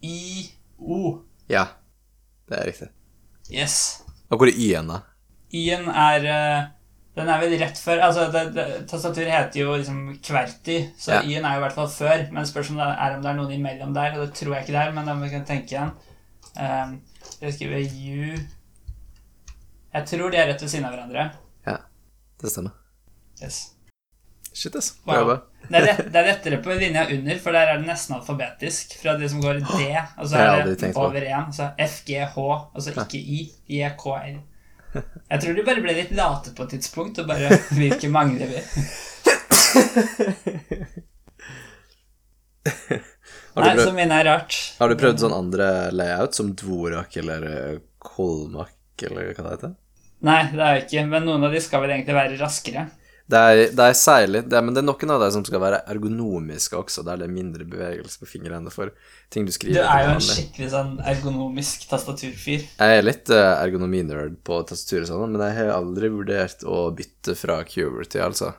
U-I-O. 0.03 1.19
ja. 1.49 1.65
Det 2.49 2.59
er 2.59 2.67
riktig. 2.67 2.89
Yes. 3.55 4.03
Og 4.31 4.37
hvor 4.37 4.47
er 4.47 4.53
Y-en, 4.57 4.89
da? 4.89 4.99
I-en 5.51 5.89
er 5.89 6.17
eh, 6.61 6.65
Den 7.19 7.29
er 7.29 7.41
vel 7.43 7.57
rett 7.59 7.79
før 7.83 8.05
Altså, 8.07 8.29
det, 8.31 8.43
det, 8.55 8.67
tastaturet 8.91 9.33
heter 9.33 9.61
jo 9.65 9.75
liksom 9.75 9.99
Kverti, 10.23 10.79
så 10.99 11.17
Ja. 11.17 11.23
Y-en 11.27 11.45
er 11.45 11.57
jo 11.57 11.63
i 11.63 11.65
hvert 11.65 11.79
fall 11.79 11.91
før. 11.91 12.23
Men 12.33 12.47
spørsmålet 12.47 13.03
er 13.03 13.17
om 13.17 13.25
det 13.25 13.31
er 13.31 13.41
noen 13.41 13.57
imellom 13.57 13.95
der, 13.97 14.15
og 14.15 14.27
det 14.27 14.39
tror 14.39 14.55
jeg 14.55 14.67
ikke 14.67 14.77
det 14.77 14.83
er, 14.85 14.95
men 14.97 15.11
da 15.11 15.17
må 15.17 15.27
vi 15.27 15.35
kan 15.35 15.47
tenke 15.49 15.75
igjen. 15.75 15.93
Um, 16.61 16.97
jeg 17.41 17.55
skriver 17.55 17.79
U 17.79 18.39
Jeg 19.95 20.07
tror 20.07 20.31
de 20.31 20.39
er 20.39 20.49
rett 20.51 20.63
ved 20.63 20.71
siden 20.71 20.87
av 20.87 20.95
hverandre. 20.95 21.31
Ja, 21.67 21.77
det 22.43 22.53
stemmer. 22.53 22.75
Yes. 23.43 23.61
Shit, 24.53 24.77
ass. 24.77 24.95
Wow. 25.07 25.11
Bra 25.11 25.19
jobba. 25.21 25.37
Det 25.71 25.79
er, 25.79 25.87
rett, 25.87 26.07
det 26.13 26.21
er 26.21 26.27
rettere 26.27 26.59
på 26.63 26.75
linja 26.75 27.05
under, 27.11 27.39
for 27.43 27.55
der 27.55 27.71
er 27.71 27.79
det 27.79 27.87
nesten 27.87 28.17
alfabetisk. 28.17 28.97
Fra 29.03 29.17
det 29.19 29.31
som 29.31 29.43
går 29.43 29.61
D, 29.63 29.83
og 30.19 30.31
så 30.31 30.41
er 30.41 30.65
det 30.67 30.95
over 30.95 31.21
én. 31.21 31.47
Altså 31.47 31.71
F, 31.79 32.01
G, 32.07 32.23
H, 32.23 32.39
og 32.39 32.89
ikke 33.05 33.19
I. 33.19 33.43
JKR. 33.71 33.99
K, 33.99 34.17
L. 34.31 34.41
Jeg 34.95 35.41
tror 35.45 35.55
de 35.59 35.63
bare 35.67 35.83
ble 35.85 35.95
litt 35.95 36.11
late 36.19 36.51
på 36.57 36.65
et 36.67 36.73
tidspunkt, 36.77 37.21
og 37.23 37.29
bare 37.31 37.51
Hvilke 37.79 38.09
mangler 38.11 38.51
vi? 38.51 38.63
Har 43.55 43.65
Nei, 43.65 43.75
prøvd- 43.75 43.85
så 43.87 43.93
mine 43.97 44.19
er 44.21 44.25
rart. 44.29 44.57
har 44.79 44.89
du 44.93 44.97
prøvd 45.01 45.23
sånn 45.25 45.35
andre 45.37 45.69
layout, 45.95 46.35
som 46.37 46.53
Dvorak 46.55 47.17
eller 47.23 47.47
eh, 47.51 47.79
Kolmak, 47.99 48.75
eller 49.07 49.33
hva 49.35 49.45
det 49.47 49.55
heter? 49.57 49.73
Nei, 50.29 50.41
det 50.53 50.61
er 50.61 50.75
jeg 50.77 50.85
ikke, 50.87 51.05
men 51.11 51.25
noen 51.27 51.47
av 51.49 51.55
de 51.55 51.61
skal 51.65 51.83
vel 51.83 51.95
egentlig 51.95 52.15
være 52.17 52.39
raskere. 52.41 52.87
Det 53.31 53.41
er, 53.41 53.61
det 53.77 53.85
er 53.85 53.97
særlig 53.99 54.41
det 54.49 54.57
er, 54.59 54.65
men 54.65 54.75
det 54.75 54.81
er 54.83 54.87
noen 54.89 55.13
av 55.15 55.23
dem 55.23 55.35
som 55.37 55.45
skal 55.47 55.63
være 55.63 55.83
ergonomiske 55.93 56.79
også, 56.79 57.05
der 57.07 57.21
det 57.21 57.29
er 57.29 57.35
mindre 57.35 57.67
bevegelse 57.69 58.23
på 58.23 58.29
fingrene 58.31 58.73
for 58.75 58.91
ting 59.31 59.47
du 59.47 59.53
skriver 59.55 59.79
Du 59.79 59.85
er 59.85 60.07
jo 60.07 60.15
en 60.17 60.25
skikkelig 60.25 60.71
sånn 60.73 60.97
ergonomisk 61.13 61.87
tastaturfyr. 61.91 62.65
Jeg 62.67 62.99
er 62.99 63.07
litt 63.07 63.31
uh, 63.31 63.61
ergonominerd 63.61 64.41
på 64.47 64.63
tastaturet, 64.67 65.11
sånn, 65.11 65.31
men 65.31 65.47
jeg 65.47 65.59
har 65.61 65.75
aldri 65.77 66.11
vurdert 66.13 66.67
å 66.67 66.89
bytte 66.97 67.37
fra 67.39 67.61
Qwerty, 67.69 68.23
altså. 68.25 68.53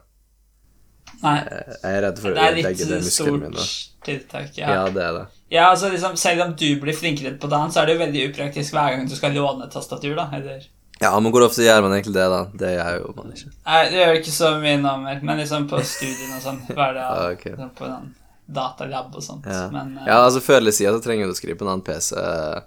Nei, 1.22 1.38
Jeg 1.44 1.92
er 1.92 2.04
redd 2.06 2.20
for 2.22 2.34
det 2.34 2.42
ødelegge 2.42 2.52
er 2.52 2.56
litt 2.56 2.66
ødelegge 2.66 2.90
det 2.90 3.00
muskelen 3.06 3.56
stort 3.58 4.06
tiltak. 4.08 4.52
Ja. 4.58 4.76
Ja. 4.76 4.84
det 4.90 5.04
er 5.04 5.18
det. 5.18 5.26
ja, 5.54 5.70
altså 5.70 5.90
liksom, 5.92 6.16
Selv 6.18 6.46
om 6.48 6.54
du 6.58 6.68
blir 6.82 6.98
flinkere 6.98 7.36
på 7.38 7.50
dagen, 7.52 7.74
så 7.74 7.82
er 7.82 7.90
det 7.90 7.98
jo 7.98 8.04
veldig 8.06 8.28
upraktisk 8.30 8.78
hver 8.78 8.96
gang 8.96 9.10
du 9.10 9.18
skal 9.18 9.36
låne 9.38 9.68
tastatur. 9.72 10.16
da, 10.16 10.30
eller... 10.40 10.70
Ja, 11.02 11.12
men 11.20 11.32
hvor 11.34 11.44
ofte 11.48 11.64
gjør 11.66 11.82
man 11.82 11.96
egentlig 11.98 12.14
det, 12.14 12.26
da? 12.30 12.40
Det 12.62 12.72
gjør 12.76 12.98
jo 13.02 13.14
man 13.18 13.32
ikke. 13.34 13.52
Nei, 13.66 13.78
det 13.90 13.98
gjør 14.02 14.18
ikke 14.20 14.34
så 14.36 14.50
mye 14.62 14.78
nå 14.82 14.92
mer, 15.02 15.22
men 15.26 15.40
liksom 15.42 15.64
på 15.72 15.80
studien 15.88 16.36
og 16.36 16.44
sånn. 16.44 16.60
Hver 16.78 16.94
dag, 16.98 17.08
Ah, 17.10 17.32
ok. 17.34 17.46
sånn 17.58 17.72
på 17.80 17.88
en 17.90 18.12
datalab 18.52 19.16
og 19.18 19.24
sånt. 19.26 19.48
Ja. 19.50 19.64
Men 19.74 19.96
uh, 19.98 20.04
ja, 20.06 20.20
altså 20.28 20.42
Før 20.46 20.60
eller 20.62 20.76
siden 20.76 20.98
så 21.00 21.04
trenger 21.06 21.26
du 21.30 21.34
å 21.34 21.40
skrive 21.40 21.58
på 21.58 21.66
en 21.66 21.72
annen 21.74 21.86
PC 21.88 22.12
eh, 22.20 22.60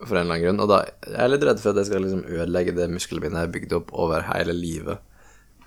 for 0.00 0.14
en 0.16 0.24
eller 0.24 0.34
annen 0.38 0.44
grunn, 0.46 0.62
og 0.64 0.70
da 0.72 0.80
jeg 0.88 1.18
er 1.22 1.30
litt 1.34 1.46
redd 1.46 1.60
for 1.62 1.70
at 1.74 1.80
jeg 1.82 1.88
skal 1.90 2.04
liksom 2.06 2.24
ødelegge 2.26 2.74
det 2.76 2.88
muskelbindet 2.94 3.38
jeg 3.38 3.46
har 3.48 3.54
bygd 3.58 3.76
opp 3.80 3.94
over 4.06 4.26
hele 4.30 4.54
livet, 4.56 4.98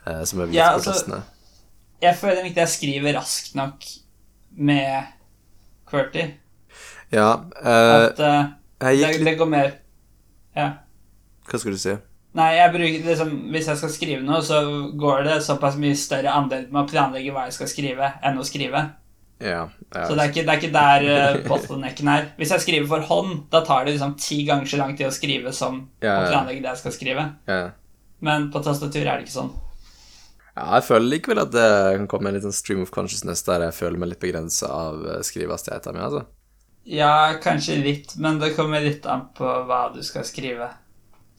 eh, 0.07 0.22
som 0.28 0.41
er 0.43 0.51
vist 0.51 0.57
Ja, 0.59 0.70
altså- 0.76 1.22
jeg 2.01 2.16
føler 2.18 2.47
ikke 2.49 2.64
jeg 2.64 2.72
skriver 2.76 3.14
raskt 3.20 3.55
nok 3.59 3.86
med 4.57 5.12
QWERTY. 5.91 6.24
Ja, 7.12 7.30
Uh, 7.59 8.07
At 8.09 8.18
det, 8.18 8.95
litt 8.97 9.26
det 9.28 9.38
går 9.39 9.49
mer 9.51 9.74
Ja. 10.55 10.70
Hva 11.52 11.60
skulle 11.60 11.78
du 11.78 11.84
si? 11.84 11.97
Nei, 12.39 12.47
jeg 12.56 12.72
bruker 12.72 13.08
liksom 13.10 13.32
Hvis 13.52 13.66
jeg 13.68 13.80
skal 13.82 13.91
skrive 13.91 14.24
noe, 14.24 14.39
så 14.45 14.62
går 14.95 15.26
det 15.28 15.41
såpass 15.43 15.76
mye 15.82 15.97
større 15.99 16.32
andel 16.32 16.70
med 16.72 16.86
å 16.86 16.88
planlegge 16.88 17.34
hva 17.36 17.49
jeg 17.49 17.58
skal 17.58 17.72
skrive, 17.72 18.12
enn 18.24 18.39
å 18.39 18.45
skrive. 18.47 18.86
Ja, 19.41 19.66
ja. 19.89 20.04
Så 20.06 20.14
det 20.14 20.22
er 20.24 20.30
ikke, 20.30 20.43
det 20.45 20.54
er 20.54 20.60
ikke 20.62 20.76
der 20.76 21.06
uh, 21.10 21.39
bottlenecken 21.49 22.12
er. 22.14 22.28
Hvis 22.38 22.54
jeg 22.54 22.64
skriver 22.64 22.88
for 22.88 23.08
hånd, 23.10 23.34
da 23.52 23.64
tar 23.66 23.88
det 23.88 23.95
liksom 23.95 24.14
ti 24.22 24.43
ganger 24.47 24.70
så 24.70 24.80
lang 24.80 24.93
tid 24.95 25.10
å 25.10 25.16
skrive 25.16 25.52
som 25.58 25.82
Ja, 26.04 26.20
å 26.22 26.30
planlegge 26.30 26.62
det 26.62 26.76
jeg 26.76 26.82
skal 26.84 26.95
skrive. 26.97 27.28
ja. 27.49 27.62
Men 28.22 28.52
på 28.54 28.62
tastatur 28.62 29.02
er 29.02 29.18
det 29.18 29.26
ikke 29.26 29.34
sånn. 29.34 29.47
Ja, 30.52 30.68
jeg 30.76 30.86
føler 30.86 31.08
likevel 31.16 31.39
at 31.41 31.54
det 31.56 31.70
kan 31.97 32.10
komme 32.12 32.30
en 32.30 32.36
liten 32.38 32.54
stream 32.54 32.84
of 32.84 32.91
consciousness 32.93 33.41
der 33.47 33.64
jeg 33.66 33.74
føler 33.74 33.97
meg 33.97 34.12
litt 34.12 34.22
begrensa 34.22 34.70
av 34.70 34.99
eh, 35.08 35.24
skrivehastigheten 35.26 35.95
min, 35.95 36.04
altså. 36.06 36.22
Ja, 36.86 37.39
kanskje 37.41 37.80
litt, 37.82 38.14
men 38.22 38.38
det 38.41 38.52
kommer 38.54 38.84
litt 38.86 39.08
an 39.10 39.28
på 39.38 39.47
hva 39.66 39.88
du 39.95 40.02
skal 40.06 40.26
skrive. 40.28 40.70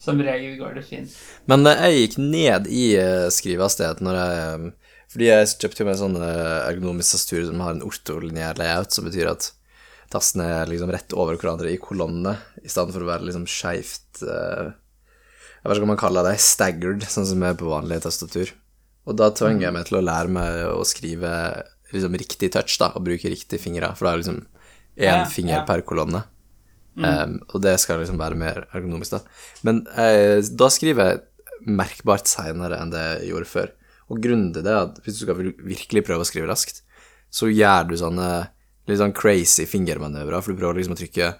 Som 0.03 0.19
regel 0.19 0.57
går 0.59 0.75
det 0.75 0.85
fint. 0.87 1.11
Men 1.47 1.63
eh, 1.69 1.81
jeg 1.87 1.99
gikk 2.01 2.15
ned 2.19 2.67
i 2.67 2.85
eh, 2.99 3.29
skrivehastighet 3.31 4.03
når 4.03 4.19
jeg 4.19 4.39
eh, 4.43 4.95
Fordi 5.13 5.27
jeg 5.29 5.51
kjøpte 5.61 5.83
jo 5.83 5.87
meg 5.87 5.99
sånn 5.99 6.15
ergonomisk 6.23 7.13
tastatur 7.13 7.43
som 7.45 7.61
har 7.61 7.75
en 7.75 7.83
ortolinjær 7.85 8.57
layout, 8.57 8.95
som 8.95 9.05
betyr 9.05 9.29
at 9.29 9.51
tastene 10.13 10.47
er 10.59 10.71
liksom 10.71 10.89
rett 10.93 11.13
over 11.13 11.37
hverandre 11.37 11.69
i 11.69 11.77
kolonnene, 11.81 12.33
i 12.65 12.69
stedet 12.69 12.95
for 12.95 13.05
å 13.05 13.09
være 13.11 13.27
liksom 13.27 13.45
skeivt 13.49 14.23
Jeg 14.23 15.67
vet 15.69 15.77
ikke 15.77 15.85
om 15.85 15.93
man 15.93 16.01
kaller 16.01 16.25
det 16.25 16.33
staggered, 16.41 17.05
sånn 17.05 17.29
som 17.29 17.45
er 17.45 17.53
på 17.59 17.69
vanlig 17.69 18.01
tastatur. 18.01 18.55
Og 19.05 19.19
da 19.21 19.29
tvang 19.37 19.61
jeg 19.61 19.75
meg 19.75 19.85
til 19.85 19.99
å 19.99 20.03
lære 20.03 20.33
meg 20.33 20.59
å 20.73 20.81
skrive 20.87 21.31
liksom 21.93 22.17
riktig 22.17 22.49
touch, 22.57 22.79
da, 22.81 22.89
og 22.97 23.05
bruke 23.05 23.29
riktige 23.29 23.61
fingre, 23.61 23.93
for 23.93 24.09
da 24.09 24.15
er 24.15 24.23
liksom 24.23 24.41
én 24.97 25.21
Ja, 25.21 25.25
finger 25.29 25.59
ja. 25.59 25.65
per 25.69 25.85
kolonne. 25.85 26.25
Um, 27.01 27.39
og 27.49 27.63
det 27.65 27.77
skal 27.81 28.01
liksom 28.01 28.19
være 28.21 28.37
mer 28.37 28.65
ergonomisk, 28.69 29.15
da. 29.15 29.21
Men 29.65 29.81
eh, 29.97 30.39
da 30.53 30.67
skriver 30.69 31.09
jeg 31.09 31.23
merkbart 31.65 32.29
seinere 32.29 32.77
enn 32.81 32.91
det 32.93 33.03
jeg 33.03 33.31
gjorde 33.31 33.49
før. 33.49 33.71
Og 34.11 34.19
grunnen 34.21 34.51
til 34.53 34.65
det 34.65 34.73
er 34.73 34.83
at 34.83 34.99
hvis 35.03 35.17
du 35.17 35.23
skal 35.23 35.39
virkelig 35.39 36.03
prøve 36.05 36.25
å 36.25 36.27
skrive 36.27 36.49
raskt, 36.49 36.83
så 37.33 37.49
gjør 37.49 37.89
du 37.89 37.95
sånne 37.97 38.29
litt 38.89 38.99
sånn 38.99 39.15
crazy 39.15 39.65
fingermanøvrer, 39.69 40.43
for 40.43 40.53
du 40.53 40.59
prøver 40.59 40.81
liksom 40.81 40.97
å 40.97 40.99
trykke 40.99 41.31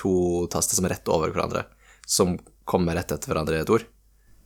to 0.00 0.12
taster 0.52 0.76
som 0.76 0.88
er 0.88 0.96
rett 0.96 1.10
over 1.12 1.32
hverandre, 1.32 1.64
som 2.04 2.36
kommer 2.68 2.98
rett 2.98 3.12
etter 3.14 3.30
hverandre 3.30 3.60
i 3.60 3.64
et 3.64 3.72
ord. 3.72 3.86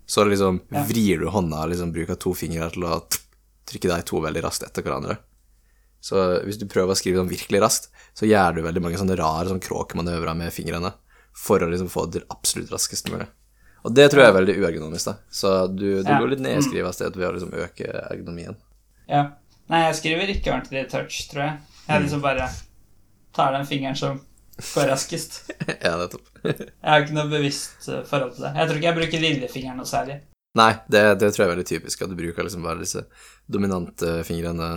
Så 0.07 0.27
liksom 0.29 0.61
vrir 0.87 1.23
du 1.23 1.31
hånda 1.33 1.65
og 1.65 1.73
liksom 1.73 1.93
bruker 1.95 2.19
to 2.21 2.35
fingre 2.37 2.69
til 2.75 2.85
å 2.87 3.01
trykke 3.65 3.91
de 3.91 4.03
to 4.07 4.21
veldig 4.21 4.43
raskt 4.45 4.67
etter 4.67 4.85
hverandre. 4.85 5.17
Så 6.05 6.21
hvis 6.45 6.59
du 6.61 6.67
prøver 6.69 6.93
å 6.93 6.99
skrive 6.99 7.23
sånn 7.23 7.31
virkelig 7.31 7.63
raskt, 7.65 7.89
så 8.17 8.29
gjør 8.29 8.59
du 8.59 8.65
veldig 8.67 8.83
mange 8.85 8.99
sånne 9.01 9.17
rare 9.17 9.49
sånn 9.49 9.63
kråkemanøvrer 9.65 10.37
med 10.37 10.53
fingrene 10.53 10.91
for 11.35 11.65
å 11.65 11.69
liksom 11.71 11.89
få 11.91 12.05
det 12.13 12.27
absolutt 12.31 12.73
raskest 12.75 13.09
mulig. 13.13 13.27
Og 13.85 13.93
det 13.97 14.11
tror 14.13 14.23
jeg 14.23 14.33
er 14.33 14.37
veldig 14.37 14.57
uergonomisk, 14.61 15.09
da. 15.11 15.15
Så 15.33 15.55
du, 15.73 16.03
du 16.05 16.11
Ja. 16.11 16.19
går 16.21 16.35
litt 16.35 16.45
ned 16.45 16.59
i 16.61 16.65
skrivested 16.65 17.17
ved 17.17 17.29
å 17.29 17.33
liksom 17.37 17.57
øke 17.57 17.89
ergonomien. 18.11 18.57
Ja. 19.09 19.25
Nei, 19.73 19.81
jeg 19.87 19.97
skriver 20.03 20.31
ikke 20.33 20.53
ordentlig 20.53 20.85
touch, 20.93 21.23
tror 21.31 21.43
jeg. 21.47 21.59
Jeg 21.89 22.05
liksom 22.05 22.23
bare 22.25 22.51
tar 23.37 23.53
den 23.57 23.67
fingeren 23.69 23.97
som 23.97 24.21
går 24.61 24.89
raskest. 24.93 25.41
ja, 25.85 25.97
nettopp. 26.01 26.29
Jeg 26.45 26.69
har 26.85 27.03
ikke 27.03 27.17
noe 27.17 27.31
bevisst 27.33 27.89
eh, 27.89 28.05
forhold 28.09 28.37
til 28.37 28.45
det. 28.45 28.53
Jeg 28.55 28.69
tror 28.69 28.79
ikke 28.79 28.89
jeg 28.91 28.99
bruker 29.01 29.23
lillefingeren 29.25 29.81
noe 29.81 29.89
særlig. 29.89 30.19
Nei, 30.61 30.71
det, 30.93 31.01
det 31.19 31.31
tror 31.33 31.43
jeg 31.43 31.49
er 31.49 31.55
veldig 31.57 31.67
typisk, 31.67 32.03
at 32.05 32.13
du 32.13 32.19
bruker 32.19 32.47
liksom 32.47 32.63
bare 32.63 32.79
disse 32.85 33.03
dominante 33.51 34.21
fingrene, 34.29 34.69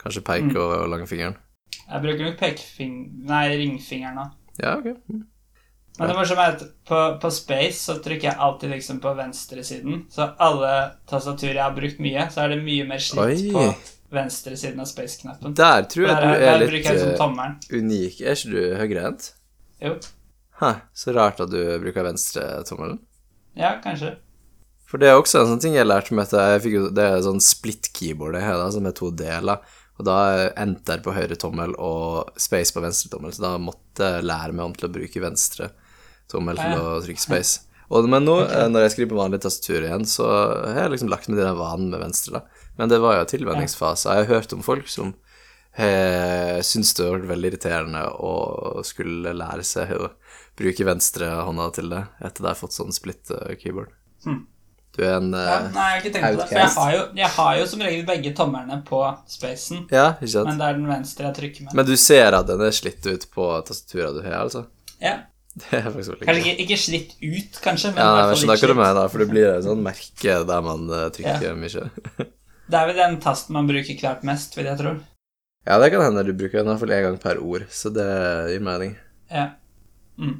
kanskje 0.00 0.24
peke 0.26 0.54
og, 0.58 0.74
og 0.82 0.92
langfingeren. 0.92 1.36
Jeg 1.88 2.04
bruker 2.04 2.24
nok 2.24 2.38
pekefing... 2.40 2.94
Nei, 3.28 3.44
ringfingeren 3.56 4.18
nå. 4.18 4.28
Ja, 4.60 4.76
ok. 4.78 4.94
Mm. 5.08 5.26
Men 5.98 6.12
det 6.12 6.14
morsomme 6.14 6.44
er 6.46 6.52
at 6.54 6.60
på, 6.86 6.98
på 7.18 7.30
Space 7.34 7.80
så 7.82 7.96
trykker 8.02 8.28
jeg 8.28 8.38
alltid 8.38 8.70
liksom 8.70 9.00
på 9.02 9.12
venstresiden. 9.18 10.04
Så 10.14 10.28
alle 10.38 10.74
tastaturer 11.10 11.56
jeg 11.56 11.64
har 11.64 11.74
brukt 11.74 11.98
mye, 12.02 12.28
så 12.30 12.44
er 12.44 12.54
det 12.54 12.60
mye 12.62 12.84
mer 12.86 13.02
slitt 13.02 13.48
Oi. 13.48 13.54
på 13.54 13.64
venstresiden 14.14 14.84
av 14.84 14.86
Space-knappen. 14.90 15.56
Der 15.58 15.88
tror 15.90 16.06
Der, 16.06 16.12
jeg 16.12 16.20
du 16.22 16.28
der 16.28 16.52
er 16.52 16.62
bruker 16.62 16.78
jeg 16.78 17.00
litt 17.02 17.18
liksom 17.18 17.42
unik. 17.80 18.20
Er 18.22 18.38
ikke 18.38 18.52
du 18.54 18.78
høyrehendt? 18.78 19.28
Jo. 19.82 19.96
Hæ, 20.62 20.72
så 20.94 21.14
rart 21.18 21.42
at 21.42 21.50
du 21.50 21.60
bruker 21.82 22.06
venstretommelen. 22.06 23.02
Ja, 23.58 23.74
kanskje. 23.82 24.14
For 24.88 25.02
det 25.02 25.10
er 25.10 25.18
også 25.18 25.42
en 25.42 25.50
sånn 25.50 25.60
ting 25.66 25.74
jeg 25.76 25.86
lærte 25.86 26.14
meg 26.16 26.28
etter 26.28 26.54
jeg 26.54 26.62
fikk 26.64 26.74
jo, 26.78 26.86
Det 26.96 27.04
er 27.04 27.18
sånn 27.26 27.42
split 27.44 27.90
keyboard 27.92 28.38
jeg 28.38 28.46
har, 28.46 28.56
da, 28.62 28.70
som 28.72 28.86
er 28.88 28.94
to 28.96 29.10
deler. 29.12 29.66
Og 29.98 30.06
da 30.06 30.18
endte 30.54 30.94
jeg 30.94 31.02
på 31.04 31.14
høyre 31.14 31.36
tommel 31.38 31.74
og 31.82 32.30
space 32.38 32.74
på 32.74 32.82
venstre 32.84 33.10
tommel, 33.10 33.34
så 33.34 33.44
da 33.44 33.54
måtte 33.62 34.12
jeg 34.14 34.26
lære 34.26 34.54
meg 34.54 34.68
om 34.68 34.76
til 34.76 34.86
å 34.88 34.94
bruke 34.94 35.22
venstre 35.24 35.72
tommel 36.30 36.60
til 36.60 36.78
å 36.78 36.98
trykke 37.02 37.24
space. 37.24 37.64
Og, 37.88 38.04
men 38.10 38.26
nå, 38.26 38.34
okay. 38.44 38.68
når 38.70 38.84
jeg 38.84 38.94
skriver 38.94 39.14
på 39.14 39.22
vanlig 39.22 39.40
tastatur 39.42 39.86
igjen, 39.86 40.04
så 40.06 40.28
har 40.28 40.84
jeg 40.84 40.92
liksom 40.94 41.10
lagt 41.10 41.30
meg 41.30 41.40
til 41.40 41.46
den 41.48 41.58
vanen 41.58 41.88
med 41.90 42.02
venstre, 42.04 42.38
da. 42.38 42.66
Men 42.78 42.92
det 42.92 43.00
var 43.02 43.16
jo 43.16 43.22
en 43.24 43.30
tilvenningsfase. 43.32 44.12
Jeg 44.12 44.26
har 44.28 44.36
hørt 44.36 44.52
om 44.54 44.60
folk 44.62 44.90
som 44.92 45.14
eh, 45.72 46.60
syns 46.62 46.92
det 46.94 47.08
var 47.08 47.24
veldig 47.32 47.50
irriterende 47.50 48.04
å 48.22 48.34
skulle 48.86 49.32
lære 49.34 49.64
seg 49.66 49.96
å 49.96 50.12
bruke 50.58 50.86
venstre 50.86 51.32
hånda 51.48 51.70
til 51.74 51.90
det, 51.94 52.04
etter 52.22 52.44
de 52.44 52.52
har 52.52 52.60
fått 52.60 52.76
sånn 52.76 52.94
splitt 52.94 53.32
keyboard. 53.32 53.58
keyboard. 53.64 54.46
Du 54.98 55.04
en 55.06 55.30
uh, 55.30 55.38
Ja, 55.38 55.56
eh, 55.60 55.66
nei, 55.74 55.86
jeg 55.86 55.94
har 55.94 56.00
ikke 56.02 56.12
tenkt 56.16 56.26
på 56.26 56.42
det. 56.42 56.46
For 56.50 56.58
jeg 56.58 56.74
har, 56.74 56.92
jo, 56.96 57.02
jeg 57.20 57.30
har 57.36 57.58
jo 57.60 57.66
som 57.70 57.82
regel 57.86 58.04
begge 58.08 58.32
tommelene 58.34 58.78
på 58.88 59.02
spacen, 59.30 59.84
Ja, 59.94 60.08
ikke 60.18 60.32
sant? 60.32 60.50
men 60.50 60.58
det 60.58 60.66
er 60.66 60.78
den 60.80 60.88
venstre 60.90 61.28
jeg 61.28 61.36
trykker 61.36 61.66
med. 61.68 61.74
Men 61.78 61.86
du 61.86 61.94
ser 62.02 62.34
at 62.34 62.48
den 62.50 62.64
er 62.66 62.74
slitt 62.74 63.06
ut 63.06 63.26
på 63.34 63.50
tastaturet 63.68 64.18
du 64.18 64.24
har, 64.26 64.40
altså? 64.42 64.64
Ja, 64.98 65.20
Det 65.58 65.70
er 65.74 65.86
faktisk 65.86 66.12
veldig 66.12 66.26
Kanskje 66.28 66.42
ikke, 66.42 66.64
ikke 66.64 66.78
slitt 66.78 67.14
ut, 67.22 67.60
kanskje, 67.62 67.92
men 67.94 68.02
Ja, 68.02 68.08
i 68.08 68.16
hvert 68.18 68.32
fall 68.32 68.42
skjønner 68.42 68.60
slitt. 68.60 68.72
du 68.74 68.80
mener, 68.82 69.12
for 69.12 69.22
det 69.22 69.28
blir 69.30 69.46
et 69.52 69.68
sånt 69.68 69.86
merke 69.86 70.34
der 70.50 70.66
man 70.66 70.90
uh, 70.94 71.04
trykker 71.14 71.56
mye. 71.58 71.86
Det 72.68 72.80
er 72.82 72.90
vel 72.90 72.98
den 72.98 73.16
tasten 73.22 73.56
man 73.56 73.70
bruker 73.70 73.98
klart 74.02 74.26
mest, 74.28 74.58
vil 74.58 74.68
jeg 74.68 74.78
tro. 74.82 74.96
Ja, 75.68 75.78
det 75.82 75.92
kan 75.94 76.02
hende 76.04 76.26
du 76.26 76.34
bruker 76.34 76.60
den 76.60 76.68
i 76.68 76.74
hvert 76.74 76.82
fall 76.82 76.94
én 76.98 77.06
gang 77.06 77.16
per 77.22 77.40
ord, 77.42 77.64
så 77.70 77.90
det 77.94 78.10
gir 78.52 78.62
mening. 78.66 78.94
Ja. 79.30 79.46
Mm. 80.18 80.36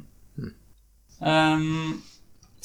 Um, 1.19 2.01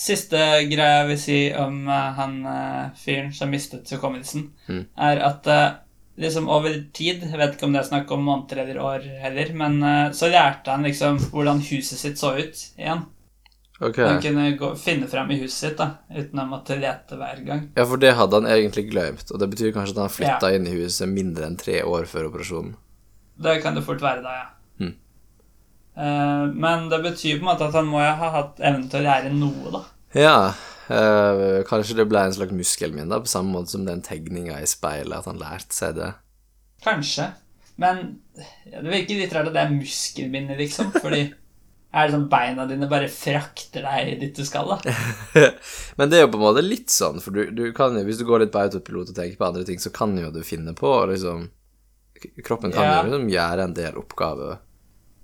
siste 0.05 0.40
greia 0.70 1.00
jeg 1.00 1.09
vil 1.09 1.18
si 1.22 1.38
om 1.59 1.80
uh, 1.88 2.12
han 2.18 2.36
uh, 2.44 2.92
fyren 3.00 3.32
som 3.32 3.50
mistet 3.52 3.88
hukommelsen, 3.94 4.50
Mm. 4.68 4.84
er 4.96 5.22
at 5.26 5.48
uh, 5.48 5.74
liksom 6.16 6.46
over 6.48 6.76
tid 6.94 7.24
Jeg 7.26 7.38
vet 7.40 7.57
ikke 7.57 7.66
om 7.66 7.72
det 7.74 7.80
er 7.82 7.88
snakk 7.88 8.12
om 8.14 8.22
måneder 8.24 8.62
eller 8.62 8.78
år 8.80 9.09
heller, 9.24 9.50
men 9.59 9.80
så 10.14 10.28
lærte 10.30 10.70
han 10.70 10.86
liksom 10.86 11.18
hvordan 11.32 11.61
huset 11.66 11.98
sitt 11.98 12.20
så 12.20 12.36
ut 12.38 12.61
igjen. 12.78 13.02
Okay. 13.80 14.07
Han 14.07 14.20
kunne 14.22 14.44
gå, 14.57 14.68
finne 14.78 15.09
fram 15.11 15.32
i 15.34 15.40
huset 15.40 15.59
sitt 15.59 15.80
da, 15.80 15.88
uten 16.14 16.38
å 16.38 16.44
måtte 16.46 16.76
lete 16.78 17.18
hver 17.18 17.40
gang. 17.44 17.64
Ja, 17.74 17.82
for 17.90 17.98
det 17.98 18.12
hadde 18.14 18.38
han 18.38 18.46
egentlig 18.46 18.86
glemt, 18.92 19.26
og 19.34 19.40
det 19.42 19.48
betyr 19.50 19.72
kanskje 19.74 19.96
at 19.96 20.02
han 20.05 20.14
flytta 20.14 20.52
inn 20.55 20.68
i 20.70 20.76
huset 20.78 21.11
mindre 21.11 21.48
enn 21.48 21.59
tre 21.59 21.80
år 21.82 22.07
før 22.07 22.28
operasjonen. 22.30 22.76
Det 23.42 23.57
kan 23.64 23.74
det 23.74 23.82
fort 23.82 24.05
være 24.05 24.22
da, 24.22 24.36
ja. 24.38 24.46
Mm. 24.84 24.94
Men 26.62 26.88
det 26.94 27.02
betyr 27.02 27.40
på 27.40 27.42
en 27.42 27.50
måte 27.50 27.66
at 27.66 27.74
han 27.74 27.90
må 27.90 27.98
ha 28.02 28.30
hatt 28.38 28.62
evnen 28.62 28.86
til 28.90 29.02
å 29.02 29.09
lære 29.09 29.34
noe, 29.34 29.74
da. 29.74 29.82
Ja, 30.14 30.54
Øh, 30.84 31.62
kanskje 31.64 31.94
det 31.96 32.04
ble 32.10 32.20
en 32.26 32.32
slags 32.36 32.52
muskelminne, 32.52 33.08
da, 33.08 33.16
på 33.24 33.30
samme 33.30 33.54
måte 33.54 33.72
som 33.72 33.86
den 33.86 34.02
tegninga 34.04 34.58
i 34.60 34.66
speilet, 34.68 35.14
at 35.16 35.24
han 35.30 35.38
lærte 35.40 35.72
seg 35.72 35.94
det. 35.96 36.10
Kanskje. 36.84 37.30
Men 37.80 38.02
ja, 38.68 38.82
det 38.84 38.90
virker 38.92 39.16
litt 39.22 39.32
rart 39.32 39.48
at 39.48 39.54
det 39.56 39.62
er 39.62 39.72
muskelminne, 39.72 40.58
liksom. 40.58 40.90
Fordi 40.92 41.22
er 41.32 42.04
det 42.04 42.12
sånn 42.18 42.28
beina 42.28 42.66
dine 42.68 42.84
bare 42.92 43.08
frakter 43.08 43.80
deg 43.88 44.12
dit 44.20 44.36
du 44.36 44.44
skal, 44.44 44.74
da? 44.74 44.92
Men 45.96 46.12
det 46.12 46.18
er 46.20 46.26
jo 46.26 46.32
på 46.34 46.40
en 46.42 46.44
måte 46.50 46.66
litt 46.68 46.92
sånn, 46.92 47.16
for 47.24 47.32
du, 47.32 47.46
du 47.56 47.64
kan 47.72 47.96
jo, 47.96 48.04
hvis 48.04 48.20
du 48.20 48.26
går 48.28 48.44
litt 48.44 48.52
på 48.52 48.60
autopilot 48.66 49.14
og 49.14 49.16
tenker 49.16 49.40
på 49.40 49.48
andre 49.48 49.64
ting, 49.64 49.80
så 49.80 49.88
kan 49.94 50.12
jo 50.20 50.28
du 50.36 50.42
finne 50.44 50.76
på 50.76 50.92
liksom 51.14 51.48
Kroppen 52.44 52.72
kan 52.76 52.84
Ja. 52.84 52.92
jo 53.00 53.08
liksom 53.08 53.32
gjøre 53.32 53.64
en 53.70 53.74
del 53.80 53.96
oppgaver 54.04 54.58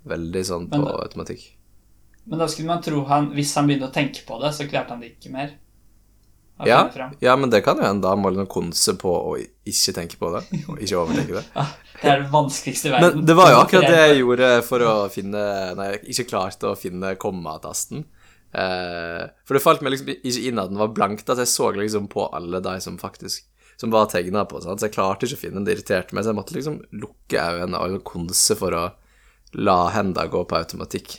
veldig 0.09 0.43
sånn 0.49 0.67
på 0.73 0.81
Men- 0.81 0.97
automatikk. 1.05 1.45
Men 2.31 2.39
da 2.39 2.47
skulle 2.49 2.71
man 2.71 2.83
tro 2.85 3.03
han 3.09 3.33
Hvis 3.35 3.57
han 3.59 3.67
begynte 3.67 3.89
å 3.89 3.95
tenke 3.95 4.23
på 4.27 4.39
det, 4.43 4.53
så 4.55 4.69
klarte 4.71 4.95
han 4.95 5.03
det 5.03 5.17
ikke 5.17 5.33
mer. 5.35 5.57
Ja, 6.69 6.91
ja, 7.21 7.37
men 7.37 7.51
det 7.51 7.63
kan 7.65 7.79
jo 7.81 7.87
hende 7.87 8.05
da 8.05 8.13
må 8.21 8.31
liksom 8.35 8.49
konse 8.51 8.93
på 9.01 9.09
å 9.09 9.37
ikke 9.41 9.95
tenke 9.97 10.19
på 10.21 10.29
det, 10.35 10.43
og 10.69 10.83
ikke 10.83 10.99
overtenke 11.01 11.39
det. 11.39 11.45
ja, 11.57 11.65
det 12.03 12.11
er 12.13 12.19
det 12.21 12.33
vanskeligste 12.35 12.91
i 12.91 12.93
verden. 12.93 13.21
Men 13.21 13.29
det 13.31 13.37
var 13.39 13.53
jo 13.53 13.61
akkurat 13.63 13.87
det 13.89 14.01
jeg 14.03 14.19
gjorde 14.21 14.51
for 14.67 14.85
å 14.85 14.95
finne 15.13 15.45
Nei, 15.79 15.87
jeg 15.95 16.03
ikke 16.15 16.27
klarte 16.35 16.69
å 16.69 16.79
finne 16.79 17.15
kommatasten. 17.21 18.05
Eh, 18.53 19.23
for 19.47 19.57
det 19.57 19.63
falt 19.65 19.85
meg 19.87 19.95
liksom 19.95 20.11
ikke 20.13 20.45
inn 20.51 20.61
at 20.61 20.73
den 20.73 20.83
var 20.83 20.93
blank, 20.93 21.25
at 21.25 21.41
jeg 21.41 21.49
så 21.49 21.71
liksom 21.77 22.11
på 22.13 22.29
alle 22.29 22.61
de 22.65 22.77
som 22.83 22.99
faktisk 22.99 23.47
Som 23.81 23.93
var 23.95 24.11
tegna 24.13 24.43
på, 24.45 24.59
sant? 24.61 24.83
så 24.83 24.91
jeg 24.91 24.93
klarte 24.99 25.25
ikke 25.25 25.39
å 25.39 25.41
finne 25.47 25.57
den. 25.57 25.65
Det 25.65 25.79
irriterte 25.79 26.13
meg, 26.13 26.27
så 26.27 26.35
jeg 26.35 26.37
måtte 26.43 26.53
liksom 26.59 26.75
lukke 27.01 27.41
øynene 27.41 27.81
og 27.81 28.03
konse 28.05 28.53
for 28.61 28.77
å 28.77 28.83
la 29.57 29.79
hendene 29.95 30.29
gå 30.29 30.43
på 30.45 30.59
automatikk. 30.59 31.15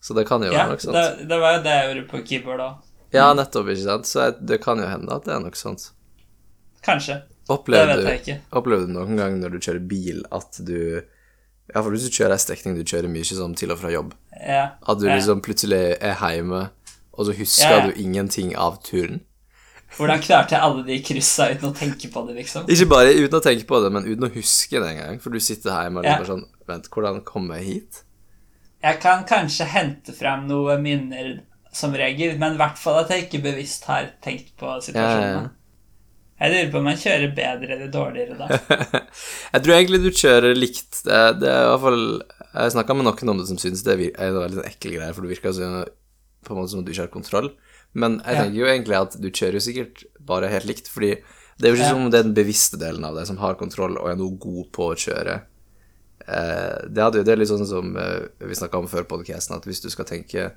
Så 0.00 0.14
det 0.16 0.26
kan 0.28 0.40
jo 0.42 0.50
Ja, 0.52 0.64
være 0.66 0.70
noe 0.76 0.80
sånt. 0.80 0.96
det, 0.96 1.28
det 1.28 1.38
var 1.40 1.56
jo 1.58 1.62
det 1.66 1.74
jeg 1.76 1.88
gjorde 1.90 2.06
på 2.10 2.22
keyboard 2.26 2.60
òg. 2.64 2.74
Ja, 3.12 3.32
nettopp, 3.34 3.68
ikke 3.68 3.84
sant. 3.84 4.06
Så 4.06 4.30
det 4.40 4.60
kan 4.64 4.78
jo 4.80 4.86
hende 4.88 5.12
at 5.12 5.24
det 5.26 5.34
er 5.34 5.40
noe 5.44 5.58
sånt. 5.58 5.90
Kanskje. 6.82 7.22
Det 7.50 7.58
vet 7.66 7.96
du, 7.98 8.04
jeg 8.06 8.20
ikke. 8.20 8.36
opplevde 8.54 8.86
du 8.86 8.92
noen 8.94 9.16
gang 9.18 9.32
når 9.40 9.56
du 9.56 9.58
kjører 9.58 9.82
bil, 9.90 10.20
at 10.32 10.60
du 10.64 11.02
for 11.74 11.90
hvis 11.94 12.06
du 12.06 12.14
kjører 12.14 12.34
en 12.34 12.42
strekning 12.42 12.76
du 12.78 12.82
kjører 12.86 13.10
mye 13.10 13.26
sånn 13.26 13.56
til 13.58 13.70
og 13.74 13.78
fra 13.78 13.90
jobb, 13.92 14.12
Ja. 14.38 14.70
at 14.82 14.98
du 14.98 15.06
liksom 15.06 15.40
plutselig 15.42 15.96
er 16.02 16.14
hjemme, 16.18 16.70
og 17.12 17.26
så 17.26 17.34
husker 17.36 17.70
ja. 17.76 17.86
du 17.86 17.92
ingenting 18.00 18.54
av 18.56 18.80
turen? 18.82 19.20
Hvordan 19.96 20.22
klarte 20.22 20.54
jeg 20.54 20.62
alle 20.62 20.84
de 20.86 20.98
kryssa 21.02 21.48
uten 21.50 21.70
å 21.70 21.74
tenke 21.74 22.10
på 22.10 22.22
det, 22.28 22.36
liksom? 22.38 22.66
Ikke 22.70 22.86
bare 22.90 23.14
uten 23.14 23.38
å 23.38 23.42
tenke 23.42 23.66
på 23.66 23.80
det, 23.82 23.90
men 23.92 24.06
uten 24.06 24.26
å 24.28 24.32
huske 24.34 24.78
det 24.82 24.92
engang, 24.94 25.18
for 25.22 25.30
du 25.34 25.40
sitter 25.42 25.74
hjemme 25.74 25.98
og 26.02 26.04
Ja. 26.06 26.16
bare 26.18 26.26
sånn 26.30 26.46
Vent, 26.70 26.86
hvordan 26.90 27.24
kom 27.24 27.50
jeg 27.50 27.64
hit? 27.66 28.02
Jeg 28.82 29.00
kan 29.02 29.24
kanskje 29.28 29.66
hente 29.68 30.12
frem 30.16 30.46
noen 30.48 30.80
minner 30.82 31.40
som 31.72 31.92
regel, 31.94 32.38
men 32.40 32.54
i 32.56 32.60
hvert 32.60 32.78
fall 32.80 33.02
at 33.04 33.10
jeg 33.12 33.26
ikke 33.28 33.42
bevisst 33.44 33.84
har 33.90 34.08
tenkt 34.24 34.54
på 34.58 34.72
situasjonen. 34.82 35.22
ja, 35.22 35.40
ja. 35.42 35.48
Jeg 36.40 36.52
lurer 36.54 36.70
på 36.72 36.78
om 36.80 36.86
jeg 36.88 37.00
kjører 37.02 37.32
bedre 37.36 37.74
eller 37.76 37.90
dårligere 37.92 38.36
da. 38.38 38.46
Jeg 39.52 39.60
tror 39.66 39.74
egentlig 39.76 39.98
du 40.00 40.08
kjører 40.16 40.54
likt. 40.56 41.02
Det, 41.04 41.12
er- 41.12 41.34
det 41.36 41.50
er 41.52 41.66
i 41.66 41.68
hvert 41.68 41.82
fall 41.84 42.04
Jeg 42.54 42.72
snakka 42.72 42.96
med 42.96 43.04
noen 43.04 43.28
om 43.34 43.42
det 43.42 43.48
som 43.50 43.58
syns 43.60 43.82
det 43.84 43.92
er 43.92 44.04
en 44.30 44.38
veldig 44.40 44.64
ekkel 44.64 44.94
greie, 44.96 45.12
for 45.12 45.20
det 45.26 45.34
virker 45.34 45.52
så, 45.52 45.68
på 46.48 46.54
en 46.54 46.58
måte 46.62 46.72
som 46.72 46.80
at 46.80 46.86
du 46.88 46.94
ikke 46.94 47.04
har 47.04 47.12
kontroll. 47.12 47.50
Men 47.92 48.16
jeg 48.24 48.34
Ja. 48.38 48.40
tenker 48.46 48.56
jo 48.62 48.70
egentlig 48.72 48.96
at 49.02 49.18
du 49.20 49.28
kjører 49.28 49.58
jo 49.60 49.64
sikkert 49.68 50.04
bare 50.32 50.48
helt 50.48 50.64
likt, 50.70 50.88
fordi 50.88 51.10
det 51.60 51.68
er 51.68 51.74
jo 51.74 51.76
ikke 51.76 51.84
Ja. 51.84 51.92
som 51.92 52.04
om 52.06 52.10
det 52.10 52.18
er 52.22 52.28
den 52.30 52.34
bevisste 52.40 52.80
delen 52.80 53.04
av 53.04 53.14
deg 53.20 53.26
som 53.28 53.36
har 53.36 53.54
kontroll 53.60 53.98
og 54.00 54.08
er 54.08 54.16
noe 54.16 54.38
god 54.40 54.72
på 54.72 54.88
å 54.88 54.96
kjøre. 54.96 55.42
Eh, 56.26 56.88
det, 56.88 57.02
hadde 57.02 57.24
det 57.24 57.32
er 57.32 57.40
litt 57.40 57.50
sånn 57.50 57.66
som 57.66 57.94
eh, 57.96 58.26
vi 58.44 58.58
snakka 58.58 58.78
om 58.78 58.88
før 58.90 59.06
podkasten, 59.08 59.56
at 59.56 59.68
hvis 59.68 59.82
du 59.84 59.88
skal 59.92 60.08
tenke 60.08 60.50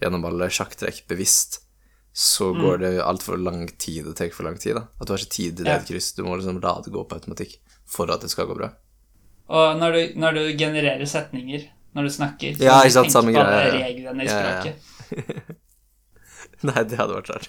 gjennom 0.00 0.24
alle 0.24 0.48
sjakktrekk 0.52 1.04
bevisst, 1.10 1.60
så 2.12 2.50
går 2.56 2.78
det 2.82 2.92
altfor 3.04 3.38
lang 3.38 3.68
tid. 3.78 4.04
Det 4.08 4.16
tar 4.18 4.30
for 4.34 4.48
lang 4.48 4.56
tid. 4.58 4.74
da. 4.74 4.88
At 4.98 5.06
du 5.06 5.12
har 5.12 5.20
ikke 5.22 5.30
tid 5.36 5.56
til 5.56 5.64
det 5.68 5.76
Ja. 5.76 5.84
kryss. 5.86 6.12
Du 6.16 6.24
må 6.24 6.36
liksom 6.36 6.60
la 6.60 6.80
det 6.82 6.90
gå 6.90 7.04
på 7.06 7.14
automatikk 7.14 7.58
for 7.86 8.10
at 8.10 8.20
det 8.20 8.30
skal 8.30 8.46
gå 8.46 8.56
bra. 8.56 8.72
Og 9.48 9.78
når 9.78 9.92
du, 9.92 10.20
når 10.20 10.34
du 10.34 10.42
genererer 10.58 11.06
setninger 11.06 11.68
når 11.94 12.02
du 12.06 12.10
snakker, 12.10 12.54
så 12.54 12.62
Ja, 12.62 12.80
du 12.82 12.88
ikke 12.88 12.92
sant, 12.92 13.06
tenke 13.06 13.12
samme 13.12 13.32
på 13.34 13.40
alle 13.40 13.82
reglene 13.82 14.22
i 14.22 14.26
Ja, 14.26 14.40
ja, 14.40 14.64
ja. 14.64 15.42
Nei, 16.68 16.82
det 16.84 16.98
hadde 17.00 17.16
vært 17.16 17.30
rart. 17.32 17.48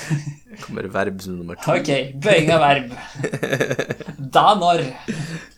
Kommer 0.64 0.86
verb 0.94 1.20
som 1.24 1.36
nummer 1.40 1.58
to. 1.58 1.74
Ok, 1.74 1.90
bøying 2.22 2.52
av 2.54 2.62
verb. 2.62 2.92
Da 4.34 4.54
når? 4.58 4.80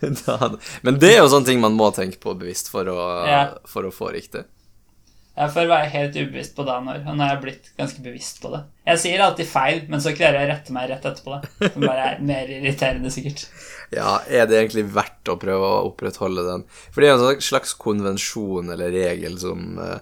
Da 0.01 0.51
Men 0.84 0.99
det 1.01 1.14
er 1.14 1.22
jo 1.22 1.30
sånne 1.32 1.49
ting 1.49 1.61
man 1.62 1.76
må 1.78 1.88
tenke 1.97 2.18
på 2.20 2.34
bevisst 2.36 2.68
for 2.72 2.88
å, 2.92 2.99
Ja. 3.28 3.42
for 3.68 3.88
å 3.88 3.92
få 3.94 4.11
riktig. 4.16 4.42
Jeg 5.36 5.53
får 5.53 5.66
være 5.68 5.88
helt 5.92 6.14
ubevisst 6.16 6.55
på 6.57 6.64
da 6.64 6.78
når, 6.80 7.03
og 7.05 7.16
nå 7.18 7.24
har 7.26 7.34
jeg 7.34 7.42
blitt 7.42 7.66
ganske 7.76 8.01
bevisst 8.05 8.38
på 8.40 8.49
det. 8.55 8.62
Jeg 8.88 9.01
sier 9.03 9.20
alltid 9.24 9.49
feil, 9.51 9.82
men 9.92 10.01
så 10.01 10.14
klarer 10.16 10.40
jeg 10.40 10.49
å 10.49 10.53
rette 10.55 10.72
meg 10.76 10.88
rett 10.88 11.05
etterpå 11.11 11.34
det. 11.36 11.72
Som 11.74 11.84
bare 11.84 12.07
er 12.14 12.22
mer 12.24 12.53
irriterende, 12.57 13.12
sikkert. 13.12 13.42
Ja, 13.92 14.14
er 14.32 14.49
det 14.49 14.57
egentlig 14.62 14.86
verdt 14.97 15.28
å 15.28 15.36
prøve 15.40 15.68
å 15.68 15.82
opprettholde 15.90 16.47
den? 16.49 16.64
For 16.88 17.05
det 17.05 17.11
er 17.12 17.20
en 17.20 17.44
slags 17.44 17.76
konvensjon 17.76 18.72
eller 18.72 18.88
regel 18.97 19.36
som, 19.44 19.66
eh, 19.84 19.99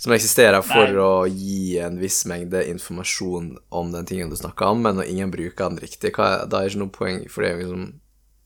som 0.00 0.12
eksisterer 0.16 0.62
for 0.64 0.88
Nei. 0.88 1.02
å 1.04 1.26
gi 1.28 1.78
en 1.84 1.98
viss 2.00 2.22
mengde 2.30 2.62
informasjon 2.70 3.50
om 3.68 3.90
den 3.92 4.06
tingen 4.08 4.30
du 4.32 4.36
snakker 4.38 4.72
om, 4.72 4.80
men 4.86 4.96
når 4.96 5.10
ingen 5.12 5.30
bruker 5.34 5.68
den 5.68 5.80
riktig, 5.82 6.14
hva 6.16 6.46
da 6.48 6.62
er 6.62 6.68
det 6.70 6.72
ikke 6.74 6.82
noe 6.86 6.94
poeng, 6.94 7.18
for 7.28 7.44
det 7.44 7.50
er 7.52 7.60
liksom 7.64 7.90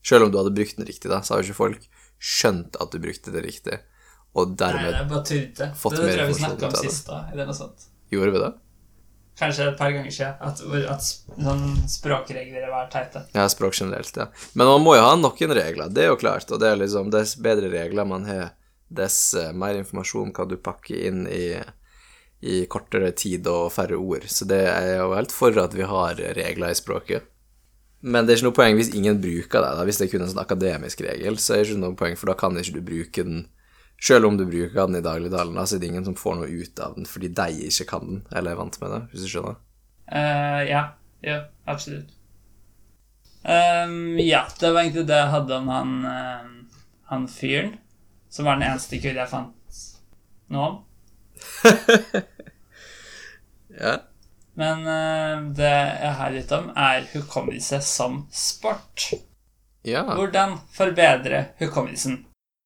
Selv 0.05 0.27
om 0.27 0.29
du 0.31 0.35
hadde 0.37 0.51
brukt 0.53 0.77
den 0.77 0.85
riktig, 0.85 1.09
da, 1.09 1.21
så 1.25 1.33
har 1.33 1.39
jo 1.41 1.47
ikke 1.47 1.57
folk 1.57 1.85
skjønt 2.21 2.75
at 2.77 2.91
du 2.93 2.99
brukte 3.01 3.31
det 3.33 3.41
riktig, 3.41 3.79
og 4.35 4.51
Nei, 4.51 4.57
dermed 4.59 4.91
det 4.91 4.99
er 4.99 5.07
bare 5.09 5.23
tullete. 5.25 5.71
Det 5.71 5.81
Det 5.81 5.95
tror 5.95 6.05
mer 6.05 6.19
jeg 6.19 6.27
vi 6.27 6.35
informasjon 6.35 6.43
snakka 6.45 6.53
om 6.53 6.59
ut 6.59 6.77
av 6.77 6.83
det. 6.83 6.91
sist 6.91 7.07
da, 7.09 7.17
eller 7.31 7.45
noe 7.49 7.57
sånt. 7.57 7.87
gjorde 8.13 8.35
vi 8.35 8.43
det. 8.43 8.51
Kanskje 9.39 9.65
et 9.67 9.77
par 9.79 9.91
ganger 9.91 10.13
siden. 10.15 10.35
At, 10.39 10.61
at 10.93 11.07
sånn 11.07 11.63
språkregler 11.91 12.69
var 12.71 12.85
teite. 12.93 13.23
Ja, 13.35 13.47
språk 13.51 13.73
generelt, 13.75 14.15
ja. 14.15 14.29
Men 14.53 14.69
man 14.69 14.83
må 14.85 14.93
jo 14.95 15.01
ha 15.03 15.15
noen 15.19 15.55
regler, 15.57 15.89
det 15.91 16.05
er 16.05 16.13
jo 16.13 16.19
klart. 16.21 16.47
Og 16.51 16.61
det 16.61 16.69
er 16.69 16.79
liksom, 16.79 17.09
dess 17.11 17.33
bedre 17.35 17.67
regler 17.73 18.05
man 18.07 18.23
har, 18.29 18.53
dess 18.95 19.33
eh, 19.37 19.53
mer 19.53 19.77
informasjon 19.79 20.33
kan 20.35 20.49
du 20.49 20.57
pakke 20.57 20.97
inn 21.07 21.25
i, 21.27 21.55
i 22.45 22.63
kortere 22.71 23.11
tid 23.17 23.47
og 23.51 23.71
færre 23.75 23.99
ord. 23.99 24.27
Så 24.31 24.47
det 24.49 24.61
er 24.71 24.91
jo 24.99 25.13
helt 25.15 25.35
for 25.35 25.55
at 25.61 25.75
vi 25.77 25.87
har 25.87 26.21
regler 26.37 26.73
i 26.73 26.77
språket. 26.77 27.31
Men 28.05 28.25
det 28.25 28.35
er 28.35 28.39
ikke 28.39 28.49
noe 28.49 28.59
poeng 28.59 28.77
hvis 28.77 28.93
ingen 28.93 29.19
bruker 29.21 29.63
det. 29.63 29.73
da. 29.79 29.85
Hvis 29.87 29.99
det 29.99 30.07
er 30.07 30.13
kun 30.13 30.25
en 30.25 30.31
sånn 30.31 30.43
akademisk 30.43 31.01
regel, 31.05 31.39
så 31.41 31.55
er 31.55 31.63
det 31.63 31.71
ikke 31.71 31.83
noe 31.83 31.99
poeng, 31.99 32.17
for 32.19 32.29
da 32.29 32.37
kan 32.37 32.57
ikke 32.59 32.77
du 32.77 32.83
bruke 32.85 33.25
den 33.25 33.45
selv 34.01 34.27
om 34.27 34.37
du 34.37 34.45
bruker 34.45 34.85
den 34.85 34.99
i 34.99 35.03
dagligtalen, 35.03 35.55
da, 35.55 35.63
så 35.65 35.77
er 35.77 35.81
det 35.81 35.87
ingen 35.87 36.05
som 36.05 36.17
får 36.19 36.35
noe 36.39 36.49
ut 36.51 36.81
av 36.83 36.97
den 36.97 37.07
fordi 37.07 37.31
de 37.31 37.69
ikke 37.69 37.87
kan 37.93 38.03
den, 38.09 38.19
eller 38.35 38.51
er 38.51 38.59
vant 38.59 38.77
med 38.81 38.91
det, 38.91 39.01
hvis 39.11 39.25
du 39.25 39.31
skjønner. 39.31 39.57
Uh, 40.11 40.61
ja. 40.67 40.83
Ja, 41.25 41.39
absolutt. 41.65 42.11
Um, 43.45 44.19
ja, 44.19 44.43
det 44.59 44.69
var 44.73 44.83
egentlig 44.83 45.07
det 45.09 45.17
jeg 45.17 45.31
hadde 45.31 45.57
om 45.57 45.71
han, 45.73 45.95
uh, 46.05 46.83
han 47.09 47.25
fyren. 47.31 47.75
Som 48.35 48.47
var 48.49 48.59
den 48.59 48.67
eneste 48.67 48.99
kule 48.99 49.21
jeg 49.21 49.31
fant 49.31 49.83
noe 50.51 50.67
om. 50.69 50.81
Ja. 53.75 53.97
Men 54.55 54.85
uh, 54.87 55.47
det 55.51 55.71
jeg 55.71 56.11
har 56.15 56.29
litt 56.31 56.51
om, 56.55 56.69
er 56.79 57.07
hukommelse 57.11 57.81
som 57.83 58.21
sport. 58.31 59.09
Ja. 59.83 60.05
Hvordan 60.15 60.55
forbedre 60.73 61.41
hukommelsen? 61.59 62.21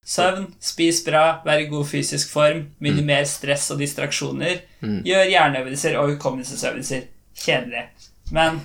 Søvn, 0.06 0.46
spis 0.62 1.02
bra, 1.06 1.42
vær 1.46 1.62
i 1.62 1.66
god 1.70 1.88
fysisk 1.90 2.30
form, 2.34 2.62
minimer 2.82 3.26
stress 3.30 3.68
og 3.74 3.82
distraksjoner. 3.82 4.62
Gjør 5.06 5.32
hjerneøvelser 5.34 5.98
og 6.02 6.14
hukommelsesøvelser. 6.14 7.10
Kjedelig. 7.40 7.88
Men 8.34 8.62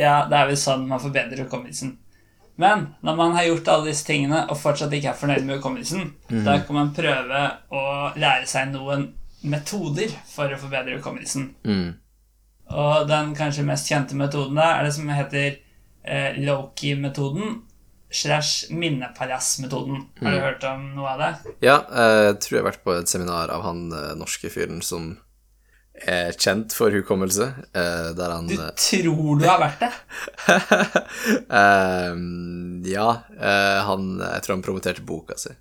ja, 0.00 0.24
det 0.28 0.40
er 0.40 0.50
vel 0.50 0.58
sånn 0.60 0.88
man 0.88 1.00
forbedrer 1.00 1.44
hukommelsen. 1.44 1.94
Men 2.60 2.86
når 3.02 3.16
man 3.18 3.34
har 3.34 3.48
gjort 3.48 3.68
alle 3.72 3.90
disse 3.90 4.06
tingene 4.06 4.44
og 4.46 4.58
fortsatt 4.60 4.92
ikke 4.94 5.10
er 5.10 5.18
fornøyd 5.18 5.46
med 5.46 5.58
hukommelsen, 5.58 6.12
da 6.46 6.60
kan 6.62 6.78
man 6.78 6.94
prøve 6.94 7.42
å 7.74 7.84
lære 8.14 8.46
seg 8.50 8.70
noen 8.70 9.08
metoder 9.44 10.14
for 10.30 10.52
å 10.52 10.60
forbedre 10.60 10.98
hukommelsen. 11.00 11.50
Mm. 11.66 11.88
Og 12.74 13.06
den 13.10 13.34
kanskje 13.36 13.66
mest 13.66 13.90
kjente 13.90 14.16
metoden 14.16 14.56
da 14.58 14.70
er 14.78 14.86
det 14.86 14.94
som 14.96 15.10
heter 15.12 15.48
eh, 15.50 16.38
Loki-metoden 16.40 17.58
slash 18.14 18.70
minnepalass-metoden. 18.70 20.06
Har 20.22 20.36
du 20.36 20.40
hørt 20.40 20.64
om 20.70 20.86
noe 20.94 21.12
av 21.16 21.20
det? 21.20 21.54
Ja, 21.66 21.80
eh, 21.90 22.20
jeg 22.30 22.40
tror 22.44 22.56
jeg 22.56 22.62
har 22.62 22.70
vært 22.70 22.84
på 22.86 22.96
et 22.96 23.10
seminar 23.10 23.52
av 23.52 23.66
han 23.66 23.88
eh, 23.92 24.14
norske 24.18 24.50
fyren 24.54 24.80
som 24.86 25.16
kjent 25.94 26.74
for 26.74 26.90
hukommelse, 26.90 27.46
eh, 27.72 28.08
der 28.18 28.32
han 28.34 28.48
Du 28.50 28.56
tror 28.58 29.38
du 29.38 29.44
har 29.46 29.60
vært 29.62 29.84
det? 29.84 29.92
eh, 31.60 32.16
Ja, 32.90 33.10
eh, 33.38 33.78
han 33.86 34.08
Jeg 34.18 34.42
tror 34.42 34.56
han 34.56 34.64
promoterte 34.66 35.06
boka 35.06 35.38
si. 35.38 35.54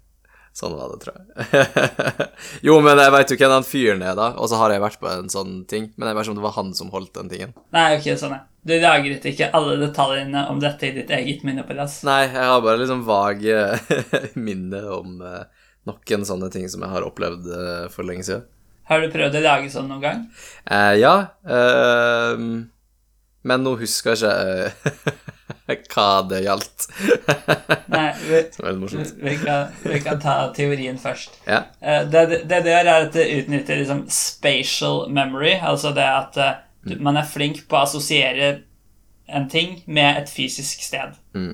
Sånn 0.53 0.75
var 0.77 0.91
det, 0.91 0.99
tror 1.01 1.15
jeg. 1.17 2.27
jo, 2.67 2.75
men 2.85 2.99
jeg 3.01 3.13
veit 3.15 3.31
jo 3.33 3.37
hvem 3.39 3.53
han 3.55 3.65
fyren 3.65 4.03
er, 4.05 4.13
da, 4.17 4.27
og 4.37 4.51
så 4.51 4.59
har 4.61 4.73
jeg 4.75 4.83
vært 4.83 4.99
på 5.01 5.09
en 5.09 5.31
sånn 5.33 5.55
ting, 5.69 5.87
men 5.97 6.11
jeg 6.11 6.17
vet 6.17 6.27
ikke 6.27 6.33
om 6.35 6.37
det 6.37 6.45
var 6.45 6.57
han 6.59 6.69
som 6.77 6.91
holdt 6.93 7.15
den 7.17 7.31
tingen. 7.31 7.55
Nei, 7.73 7.87
ok, 7.97 8.11
sånn 8.21 8.35
er 8.35 8.43
Du 8.61 8.75
lagret 8.77 9.25
ikke 9.31 9.49
alle 9.57 9.79
detaljene 9.81 10.45
om 10.51 10.61
dette 10.61 10.91
i 10.91 10.93
ditt 10.99 11.09
eget 11.09 11.41
minne 11.47 11.65
på 11.65 11.73
det 11.73 11.87
Nei, 12.05 12.19
jeg 12.27 12.51
har 12.51 12.61
bare 12.61 12.83
liksom 12.83 13.01
vage 13.07 13.57
minner 14.49 14.91
om 14.93 15.17
eh, 15.25 15.65
noen 15.89 16.29
sånne 16.29 16.51
ting 16.53 16.69
som 16.69 16.85
jeg 16.85 16.93
har 16.93 17.07
opplevd 17.09 17.49
eh, 17.49 17.87
for 17.93 18.05
lenge 18.05 18.27
siden. 18.29 18.45
Har 18.89 19.01
du 19.03 19.09
prøvd 19.13 19.37
å 19.39 19.43
lage 19.43 19.69
sånn 19.71 19.87
noen 19.91 20.03
gang? 20.03 20.23
Eh, 20.67 20.93
ja, 20.99 21.13
eh, 21.47 22.41
men 23.43 23.63
nå 23.63 23.75
husker 23.79 24.15
jeg 24.15 24.73
ikke 24.73 25.13
eh, 25.75 25.87
hva 25.93 26.07
det 26.29 26.41
gjaldt. 26.45 26.85
Nei, 27.91 28.09
vi, 28.27 28.41
vi, 29.23 29.37
kan, 29.43 29.73
vi 29.83 30.01
kan 30.03 30.19
ta 30.23 30.35
teorien 30.55 30.99
først. 30.99 31.39
Ja. 31.47 31.63
Eh, 31.79 32.03
Det 32.11 32.25
det 32.33 32.43
det 32.49 32.75
gjør, 32.75 32.91
er 32.91 33.07
at 33.07 33.15
det 33.15 33.27
utnytter 33.39 33.81
liksom 33.81 34.05
spatial 34.11 35.05
memory, 35.11 35.55
altså 35.59 35.93
det 35.95 36.07
at 36.07 36.39
eh, 36.43 36.53
du, 36.83 36.97
man 37.03 37.19
er 37.19 37.27
flink 37.27 37.63
på 37.67 37.79
å 37.79 37.85
assosiere 37.87 38.53
en 39.27 39.47
ting 39.49 39.77
med 39.87 40.23
et 40.23 40.29
fysisk 40.31 40.83
sted. 40.83 41.15
Mm. 41.35 41.53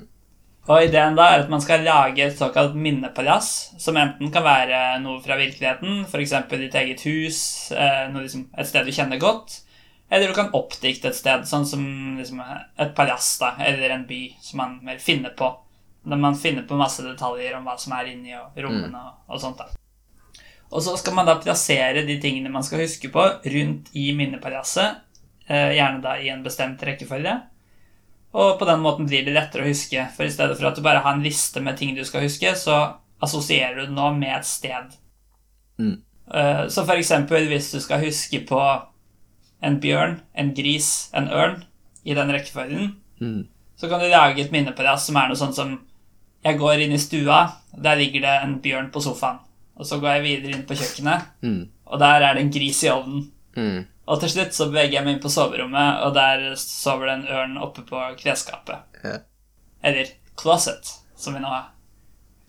Og 0.68 0.84
ideen 0.84 1.16
da 1.16 1.26
er 1.30 1.42
at 1.42 1.50
man 1.50 1.62
skal 1.64 1.82
lage 1.86 2.20
et 2.22 2.36
såkalt 2.36 2.76
minnepalass, 2.76 3.72
som 3.80 3.96
enten 3.96 4.28
kan 4.34 4.44
være 4.44 5.00
noe 5.02 5.22
fra 5.24 5.38
virkeligheten, 5.40 6.04
f.eks. 6.04 6.34
ditt 6.52 6.76
eget 6.82 7.04
hus, 7.08 7.40
eh, 7.72 8.12
liksom, 8.12 8.50
et 8.52 8.68
sted 8.68 8.86
du 8.86 8.92
kjenner 8.94 9.18
godt, 9.22 9.62
eller 10.10 10.28
du 10.28 10.36
kan 10.36 10.52
oppdikte 10.54 11.10
et 11.10 11.16
sted, 11.16 11.46
sånn 11.48 11.66
som 11.66 11.82
liksom, 12.18 12.42
et 12.44 12.94
palass 12.98 13.32
da, 13.40 13.54
eller 13.62 13.94
en 13.94 14.06
by, 14.06 14.22
som 14.42 14.62
man 14.62 14.78
mer 14.84 15.00
finner 15.02 15.32
på. 15.38 15.48
Der 16.04 16.20
man 16.20 16.38
finner 16.38 16.64
på 16.68 16.78
masse 16.80 17.04
detaljer 17.04 17.56
om 17.56 17.66
hva 17.68 17.76
som 17.78 17.94
er 17.96 18.08
inni 18.12 18.32
og 18.36 18.56
rommene 18.58 19.00
og, 19.00 19.20
og 19.28 19.40
sånt. 19.42 19.60
da. 19.60 19.68
Og 20.70 20.82
så 20.82 20.94
skal 20.98 21.16
man 21.16 21.26
da 21.28 21.36
plassere 21.42 22.04
de 22.06 22.16
tingene 22.22 22.52
man 22.52 22.64
skal 22.66 22.84
huske 22.84 23.10
på, 23.12 23.22
rundt 23.54 23.90
i 23.98 24.10
minnepalasset, 24.16 25.02
eh, 25.46 25.74
gjerne 25.76 26.02
da 26.04 26.16
i 26.18 26.30
en 26.32 26.44
bestemt 26.46 26.82
rekkefølge. 26.86 27.36
Og 28.34 28.58
på 28.60 28.66
den 28.68 28.80
måten 28.80 29.06
blir 29.10 29.24
det 29.26 29.34
lettere 29.34 29.64
å 29.64 29.68
huske, 29.68 30.04
for 30.16 30.24
i 30.24 30.30
stedet 30.30 30.56
for 30.58 30.68
at 30.68 30.76
du 30.76 30.82
bare 30.82 31.00
har 31.02 31.14
en 31.16 31.22
liste 31.24 31.60
med 31.60 31.76
ting 31.76 31.94
du 31.96 32.04
skal 32.04 32.22
huske, 32.22 32.52
så 32.56 32.76
assosierer 33.22 33.74
du 33.80 33.86
det 33.86 33.94
nå 33.96 34.12
med 34.16 34.36
et 34.36 34.46
sted. 34.46 34.94
Mm. 35.80 35.96
Eh, 36.32 36.66
Så 36.68 36.84
for 36.86 36.94
eksempel 36.94 37.48
hvis 37.50 37.72
du 37.72 37.80
skal 37.80 38.04
huske 38.04 38.44
på 38.46 38.60
en 39.62 39.80
bjørn, 39.80 40.20
en 40.34 40.54
gris, 40.54 41.10
en 41.14 41.28
ørn, 41.28 41.64
i 42.04 42.14
den 42.14 42.30
rekkefølgen, 42.32 42.94
Mm. 43.20 43.46
så 43.76 43.88
kan 43.88 44.00
du 44.00 44.06
lage 44.08 44.40
et 44.40 44.52
minne 44.52 44.72
på 44.72 44.82
det 44.82 44.98
som 45.00 45.16
er 45.16 45.28
noe 45.28 45.36
sånt 45.36 45.54
som 45.54 45.80
Jeg 46.42 46.56
går 46.58 46.80
inn 46.80 46.92
i 46.92 46.96
stua, 46.96 47.52
der 47.76 47.96
ligger 47.96 48.20
det 48.22 48.42
en 48.42 48.60
bjørn 48.60 48.90
på 48.90 49.00
sofaen. 49.02 49.38
Og 49.76 49.84
så 49.84 49.98
går 50.00 50.14
jeg 50.14 50.22
videre 50.22 50.56
inn 50.56 50.62
på 50.66 50.74
kjøkkenet, 50.74 51.22
Mm. 51.42 51.68
og 51.86 51.98
der 51.98 52.22
er 52.22 52.34
det 52.34 52.40
en 52.42 52.50
gris 52.50 52.82
i 52.84 52.88
ovnen. 52.88 53.30
Mm. 53.56 53.86
Og 54.10 54.20
til 54.22 54.32
slutt 54.32 54.56
så 54.56 54.66
beveger 54.70 54.96
jeg 54.98 55.06
meg 55.06 55.16
inn 55.16 55.22
på 55.22 55.30
soverommet, 55.32 56.04
og 56.06 56.14
der 56.16 56.46
sover 56.58 57.10
det 57.10 57.16
en 57.18 57.28
ørn 57.38 57.58
oppe 57.62 57.84
på 57.86 58.00
klesskapet. 58.18 58.82
Yeah. 59.04 59.20
Eller 59.82 60.10
closet, 60.40 60.90
som 61.16 61.36
vi 61.36 61.42
nå 61.42 61.50
har. 61.50 61.70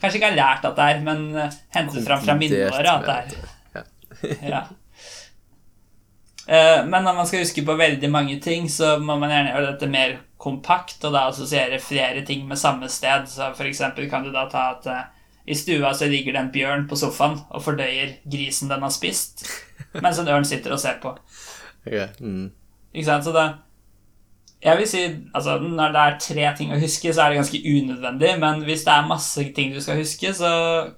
Kanskje 0.02 0.18
ikke 0.18 0.32
har 0.32 0.40
lært 0.40 0.66
at 0.66 0.78
det 0.80 0.86
er, 0.90 1.02
men 1.06 1.28
eh, 1.38 1.58
hentet 1.76 2.06
fram 2.08 2.24
fra 2.26 2.38
minnene 2.40 2.72
våre 2.74 2.96
at 2.98 3.06
det 3.06 3.18
er. 3.18 3.50
Ja. 3.76 3.84
Ja. 4.50 4.62
Eh, 6.48 6.86
Men 6.86 7.06
når 7.06 7.16
man 7.16 7.28
skal 7.30 7.44
huske 7.44 7.62
på 7.66 7.78
veldig 7.78 8.10
mange 8.12 8.40
ting, 8.42 8.70
så 8.70 8.96
må 9.00 9.16
man 9.22 9.30
gjerne 9.30 9.54
gjøre 9.54 9.72
dette 9.72 9.90
mer 9.94 10.18
kompakt, 10.42 10.98
og 11.06 11.14
da 11.14 11.28
assosiere 11.30 11.78
flere 11.80 12.26
ting 12.26 12.48
med 12.50 12.58
samme 12.58 12.90
sted. 12.90 13.30
Så 13.30 13.52
for 13.54 13.70
eksempel 13.70 14.10
kan 14.10 14.26
du 14.26 14.32
da 14.34 14.48
ta 14.50 14.72
at 14.74 14.90
eh, 14.90 15.04
i 15.46 15.58
stua 15.58 15.94
så 15.98 16.10
ligger 16.10 16.34
det 16.34 16.42
en 16.42 16.52
bjørn 16.54 16.88
på 16.90 16.98
sofaen 16.98 17.40
og 17.50 17.64
fordøyer 17.66 18.18
grisen 18.30 18.70
den 18.70 18.84
har 18.86 18.94
spist, 18.94 19.46
mens 20.00 20.22
en 20.22 20.32
ørn 20.32 20.48
sitter 20.48 20.76
og 20.76 20.82
ser 20.82 21.02
på. 21.04 21.14
Ok, 21.86 22.22
mm. 22.22 22.48
Ikke 22.94 23.08
sant? 23.08 23.26
Så 23.26 23.34
da 23.36 23.46
Jeg 24.62 24.78
vil 24.78 24.86
si, 24.86 25.00
altså 25.34 25.56
Når 25.58 25.94
det 25.96 26.02
er 26.02 26.18
tre 26.22 26.50
ting 26.58 26.74
å 26.74 26.78
huske, 26.78 27.10
så 27.10 27.24
er 27.24 27.32
det 27.32 27.40
ganske 27.40 27.62
unødvendig. 27.66 28.34
Men 28.44 28.62
hvis 28.68 28.84
det 28.86 28.94
er 28.94 29.08
masse 29.10 29.46
ting 29.56 29.72
du 29.74 29.80
skal 29.82 29.98
huske, 29.98 30.34
så 30.38 30.52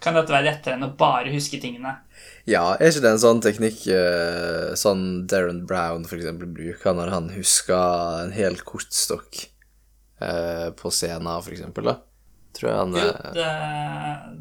kan 0.04 0.18
dette 0.18 0.36
være 0.36 0.50
lettere 0.50 0.76
enn 0.76 0.90
å 0.90 0.96
bare 1.00 1.32
huske 1.32 1.62
tingene. 1.64 1.96
Ja, 2.44 2.74
er 2.76 2.92
ikke 2.92 3.06
det 3.06 3.14
en 3.14 3.24
sånn 3.24 3.40
teknikk 3.44 3.86
eh, 3.88 4.74
sånn 4.76 5.24
Darren 5.32 5.62
Brown 5.68 6.04
for 6.10 6.20
eksempel 6.20 6.52
bruker 6.52 6.98
når 6.98 7.14
han 7.14 7.30
husker 7.38 8.26
en 8.26 8.34
hel 8.36 8.60
kortstokk 8.68 9.46
eh, 10.20 10.68
på 10.76 10.92
scenen, 10.92 11.32
for 11.40 11.56
eksempel, 11.56 11.88
da? 11.88 12.02
Tror 12.54 12.70
jeg 12.70 12.78
han 12.78 12.92
Jo, 12.94 13.06
eh, 13.10 13.30
det, 13.34 13.46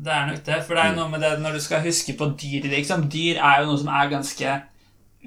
det 0.05 0.13
er 0.13 0.27
nok 0.29 0.43
det. 0.45 0.59
For 0.67 0.77
det 0.77 0.83
er 0.85 0.91
jo 0.93 0.99
noe 1.01 1.13
med 1.15 1.23
det 1.25 1.31
når 1.41 1.57
du 1.57 1.61
skal 1.65 1.85
huske 1.87 2.15
på 2.19 2.29
dyr, 2.43 2.67
liksom. 2.75 3.07
Dyr 3.13 3.39
er 3.41 3.63
jo 3.63 3.71
noe 3.71 3.81
som 3.81 3.89
er 3.93 4.11
ganske 4.13 4.57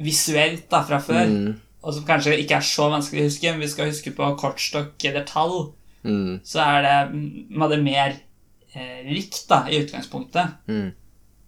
visuelt 0.06 0.68
da, 0.70 0.82
fra 0.86 1.00
før. 1.02 1.26
mm, 1.32 1.56
Og 1.86 1.94
som 1.96 2.06
kanskje 2.08 2.36
ikke 2.42 2.58
er 2.60 2.66
så 2.66 2.90
vanskelig 2.94 3.24
å 3.24 3.30
huske. 3.30 3.52
Men 3.56 3.64
vi 3.66 3.72
skal 3.72 3.90
huske 3.92 4.14
på 4.18 4.30
kortstokk 4.42 5.08
eller 5.10 5.26
tall. 5.30 5.74
mm, 6.04 6.40
Så 6.46 6.62
er 6.62 6.86
det, 6.86 7.24
man 7.50 7.72
det 7.74 7.82
mer 7.86 8.14
eh, 8.76 9.02
likt 9.10 9.46
da, 9.50 9.64
i 9.70 9.82
utgangspunktet. 9.86 10.62
mm, 10.68 10.92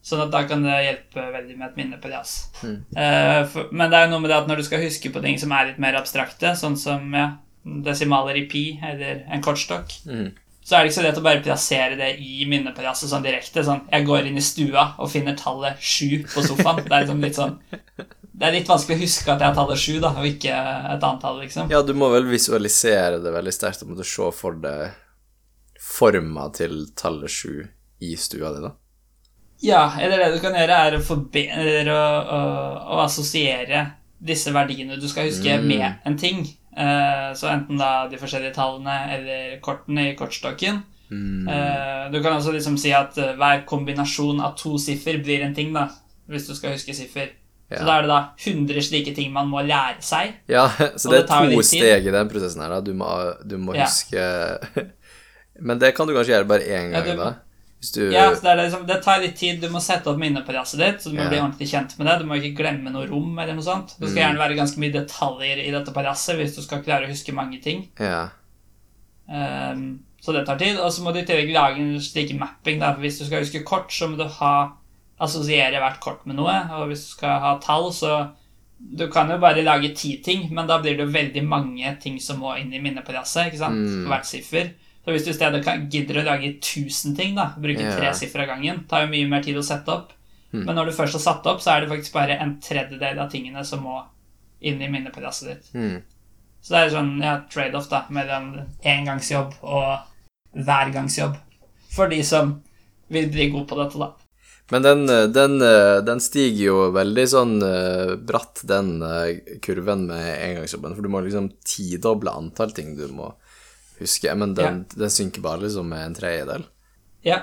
Sånn 0.08 0.22
at 0.24 0.32
da 0.32 0.40
kan 0.48 0.62
det 0.64 0.76
hjelpe 0.86 1.24
veldig 1.34 1.58
med 1.60 1.66
et 1.68 1.76
minne 1.82 1.98
på 2.00 2.08
jazz. 2.10 2.48
Mm. 2.64 2.78
Eh, 2.96 3.42
for, 3.52 3.68
men 3.76 3.92
det 3.92 3.98
er 4.00 4.06
jo 4.06 4.12
noe 4.14 4.24
med 4.24 4.32
det 4.32 4.38
at 4.38 4.48
når 4.48 4.62
du 4.62 4.64
skal 4.64 4.80
huske 4.86 5.12
på 5.12 5.20
ting 5.26 5.36
som 5.42 5.52
er 5.52 5.66
litt 5.74 5.82
mer 5.84 5.98
abstrakte, 6.00 6.54
sånn 6.56 6.78
som 6.80 7.12
ja, 7.18 7.26
desimaler 7.84 8.38
i 8.40 8.46
pi 8.48 8.62
eller 8.88 9.26
en 9.28 9.44
kortstokk, 9.44 9.92
mm. 10.08 10.30
Så 10.68 10.76
er 10.76 10.84
det 10.84 10.90
ikke 10.90 10.98
så 10.98 11.04
lett 11.06 11.20
å 11.22 11.24
bare 11.24 11.44
plassere 11.46 11.96
det 11.96 12.10
i 12.20 12.44
minneplasset 12.50 13.08
sånn 13.08 13.24
direkte. 13.24 13.64
Sånn, 13.64 13.86
jeg 13.88 14.04
går 14.10 14.26
inn 14.28 14.40
i 14.40 14.44
stua 14.44 14.90
og 15.00 15.08
finner 15.14 15.38
tallet 15.40 15.80
sju 15.80 16.26
på 16.28 16.44
sofaen. 16.44 16.82
Det 16.84 16.92
er 16.92 17.06
liksom 17.06 17.22
litt 17.24 17.38
sånn 17.40 17.54
Det 18.38 18.46
er 18.50 18.54
litt 18.54 18.68
vanskelig 18.70 18.98
å 19.00 19.02
huske 19.02 19.32
at 19.34 19.40
jeg 19.42 19.48
har 19.48 19.56
tallet 19.58 19.80
sju, 19.82 19.96
da, 20.04 20.12
og 20.20 20.28
ikke 20.28 20.52
et 20.54 21.06
annet 21.08 21.22
tall, 21.24 21.40
liksom. 21.42 21.72
Ja, 21.74 21.80
du 21.82 21.94
må 21.98 22.10
vel 22.14 22.28
visualisere 22.30 23.18
det 23.24 23.32
veldig 23.34 23.54
sterkt. 23.56 23.82
og 23.82 23.94
måtte 23.94 24.06
se 24.06 24.28
for 24.36 24.60
deg 24.62 24.92
forma 25.82 26.50
til 26.54 26.84
tallet 27.00 27.32
sju 27.32 27.64
i 28.04 28.12
stua 28.20 28.52
di, 28.54 28.62
da. 28.68 28.74
Ja, 29.66 29.82
eller 29.98 30.20
det 30.22 30.36
du 30.36 30.42
kan 30.44 30.54
gjøre, 30.54 30.76
er 30.86 30.98
å, 31.00 31.02
forbe 31.02 31.48
eller 31.50 31.90
å, 31.90 32.02
å, 32.38 32.42
å 32.98 33.00
assosiere 33.08 33.88
disse 34.20 34.54
verdiene 34.54 35.00
du 35.02 35.08
skal 35.10 35.32
huske, 35.32 35.58
Mm. 35.58 35.66
med 35.68 35.96
en 36.06 36.18
ting. 36.18 36.44
Eh, 36.78 37.32
så 37.34 37.48
enten 37.50 37.80
da 37.82 38.08
de 38.12 38.20
forskjellige 38.22 38.54
tallene 38.54 38.98
eller 39.16 39.56
kortene 39.66 40.12
i 40.12 40.16
kortstokken. 40.20 40.84
Mm. 41.10 41.48
Eh, 41.50 42.04
du 42.14 42.20
kan 42.22 42.36
også 42.38 42.52
liksom 42.54 42.78
si 42.78 42.92
at 42.94 43.18
eh, 43.18 43.34
hver 43.40 43.64
kombinasjon 43.66 44.42
av 44.44 44.54
to 44.60 44.76
siffer 44.82 45.18
blir 45.24 45.42
en 45.48 45.56
ting, 45.58 45.74
da. 45.74 45.88
Hvis 46.30 46.46
du 46.50 46.54
skal 46.56 46.76
huske 46.76 46.94
siffer. 46.94 47.30
Ja. 47.72 47.80
Så 47.82 47.86
da 47.88 47.96
er 47.98 48.06
det 48.06 48.12
da 48.12 48.20
100 48.40 48.84
slike 48.86 49.14
ting 49.16 49.32
man 49.34 49.50
må 49.52 49.64
lære 49.66 50.00
seg. 50.06 50.36
Ja, 50.52 50.68
så 51.00 51.10
det 51.12 51.24
det 51.26 51.32
er 51.40 51.50
to 51.56 51.64
steg 51.68 52.06
i 52.08 52.14
den 52.16 52.30
prosessen 52.32 52.62
her, 52.64 52.76
da. 52.78 52.80
Du 52.86 52.94
må, 52.94 53.10
du 53.44 53.58
må 53.58 53.76
Ja. 53.76 53.88
huske 53.90 54.22
Men 55.68 55.80
det 55.82 55.96
kan 55.98 56.06
du 56.08 56.14
kanskje 56.14 56.36
gjøre 56.36 56.48
bare 56.48 56.68
én 56.70 56.92
Ja, 56.94 57.02
gang, 57.02 57.18
du- 57.18 57.24
da? 57.24 57.34
Du 57.94 58.12
Ja, 58.12 58.36
så 58.36 58.42
det, 58.42 58.56
liksom, 58.64 58.88
det 58.88 59.04
tar 59.04 59.20
litt 59.22 59.36
tid. 59.38 59.60
Du 59.62 59.70
må 59.70 59.80
sette 59.84 60.10
opp 60.10 60.18
minnepresset 60.18 60.80
ditt, 60.82 61.02
så 61.04 61.12
du 61.12 61.16
må 61.16 61.22
yeah. 61.22 61.30
bli 61.30 61.42
ordentlig 61.44 61.68
kjent 61.70 61.94
med 62.00 62.08
det. 62.10 62.16
Du 62.20 62.26
må 62.26 62.40
ikke 62.40 62.58
glemme 62.64 62.90
noe 62.92 63.06
rom 63.08 63.38
eller 63.38 63.54
noe 63.54 63.64
sånt. 63.66 63.94
Det 64.00 64.10
skal 64.10 64.18
Mm. 64.18 64.24
gjerne 64.24 64.42
være 64.42 64.58
ganske 64.58 64.82
mye 64.82 64.96
detaljer 64.96 65.62
i 65.62 65.70
dette 65.76 65.94
palasset 65.94 66.40
hvis 66.40 66.56
du 66.58 66.62
skal 66.66 66.82
klare 66.84 67.06
å 67.06 67.12
huske 67.12 67.36
mange 67.38 67.62
ting. 67.62 67.88
Yeah. 68.02 68.30
Um, 69.30 70.00
så 70.22 70.34
det 70.34 70.46
tar 70.48 70.58
tid. 70.58 70.80
Og 70.82 70.92
så 70.92 71.04
må 71.06 71.14
du 71.14 71.20
i 71.22 71.26
tillegg 71.28 71.54
lage 71.54 71.78
en 71.84 72.00
slik 72.02 72.34
mapping. 72.40 72.80
Da. 72.82 72.94
For 72.96 73.06
hvis 73.06 73.20
du 73.22 73.26
skal 73.28 73.46
huske 73.46 73.64
kort, 73.64 73.94
så 73.94 74.10
må 74.10 74.18
du 74.18 74.26
ha 74.40 74.54
assosiere 75.20 75.78
hvert 75.82 76.02
kort 76.02 76.26
med 76.26 76.38
noe. 76.38 76.56
Og 76.80 76.90
hvis 76.90 77.06
du 77.06 77.12
skal 77.18 77.40
ha 77.46 77.56
tall, 77.64 77.92
så 77.94 78.32
Du 78.80 79.08
kan 79.10 79.28
jo 79.28 79.40
bare 79.42 79.64
lage 79.64 79.96
ti 79.96 80.22
ting, 80.22 80.54
men 80.54 80.68
da 80.68 80.76
blir 80.78 80.94
det 80.96 81.08
jo 81.08 81.12
veldig 81.12 81.42
mange 81.50 81.98
ting 82.00 82.20
som 82.22 82.38
må 82.38 82.52
inn 82.60 82.72
i 82.72 82.78
minnepresset. 82.80 83.48
ikke 83.48 83.58
sant? 83.58 83.74
Mm. 83.74 84.04
Hvert 84.06 84.26
siffer. 84.30 84.70
Så 85.08 85.14
hvis 85.16 85.24
du 85.24 85.30
i 85.32 85.38
stedet 85.38 85.62
kan, 85.64 85.86
gidder 85.88 86.18
å 86.20 86.26
lage 86.28 86.50
1000 86.58 87.14
ting, 87.16 87.30
da, 87.38 87.54
bruke 87.56 87.80
Ja. 87.80 87.94
tre 87.96 88.10
siffer 88.14 88.42
av 88.44 88.50
gangen, 88.50 88.82
tar 88.90 89.06
jo 89.06 89.12
mye 89.14 89.30
mer 89.32 89.42
tid 89.42 89.56
å 89.56 89.64
sette 89.64 89.88
opp. 89.88 90.12
Mm. 90.52 90.66
Men 90.66 90.76
når 90.76 90.90
du 90.90 90.92
først 90.98 91.16
har 91.16 91.24
satt 91.24 91.48
opp, 91.48 91.62
så 91.64 91.72
er 91.72 91.82
det 91.82 91.90
faktisk 91.94 92.12
bare 92.12 92.36
en 92.36 92.60
tredjedel 92.60 93.18
av 93.24 93.32
tingene 93.32 93.64
som 93.64 93.86
må 93.88 94.02
inn 94.60 94.82
i 94.82 94.90
minnepalasset 94.92 95.48
ditt. 95.48 95.72
Mm. 95.74 96.02
Så 96.60 96.74
det 96.74 96.82
er 96.82 96.94
sånn 96.98 97.24
ja, 97.24 97.38
trade-off 97.48 97.88
da, 97.88 98.04
mellom 98.10 98.52
engangsjobb 98.84 99.56
og 99.62 99.98
hvergangsjobb. 100.68 101.38
For 101.96 102.12
de 102.12 102.22
som 102.28 102.58
vil 103.08 103.32
bli 103.32 103.50
god 103.54 103.68
på 103.70 103.80
dette, 103.80 103.98
da. 103.98 104.12
Men 104.72 104.84
den, 104.84 105.10
eh, 105.10 105.28
den, 105.32 105.62
eh, 105.62 106.02
den 106.04 106.20
stiger 106.20 106.66
jo 106.66 106.92
veldig 106.92 107.28
sånn 107.32 107.56
eh, 107.64 108.16
bratt, 108.20 108.60
den 108.68 109.00
kurven 109.64 110.08
med 110.10 110.28
engangsjobben, 110.36 110.96
for 110.96 111.02
du 111.02 111.08
må 111.08 111.24
liksom 111.24 111.54
tidoble 111.64 112.36
antall 112.36 112.76
ting 112.76 112.98
du 112.98 113.08
må 113.08 113.32
huske, 114.00 114.34
men 114.36 114.54
den, 114.58 114.86
den 114.96 115.12
synker 115.14 115.42
bare 115.42 115.64
liksom 115.66 115.90
med 115.90 116.06
en 116.06 116.16
tredjedel. 116.18 116.66
Ja. 117.26 117.40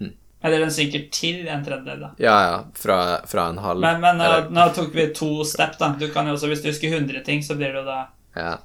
Mm. 0.00 0.12
Eller 0.42 0.64
den 0.64 0.72
synker 0.74 1.06
til 1.12 1.48
en 1.48 1.64
tredjedel, 1.66 2.00
da. 2.06 2.10
Ja, 2.22 2.36
ja, 2.46 2.56
fra, 2.74 2.98
fra 3.28 3.48
en 3.50 3.58
halv 3.58 3.84
Men, 3.84 4.00
men 4.00 4.18
nå, 4.22 4.30
nå 4.54 4.66
tok 4.76 4.94
vi 4.96 5.08
to 5.16 5.44
step, 5.44 5.76
da. 5.80 5.92
Du 6.00 6.08
kan 6.14 6.26
jo 6.30 6.36
også, 6.38 6.50
Hvis 6.50 6.62
du 6.64 6.70
husker 6.70 6.96
100 6.96 7.24
ting, 7.26 7.42
så 7.44 7.58
blir 7.58 7.72
det 7.74 7.82
jo 7.82 7.86
da 7.88 8.00
Ja. 8.36 8.56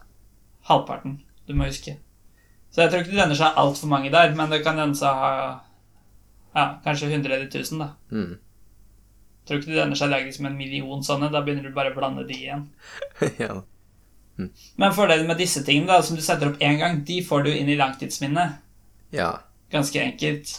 halvparten 0.69 1.19
du 1.47 1.53
må 1.53 1.67
huske. 1.69 1.97
Så 2.73 2.82
jeg 2.82 2.91
tror 2.91 3.03
ikke 3.03 3.13
det 3.13 3.19
lønner 3.21 3.38
seg 3.38 3.59
altfor 3.61 3.88
mange 3.88 4.09
der, 4.11 4.34
men 4.36 4.49
det 4.51 4.63
kan 4.65 4.76
lønne 4.80 4.97
seg 4.97 5.07
å 5.07 5.19
ha 5.21 5.36
ja, 6.55 6.65
kanskje 6.84 7.11
100 7.11 7.34
eller 7.36 7.45
1000, 7.47 7.80
da. 7.80 7.89
Mm. 8.11 8.34
Jeg 9.45 9.47
tror 9.47 9.59
ikke 9.59 9.69
det 9.69 9.78
lønner 9.78 9.99
seg 9.99 10.07
å 10.07 10.11
lage 10.15 10.26
liksom 10.30 10.47
en 10.49 10.57
million 10.57 11.03
sånne. 11.05 11.30
Da 11.32 11.41
begynner 11.45 11.67
du 11.69 11.76
bare 11.76 11.91
å 11.93 11.95
blande 11.97 12.23
de 12.26 12.34
igjen. 12.34 12.63
ja. 13.43 13.59
Men 14.76 14.96
fordelen 14.96 15.28
med 15.30 15.40
disse 15.40 15.64
tingene 15.64 15.94
da, 15.94 16.04
som 16.04 16.18
du 16.18 16.24
setter 16.24 16.52
opp 16.52 16.64
én 16.64 16.80
gang, 16.82 17.02
de 17.08 17.22
får 17.24 17.46
du 17.46 17.52
inn 17.54 17.70
i 17.72 17.78
langtidsminnet. 17.80 18.58
Ja. 19.16 19.32
Ganske 19.72 20.02
enkelt. 20.02 20.52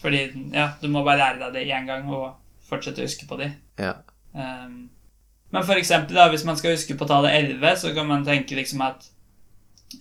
Fordi 0.00 0.22
ja, 0.54 0.70
du 0.80 0.88
må 0.88 1.04
bare 1.04 1.20
lære 1.20 1.42
deg 1.42 1.58
det 1.58 1.76
én 1.76 1.88
gang 1.88 2.08
og 2.08 2.30
fortsette 2.70 3.02
å 3.02 3.08
huske 3.08 3.28
på 3.28 3.36
de. 3.40 3.50
Ja. 3.80 3.98
Um, 4.32 4.88
men 5.50 5.66
for 5.66 5.80
eksempel 5.80 6.16
da, 6.16 6.28
hvis 6.32 6.46
man 6.46 6.58
skal 6.58 6.76
huske 6.76 6.96
på 6.96 7.08
tallet 7.10 7.34
11, 7.36 7.76
så 7.82 7.92
kan 7.94 8.08
man 8.08 8.24
tenke 8.24 8.56
liksom 8.56 8.84
at 8.86 9.08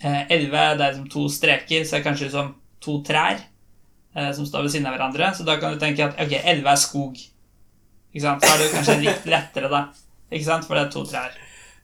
eh, 0.04 0.30
11 0.30 0.52
det 0.54 0.60
er 0.62 0.78
liksom 0.84 1.10
to 1.10 1.26
streker, 1.34 1.88
ser 1.90 2.06
kanskje 2.06 2.30
ut 2.30 2.36
som 2.36 2.52
to 2.80 3.00
trær 3.06 3.42
eh, 3.42 4.32
som 4.38 4.46
står 4.46 4.68
ved 4.68 4.76
siden 4.76 4.88
av 4.88 4.96
hverandre. 4.96 5.34
Så 5.36 5.48
da 5.48 5.58
kan 5.60 5.74
du 5.74 5.82
tenke 5.82 6.06
at 6.06 6.22
ok, 6.22 6.38
11 6.38 6.70
er 6.70 6.82
skog. 6.84 7.24
Ikke 8.14 8.26
sant? 8.26 8.46
Så 8.46 8.54
er 8.54 8.62
det 8.62 8.70
jo 8.70 8.76
kanskje 8.78 8.98
litt 9.04 9.30
lettere, 9.30 9.72
da. 9.74 9.84
Ikke 10.30 10.46
sant? 10.46 10.70
For 10.70 10.78
det 10.78 10.86
er 10.86 10.94
to 10.94 11.06
trær. 11.10 11.34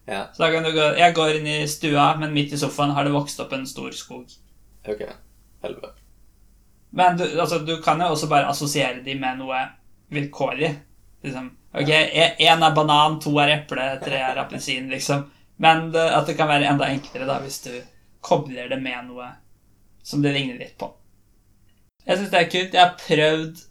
Ja. 0.05 0.27
Så 0.33 0.43
da 0.43 0.51
kan 0.53 0.63
du 0.63 0.69
gå 0.71 0.83
Jeg 0.99 1.13
går 1.17 1.37
inn 1.39 1.47
i 1.49 1.67
stua, 1.67 2.11
men 2.21 2.33
midt 2.33 2.53
i 2.53 2.57
sofaen 2.61 2.93
har 2.93 3.07
det 3.07 3.13
vokst 3.15 3.39
opp 3.41 3.53
en 3.57 3.65
stor 3.67 3.91
skog. 3.97 4.29
Ok. 4.87 5.01
Helve 5.63 5.93
Men 6.95 7.17
du, 7.17 7.25
altså, 7.41 7.59
du 7.59 7.81
kan 7.81 8.01
jo 8.01 8.11
også 8.13 8.29
bare 8.31 8.47
assosiere 8.47 9.01
de 9.03 9.15
med 9.19 9.41
noe 9.41 9.63
vilkårlig. 10.13 10.69
Liksom, 11.25 11.49
ok, 11.73 11.89
én 12.39 12.61
er 12.63 12.75
banan, 12.75 13.17
to 13.19 13.33
er 13.41 13.55
eple, 13.55 13.87
tre 14.03 14.21
er 14.21 14.37
appelsin, 14.37 14.87
liksom. 14.93 15.25
Men 15.57 15.89
det, 15.91 16.03
at 16.13 16.29
det 16.29 16.37
kan 16.37 16.47
være 16.47 16.69
enda 16.69 16.87
enklere 16.91 17.27
da, 17.27 17.39
hvis 17.41 17.59
du 17.65 17.73
kobler 18.23 18.69
det 18.69 18.77
med 18.81 19.09
noe 19.09 19.31
som 20.05 20.21
det 20.21 20.35
ligner 20.35 20.59
litt 20.61 20.77
på. 20.77 20.91
Jeg 22.05 22.19
syns 22.19 22.31
det 22.31 22.41
er 22.41 22.51
kult. 22.53 22.77
Jeg 22.77 22.83
har 22.83 22.97
prøvd 23.01 23.63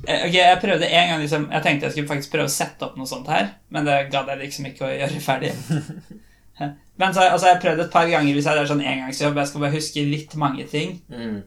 Ok, 0.00 0.32
jeg 0.32 0.60
prøvde 0.62 0.86
en 0.88 1.10
gang 1.10 1.20
liksom 1.20 1.42
Jeg 1.52 1.60
tenkte 1.64 1.86
jeg 1.86 1.92
skulle 1.92 2.08
faktisk 2.08 2.30
prøve 2.32 2.48
å 2.48 2.52
sette 2.52 2.86
opp 2.86 2.94
noe 2.96 3.08
sånt 3.08 3.28
her, 3.28 3.50
men 3.68 3.84
det 3.84 3.98
gadd 4.12 4.30
jeg 4.32 4.40
liksom 4.40 4.68
ikke 4.70 4.86
å 4.86 4.92
gjøre 4.94 5.22
ferdig. 5.24 5.52
Men 7.00 7.14
så 7.16 7.22
altså, 7.24 7.46
jeg 7.46 7.54
har 7.54 7.62
prøvd 7.62 7.78
et 7.86 7.92
par 7.92 8.08
ganger 8.10 8.36
hvis 8.36 8.44
jeg 8.44 8.60
er 8.60 8.66
sånn 8.68 8.82
engangsjobb. 8.84 9.38
Jeg 9.40 9.48
skal 9.48 9.62
bare 9.62 9.72
huske 9.72 10.02
litt 10.04 10.34
mange 10.36 10.66
ting. 10.68 10.98
Mm. 11.08 11.38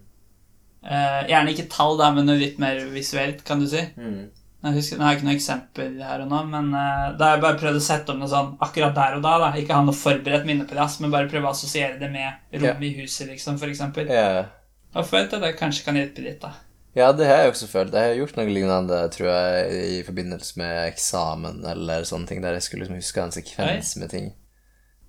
Eh, 0.84 1.20
gjerne 1.30 1.54
ikke 1.54 1.68
tall, 1.72 1.93
da, 1.99 2.10
men 2.16 2.26
noe 2.28 2.39
litt 2.39 2.58
mer 2.62 2.82
visuelt, 2.91 3.43
kan 3.45 3.62
du 3.62 3.68
si. 3.70 3.84
Mm. 3.93 4.32
Jeg 4.64 4.78
husker, 4.78 4.97
nå 4.97 5.06
har 5.06 5.14
jeg 5.14 5.20
ikke 5.20 5.28
noe 5.28 5.36
eksempel 5.36 5.95
her 6.08 6.22
og 6.24 6.30
nå, 6.32 6.39
men 6.47 6.70
uh, 6.72 7.12
da 7.20 7.28
har 7.28 7.34
jeg 7.36 7.43
bare 7.43 7.60
prøvd 7.60 7.78
å 7.82 7.84
sette 7.84 8.14
opp 8.14 8.20
noe 8.22 8.32
sånn 8.32 8.54
akkurat 8.64 8.93
der 8.95 9.18
og 9.18 9.26
da. 9.26 9.34
da. 9.41 9.49
Ikke 9.60 9.76
ha 9.76 9.84
noe 9.84 9.97
forberedt 9.97 10.47
minneplass, 10.47 11.01
men 11.04 11.12
bare 11.14 11.28
prøve 11.32 11.49
å 11.49 11.51
assosiere 11.51 11.99
det 11.99 12.08
med 12.14 12.62
rom 12.64 12.86
i 12.88 12.93
huset, 13.01 13.28
liksom, 13.28 13.60
for 13.60 13.72
eksempel. 13.72 14.08
Ja. 14.08 14.45
Og 14.93 15.10
forvente 15.10 15.38
at 15.38 15.43
det 15.43 15.58
kanskje 15.60 15.84
kan 15.86 15.99
hjelpe 15.99 16.24
litt, 16.24 16.39
da. 16.41 16.54
Ja, 16.94 17.08
det 17.18 17.26
har 17.26 17.39
jeg 17.41 17.54
også 17.56 17.68
følt. 17.72 17.96
Jeg 17.98 18.12
har 18.12 18.20
gjort 18.20 18.36
noe 18.38 18.52
lignende, 18.54 19.00
tror 19.16 19.30
jeg, 19.32 19.78
i 19.98 20.02
forbindelse 20.06 20.60
med 20.62 20.91
eksamen 20.91 21.64
eller 21.66 22.06
sånne 22.06 22.30
ting, 22.30 22.44
der 22.44 22.54
jeg 22.54 22.66
skulle 22.68 22.86
liksom 22.86 23.00
huske 23.00 23.24
en 23.24 23.34
sekvens 23.34 23.96
med 23.98 24.12
ting. 24.14 24.28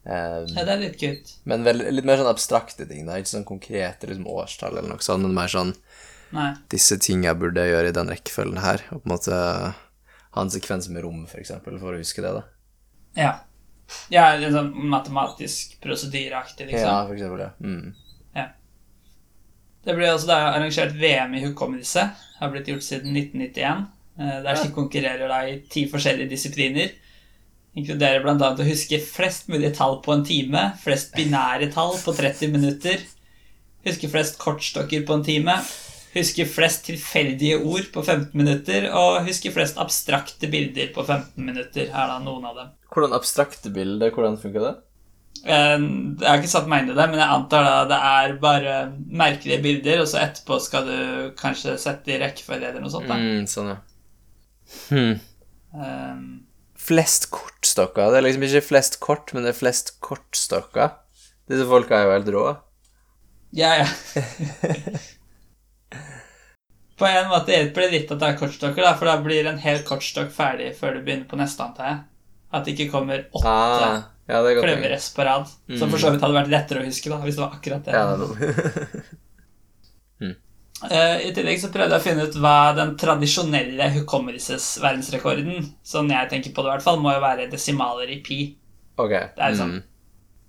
Um, 0.05 0.49
Ja, 0.53 0.65
det 0.65 0.73
er 0.73 0.81
litt 0.83 0.99
kult. 1.01 1.31
men 1.49 1.65
vel, 1.65 1.81
litt 1.97 2.05
mer 2.09 2.21
sånn 2.21 2.29
abstrakte 2.29 2.85
ting, 2.89 3.07
da. 3.09 3.19
Ikke 3.21 3.35
sånn 3.35 3.47
konkrete 3.49 4.09
liksom, 4.09 4.27
årstall 4.29 4.77
eller 4.79 4.91
noe 4.95 5.05
sånt, 5.05 5.25
men 5.25 5.37
mer 5.37 5.53
sånn 5.53 5.75
Nei. 6.35 6.51
disse 6.73 6.99
tinga 7.01 7.33
burde 7.37 7.65
jeg 7.65 7.73
gjøre 7.73 7.93
i 7.93 7.97
den 7.97 8.13
rekkefølgen 8.13 8.61
her, 8.65 8.85
og 8.91 9.01
på 9.03 9.09
en 9.09 9.15
måte 9.15 9.39
ha 10.35 10.43
en 10.43 10.53
sekvens 10.53 10.89
med 10.93 11.05
rom, 11.05 11.27
for 11.31 11.41
eksempel, 11.41 11.77
for 11.81 11.97
å 11.97 12.01
huske 12.01 12.25
det, 12.25 12.33
da. 12.37 12.45
Ja. 13.17 13.33
Ja, 14.13 14.31
litt 14.41 14.53
sånn 14.57 14.73
matematisk 14.91 15.77
prosedyreaktig, 15.85 16.69
liksom. 16.73 16.89
Ja, 16.89 17.05
for 17.07 17.17
eksempel, 17.17 17.45
ja. 17.45 17.53
Mm. 17.61 17.93
Det 19.85 19.93
ble 19.97 20.09
det 20.09 20.29
da 20.29 20.39
arrangert 20.55 20.95
VM 20.97 21.35
i 21.37 21.43
hukommelse. 21.45 22.07
Har 22.39 22.53
blitt 22.53 22.69
gjort 22.71 22.85
siden 22.87 23.17
1991. 23.17 23.87
eh, 24.19 24.37
Der 24.45 24.61
de 24.63 24.71
konkurrerer 24.73 25.29
da 25.29 25.43
i 25.49 25.59
ti 25.71 25.87
forskjellige 25.91 26.31
disipliner. 26.33 26.93
Inkluderer 27.75 28.23
bl.a. 28.23 28.53
å 28.55 28.67
huske 28.69 29.01
flest 29.03 29.49
mulig 29.51 29.73
tall 29.77 29.99
på 30.05 30.15
en 30.15 30.23
time, 30.25 30.69
flest 30.83 31.11
binære 31.17 31.73
tall 31.75 31.97
på 31.99 32.15
30 32.15 32.53
minutter, 32.55 33.01
huske 33.85 34.11
flest 34.13 34.39
kortstokker 34.39 35.03
på 35.09 35.17
en 35.19 35.25
time, 35.27 35.57
huske 36.15 36.47
flest 36.47 36.85
tilfeldige 36.87 37.59
ord 37.59 37.91
på 37.91 38.05
15 38.07 38.31
minutter, 38.39 38.87
og 38.95 39.27
huske 39.27 39.51
flest 39.51 39.81
abstrakte 39.83 40.47
bilder 40.53 40.93
på 40.95 41.03
15 41.03 41.35
minutter, 41.43 41.91
er 41.91 42.13
da 42.13 42.21
noen 42.23 42.47
av 42.47 42.61
dem. 42.61 42.71
Hvordan 42.95 43.19
abstrakte 43.19 43.75
bilder, 43.75 44.15
hvordan 44.15 44.39
funker 44.39 44.69
det? 44.69 44.75
Eh, 45.45 45.79
Jeg 46.21 46.29
har 46.29 46.39
ikke 46.41 46.53
satt 46.55 46.69
meg 46.71 46.85
inn 46.85 46.93
i 46.95 46.97
det, 46.97 47.07
men 47.11 47.19
jeg 47.21 47.35
antar 47.35 47.67
da 47.67 47.75
det 47.91 47.99
er 48.11 48.37
bare 48.41 48.75
merkelige 49.11 49.61
bilder, 49.65 50.01
og 50.05 50.09
så 50.09 50.23
etterpå 50.23 50.61
skal 50.63 50.87
du 50.89 50.97
kanskje 51.41 51.75
sette 51.81 52.15
i 52.15 52.21
rekkefølge 52.23 52.71
eller 52.71 52.81
noe 52.85 52.93
sånt. 52.95 53.09
da. 53.11 53.19
Mm, 53.21 53.45
sånn, 53.51 53.73
ja. 53.75 53.79
Hmm. 54.89 55.19
Um, 55.75 56.25
Flest 56.85 57.31
kortstokker. 57.33 58.11
Det 58.13 58.19
er 58.21 58.27
liksom 58.29 58.43
ikke 58.47 58.67
flest 58.69 58.99
kort, 59.01 59.33
men 59.35 59.43
det 59.45 59.55
er 59.55 59.59
flest 59.59 59.95
kortstokker. 60.05 60.91
Disse 61.49 61.67
folka 61.69 61.97
er 61.99 62.05
jo 62.09 62.15
helt 62.15 62.33
rå. 62.35 62.45
Ja, 63.57 63.71
ja. 63.83 63.89
På 66.99 67.07
en 67.11 67.29
måte 67.29 67.51
hjelper 67.51 67.85
det 67.85 67.91
litt 67.91 68.11
at 68.15 68.21
det 68.21 68.29
er 68.29 68.37
kortstokker, 68.39 68.85
da, 68.87 68.93
for 68.99 69.09
da 69.11 69.17
blir 69.23 69.47
en 69.51 69.59
hel 69.59 69.81
kortstokk 69.87 70.31
ferdig 70.35 70.71
før 70.79 70.95
du 70.95 71.01
begynner 71.07 71.27
på 71.31 71.39
neste, 71.41 71.65
antar 71.67 71.89
jeg. 71.91 71.99
At 72.55 72.65
det 72.69 72.75
ikke 72.77 72.93
kommer 72.93 73.25
åtte 73.35 73.51
Ah, 73.51 74.03
ja, 74.25 74.41
det 74.41 74.51
er 74.51 74.57
godt. 74.57 74.65
kløveres 74.65 75.11
på 75.13 75.27
rad. 75.27 75.53
Som 75.79 75.93
for 75.93 76.01
så 76.01 76.13
vidt 76.15 76.25
hadde 76.25 76.39
vært 76.39 76.53
lettere 76.53 76.81
å 76.81 76.89
huske, 76.89 77.13
da, 77.13 77.21
hvis 77.25 77.37
det 77.37 77.45
var 77.45 77.57
akkurat 77.59 77.85
det. 77.85 77.95
Ja, 77.95 78.17
det 78.17 78.27
mm. 80.25 80.35
Eh, 80.91 81.17
I 81.29 81.33
tillegg 81.37 81.61
så 81.61 81.73
prøvde 81.73 81.97
jeg 81.97 82.03
å 82.03 82.07
finne 82.09 82.29
ut 82.29 82.39
hva 82.41 82.59
den 82.77 82.95
tradisjonelle 83.01 83.91
hukommelsesverdensrekorden, 83.99 85.67
sånn 85.87 86.13
jeg 86.13 86.31
tenker 86.33 86.55
på 86.57 86.65
det 86.65 86.73
i 86.73 86.75
hvert 86.77 86.87
fall, 86.87 87.03
må 87.05 87.13
jo 87.13 87.25
være 87.25 87.51
desimaler 87.53 88.15
i 88.17 88.23
pi. 88.25 88.41
Okay. 88.95 89.29
Det 89.37 89.45
er 89.45 89.59
sånn. 89.59 89.77
Mm. 89.81 89.91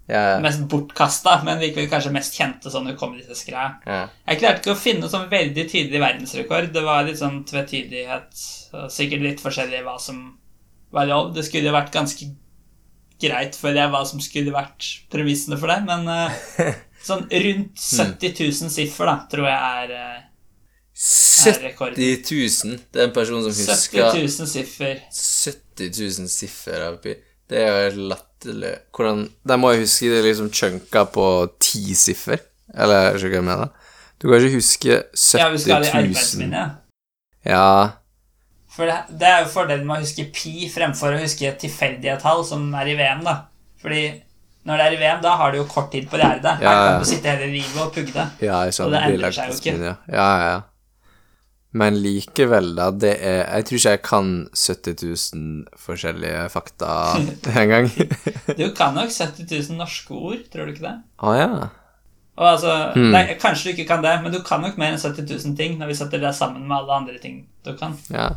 Ja. 0.08 0.24
Mest 0.40 0.62
bortkasta, 0.70 1.40
men 1.48 1.60
likevel 1.60 1.90
kanskje 1.90 2.14
mest 2.14 2.36
kjente 2.38 2.70
sånn 2.70 2.92
hukommelsesgreie. 2.92 3.72
Yeah. 3.90 4.12
Jeg 4.30 4.42
klarte 4.42 4.62
ikke 4.62 4.76
å 4.76 4.80
finne 4.80 5.10
sånn 5.10 5.28
veldig 5.32 5.66
tydelig 5.72 6.02
verdensrekord. 6.04 6.70
Det 6.76 6.84
var 6.86 7.08
litt 7.08 7.20
sånn 7.20 7.42
tvetydighet, 7.50 8.44
og 8.78 8.92
sikkert 8.94 9.26
litt 9.26 9.42
forskjellig 9.42 9.82
hva 9.86 9.98
som 10.02 10.22
var 10.94 11.10
lov. 11.10 11.32
Det 11.36 11.46
skulle 11.48 11.72
jo 11.72 11.76
vært 11.76 11.96
ganske 11.96 12.30
greit, 13.22 13.57
for 13.59 13.76
jeg, 13.76 13.91
hva 13.93 14.03
som 14.07 14.22
skulle 14.24 14.53
vært 14.53 14.88
premissene 15.13 15.57
for 15.59 15.72
det, 15.72 15.82
men 15.88 16.07
uh, 16.09 16.70
sånn 17.07 17.26
rundt 17.30 17.82
70 17.82 18.39
000 18.41 18.74
siffer, 18.74 19.09
da, 19.09 19.18
tror 19.32 19.49
jeg 19.49 19.59
er, 19.82 19.93
er 19.95 21.61
rekorden. 21.68 21.99
70 21.99 22.34
000. 22.66 22.82
Det 22.91 23.03
er 23.03 23.09
en 23.09 23.16
person 23.16 23.45
som 23.45 23.55
70 23.55 23.72
husker 23.72 24.20
000 24.20 24.51
siffer. 24.51 25.01
70 25.11 26.01
000 26.24 26.32
siffer. 26.32 26.86
Det 27.49 27.61
er 27.61 27.89
jo 27.89 28.07
latterlig. 28.13 28.74
Hvordan 28.95 29.28
De 29.43 29.57
må 29.59 29.74
jo 29.76 29.84
huske 29.84 30.09
det 30.11 30.24
liksom 30.26 30.51
chunka 30.53 31.05
på 31.13 31.28
ti 31.61 31.95
siffer. 31.99 32.41
Eller 32.74 33.11
jeg 33.11 33.26
skjønner 33.26 33.36
hva 33.36 33.41
jeg 33.41 33.49
mener. 33.51 33.91
Du 34.16 34.30
kan 34.30 34.41
ikke 34.41 34.57
huske 34.57 34.97
70 35.11 35.39
Ja, 35.39 35.51
vi 35.51 35.61
skal 35.61 35.76
ha 35.76 35.80
det 35.84 35.88
i 35.88 35.93
000 35.93 36.01
arbeidsminnet. 36.01 36.82
Ja, 37.45 37.70
For 38.76 38.86
det, 38.90 38.96
det 39.22 39.28
er 39.30 39.42
jo 39.46 39.52
fordelen 39.54 39.86
med 39.88 39.98
å 39.98 40.04
huske 40.04 40.26
pi 40.36 40.68
fremfor 40.74 41.16
å 41.16 41.22
huske 41.22 41.54
tilfeldige 41.62 42.18
tall, 42.20 42.44
som 42.48 42.68
er 42.76 42.92
i 42.92 42.96
VM, 43.00 43.24
da. 43.24 43.38
Fordi 43.82 44.02
når 44.68 44.78
det 44.82 44.86
er 44.86 44.96
i 44.96 45.00
VM, 45.00 45.20
da 45.24 45.36
har 45.40 45.52
du 45.54 45.60
jo 45.62 45.66
kort 45.70 45.92
tid 45.94 46.08
på 46.10 46.18
å 46.18 46.22
lære 46.24 46.42
det. 46.44 46.56
Her 46.60 46.66
Ja, 46.66 46.72
ja. 46.74 46.86
kan 46.90 47.04
du 47.04 47.10
sitte 47.10 47.30
hele 47.36 47.52
livet 47.54 47.82
og 47.86 47.92
pugge 47.96 48.12
det. 48.16 48.26
ja. 48.48 48.64
Og 48.66 48.92
det 48.92 49.02
endrer 49.08 49.32
seg 49.36 49.52
jo 49.52 49.60
ikke. 49.60 49.76
Ja, 49.86 49.96
ja, 50.12 50.30
ja. 50.50 50.62
Men 51.76 51.98
likevel, 52.00 52.70
da, 52.78 52.86
det 52.92 53.18
er 53.20 53.42
Jeg 53.58 53.66
tror 53.68 53.78
ikke 53.82 53.92
jeg 53.96 54.02
kan 54.08 54.30
70 54.56 54.94
000 55.36 55.80
forskjellige 55.86 56.46
fakta 56.54 56.92
engang. 57.62 57.90
Du 58.56 58.70
kan 58.78 58.96
nok 58.96 59.12
70 59.12 59.44
000 59.72 59.80
norske 59.82 60.16
ord, 60.16 60.46
tror 60.54 60.66
du 60.70 60.72
ikke 60.76 60.86
det? 60.88 60.94
Å 61.20 61.34
ja. 61.36 61.50
Og 62.36 62.48
altså, 62.48 62.72
Hmm. 62.96 63.12
nei, 63.12 63.26
Kanskje 63.40 63.70
du 63.70 63.74
ikke 63.76 63.88
kan 63.92 64.02
det, 64.04 64.14
men 64.24 64.32
du 64.32 64.40
kan 64.44 64.64
nok 64.64 64.78
mer 64.80 64.96
enn 64.96 65.00
70 65.04 65.28
000 65.36 65.56
ting 65.60 65.78
når 65.80 65.92
vi 65.92 66.00
setter 66.00 66.20
det 66.24 66.32
sammen 66.36 66.64
med 66.68 66.78
alle 66.78 66.96
andre 67.04 67.20
ting 67.20 67.44
du 67.64 67.74
kan. 67.80 67.96
Ja. 68.12 68.30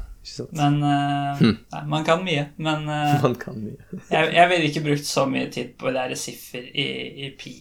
Men 0.57 0.79
uh, 0.83 1.39
hm. 1.39 1.57
nei, 1.73 1.83
Man 1.95 2.05
kan 2.07 2.23
mye. 2.27 2.45
Men 2.57 2.85
uh, 2.89 3.17
Man 3.27 3.39
kan 3.41 3.59
mye. 3.59 3.79
jeg, 4.15 4.35
jeg 4.35 4.51
ville 4.53 4.69
ikke 4.71 4.85
brukt 4.91 5.09
så 5.09 5.27
mye 5.31 5.49
tid 5.55 5.75
på 5.79 5.91
å 5.91 5.95
lære 5.95 6.19
siffer 6.19 6.65
i, 6.69 6.87
i 7.27 7.33
pi. 7.39 7.57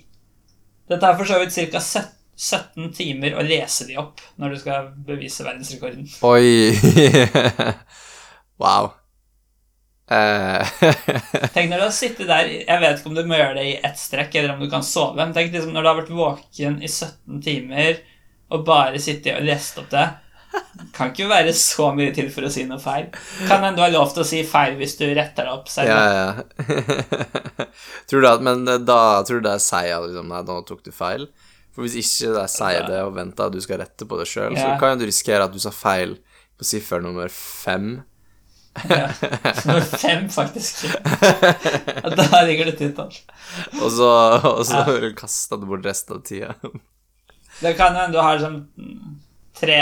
Dette 0.87 1.09
er 1.09 1.17
for 1.19 1.27
så 1.27 1.41
vidt 1.41 1.57
ca. 1.73 1.81
17 2.37 2.91
timer 2.93 3.33
å 3.33 3.41
lese 3.41 3.87
de 3.87 3.95
opp 3.97 4.21
når 4.37 4.53
du 4.53 4.59
skal 4.61 4.91
bevise 5.07 5.45
verdensrekorden. 5.45 6.05
Oi. 6.27 6.69
wow. 8.61 8.91
Eh, 10.07 10.67
Tenk 11.51 11.67
når 11.67 11.81
du 11.81 11.83
har 11.83 11.91
sittet 11.91 12.29
der 12.29 12.47
Jeg 12.47 12.79
vet 12.79 13.01
ikke 13.01 13.09
om 13.09 13.15
du 13.17 13.25
må 13.27 13.35
gjøre 13.35 13.57
det 13.57 13.65
i 13.67 13.73
ett 13.89 13.97
strekk, 13.99 14.37
eller 14.37 14.53
om 14.53 14.61
du 14.61 14.69
kan 14.71 14.85
sove. 14.85 15.17
Men 15.19 15.33
tenk 15.35 15.49
liksom 15.51 15.73
når 15.73 15.83
du 15.83 15.89
har 15.89 15.99
vært 15.99 16.13
våken 16.13 16.77
i 16.79 16.91
17 16.91 17.41
timer 17.43 17.99
og 18.53 18.63
bare 18.67 19.01
sittet 19.03 19.35
og 19.35 19.47
lest 19.47 19.81
opp 19.81 19.89
det. 19.91 20.05
Kan 20.93 21.11
ikke 21.11 21.27
være 21.29 21.53
så 21.57 21.91
mye 21.93 22.13
til 22.15 22.29
for 22.33 22.47
å 22.47 22.51
si 22.53 22.63
noe 22.69 22.79
feil. 22.81 23.09
Kan 23.47 23.63
hende 23.63 23.77
du 23.77 23.83
har 23.83 23.93
lov 23.93 24.11
til 24.13 24.23
å 24.23 24.27
si 24.27 24.41
feil 24.47 24.77
hvis 24.79 24.95
du 24.99 25.05
retter 25.07 25.45
deg 25.45 25.53
opp 25.53 25.69
selv. 25.71 25.91
ja, 25.91 26.07
ja. 26.17 27.67
tror 28.09 28.23
du 28.23 28.29
at, 28.29 28.45
men 28.45 28.63
eh, 28.67 28.81
da 28.81 29.21
tror 29.27 29.41
du 29.41 29.49
det 29.49 29.57
er 29.57 29.63
seier, 29.63 30.07
liksom, 30.07 30.31
Nei, 30.33 30.41
nå 30.47 30.59
tok 30.67 30.83
du 30.85 30.91
feil. 30.95 31.27
For 31.75 31.85
hvis 31.85 31.97
ikke 32.01 32.33
det 32.33 32.41
er 32.41 32.49
seier 32.49 32.87
det 32.89 33.01
og 33.05 33.13
venter 33.17 33.49
at 33.49 33.53
du 33.53 33.61
skal 33.61 33.83
rette 33.83 34.07
på 34.09 34.17
det 34.17 34.25
sjøl, 34.29 34.57
så 34.57 34.71
kan 34.81 34.97
du 34.97 35.05
risikere 35.05 35.45
at 35.45 35.53
du 35.53 35.59
sa 35.61 35.73
feil 35.75 36.15
på 36.57 36.65
siffer 36.65 37.03
nummer 37.03 37.29
fem. 37.33 37.99
Ja. 38.89 39.11
Nummer 39.65 39.85
fem, 39.85 40.25
faktisk. 40.33 40.87
Da 42.17 42.41
ligger 42.47 42.71
det 42.71 42.79
tittall. 42.79 43.13
Og 43.77 43.91
så, 43.93 44.09
og 44.41 44.63
så 44.65 44.83
kasta 45.17 45.57
du 45.61 45.67
bort 45.69 45.85
resten 45.85 46.17
av 46.17 46.25
tida. 46.25 46.55
Det 47.61 47.73
kan 47.77 47.93
hende 47.97 48.17
du 48.17 48.21
har 48.21 48.41
sånn 48.41 48.59
tre 49.59 49.77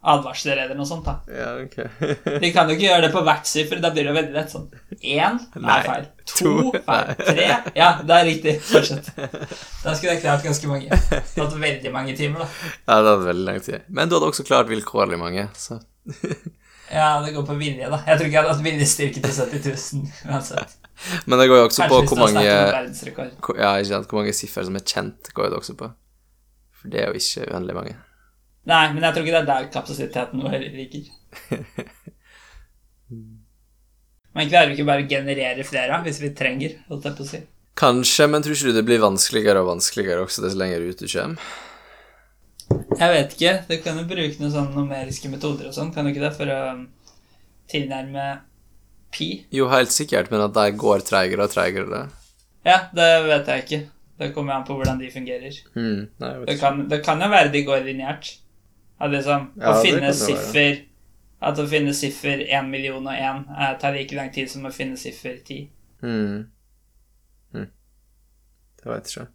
advarsler 0.00 0.58
eller 0.64 0.78
noe 0.78 0.86
sånt. 0.88 1.06
da 1.06 1.18
ja, 1.30 1.48
ok. 1.64 1.76
De 2.42 2.50
kan 2.54 2.68
jo 2.70 2.76
ikke 2.76 2.86
gjøre 2.86 3.04
det 3.06 3.10
på 3.14 3.22
hvert 3.26 3.46
siffer. 3.50 3.80
Da 3.82 3.90
blir 3.94 4.08
det 4.08 4.14
veldig 4.16 4.34
lett 4.36 4.52
sånn. 4.52 4.68
Én 5.00 5.38
Nei. 5.56 5.76
er 5.78 5.86
feil. 5.88 6.06
To 6.32 6.54
To 6.70 6.82
feil. 6.86 7.12
Tre 7.20 7.48
Ja, 7.76 7.90
det 8.02 8.16
er 8.16 8.24
riktig. 8.28 8.54
Fortsett. 8.68 9.10
Da 9.16 9.94
skulle 9.94 10.14
jeg 10.16 10.22
klart 10.24 10.44
ganske 10.46 10.70
mange. 10.70 11.00
Tatt 11.34 11.56
veldig 11.66 11.92
mange 11.94 12.16
timer, 12.18 12.44
da. 12.44 12.48
Ja, 12.88 13.00
det 13.00 13.14
hadde 13.14 13.28
veldig 13.28 13.46
lang 13.50 13.60
tid. 13.66 13.86
Men 13.88 14.10
du 14.10 14.16
hadde 14.18 14.32
også 14.32 14.46
klart 14.48 14.70
vilkårlig 14.72 15.20
mange, 15.20 15.48
så 15.56 15.80
Ja, 16.90 17.20
det 17.22 17.32
går 17.36 17.44
på 17.46 17.54
vilje, 17.54 17.86
da. 17.86 18.00
Jeg 18.06 18.18
tror 18.18 18.26
ikke 18.26 18.34
jeg 18.34 18.42
hadde 18.42 18.54
hatt 18.56 18.64
viljestyrke 18.66 19.20
til 19.22 19.34
70 19.36 19.66
000 20.26 20.32
uansett. 20.34 20.76
Men 21.30 21.38
det 21.38 21.46
går 21.48 21.60
jo 21.62 21.66
også 21.68 21.84
Kanskje 21.86 22.00
på 22.08 22.14
hvor 22.16 22.22
mange 22.26 22.44
Ja, 23.62 23.76
ikke 23.78 23.88
sant, 23.92 24.10
hvor 24.10 24.18
mange 24.20 24.34
siffer 24.36 24.66
som 24.66 24.76
er 24.76 24.82
kjent, 24.84 25.30
går 25.36 25.52
det 25.52 25.60
også 25.60 25.76
på. 25.78 25.88
For 26.80 26.90
det 26.92 27.04
er 27.04 27.12
jo 27.12 27.20
ikke 27.20 27.46
uendelig 27.52 27.76
mange. 27.76 27.94
Nei, 28.68 28.92
men 28.92 29.02
jeg 29.06 29.14
tror 29.14 29.24
ikke 29.24 29.36
det 29.36 29.40
er 29.40 29.48
der 29.48 29.70
kapasiteten 29.72 30.42
vår 30.44 30.58
ligger. 30.74 31.08
Men 34.30 34.46
klarer 34.46 34.70
vi 34.70 34.76
ikke 34.76 34.86
bare 34.86 35.02
å 35.02 35.08
generere 35.10 35.64
flere 35.66 35.96
hvis 36.04 36.20
vi 36.22 36.30
trenger, 36.38 36.76
holdt 36.90 37.08
jeg 37.08 37.16
på 37.18 37.24
å 37.24 37.30
si. 37.32 37.40
Kanskje, 37.80 38.28
men 38.30 38.44
tror 38.44 38.54
ikke 38.54 38.70
du 38.70 38.76
det 38.76 38.86
blir 38.86 39.02
vanskeligere 39.02 39.62
og 39.62 39.70
vanskeligere 39.72 40.22
også 40.26 40.44
dess 40.44 40.56
lenger 40.58 40.84
ut 40.84 41.00
du 41.00 41.06
kommer? 41.10 41.50
Jeg 43.00 43.10
vet 43.14 43.34
ikke. 43.34 43.54
Du 43.66 43.74
kan 43.82 43.98
jo 43.98 44.04
bruke 44.06 44.42
noen 44.42 44.52
sånne 44.54 44.76
numeriske 44.76 45.30
metoder 45.32 45.70
og 45.70 45.74
sånn, 45.74 45.90
kan 45.94 46.06
du 46.06 46.12
ikke 46.12 46.22
det, 46.22 46.32
for 46.36 46.52
å 46.52 46.60
tilnærme 47.70 48.26
pi? 49.14 49.30
Jo, 49.54 49.70
helt 49.72 49.94
sikkert, 49.94 50.30
men 50.30 50.44
at 50.44 50.54
de 50.54 50.66
går 50.78 51.02
treigere 51.08 51.46
og 51.46 51.54
treigere. 51.54 52.04
Ja, 52.66 52.84
det 52.94 53.08
vet 53.26 53.50
jeg 53.50 53.64
ikke. 53.64 53.80
Det 54.20 54.30
kommer 54.36 54.58
an 54.58 54.66
på 54.68 54.76
hvordan 54.76 55.00
de 55.00 55.08
fungerer. 55.10 55.56
Mm, 55.74 56.00
nei, 56.20 56.32
Det 56.46 56.58
kan, 56.60 56.84
det 56.90 57.00
kan 57.02 57.22
jo 57.24 57.30
være 57.32 57.52
de 57.54 57.64
går 57.66 57.86
lineært. 57.86 58.34
At 59.00 59.12
liksom, 59.14 59.50
Ja, 59.56 59.72
å 59.72 59.82
finne 59.82 60.12
siffer 60.16 60.82
At 61.40 61.58
å 61.58 61.66
finne 61.68 61.94
siffer 61.96 62.42
1 62.44 62.68
million 62.68 63.00
og 63.00 63.12
1 63.16 63.44
eh, 63.56 63.74
tar 63.80 63.96
like 63.96 64.16
lang 64.16 64.28
tid 64.34 64.50
som 64.52 64.66
å 64.68 64.72
finne 64.74 64.98
siffer 65.00 65.38
10. 65.40 65.70
Mm. 66.04 66.50
Mm. 67.56 67.68
Det 68.76 68.90
jeg 68.90 69.06
ikke. 69.06 69.26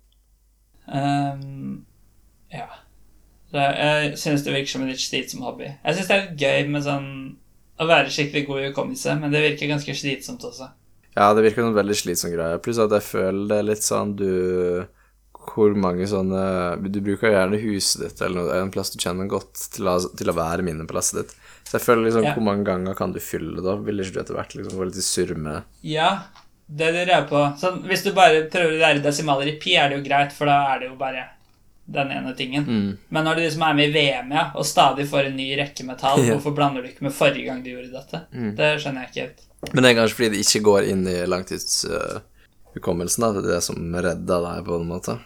Um, 0.85 1.85
ja. 2.53 2.67
Jeg 3.55 4.17
synes 4.19 4.43
det 4.45 4.53
virker 4.53 4.69
som 4.69 4.83
en 4.83 4.91
litt 4.91 5.01
slitsom 5.01 5.41
hobby. 5.47 5.71
Jeg 5.71 5.97
synes 5.97 6.07
det 6.07 6.15
er 6.15 6.23
litt 6.27 6.41
gøy 6.41 6.71
med 6.73 6.85
sånn 6.85 7.09
å 7.81 7.87
være 7.89 8.11
skikkelig 8.13 8.45
god 8.47 8.61
i 8.61 8.67
hukommelse, 8.69 9.15
men 9.19 9.33
det 9.33 9.43
virker 9.43 9.71
ganske 9.71 9.95
slitsomt 9.97 10.43
også. 10.47 10.69
Ja, 11.15 11.29
det 11.33 11.45
virker 11.45 11.63
som 11.63 11.71
en 11.71 11.77
veldig 11.77 11.95
slitsom 11.97 12.33
greie. 12.33 12.59
Pluss 12.63 12.79
at 12.83 12.93
jeg 12.95 13.07
føler 13.07 13.49
det 13.49 13.57
er 13.57 13.69
litt 13.69 13.85
sånn 13.85 14.13
du 14.19 14.31
Hvor 15.45 15.75
mange 15.77 16.07
sånne 16.09 16.41
Du 16.91 16.99
bruker 17.05 17.31
gjerne 17.31 17.59
huset 17.61 18.01
ditt 18.05 18.21
eller 18.25 18.49
en 18.61 18.71
plass 18.73 18.89
du 18.93 18.97
kjenner 19.01 19.27
godt, 19.31 19.53
til 19.75 19.87
å, 19.91 19.97
til 20.17 20.31
å 20.31 20.35
være 20.37 20.65
minneplasset 20.65 21.19
ditt. 21.21 21.35
Så 21.65 21.77
jeg 21.77 21.85
føler 21.85 22.07
liksom 22.07 22.23
Ja. 22.27 22.33
Hvor 22.37 22.43
mange 22.47 22.65
ganger 22.67 22.93
kan 22.97 23.13
du 23.13 23.19
fylle 23.23 23.61
da? 23.65 23.75
Vil 23.85 23.99
ikke 24.03 24.13
du 24.17 24.19
etter 24.23 24.35
hvert 24.37 24.55
liksom 24.57 24.77
få 24.77 24.85
litt 24.89 25.03
surr 25.03 25.35
med 25.37 25.63
Ja, 25.85 26.09
det 26.67 26.91
lurer 26.93 27.13
jeg 27.13 27.27
på. 27.29 27.41
Sånn, 27.61 27.83
hvis 27.85 28.03
du 28.05 28.11
bare 28.17 28.43
prøver 28.49 28.73
å 28.75 28.81
lære 28.81 29.03
desimaler 29.05 29.47
i 29.53 29.55
pi, 29.61 29.75
er 29.77 29.89
det 29.89 29.99
jo 29.99 30.05
greit, 30.07 30.31
for 30.33 30.45
da 30.49 30.59
er 30.73 30.79
det 30.81 30.87
jo 30.91 30.95
bare 30.99 31.27
den 31.85 32.09
ene 32.09 32.31
tingen. 32.33 32.63
Mm. 32.65 32.97
Men 33.13 33.27
når 33.27 33.35
du 33.37 33.41
liksom 33.43 33.61
er 33.67 33.75
med 33.77 33.89
i 33.91 33.93
VM, 33.93 34.31
ja, 34.33 34.45
og 34.57 34.65
stadig 34.65 35.05
får 35.09 35.27
en 35.29 35.35
ny 35.37 35.51
rekke 35.59 35.85
med 35.85 35.99
tall, 36.01 36.23
Ja. 36.25 36.33
hvorfor 36.33 36.55
blander 36.57 36.81
du 36.81 36.89
ikke 36.89 37.05
med 37.05 37.13
forrige 37.13 37.45
gang 37.45 37.61
du 37.61 37.69
gjorde 37.75 37.91
dette? 37.93 38.23
Det 38.57 38.71
skjønner 38.81 39.05
jeg 39.05 39.11
ikke 39.11 39.25
helt. 39.27 39.43
Men 39.73 39.83
det 39.85 39.91
er 39.91 39.99
kanskje 39.99 40.17
fordi 40.17 40.29
det 40.33 40.41
ikke 40.45 40.63
går 40.65 40.89
inn 40.89 41.05
i 41.09 41.15
langtidshukommelsen, 41.29 43.21
da. 43.25 43.31
Det 43.35 43.43
er 43.45 43.53
det 43.55 43.61
som 43.65 43.95
redda 43.95 44.39
deg, 44.47 44.65
på 44.67 44.79
en 44.81 44.89
måte. 44.89 45.17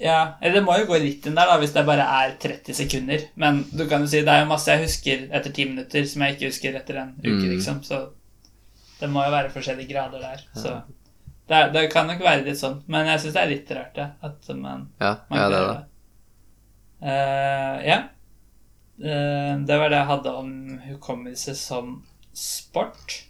Ja, 0.00 0.34
eller 0.40 0.56
det 0.58 0.64
må 0.66 0.74
jo 0.80 0.88
gå 0.88 0.96
litt 0.98 1.26
inn 1.28 1.36
der, 1.38 1.46
da, 1.46 1.54
hvis 1.62 1.72
det 1.74 1.84
bare 1.86 2.02
er 2.02 2.32
30 2.42 2.74
sekunder. 2.74 3.28
Men 3.38 3.60
du 3.70 3.84
kan 3.88 4.02
jo 4.02 4.08
si 4.10 4.24
det 4.26 4.32
er 4.32 4.40
jo 4.42 4.48
masse 4.50 4.72
jeg 4.72 4.82
husker 4.88 5.28
etter 5.30 5.52
10 5.54 5.68
minutter, 5.70 6.04
som 6.10 6.24
jeg 6.26 6.34
ikke 6.34 6.48
husker 6.50 6.74
etter 6.80 6.98
en 7.02 7.12
uke, 7.20 7.30
Mm. 7.30 7.50
liksom. 7.52 7.82
Så 7.86 8.00
det 9.00 9.10
må 9.10 9.22
jo 9.24 9.30
være 9.30 9.52
forskjellige 9.54 9.92
grader 9.92 10.20
der. 10.24 10.42
Så 10.54 10.72
det, 11.48 11.54
er, 11.56 11.70
det 11.72 11.84
kan 11.92 12.06
nok 12.10 12.20
være 12.24 12.42
litt 12.46 12.58
sånn. 12.58 12.80
Men 12.90 13.06
jeg 13.06 13.20
syns 13.22 13.34
det 13.36 13.42
er 13.44 13.52
litt 13.52 13.70
rart, 13.76 13.94
det. 13.94 14.08
At 14.22 14.48
man, 14.56 14.88
Ja, 15.00 15.14
man 15.30 15.38
ja 15.38 15.48
det 15.52 15.60
er 15.60 15.68
det. 15.72 15.84
Uh, 17.04 17.78
ja. 17.86 17.98
Uh, 18.98 19.64
det 19.66 19.78
var 19.78 19.90
det 19.92 19.98
jeg 19.98 20.10
hadde 20.10 20.34
om 20.40 20.50
hukommelse 20.88 21.54
som 21.58 22.02
sport. 22.34 23.20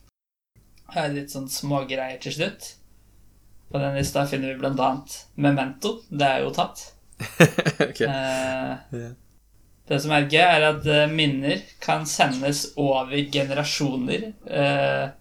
Litt 0.94 1.32
sånn 1.34 1.48
smågreier 1.50 2.20
til 2.22 2.32
slutt. 2.36 2.74
På 3.72 3.80
den 3.82 3.96
lista 3.98 4.26
finner 4.26 4.54
vi 4.54 4.66
annet 4.66 5.18
Memento. 5.34 5.98
Det 6.08 6.26
er 6.28 6.44
jo 6.44 6.52
tatt. 6.54 6.86
okay. 7.88 8.06
Eh, 8.06 8.72
yeah. 8.94 9.12
Det 9.84 9.98
som 10.00 10.14
er 10.16 10.30
gøy, 10.30 10.40
er 10.40 10.64
at 10.70 10.86
eh, 10.88 11.10
minner 11.12 11.60
kan 11.82 12.06
sendes 12.08 12.70
over 12.80 13.12
generasjoner. 13.32 14.30
Eh, 14.48 15.12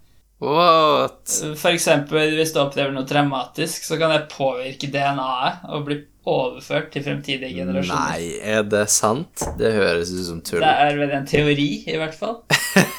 What? 0.44 1.30
For 1.56 1.72
eksempel 1.72 2.34
hvis 2.36 2.52
du 2.52 2.60
opplever 2.64 2.91
noe 2.91 3.08
traumatisk, 3.08 3.86
så 3.88 3.96
kan 4.00 4.12
det 4.12 4.26
påvirke 4.34 4.89
DNA-et 4.91 5.64
og 5.72 5.86
bli 5.88 6.00
overført 6.28 6.89
til 6.91 7.04
fremtidige 7.06 7.54
generasjoner. 7.56 8.12
Nei, 8.12 8.39
er 8.56 8.66
det 8.68 8.86
sant? 8.91 9.44
Det 9.60 9.72
høres 9.76 10.12
ut 10.12 10.26
som 10.28 10.41
tull. 10.44 10.64
Det 10.64 10.72
er 10.88 11.00
vel 11.00 11.16
en 11.16 11.28
teori, 11.28 11.70
i 11.88 11.98
hvert 12.00 12.16
fall, 12.16 12.41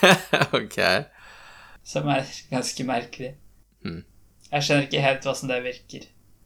ok. 0.60 0.78
som 1.84 2.08
er 2.12 2.28
ganske 2.52 2.88
merkelig. 2.88 3.34
Jeg 4.54 4.66
skjønner 4.66 4.86
ikke 4.86 5.02
helt 5.02 5.24
hvordan 5.26 5.50
det 5.50 5.62
virker. 5.64 6.04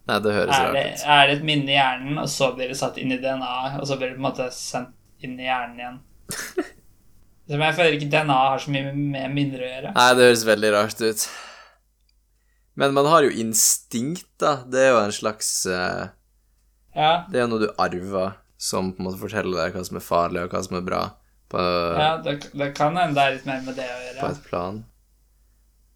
Nei, 0.09 0.19
det 0.25 0.33
høres 0.33 0.55
Er 0.57 0.71
det, 0.73 0.83
rart 0.87 0.95
ut. 0.95 1.03
er 1.13 1.27
det 1.29 1.35
et 1.37 1.45
minne 1.45 1.69
i 1.69 1.77
hjernen, 1.77 2.21
og 2.23 2.29
så 2.33 2.49
blir 2.57 2.71
det 2.73 2.79
satt 2.81 2.97
inn 3.01 3.13
i 3.13 3.19
DNA-et, 3.21 3.77
og 3.83 3.85
så 3.91 3.99
blir 4.01 4.09
det 4.09 4.17
på 4.17 4.23
en 4.23 4.29
måte 4.31 4.47
sendt 4.57 5.25
inn 5.27 5.35
i 5.37 5.45
hjernen 5.45 5.83
igjen? 5.83 5.99
Som 7.49 7.65
jeg 7.65 7.77
føler 7.77 7.97
ikke 7.97 8.11
DNA 8.13 8.35
har 8.37 8.61
så 8.61 8.73
mye 8.73 8.91
med 8.93 9.35
minner 9.37 9.63
å 9.65 9.69
gjøre. 9.69 9.93
Nei, 9.97 10.09
det 10.17 10.27
høres 10.29 10.47
veldig 10.49 10.73
rart 10.75 11.05
ut. 11.05 11.23
Men 12.79 12.93
man 12.97 13.09
har 13.11 13.25
jo 13.25 13.31
instinkt, 13.43 14.29
da. 14.41 14.59
Det 14.69 14.83
er 14.85 14.93
jo 14.93 14.99
en 15.01 15.15
slags 15.17 15.49
uh, 15.67 16.11
Ja, 16.95 17.25
Det 17.29 17.41
er 17.41 17.47
jo 17.47 17.53
noe 17.55 17.65
du 17.65 17.71
arver, 17.81 18.37
som 18.61 18.93
på 18.93 19.03
en 19.03 19.09
måte 19.09 19.21
forteller 19.21 19.65
deg 19.65 19.77
hva 19.77 19.85
som 19.89 19.99
er 20.01 20.05
farlig, 20.05 20.45
og 20.45 20.53
hva 20.55 20.63
som 20.67 20.77
er 20.79 20.85
bra, 20.87 21.03
på, 21.49 21.57
ja 21.97 22.11
det, 22.21 22.35
det 22.53 22.67
kan 22.77 22.97
hende 23.01 23.17
det 23.17 23.23
er 23.25 23.37
litt 23.39 23.47
mer 23.49 23.63
med 23.65 23.79
det 23.81 23.87
å 23.89 24.01
gjøre. 24.05 24.19
på 24.21 24.31
et 24.35 24.43
plan. 24.51 24.81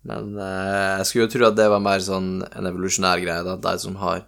Men 0.08 0.32
eh, 0.38 0.98
jeg 0.98 1.06
skulle 1.08 1.26
jo 1.28 1.32
tro 1.36 1.46
at 1.48 1.58
det 1.58 1.68
var 1.70 1.82
mer 1.84 2.02
sånn 2.02 2.30
en 2.48 2.68
evolusjonær 2.70 3.22
greie, 3.22 3.44
da. 3.46 3.54
At 3.54 3.66
de 3.66 3.74
som 3.84 3.98
har 4.02 4.24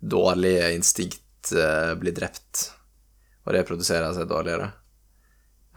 dårlige 0.00 0.74
instinkt, 0.76 1.52
eh, 1.56 1.94
blir 2.00 2.12
drept 2.16 2.66
og 3.46 3.54
reproduserer 3.54 4.12
seg 4.16 4.28
dårligere 4.28 4.72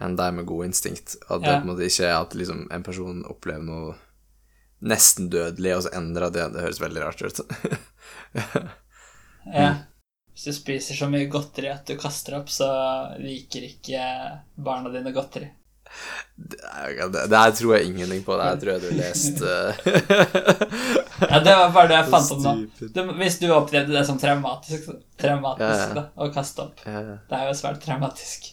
enn 0.00 0.14
de 0.16 0.26
med 0.32 0.46
gode 0.48 0.70
instinkt. 0.70 1.16
At 1.28 1.42
det 1.42 1.50
Ja. 1.50 1.58
på 1.60 1.66
en 1.68 1.70
måte 1.74 1.84
ikke 1.86 2.06
er 2.08 2.16
at 2.20 2.34
liksom, 2.34 2.66
en 2.72 2.82
person 2.82 3.24
opplever 3.28 3.62
noe 3.64 3.94
nesten 4.80 5.28
dødelig, 5.28 5.74
og 5.76 5.82
så 5.84 5.90
endrer 5.92 6.32
det. 6.32 6.46
Det 6.54 6.62
høres 6.64 6.80
veldig 6.80 7.02
rart 7.04 7.22
ut. 7.22 7.40
Ja. 9.50 9.70
Hvis 10.32 10.44
du 10.44 10.52
spiser 10.52 10.94
så 10.94 11.08
mye 11.10 11.28
godteri 11.32 11.70
at 11.72 11.88
du 11.88 11.96
kaster 11.98 12.36
opp, 12.38 12.48
så 12.52 12.68
liker 13.18 13.64
ikke 13.66 14.02
barna 14.56 14.92
dine 14.92 15.12
godteri. 15.16 15.48
Det, 16.40 17.36
her 17.36 17.50
tror 17.52 17.74
jeg 17.76 17.90
ingenting 17.90 18.22
på. 18.24 18.36
Det 18.38 18.44
her 18.46 18.60
tror 18.60 18.72
jeg 18.72 18.80
du 18.80 18.90
leste 18.96 19.50
Ja, 21.30 21.40
det 21.44 21.52
var 21.52 21.72
bare 21.74 21.90
det 21.90 21.98
jeg 21.98 22.08
fant 22.14 22.30
opp 22.36 22.44
nå. 22.44 22.54
Du, 22.94 23.00
hvis 23.20 23.36
du 23.42 23.46
opplevde 23.52 23.92
det 23.92 24.04
som 24.08 24.18
traumatisk, 24.20 24.88
traumatisk. 25.20 25.96
Da, 25.98 26.06
å 26.16 26.30
kaste 26.32 26.64
opp 26.64 26.80
Det 26.86 27.36
er 27.40 27.50
jo 27.50 27.58
svært 27.58 27.82
traumatisk. 27.84 28.48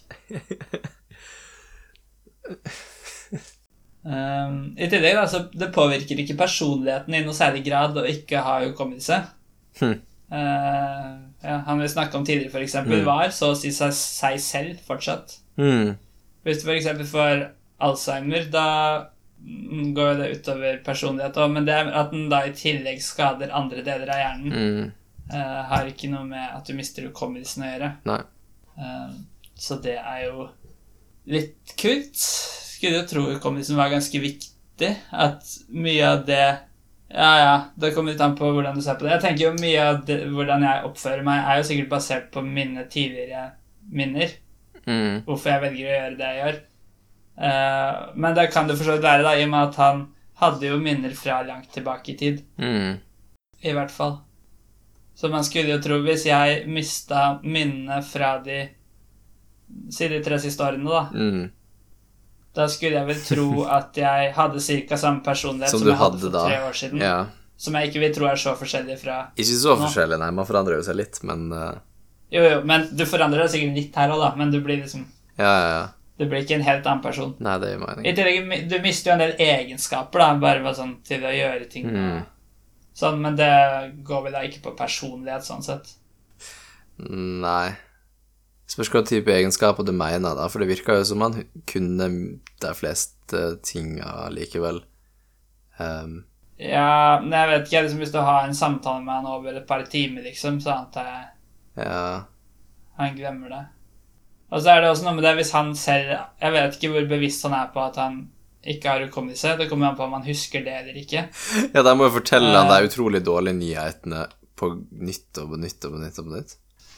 Um, 4.08 4.58
I 4.80 4.90
tillegg, 4.92 5.16
da, 5.16 5.24
så 5.32 5.46
det 5.54 5.72
påvirker 5.76 6.20
ikke 6.24 6.38
personligheten 6.40 7.16
i 7.16 7.24
noe 7.26 7.36
særlig 7.38 7.64
grad 7.68 7.98
å 8.00 8.06
ikke 8.08 8.44
ha 8.44 8.60
hukommelse. 8.66 9.22
Hmm. 9.80 10.00
Uh, 10.28 11.12
ja, 11.40 11.62
han 11.68 11.80
vi 11.80 11.88
snakka 11.92 12.20
om 12.20 12.26
tidligere, 12.28 12.52
eksempel, 12.66 13.00
Mm. 13.00 13.06
var 13.08 13.32
så 13.32 13.54
å 13.54 13.56
si 13.56 13.72
seg, 13.72 13.94
seg 13.96 14.40
selv 14.44 14.84
fortsatt. 14.88 15.38
Hmm. 15.60 15.96
Hvis 16.46 16.64
du 16.64 16.70
f.eks. 16.70 17.10
får 17.12 17.46
Alzheimer, 17.84 18.48
da 18.52 18.68
går 19.94 20.12
jo 20.12 20.20
det 20.20 20.30
utover 20.38 20.78
personlighet 20.86 21.38
òg, 21.40 21.52
men 21.54 21.68
det 21.68 21.76
at 21.78 22.14
den 22.14 22.30
da 22.32 22.44
i 22.48 22.54
tillegg 22.58 23.02
skader 23.04 23.54
andre 23.56 23.84
deler 23.86 24.10
av 24.12 24.22
hjernen, 24.22 24.54
mm. 24.54 24.88
uh, 25.34 25.62
har 25.72 25.90
ikke 25.90 26.10
noe 26.12 26.26
med 26.28 26.56
at 26.58 26.68
du 26.68 26.74
mister 26.78 27.08
hukommelsen 27.08 27.66
å 27.66 27.72
gjøre. 27.72 27.92
Eh, 28.78 29.14
så 29.58 29.80
det 29.82 29.98
er 29.98 30.28
jo 30.28 30.48
litt 31.34 31.76
kult. 31.80 32.18
Skulle 32.18 33.02
jo 33.02 33.10
tro 33.10 33.26
hukommelsen 33.32 33.78
var 33.78 33.94
ganske 33.94 34.22
viktig. 34.22 34.94
At 35.12 35.46
mye 35.74 36.10
av 36.14 36.26
det 36.28 36.46
Ja, 37.08 37.30
ja, 37.40 37.54
det 37.80 37.94
kommer 37.96 38.12
litt 38.12 38.22
an 38.22 38.36
på 38.36 38.50
hvordan 38.52 38.76
du 38.76 38.82
ser 38.84 38.98
på 39.00 39.06
det. 39.06 39.14
Jeg 39.16 39.24
tenker 39.24 39.46
jo 39.46 39.52
mye 39.62 39.84
av 39.94 40.02
det, 40.06 40.18
hvordan 40.28 40.66
jeg 40.68 40.90
oppfører 40.90 41.24
meg, 41.24 41.40
er 41.40 41.62
jo 41.62 41.68
sikkert 41.70 41.94
basert 41.94 42.26
på 42.34 42.44
mine 42.44 42.84
tidligere 42.92 43.46
minner 43.88 44.34
Hmm. 44.88 45.18
hvorfor 45.28 45.52
jeg 45.52 45.64
velger 45.66 45.88
å 45.88 45.96
gjøre 45.98 46.18
det 46.20 46.28
jeg 46.32 46.44
gjør. 46.44 46.60
Uh, 47.38 48.14
men 48.16 48.38
det 48.38 48.48
kan 48.54 48.70
det 48.70 48.78
for 48.78 48.88
så 48.88 48.96
vidt 48.96 49.06
være, 49.06 49.26
da, 49.26 49.34
i 49.38 49.44
og 49.46 49.52
med 49.52 49.66
at 49.68 49.82
han 49.82 50.06
hadde 50.42 50.70
jo 50.72 50.78
minner 50.82 51.14
fra 51.18 51.42
langt 51.46 51.70
tilbake 51.74 52.14
i 52.14 52.18
tid. 52.18 52.42
Mm. 52.62 52.98
I 53.68 53.74
hvert 53.76 53.94
fall. 53.94 54.20
Så 55.18 55.30
man 55.34 55.46
skulle 55.46 55.74
jo 55.74 55.82
tro, 55.82 55.98
hvis 56.06 56.28
jeg 56.30 56.66
mista 56.70 57.40
minnene 57.44 58.02
fra 58.06 58.38
de 58.46 58.68
Si 59.92 60.08
de 60.08 60.22
tre 60.24 60.38
siste 60.40 60.64
årene, 60.64 60.88
da. 60.88 61.00
Mm. 61.12 61.50
Da 62.56 62.70
skulle 62.72 63.02
jeg 63.02 63.08
vel 63.10 63.18
tro 63.26 63.48
at 63.78 63.98
jeg 64.00 64.30
hadde 64.38 64.62
ca. 64.88 65.00
samme 65.02 65.20
personlighet 65.26 65.74
Som 65.74 65.82
som, 65.82 65.90
jeg 65.92 66.00
hadde 66.00 66.22
hadde 66.22 66.22
for 66.24 66.36
da. 66.38 66.44
tre 66.48 66.62
år 66.70 66.78
siden. 66.82 67.04
Ja. 67.04 67.18
Som 67.58 67.76
jeg 67.76 67.90
ikke 67.90 68.04
vil 68.06 68.14
tro 68.16 68.30
er 68.30 68.40
så 68.40 68.54
forskjellig 68.56 68.96
fra 69.02 69.18
Ikke 69.36 69.50
så 69.50 69.74
Nå. 69.74 69.82
forskjellig, 69.84 70.22
nei. 70.22 70.30
Man 70.40 70.48
forandrer 70.48 70.80
jo 70.80 70.86
seg 70.88 71.00
litt, 71.02 71.20
men 71.28 71.50
eh, 71.52 71.82
Jo, 72.34 72.42
jo, 72.44 72.58
men 72.68 72.90
du 72.92 73.06
forandrer 73.08 73.46
deg 73.46 73.54
sikkert 73.54 73.78
litt 73.78 73.96
her 73.96 74.12
òg, 74.12 74.24
da. 74.24 74.34
Men 74.40 74.52
du 74.52 74.60
blir 74.64 74.82
liksom 74.82 75.06
Ja, 75.38 75.52
ja, 75.52 75.70
ja. 75.76 75.86
Du 76.18 76.26
blir 76.26 76.42
ikke 76.42 76.56
en 76.58 76.66
helt 76.66 76.88
annen 76.90 77.04
person. 77.04 77.36
Nei, 77.46 77.60
det 77.62 77.76
gir 77.76 78.08
I 78.10 78.14
tillegg, 78.18 78.70
du 78.72 78.80
mister 78.82 79.12
jo 79.12 79.16
en 79.16 79.22
del 79.22 79.36
egenskaper, 79.38 80.24
da, 80.24 80.30
bare 80.42 80.74
sånn 80.74 80.96
til 81.06 81.22
å 81.22 81.34
gjøre 81.34 81.68
ting. 81.70 81.92
Mm. 81.94 82.24
Sånn, 82.98 83.20
men 83.22 83.38
det 83.38 83.52
går 84.06 84.24
vel 84.26 84.34
da 84.34 84.42
ikke 84.48 84.64
på 84.64 84.74
personlighet, 84.80 85.46
sånn 85.46 85.62
sett. 85.62 85.92
Nei. 87.06 87.76
Spørs 88.68 88.90
hva 88.92 89.04
type 89.06 89.32
egenskaper 89.32 89.86
du 89.86 89.94
mener, 89.94 90.34
da, 90.36 90.48
for 90.50 90.64
det 90.64 90.72
virker 90.72 90.98
jo 90.98 91.06
som 91.08 91.22
han 91.24 91.38
kunne 91.70 92.10
de 92.66 92.74
fleste 92.76 93.44
tinga 93.64 94.32
likevel. 94.34 94.82
Um, 95.78 96.24
Ja, 96.58 97.20
men 97.22 97.38
jeg 97.38 97.50
vet 97.52 97.68
ikke, 97.68 97.82
liksom, 97.86 98.02
hvis 98.02 98.12
du 98.16 98.20
har 98.26 98.48
en 98.48 98.58
samtale 98.58 99.06
med 99.06 99.20
han 99.20 99.30
over 99.30 99.60
et 99.60 99.68
par 99.70 99.86
timer, 99.86 100.26
liksom, 100.26 100.58
så 100.66 100.74
antar 100.74 101.06
jeg 101.06 101.26
ja 101.78 102.26
han 102.98 103.14
glemmer 103.14 103.52
det. 103.54 103.66
Og 104.50 104.62
så 104.64 104.72
er 104.74 104.82
det 104.82 104.90
også 104.90 105.06
noe 105.06 105.18
med 105.20 105.26
det 105.28 105.36
hvis 105.38 105.52
han 105.54 105.76
selv 105.78 106.16
Jeg 106.42 106.54
vet 106.56 106.78
ikke 106.78 106.90
hvor 106.96 107.04
bevisst 107.12 107.44
han 107.46 107.54
er 107.54 107.68
på 107.74 107.84
at 107.84 108.00
han 108.02 108.16
ikke 108.68 108.90
har 108.90 109.04
hukommelse. 109.06 109.54
Det 109.60 109.68
kommer 109.70 109.92
an 109.92 109.98
på 110.00 110.04
om 110.08 110.16
han 110.18 110.26
husker 110.26 110.64
det 110.66 110.74
eller 110.82 110.98
ikke. 110.98 111.28
Ja, 111.76 111.84
da 111.86 111.94
må 111.96 112.08
jeg 112.08 112.16
fortelle 112.18 112.50
han 112.56 112.66
Eh. 112.68 112.82
de 112.82 112.90
utrolig 112.90 113.22
dårlige 113.26 113.56
nyhetene 113.60 114.26
på 114.58 114.72
nytt 114.92 115.38
og 115.38 115.52
på 115.54 115.60
nytt 115.62 115.86
og 115.86 115.94
på 115.94 116.02
nytt 116.02 116.20
og 116.20 116.26
på 116.26 116.34
nytt. 116.40 116.56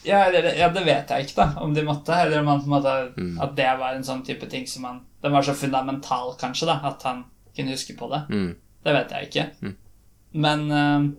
Ja, 0.08 0.24
eller, 0.24 0.48
ja, 0.56 0.70
det 0.72 0.86
vet 0.86 1.12
jeg 1.12 1.26
ikke, 1.26 1.36
da, 1.36 1.60
om 1.60 1.74
de 1.76 1.82
måtte. 1.84 2.16
Eller 2.16 2.40
om 2.40 2.46
han 2.48 2.62
på 2.64 2.70
en 2.70 2.76
måte 2.78 2.96
Mm. 3.20 3.38
At 3.44 3.54
det 3.56 3.68
var 3.78 3.94
en 3.94 4.04
sånn 4.04 4.24
type 4.24 4.48
ting 4.48 4.66
som 4.66 4.84
han 4.84 5.00
Den 5.22 5.32
var 5.32 5.42
så 5.42 5.52
fundamental, 5.52 6.34
kanskje, 6.40 6.66
da, 6.66 6.80
at 6.88 7.02
han 7.02 7.24
kunne 7.54 7.74
huske 7.76 7.92
på 7.98 8.08
det. 8.08 8.22
Mm. 8.30 8.54
Det 8.84 8.94
vet 8.94 9.10
jeg 9.10 9.28
ikke. 9.28 9.50
Mm. 9.60 9.76
Men, 10.32 10.70
eh, 10.72 11.10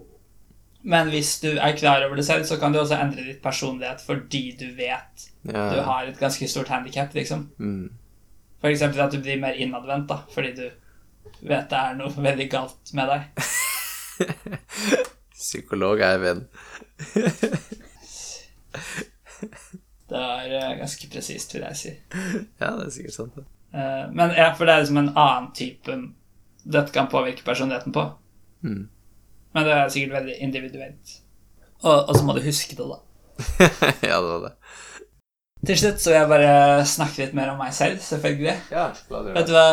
men 0.83 1.09
hvis 1.13 1.39
du 1.43 1.49
er 1.57 1.75
klar 1.77 2.03
over 2.05 2.15
det 2.17 2.25
selv, 2.25 2.45
så 2.49 2.57
kan 2.59 2.73
du 2.73 2.79
også 2.81 2.97
endre 2.97 3.23
ditt 3.27 3.41
personlighet 3.43 4.01
fordi 4.05 4.43
du 4.59 4.67
vet 4.77 5.27
Ja. 5.45 5.69
du 5.73 5.81
har 5.85 6.05
et 6.09 6.19
ganske 6.19 6.47
stort 6.49 6.67
handikap, 6.73 7.13
liksom. 7.13 7.49
Mm. 7.59 7.89
For 8.61 8.69
eksempel 8.69 9.01
at 9.01 9.11
du 9.13 9.19
blir 9.21 9.39
mer 9.41 9.53
innadvendt, 9.57 10.07
da, 10.09 10.21
fordi 10.33 10.53
du 10.57 10.67
vet 11.41 11.69
det 11.69 11.77
er 11.77 11.95
noe 11.97 12.09
veldig 12.29 12.49
galt 12.51 12.93
med 12.93 13.09
deg. 13.09 13.21
Psykolog 15.41 16.01
Eivind. 16.05 16.45
Det 20.11 20.19
er 20.19 20.51
eh, 20.57 20.77
ganske 20.81 21.07
presist, 21.11 21.53
vil 21.55 21.63
jeg 21.63 21.77
si. 21.79 21.91
Ja, 22.59 22.73
det 22.75 22.85
er 22.89 22.89
sikkert 22.91 23.15
sant, 23.15 23.37
det. 23.39 23.45
Eh, 23.71 24.09
men 24.11 24.33
ja, 24.35 24.49
for 24.57 24.67
det 24.67 24.73
er 24.73 24.81
liksom 24.83 24.99
en 24.99 25.13
annen 25.15 25.51
type 25.55 25.95
dette 26.63 26.91
kan 26.93 27.07
påvirke 27.09 27.45
personligheten 27.47 27.93
på. 27.95 28.03
Mm. 28.67 28.89
Men 29.55 29.67
det 29.67 29.73
er 29.75 29.91
sikkert 29.91 30.17
veldig 30.19 30.37
individuelt. 30.45 31.17
Og, 31.81 31.97
og 32.09 32.15
så 32.15 32.23
må 32.27 32.35
du 32.37 32.43
huske 32.45 32.77
det, 32.77 32.87
da. 32.87 32.99
ja, 34.11 34.17
det 34.21 34.29
var 34.29 34.41
det. 34.45 34.53
Til 35.61 35.77
slutt 35.77 36.01
så 36.01 36.09
vil 36.09 36.15
jeg 36.17 36.29
bare 36.31 36.53
snakke 36.89 37.19
litt 37.21 37.33
mer 37.37 37.51
om 37.51 37.59
meg 37.61 37.73
selv, 37.77 37.99
selvfølgelig. 38.01 38.53
Ja, 38.73 38.87
Vet 39.35 39.49
du 39.49 39.51
hva, 39.53 39.65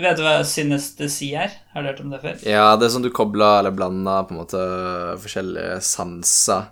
vet 0.00 0.16
du 0.16 0.22
hva 0.24 0.36
synestesi 0.48 1.28
er? 1.36 1.52
Har 1.74 1.84
du 1.84 1.90
hørt 1.90 2.00
om 2.00 2.14
det 2.14 2.22
før? 2.22 2.38
Ja, 2.48 2.70
det 2.80 2.86
er 2.88 2.94
sånn 2.94 3.04
du 3.04 3.10
kobler 3.12 3.58
eller 3.60 3.74
blander 3.76 4.24
på 4.24 4.32
en 4.32 4.40
måte 4.40 4.62
forskjellige 5.20 5.76
sanser 5.84 6.70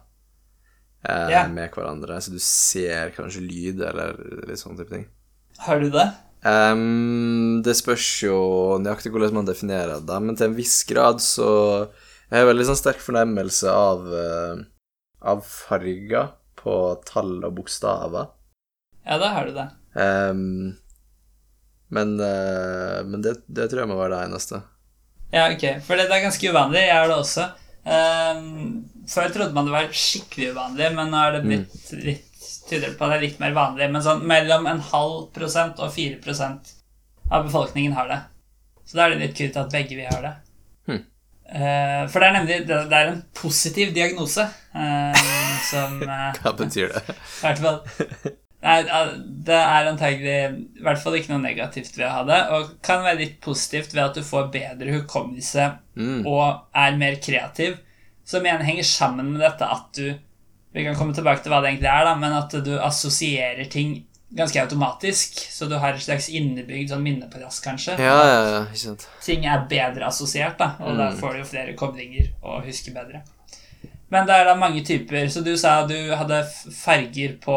eh, 1.05 1.29
Ja. 1.35 1.43
med 1.53 1.77
hverandre, 1.77 2.17
så 2.25 2.33
du 2.33 2.41
ser 2.41 3.13
kanskje 3.17 3.45
lyd 3.45 3.85
eller 3.85 4.17
litt 4.49 4.63
sånn 4.63 4.79
type 4.81 4.95
ting. 4.95 5.05
Har 5.67 5.85
du 5.85 5.91
det? 5.93 6.09
Um, 6.45 7.61
det 7.65 7.73
spørs 7.77 8.09
jo 8.25 8.39
nøyaktig 8.81 9.13
hvordan 9.13 9.37
man 9.43 9.47
definerer 9.49 10.01
det, 10.05 10.19
men 10.25 10.37
til 10.41 10.51
en 10.51 10.57
viss 10.57 10.81
grad 10.89 11.21
så 11.25 11.51
Jeg 12.35 12.43
har 12.43 12.49
veldig 12.49 12.65
sånn 12.67 12.79
sterk 12.81 12.99
fornemmelse 12.99 13.71
av, 13.71 14.09
eh, 14.19 14.63
av 15.23 15.45
farger 15.47 16.33
på 16.59 16.73
tall 17.07 17.37
og 17.47 17.53
bokstaver. 17.61 18.33
Ja, 19.05 19.21
da 19.23 19.29
har 19.37 19.47
du 19.47 19.53
det. 19.55 19.69
Um, 19.95 20.73
men 21.95 22.17
uh, 22.19 23.05
men 23.07 23.23
det, 23.23 23.37
det 23.47 23.69
tror 23.71 23.85
jeg 23.85 23.91
må 23.93 24.01
være 24.01 24.17
det 24.17 24.25
eneste. 24.27 24.59
Ja, 25.31 25.47
ok. 25.47 25.63
For 25.87 25.95
det 25.95 26.09
er 26.09 26.25
ganske 26.25 26.51
uvanlig. 26.51 26.83
Jeg 26.89 26.99
har 26.99 27.07
det 27.13 27.21
også. 27.21 27.47
Um, 27.87 28.83
før 29.07 29.31
trodde 29.31 29.55
man 29.55 29.71
det 29.71 29.77
var 29.77 29.95
skikkelig 29.95 30.51
uvanlig, 30.57 30.91
men 30.99 31.15
nå 31.15 31.23
er 31.23 31.37
det 31.37 31.45
blitt 31.47 31.97
litt 32.03 32.31
tyder 32.67 32.97
på 32.97 33.07
at 33.07 33.15
det 33.15 33.21
er 33.21 33.27
litt 33.29 33.43
mer 33.47 33.55
vanlig. 33.55 33.93
Men 33.95 34.03
sånn 34.03 34.27
mellom 34.27 34.67
en 34.75 34.83
halv 34.91 35.29
prosent 35.37 35.79
og 35.79 35.95
fire 35.95 36.19
prosent 36.25 36.75
av 37.31 37.47
befolkningen 37.47 37.95
har 37.95 38.11
det. 38.11 38.23
Så 38.83 38.99
da 38.99 39.07
er 39.07 39.15
det 39.15 39.29
litt 39.29 39.39
kult 39.39 39.63
at 39.63 39.71
begge 39.71 40.03
vi 40.03 40.11
har 40.11 40.25
det. 40.25 40.39
Hm. 40.91 41.05
Eh, 41.45 42.05
for 42.09 42.23
det 42.23 42.29
er 42.29 42.37
nemlig 42.39 42.55
det, 42.69 42.79
er 42.97 43.11
en 43.11 43.19
positiv 43.37 43.91
diagnose 43.95 44.47
eh, 44.73 45.27
som 45.69 46.01
eh, 46.09 46.39
Hva 46.41 46.53
betyr 46.57 46.95
det? 46.95 47.03
i 47.43 47.45
hvert 47.45 47.61
fall 47.61 47.83
det 48.65 49.57
er 49.61 49.89
antagelig 49.91 50.37
i 50.81 50.85
hvert 50.87 51.01
fall 51.03 51.19
ikke 51.19 51.35
noe 51.35 51.43
negativt 51.43 51.99
ved 51.99 52.07
å 52.09 52.13
ha 52.15 52.23
det, 52.25 52.39
og 52.57 52.71
kan 52.87 53.03
være 53.05 53.19
litt 53.21 53.35
positivt 53.45 53.93
ved 53.93 54.07
at 54.07 54.17
du 54.17 54.23
får 54.25 54.49
bedre 54.55 54.95
hukommelse 55.01 55.67
Mm. 55.95 56.25
og 56.27 56.65
er 56.75 56.97
mer 56.99 57.21
kreativ, 57.23 57.77
som 58.27 58.43
igjen 58.43 58.65
henger 58.67 58.87
sammen 58.89 59.29
med 59.31 59.45
dette 59.45 59.69
at 59.71 59.93
du 59.95 60.09
Vi 60.75 60.83
kan 60.83 60.97
komme 60.99 61.15
tilbake 61.15 61.45
til 61.45 61.53
hva 61.53 61.61
det 61.63 61.69
egentlig 61.71 61.87
er, 61.93 62.09
da, 62.09 62.17
men 62.19 62.33
at 62.35 62.57
du 62.67 62.73
assosierer 62.83 63.69
ting 63.71 63.93
ganske 64.35 64.61
automatisk, 64.63 65.39
så 65.51 65.69
du 65.71 65.77
har 65.79 65.95
et 65.95 66.03
slags 66.03 66.29
innebygd 66.29 66.91
sånn 66.91 67.03
minneplass, 67.03 67.61
kanskje. 67.63 67.95
Ja, 67.99 68.17
ja, 68.27 68.41
ja, 68.51 68.61
ikke 68.67 68.83
sant. 68.83 69.07
Ting 69.23 69.45
er 69.47 69.67
bedre 69.71 70.07
assosiert, 70.09 70.57
da, 70.59 70.73
og 70.81 70.97
da 70.99 71.11
Mm. 71.11 71.19
får 71.21 71.33
du 71.33 71.39
jo 71.39 71.45
flere 71.45 71.75
koblinger 71.77 72.31
og 72.43 72.65
husker 72.65 72.93
bedre. 72.93 73.23
Men 74.11 74.27
det 74.27 74.35
er 74.35 74.45
da 74.45 74.55
mange 74.55 74.85
typer, 74.85 75.27
så 75.29 75.43
du 75.45 75.57
sa 75.57 75.87
du 75.87 76.15
hadde 76.15 76.45
farger 76.71 77.39
på 77.41 77.57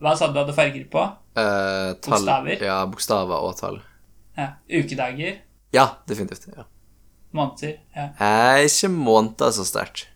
Hva 0.00 0.16
sa 0.18 0.26
du 0.26 0.32
du 0.34 0.38
hadde 0.40 0.52
farger 0.56 0.84
på? 0.90 1.02
Eh, 1.36 1.94
tall, 2.02 2.18
Bokstaver? 2.24 2.62
Ja, 2.62 2.84
bokstaver 2.86 3.40
og 3.42 3.56
tall. 3.56 3.80
Ja, 4.36 4.48
Ukedager? 4.68 5.38
Ja, 5.72 5.86
definitivt. 6.06 6.48
ja. 6.56 6.64
Måneder? 7.32 7.78
Ja. 7.96 8.08
Eh, 8.20 8.64
ikke 8.66 8.88
måneder 8.90 9.50
så 9.50 9.64
sterkt. 9.64 10.06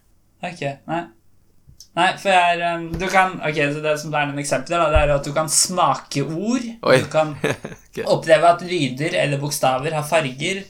Ok, 0.43 0.61
nei. 0.87 1.05
Nei, 1.99 2.09
for 2.21 2.31
jeg 2.31 2.59
er 2.61 2.77
um, 2.79 2.89
Du 2.95 3.07
kan 3.11 3.37
Ok, 3.43 3.59
så 3.75 3.83
det 3.83 3.95
som 3.99 4.15
er 4.15 4.29
noen 4.31 4.43
eksempler, 4.43 4.79
da, 4.79 4.89
det 4.93 5.03
er 5.03 5.15
at 5.17 5.27
du 5.27 5.33
kan 5.35 5.51
smake 5.51 6.23
ord. 6.25 6.67
Oi. 6.87 6.99
Du 7.03 7.09
kan 7.13 7.35
okay. 7.43 8.05
oppleve 8.07 8.53
at 8.55 8.67
lyder 8.67 9.17
eller 9.19 9.41
bokstaver 9.43 9.97
har 9.97 10.07
farger. 10.07 10.63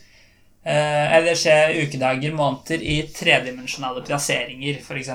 Eh, 0.68 1.16
eller 1.16 1.34
se 1.38 1.52
ukedager, 1.80 2.32
måneder, 2.36 2.82
i 2.82 2.96
tredimensjonale 3.14 4.02
plasseringer, 4.04 4.80
f.eks. 4.82 5.08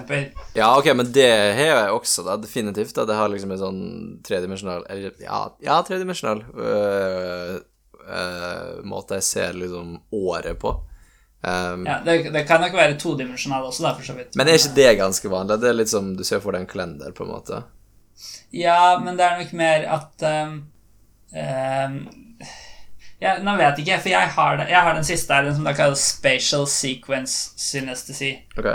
Ja, 0.55 0.71
ok, 0.79 0.87
men 0.97 1.11
det 1.13 1.27
har 1.29 1.67
jeg 1.67 1.91
også, 1.93 2.23
da, 2.25 2.37
definitivt. 2.41 2.95
da. 2.95 3.05
Det 3.05 3.17
har 3.19 3.29
liksom 3.29 3.53
en 3.53 3.61
sånn 3.61 3.83
tredimensjonal 4.25 4.87
Eller 4.89 5.13
ja, 5.21 5.43
ja 5.61 5.77
tredimensjonal 5.85 6.41
øh, 6.57 7.59
øh, 8.07 8.81
måte 8.89 9.19
jeg 9.19 9.27
ser 9.29 9.59
liksom 9.59 9.99
året 10.09 10.57
på. 10.63 10.73
Um, 11.43 11.85
Ja, 11.85 11.97
det, 12.05 12.29
det 12.33 12.45
kan 12.47 12.61
nok 12.63 12.73
være 12.77 12.95
todimensjonal 13.01 13.65
også, 13.67 13.83
da, 13.83 13.93
for 13.97 14.03
så 14.07 14.13
vidt. 14.15 14.35
Men 14.39 14.47
er 14.47 14.55
ikke 14.59 14.75
det 14.77 14.97
ganske 14.97 15.29
vanlig? 15.31 15.57
Det 15.59 15.69
er 15.69 15.75
litt 15.79 15.91
som 15.91 16.13
du 16.15 16.23
ser 16.23 16.39
for 16.39 16.55
deg 16.55 16.61
en 16.63 16.69
kalender, 16.71 17.11
på 17.11 17.25
en 17.25 17.33
måte. 17.33 17.63
Ja, 18.55 18.99
men 19.03 19.17
det 19.19 19.25
er 19.25 19.39
nok 19.41 19.51
mer 19.59 19.83
at 19.97 20.23
um, 20.29 20.53
um, 21.33 21.97
ja, 23.19 23.33
Nå 23.43 23.55
vet 23.59 23.77
jeg 23.79 23.85
ikke, 23.87 23.99
for 24.05 24.09
jeg 24.13 24.29
har, 24.37 24.57
det, 24.59 24.69
jeg 24.71 24.81
har 24.87 24.93
den 24.95 25.07
siste 25.07 25.33
her, 25.35 25.43
den 25.47 25.55
som 25.57 25.67
da 25.67 25.73
kalles 25.75 26.03
spatial 26.13 26.65
sequence 26.67 27.53
synestesi. 27.59 28.33
Ok. 28.59 28.69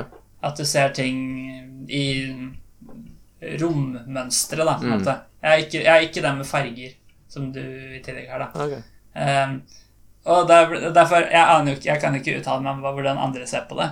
At 0.45 0.57
du 0.61 0.65
ser 0.69 0.93
ting 0.97 1.19
i 1.89 2.05
rommønstre, 3.61 4.65
da, 4.65 4.75
på 4.79 4.85
en 4.85 4.91
Mm. 4.93 4.99
måte. 4.99 5.15
Jeg 5.43 5.51
er, 5.53 5.65
ikke, 5.65 5.83
jeg 5.85 5.97
er 5.97 6.01
ikke 6.09 6.23
den 6.23 6.37
med 6.37 6.47
farger, 6.47 6.95
som 7.29 7.53
du 7.53 7.61
i 7.61 8.01
tillegg 8.05 8.29
har, 8.31 8.39
da. 8.39 8.65
ok. 8.65 8.83
Og 10.27 10.49
der, 10.49 10.91
derfor, 10.93 11.17
jeg 11.17 11.45
aner 11.45 11.73
jo 11.73 11.77
ikke, 11.79 11.89
jeg 11.93 12.01
kan 12.01 12.15
ikke 12.19 12.39
uttale 12.41 12.63
meg 12.63 12.73
om 12.75 12.97
hvordan 12.97 13.19
andre 13.19 13.47
ser 13.47 13.69
på 13.69 13.79
det. 13.79 13.91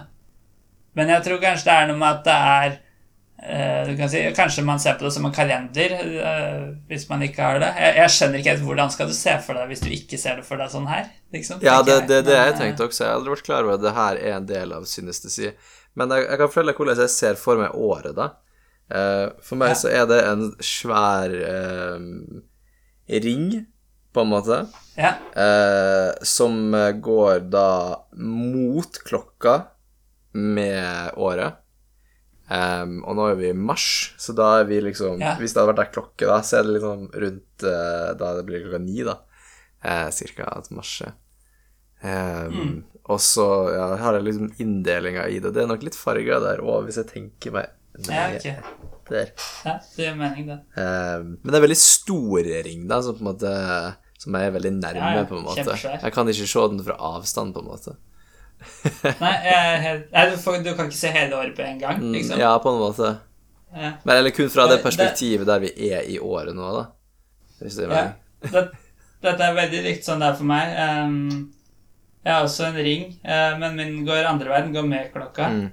Men 0.97 1.09
jeg 1.13 1.23
tror 1.25 1.41
kanskje 1.41 1.71
det 1.71 1.77
er 1.77 1.89
noe 1.91 2.01
med 2.03 2.09
at 2.09 2.27
det 2.27 2.41
er 2.57 2.83
Uh, 3.37 3.83
du 3.85 3.91
kan 3.99 4.09
si, 4.09 4.17
Kanskje 4.33 4.63
man 4.65 4.79
ser 4.81 4.95
på 4.97 5.05
det 5.05 5.11
som 5.13 5.27
en 5.29 5.33
kalender 5.35 5.93
uh, 6.01 6.63
hvis 6.89 7.03
man 7.11 7.21
ikke 7.23 7.43
har 7.45 7.59
det. 7.61 7.69
Jeg, 7.77 7.93
jeg 7.99 8.13
skjønner 8.15 8.41
ikke 8.41 8.55
helt 8.55 8.65
hvordan 8.65 8.93
skal 8.95 9.11
du 9.11 9.13
se 9.13 9.35
for 9.45 9.61
deg 9.61 9.69
hvis 9.69 9.83
du 9.85 9.91
ikke 9.93 10.17
ser 10.19 10.39
det 10.41 10.47
for 10.49 10.57
deg 10.57 10.71
sånn 10.73 10.87
her. 10.89 11.11
Liksom, 11.37 11.61
Ja, 11.61 11.83
det 11.85 11.99
det, 12.09 12.23
det 12.25 12.33
jeg 12.33 12.55
tenkte 12.57 12.87
også. 12.89 13.05
Jeg 13.05 13.11
har 13.13 13.19
aldri 13.21 13.35
vært 13.35 13.45
klar 13.45 13.69
over 13.69 13.77
at 13.77 13.85
det 13.85 13.93
her 13.99 14.23
er 14.23 14.39
en 14.39 14.49
del 14.49 14.73
av 14.73 14.89
synestesi. 14.89 15.53
Men 16.01 16.17
jeg, 16.17 16.25
jeg 16.31 16.41
kan 16.41 16.53
følge 16.57 16.77
hvordan 16.81 17.03
jeg 17.05 17.13
ser 17.13 17.37
for 17.37 17.61
meg 17.61 17.77
året, 17.77 18.17
da. 18.17 18.31
Uh, 18.89 19.29
for 19.45 19.61
meg 19.61 19.75
Ja. 19.75 19.79
så 19.85 19.93
er 19.93 20.09
det 20.09 20.23
en 20.31 20.49
svær 20.65 21.37
eh, 21.53 22.11
ring, 23.29 23.67
på 24.17 24.25
en 24.25 24.33
måte. 24.33 24.63
Ja, 24.97 25.13
eh, 25.37 26.11
som 26.25 26.73
går 27.05 27.47
da 27.53 27.69
mot 28.17 29.01
klokka 29.05 29.61
med 30.37 31.17
året. 31.21 31.63
Um, 32.47 33.01
og 33.03 33.17
nå 33.19 33.25
er 33.27 33.39
vi 33.41 33.49
i 33.51 33.59
mars, 33.59 34.15
så 34.23 34.31
da 34.37 34.61
er 34.61 34.69
vi 34.69 34.77
liksom 34.79 35.19
Ja. 35.19 35.33
Hvis 35.35 35.51
det 35.51 35.59
hadde 35.65 35.73
vært 35.73 35.89
ei 35.89 35.95
klokke, 35.97 36.29
da, 36.31 36.37
så 36.47 36.61
er 36.61 36.67
det 36.67 36.77
liksom 36.77 37.09
rundt 37.11 37.65
uh, 37.67 38.13
Da 38.15 38.29
det 38.37 38.45
blir 38.47 38.63
klokka 38.63 38.79
ni, 38.85 39.01
da. 39.03 39.17
Eh, 39.83 40.11
cirka 40.15 40.47
at 40.55 40.71
mars 40.71 41.01
er. 41.03 41.17
Em, 42.03 42.53
Mm. 42.53 42.85
Og 43.07 43.21
så 43.23 43.47
ja, 43.71 43.97
har 43.97 44.15
jeg 44.15 44.25
liksom 44.27 44.49
inndelinga 44.59 45.29
i 45.31 45.39
det. 45.39 45.53
Det 45.55 45.63
er 45.63 45.69
nok 45.71 45.85
litt 45.87 45.95
farger 45.95 46.41
der 46.43 46.59
òg, 46.59 46.87
hvis 46.87 46.99
jeg 46.99 47.07
tenker 47.07 47.55
meg 47.55 47.69
ja, 48.11 48.25
okay. 48.35 48.57
der. 49.09 49.31
Ja, 49.65 49.77
det 49.95 50.09
gir 50.09 50.17
mening, 50.19 50.49
det. 50.51 50.59
Um, 50.75 51.37
men 51.39 51.53
det 51.53 51.59
er 51.59 51.67
veldig 51.67 51.79
stor 51.79 52.51
ring, 52.67 52.89
da, 52.91 52.99
som 53.03 53.15
på 53.15 53.23
en 53.23 53.31
måte 53.31 53.53
Som 54.27 54.35
er 54.41 54.51
veldig 54.57 54.73
nærme, 54.81 55.13
Ja, 55.21 55.25
på 55.31 55.39
en 55.39 55.45
måte. 55.47 55.63
kjempesvær. 55.63 56.01
Jeg 56.03 56.13
kan 56.17 56.29
ikke 56.33 56.47
se 56.51 56.67
den 56.75 56.83
fra 56.83 56.97
avstand, 57.15 57.55
på 57.55 57.63
en 57.63 57.71
måte. 57.71 57.95
Nei, 59.21 59.33
jeg, 59.47 59.97
nei 60.11 60.23
du, 60.33 60.37
får, 60.41 60.63
du 60.65 60.71
kan 60.75 60.89
ikke 60.89 60.97
se 60.99 61.11
hele 61.15 61.37
året 61.39 61.55
på 61.57 61.63
en 61.63 61.79
gang, 61.79 62.01
Mm, 62.03 62.13
liksom. 62.17 62.41
Ja, 62.41 62.55
på 62.59 62.73
en 62.73 62.81
måte. 62.81 63.11
Ja. 63.77 63.91
Men 64.03 64.17
eller 64.17 64.33
kun 64.35 64.49
fra 64.51 64.65
det 64.71 64.81
perspektivet 64.83 65.47
der 65.47 65.61
vi 65.63 65.71
er 65.93 66.07
i 66.09 66.17
året 66.19 66.57
nå, 66.57 66.71
da. 66.75 66.87
Hvis 67.61 67.77
det 67.79 67.87
er 67.87 67.95
Ja. 67.95 68.07
Det, 68.47 68.63
dette 69.23 69.45
er 69.45 69.55
veldig 69.57 69.83
likt 69.85 70.05
sånn 70.07 70.21
det 70.23 70.29
er 70.33 70.39
for 70.39 70.49
meg. 70.49 70.73
Um, 70.77 71.53
jeg 72.27 72.33
har 72.35 72.43
også 72.49 72.67
en 72.71 72.77
ring, 72.83 73.05
uh, 73.29 73.55
men 73.61 73.77
min 73.79 74.05
går 74.09 74.27
andre 74.29 74.51
veien, 74.51 74.73
går 74.75 74.87
med 74.89 75.13
klokka. 75.15 75.49
Mm. 75.53 75.67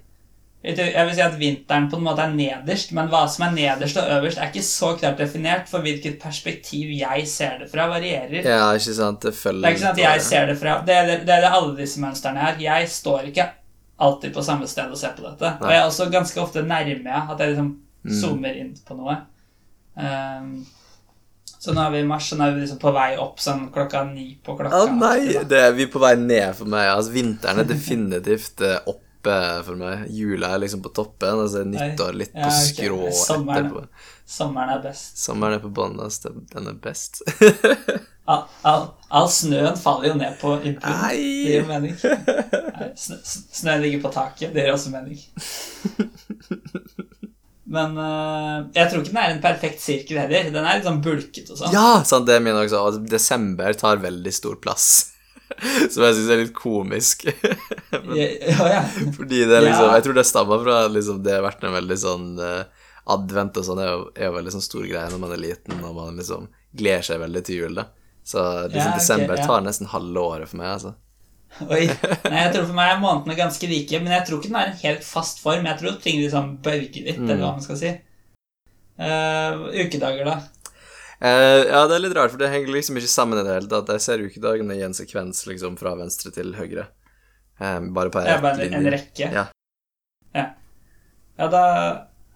Jeg 0.64 1.06
vil 1.07 1.15
si 1.18 1.22
at 1.22 1.34
vinteren 1.35 1.90
på 1.91 1.98
en 1.99 2.06
måte 2.06 2.23
er 2.23 2.31
nederst, 2.31 2.94
men 2.95 3.10
hva 3.11 3.26
som 3.27 3.44
er 3.49 3.56
nederst 3.57 3.98
og 3.99 4.07
øverst, 4.15 4.38
er 4.40 4.48
ikke 4.48 4.64
så 4.64 4.94
klart 4.99 5.18
definert, 5.19 5.65
for 5.68 5.84
hvilket 5.84 6.15
perspektiv 6.22 6.94
jeg 6.95 7.26
ser 7.27 7.57
det 7.60 7.68
fra, 7.72 7.90
varierer. 7.91 8.45
Ja, 8.48 8.69
ikke 8.77 8.95
sant. 8.95 9.19
Det 9.26 9.34
følger 9.35 9.60
Det 9.61 9.68
er 9.68 9.76
ikke 9.76 9.84
sånn 9.84 9.98
at 9.98 10.03
jeg 10.06 10.22
ser 10.30 10.48
det 10.48 10.56
fra 10.61 10.77
Det 10.88 10.95
er 10.95 11.10
det, 11.11 11.18
er 11.27 11.44
det 11.44 11.52
alle 11.52 11.76
disse 11.81 11.99
mønstrene 11.99 12.40
her. 12.40 12.56
Jeg 12.64 12.88
står 12.90 13.27
ikke 13.34 13.49
alltid 14.03 14.34
på 14.34 14.44
samme 14.44 14.68
sted 14.72 14.91
og 14.91 14.98
ser 14.98 15.11
på 15.18 15.26
dette. 15.27 15.52
Og 15.60 15.68
jeg 15.69 15.81
er 15.81 15.90
også 15.90 16.07
ganske 16.11 16.41
ofte 16.41 16.64
nærme 16.64 17.19
at 17.30 17.40
jeg 17.40 17.56
liksom 17.56 17.80
Mm. 18.03 18.11
zoomer 18.19 18.56
inn 18.60 18.73
på 18.84 18.95
noe. 18.99 19.14
Um, 19.95 20.65
så 21.45 21.72
nå 21.72 21.85
er 21.85 21.91
vi 21.94 21.99
i 22.03 22.07
mars, 22.07 22.26
og 22.34 22.40
nå 22.41 22.48
er 22.49 22.56
vi 22.57 22.64
liksom 22.65 22.80
på 22.81 22.91
vei 22.91 23.14
opp 23.15 23.38
sånn 23.40 23.69
klokka 23.72 24.02
ni 24.10 24.26
på 24.44 24.57
klokka. 24.60 24.81
Å 24.84 24.90
nei! 24.91 25.38
Det 25.48 25.61
er 25.69 25.72
vi 25.77 25.85
på 25.88 26.02
vei 26.03 26.15
ned 26.19 26.49
for 26.57 26.68
meg. 26.68 26.90
Altså, 26.91 27.14
vinteren 27.15 27.61
er 27.64 27.69
definitivt 27.69 28.60
eh, 28.68 28.81
oppe 29.24 29.64
for 29.66 29.80
meg. 29.80 30.08
Jula 30.12 30.54
er 30.54 30.64
liksom 30.64 30.84
på 30.84 30.91
toppen, 30.94 31.40
og 31.40 31.50
så 31.50 31.62
er 31.64 31.70
nyttår 31.72 32.14
litt 32.14 32.34
på 32.34 32.40
Ja, 32.44 32.50
okay. 32.50 32.72
skrå 32.74 33.12
Sommeren. 33.12 33.66
etterpå. 33.66 33.88
Sommeren 34.26 34.70
er 34.70 34.82
best. 34.84 35.18
Sommeren 35.18 35.54
er 35.60 36.04
altså. 36.04 36.34
Den 36.54 36.68
er 36.68 36.74
best. 36.74 37.24
All, 38.26 38.45
all, 38.64 38.86
all 39.12 39.26
snøen 39.28 39.76
faller 39.76 40.08
jo 40.08 40.14
ned 40.16 40.38
på 40.40 40.54
input. 40.64 40.86
Det 40.86 41.18
gir 41.20 41.66
mening. 41.68 41.98
Nei, 42.00 42.86
snø, 42.95 43.18
snøen 43.28 43.82
ligger 43.84 44.00
på 44.06 44.12
taket. 44.16 44.54
Det 44.56 44.64
gir 44.64 44.72
også 44.72 44.94
mening. 44.94 45.20
Men 47.74 47.98
eh, 48.00 48.62
jeg 48.78 48.94
tror 48.94 49.04
ikke 49.04 49.12
den 49.12 49.20
er 49.20 49.34
en 49.34 49.44
perfekt 49.44 49.84
sirkel 49.84 50.22
heller. 50.22 50.48
Den 50.56 50.64
er 50.64 50.80
litt 50.80 50.88
sånn 50.88 51.02
bulket 51.04 51.52
og 51.52 51.60
sånn. 51.60 51.76
Ja, 51.76 52.00
sant, 52.08 52.30
det 52.30 52.38
er 52.38 52.48
jeg 52.48 52.62
også. 52.62 52.86
Og 52.88 53.12
desember 53.12 53.76
tar 53.76 54.00
veldig 54.00 54.34
stor 54.40 54.56
plass. 54.64 54.88
Som 55.94 56.06
jeg 56.06 56.18
syns 56.18 56.30
er 56.34 56.42
litt 56.44 56.56
komisk. 56.58 57.26
Men, 58.06 58.16
ja, 58.18 58.70
ja. 58.76 58.84
Fordi 59.18 59.44
det 59.46 59.58
er 59.58 59.66
liksom 59.68 59.92
Jeg 59.94 60.06
tror 60.06 60.18
det 60.18 60.26
stammer 60.28 60.64
fra 60.64 60.80
liksom, 60.92 61.22
det 61.26 61.38
har 61.38 61.46
vært 61.46 61.66
en 61.68 61.76
veldig 61.78 62.00
sånn 62.00 62.30
uh, 62.42 62.88
advent 63.14 63.60
og 63.60 63.68
sånn 63.68 63.82
er 63.84 63.92
jo, 63.92 64.04
er 64.16 64.30
jo 64.30 64.36
veldig 64.38 64.54
sånn 64.56 64.66
stor 64.66 64.86
greie 64.88 65.12
når 65.12 65.22
man 65.22 65.36
er 65.36 65.42
liten, 65.44 65.80
og 65.84 65.98
man 65.98 66.20
liksom 66.20 66.48
gleder 66.72 67.08
seg 67.10 67.22
veldig 67.24 67.44
til 67.46 67.64
jul, 67.64 67.80
da. 67.82 67.90
Så 68.24 68.40
liksom, 68.40 68.80
Ja, 68.80 68.86
okay, 68.88 69.00
desember 69.02 69.42
tar 69.44 69.66
nesten 69.66 69.92
halve 69.92 70.24
året 70.24 70.52
for 70.52 70.62
meg, 70.62 70.72
altså. 70.78 70.94
Oi. 71.74 71.84
Nei, 71.86 72.40
jeg 72.40 72.54
tror 72.56 72.66
for 72.66 72.78
meg 72.78 72.94
er 72.94 73.02
månedene 73.04 73.38
ganske 73.38 73.70
like, 73.70 74.00
men 74.02 74.16
jeg 74.16 74.26
tror 74.28 74.40
ikke 74.40 74.50
den 74.50 74.60
er 74.62 74.72
en 74.72 74.82
helt 74.82 75.06
fast 75.06 75.44
form. 75.44 75.68
Jeg 75.70 75.80
tror 75.82 76.00
ting 76.02 76.22
liksom 76.24 76.56
bølger 76.66 77.10
litt, 77.10 77.22
eller 77.22 77.44
hva 77.44 77.52
man 77.58 77.66
skal 77.66 77.80
si. 77.82 77.94
Uh, 78.94 79.68
ukedager, 79.84 80.26
da? 80.26 80.38
Eh, 81.19 81.61
ja, 81.69 81.84
det 81.88 81.98
er 81.98 82.03
litt 82.06 82.15
rart, 82.18 82.34
for 82.34 82.41
det 82.41 82.52
henger 82.52 82.73
liksom 82.73 82.98
ikke 82.99 83.11
sammen 83.11 83.40
i 83.40 83.45
det 83.45 83.57
hele 83.57 83.69
tatt. 83.72 83.91
Jeg 83.95 84.06
ser 84.06 84.23
ukedagene 84.23 84.77
i 84.77 84.85
en 84.85 84.95
sekvens 84.98 85.45
liksom 85.49 85.77
fra 85.80 85.95
venstre 85.99 86.34
til 86.35 86.56
høyre. 86.57 86.88
Um, 87.60 87.91
bare 87.94 88.10
på 88.10 88.19
en 88.19 88.27
Ja, 88.27 88.40
bare 88.41 88.65
en, 88.65 88.90
rekke? 88.91 89.30
Ja. 89.30 89.45
ja. 90.34 90.48
Ja, 91.38 91.48
da 91.49 91.61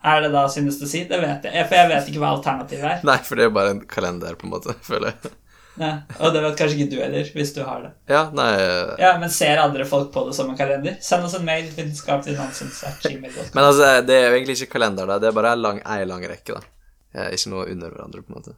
er 0.04 0.22
det 0.22 0.30
da 0.34 0.46
synes 0.50 0.78
du 0.80 0.86
si? 0.88 1.04
Det 1.10 1.18
vet 1.22 1.46
jeg. 1.48 1.66
For 1.68 1.78
jeg 1.78 1.90
vet 1.92 2.12
ikke 2.12 2.22
hva 2.22 2.36
alternativet 2.38 2.88
er. 2.92 3.04
Nei, 3.08 3.18
for 3.26 3.38
det 3.38 3.46
er 3.46 3.52
jo 3.52 3.58
bare 3.58 3.74
en 3.76 3.84
kalender, 3.90 4.38
på 4.38 4.48
en 4.48 4.54
måte, 4.56 4.76
føler 4.90 5.12
jeg. 5.12 5.34
Ja. 5.78 5.92
Og 6.26 6.34
det 6.34 6.42
vet 6.42 6.56
kanskje 6.58 6.78
ikke 6.80 6.94
du 6.96 7.02
heller, 7.04 7.28
hvis 7.36 7.52
du 7.54 7.60
har 7.66 7.84
det. 7.84 7.92
Ja, 8.10 8.24
nei 8.34 8.48
eh, 8.58 8.94
Ja, 8.98 9.12
Men 9.22 9.30
ser 9.30 9.60
andre 9.62 9.86
folk 9.86 10.10
på 10.14 10.24
det 10.26 10.34
som 10.34 10.50
en 10.50 10.58
kalender? 10.58 10.96
Send 11.06 11.28
oss 11.28 11.36
en 11.38 11.46
mail. 11.46 11.68
vitenskapeliggnonsens.gmail.com. 11.76 13.52
Men 13.54 13.68
altså, 13.68 13.92
det 14.06 14.16
er 14.18 14.32
jo 14.32 14.40
egentlig 14.40 14.58
ikke 14.58 14.78
kalender, 14.80 15.10
da. 15.10 15.20
Det 15.22 15.30
er 15.30 15.38
bare 15.38 15.54
ei 15.54 15.62
lang, 15.62 15.84
ei 15.86 16.08
lang 16.10 16.26
rekke, 16.30 16.58
da. 16.58 17.28
Ikke 17.34 17.54
noe 17.54 17.68
under 17.70 17.94
hverandre, 17.94 18.24
på 18.26 18.34
en 18.34 18.40
måte. 18.40 18.56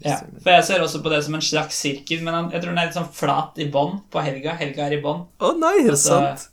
Ja, 0.00 0.16
for 0.40 0.54
jeg 0.54 0.64
ser 0.64 0.80
også 0.84 1.02
på 1.04 1.10
det 1.12 1.18
som 1.26 1.34
en 1.36 1.44
slags 1.44 1.76
sirkel, 1.76 2.22
men 2.24 2.50
jeg 2.54 2.62
tror 2.62 2.70
den 2.72 2.78
er 2.80 2.88
litt 2.88 2.96
sånn 2.96 3.10
flat 3.12 3.58
i 3.60 3.66
bånn 3.72 3.98
på 4.10 4.22
helga. 4.24 4.54
Helga 4.56 4.86
er 4.86 4.96
i 4.96 5.00
bånn. 5.04 5.26
Å 5.44 5.50
nei, 5.60 5.74
er 5.84 5.90
det 5.92 5.98
Så- 6.00 6.16
sant? 6.16 6.48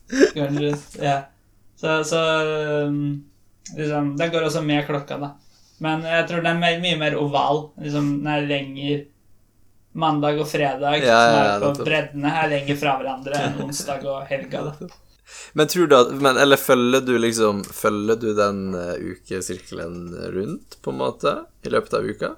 ja. 1.07 1.17
Så, 1.77 1.99
så 2.09 2.21
um, 2.87 3.23
liksom, 3.77 4.15
Den 4.17 4.31
går 4.33 4.47
også 4.49 4.63
med 4.65 4.87
klokka, 4.87 5.19
da. 5.21 5.31
Men 5.79 6.01
jeg 6.01 6.25
tror 6.27 6.41
den 6.43 6.63
er 6.65 6.79
mye 6.81 6.97
mer 6.99 7.15
oval. 7.21 7.67
Liksom, 7.79 8.17
den 8.23 8.31
er 8.33 8.47
lenger 8.49 9.05
Mandag 9.97 10.37
og 10.37 10.45
fredag, 10.49 10.99
Ja, 11.01 11.07
ja, 11.07 11.19
som 11.25 11.37
ja, 11.37 11.43
er 11.55 11.61
på 11.79 11.85
breddene, 11.87 12.31
er 12.43 12.49
lenger 12.51 12.77
fra 12.77 12.97
hverandre 12.99 13.39
enn 13.47 13.61
onsdag 13.65 14.03
og 14.05 14.27
helga. 14.29 14.65
da. 14.67 14.89
Men 15.57 15.67
tror 15.71 15.87
du 15.89 15.95
at 15.97 16.11
men, 16.21 16.37
Eller 16.39 16.59
følger 16.59 17.01
du 17.03 17.17
liksom 17.19 17.63
Følger 17.65 18.15
du 18.21 18.29
den 18.37 18.59
uh, 18.77 18.93
ukesirkelen 18.95 20.11
rundt, 20.35 20.77
på 20.85 20.93
en 20.93 20.99
måte, 21.01 21.33
i 21.65 21.71
løpet 21.73 21.97
av 21.97 22.05
uka? 22.05 22.29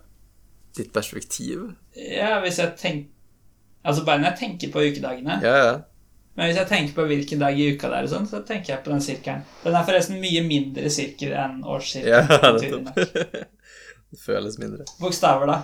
Ditt 0.77 0.91
perspektiv? 0.93 1.71
Ja, 1.97 2.39
hvis 2.43 2.59
jeg 2.61 2.75
tenker 2.79 3.15
Altså 3.79 4.03
bare 4.03 4.19
når 4.19 4.33
jeg 4.33 4.39
tenker 4.41 4.71
på 4.73 4.81
ukedagene. 4.83 5.37
Ja, 5.39 5.53
ja. 5.63 5.75
Men 6.35 6.49
hvis 6.49 6.57
jeg 6.59 6.67
tenker 6.67 6.95
på 6.95 7.05
hvilken 7.09 7.39
dag 7.41 7.57
i 7.59 7.69
uka 7.73 7.89
det 7.91 7.97
er, 7.97 8.05
og 8.07 8.11
sånn, 8.11 8.27
så 8.29 8.41
tenker 8.47 8.73
jeg 8.73 8.83
på 8.83 8.91
den 8.91 9.01
sirkelen. 9.03 9.45
Den 9.63 9.75
er 9.75 9.85
forresten 9.87 10.21
mye 10.21 10.43
mindre 10.45 10.91
sirkel 10.93 11.33
enn 11.35 11.61
årssirkelen. 11.67 12.89
Ja, 12.91 13.07
det 14.11 14.19
føles 14.21 14.59
mindre. 14.61 14.85
Bokstaver, 15.01 15.51
da? 15.51 15.57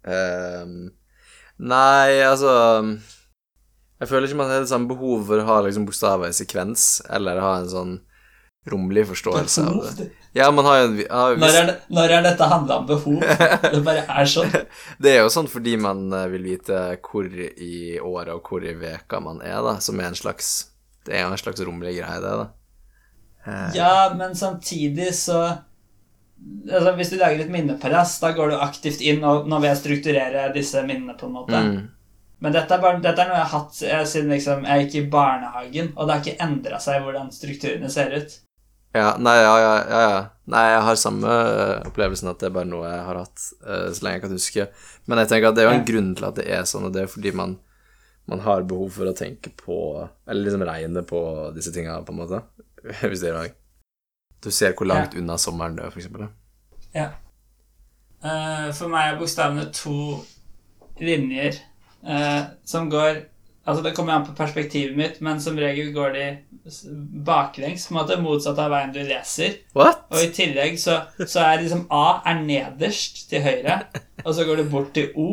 Um, 0.00 0.88
nei, 1.60 2.22
altså 2.24 2.50
Jeg 4.00 4.08
føler 4.08 4.30
ikke 4.30 4.38
man 4.38 4.48
har 4.48 4.62
det 4.64 4.70
samme 4.70 4.88
behov 4.88 5.26
for 5.28 5.42
å 5.42 5.48
ha 5.50 5.58
liksom 5.66 5.84
bokstaver 5.90 6.30
i 6.32 6.38
sekvens, 6.38 6.86
eller 7.10 7.42
ha 7.44 7.52
en 7.60 7.70
sånn 7.70 7.98
rommelig 8.70 9.06
forståelse 9.10 9.66
av 9.66 9.82
det. 9.98 10.10
Ja, 10.32 10.46
man 10.54 10.64
har 10.68 10.76
jo 10.78 10.84
en 10.86 10.98
har 11.10 11.32
vist... 11.34 11.42
Når 11.42 11.56
er, 11.58 11.70
når 11.90 12.12
er 12.14 12.22
dette 12.22 12.46
handla 12.52 12.76
om 12.78 12.84
behov? 12.86 13.22
Det 13.74 13.80
bare 13.86 14.04
er 14.06 14.28
sånn. 14.30 14.52
Det 15.02 15.10
er 15.14 15.24
jo 15.24 15.32
sånn 15.34 15.48
fordi 15.50 15.74
man 15.82 16.04
eh, 16.14 16.28
vil 16.30 16.44
vite 16.52 16.82
hvor 17.02 17.26
i 17.26 17.96
året 17.98 18.30
og 18.36 18.46
hvor 18.46 18.62
i 18.62 18.74
veka 18.78 19.18
man 19.24 19.40
er, 19.42 19.58
da, 19.66 19.72
som 19.82 19.98
er 19.98 20.12
en 20.12 20.18
slags 20.18 20.52
Det 21.06 21.16
er 21.16 21.24
jo 21.24 21.32
en 21.32 21.40
slags 21.40 21.64
romlig 21.66 21.96
greie, 21.98 22.20
det, 22.22 22.34
da. 22.44 22.46
Eh, 23.46 23.66
Ja, 23.80 23.94
men 24.14 24.36
samtidig 24.38 25.10
så 25.18 25.40
altså 26.70 26.92
Hvis 26.96 27.10
du 27.10 27.16
lager 27.20 27.42
et 27.42 27.50
minnepress, 27.52 28.14
da 28.22 28.30
går 28.36 28.52
du 28.54 28.60
aktivt 28.62 29.02
inn 29.04 29.24
og 29.26 29.48
nå 29.50 29.58
vil 29.60 29.72
jeg 29.72 29.80
strukturere 29.82 30.46
disse 30.54 30.80
minnene 30.86 31.16
på 31.18 31.26
en 31.26 31.34
måte. 31.40 31.64
mm. 31.66 31.80
Men 32.40 32.54
dette 32.54 32.72
er, 32.72 32.80
bare, 32.80 32.96
dette 33.04 33.20
er 33.20 33.28
noe 33.28 33.36
jeg 33.36 33.48
har 33.50 33.58
hatt 33.58 33.80
eh, 33.84 34.04
siden 34.08 34.30
liksom, 34.32 34.62
jeg 34.64 34.86
gikk 34.86 34.94
i 34.96 35.08
barnehagen, 35.12 35.90
og 35.92 36.06
det 36.08 36.14
har 36.14 36.22
ikke 36.22 36.44
endra 36.46 36.78
seg 36.80 37.02
hvordan 37.04 37.28
strukturene 37.36 37.90
ser 37.92 38.14
ut. 38.16 38.38
Ja, 38.92 39.14
nei, 39.22 39.36
ja, 39.38 39.54
ja, 39.62 39.74
ja. 39.86 40.22
Nei, 40.50 40.64
jeg 40.72 40.82
har 40.82 40.96
samme 40.98 41.30
eh, 41.30 41.76
opplevelsen 41.86 42.30
at 42.32 42.40
det 42.42 42.48
er 42.48 42.54
bare 42.56 42.66
noe 42.66 42.88
jeg 42.88 43.02
har 43.06 43.18
hatt 43.20 43.44
uh, 43.62 43.86
så 43.94 44.02
lenge 44.02 44.16
jeg 44.16 44.24
kan 44.24 44.34
huske. 44.34 44.66
Men 45.06 45.22
jeg 45.22 45.30
tenker 45.30 45.50
at 45.50 45.58
det 45.58 45.62
er 45.62 45.68
jo 45.68 45.76
en 45.76 45.86
grunn 45.86 46.08
til 46.18 46.26
at 46.26 46.40
det 46.40 46.46
er 46.50 46.66
sånn, 46.66 46.88
og 46.88 46.96
det 46.96 47.04
er 47.04 47.12
fordi 47.12 47.30
man, 47.38 47.54
man 48.30 48.42
har 48.42 48.66
behov 48.66 48.90
for 48.98 49.10
å 49.10 49.14
tenke 49.16 49.52
på 49.54 49.78
Eller 50.26 50.42
liksom 50.42 50.66
regne 50.66 51.04
på 51.06 51.22
disse 51.54 51.70
tinga, 51.74 52.00
på 52.02 52.14
en 52.14 52.18
måte. 52.18 52.42
Hvis 53.06 53.22
det 53.22 53.30
er 53.30 53.38
noe. 53.38 53.54
Du 54.42 54.50
ser 54.50 54.74
hvor 54.74 54.88
langt 54.88 55.14
unna 55.20 55.36
sommeren 55.38 55.76
det 55.76 55.86
er, 55.86 55.94
for 55.94 56.02
eksempel. 56.02 56.26
Ja. 56.96 57.12
Uh, 58.24 58.68
for 58.74 58.90
meg 58.90 59.12
er 59.12 59.20
bokstavene 59.20 59.68
to 59.76 60.18
linjer 61.00 61.54
uh, 62.04 62.50
som 62.68 62.90
går 62.92 63.28
Altså 63.68 63.84
Det 63.84 63.92
kommer 63.94 64.16
an 64.16 64.24
på 64.26 64.32
perspektivet 64.34 64.96
mitt, 64.96 65.18
men 65.20 65.38
som 65.40 65.58
regel 65.60 65.92
går 65.94 66.14
de 66.16 66.24
baklengs, 67.26 67.86
på 67.88 67.94
en 67.94 67.98
måte 68.00 68.18
motsatt 68.20 68.58
av 68.60 68.72
veien 68.74 68.92
du 68.94 69.00
leser. 69.04 69.60
What? 69.76 70.04
Og 70.12 70.24
i 70.24 70.32
tillegg 70.34 70.76
så, 70.80 71.00
så 71.24 71.44
er 71.44 71.62
liksom 71.62 71.86
A 71.94 72.20
er 72.28 72.42
nederst 72.44 73.24
til 73.30 73.44
høyre, 73.44 73.82
og 74.24 74.34
så 74.36 74.46
går 74.48 74.60
du 74.60 74.72
bort 74.72 74.92
til 74.96 75.14
O, 75.16 75.30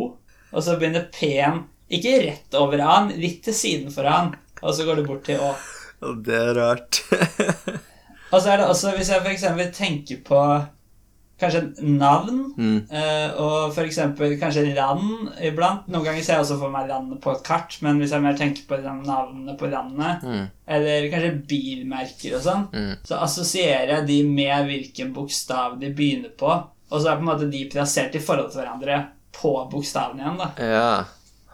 og 0.52 0.64
så 0.64 0.78
begynner 0.80 1.10
P-en 1.14 1.66
ikke 1.94 2.18
rett 2.26 2.56
over 2.60 2.82
A-en, 2.84 3.14
litt 3.20 3.44
til 3.46 3.56
siden 3.56 3.92
for 3.94 4.08
A-en, 4.08 4.34
og 4.62 4.74
så 4.76 4.88
går 4.88 5.00
du 5.00 5.08
bort 5.08 5.28
til 5.28 5.40
Å. 5.44 5.54
Det 6.24 6.36
er 6.36 6.58
rart. 6.58 7.00
Og 8.28 8.42
så 8.44 8.52
er 8.52 8.60
det 8.60 8.66
også, 8.68 8.92
hvis 8.98 9.08
jeg 9.08 9.24
eksempel 9.32 9.70
tenker 9.72 10.18
på 10.28 10.40
kanskje 11.40 11.62
navn, 11.86 12.40
mm. 12.58 12.78
Uh, 12.90 13.42
og 13.44 13.74
for 13.76 13.86
eksempel 13.86 14.38
kanskje 14.42 14.64
land 14.76 15.34
iblant. 15.46 15.88
Noen 15.88 16.06
ganger 16.08 16.24
ser 16.26 16.34
jeg 16.40 16.46
også 16.46 16.58
for 16.60 16.74
meg 16.74 16.88
landet 16.90 17.20
på 17.22 17.32
et 17.36 17.44
kart, 17.46 17.76
men 17.86 18.00
hvis 18.02 18.16
jeg 18.16 18.24
mer 18.26 18.38
tenker 18.40 18.66
på 18.70 18.80
navnene 18.84 19.58
på 19.60 19.70
landet, 19.70 20.24
Mm. 20.24 20.48
eller 20.68 21.10
kanskje 21.14 21.34
bilmerker 21.52 22.36
og 22.40 22.42
sånn, 22.48 22.66
Mm. 22.74 22.96
så 23.06 23.20
assosierer 23.22 23.94
jeg 23.98 24.08
de 24.08 24.24
med 24.24 24.66
hvilken 24.72 25.14
bokstav 25.14 25.80
de 25.80 25.94
begynner 25.94 26.34
på, 26.38 26.50
og 26.92 27.02
så 27.02 27.12
er 27.12 27.16
på 27.20 27.26
en 27.26 27.32
måte 27.34 27.52
de 27.52 27.66
plassert 27.70 28.16
i 28.16 28.20
forhold 28.20 28.52
til 28.52 28.62
hverandre 28.62 29.08
på 29.38 29.54
bokstavene 29.70 30.24
igjen, 30.24 30.38
da. 30.38 30.52
Ja. 30.58 31.06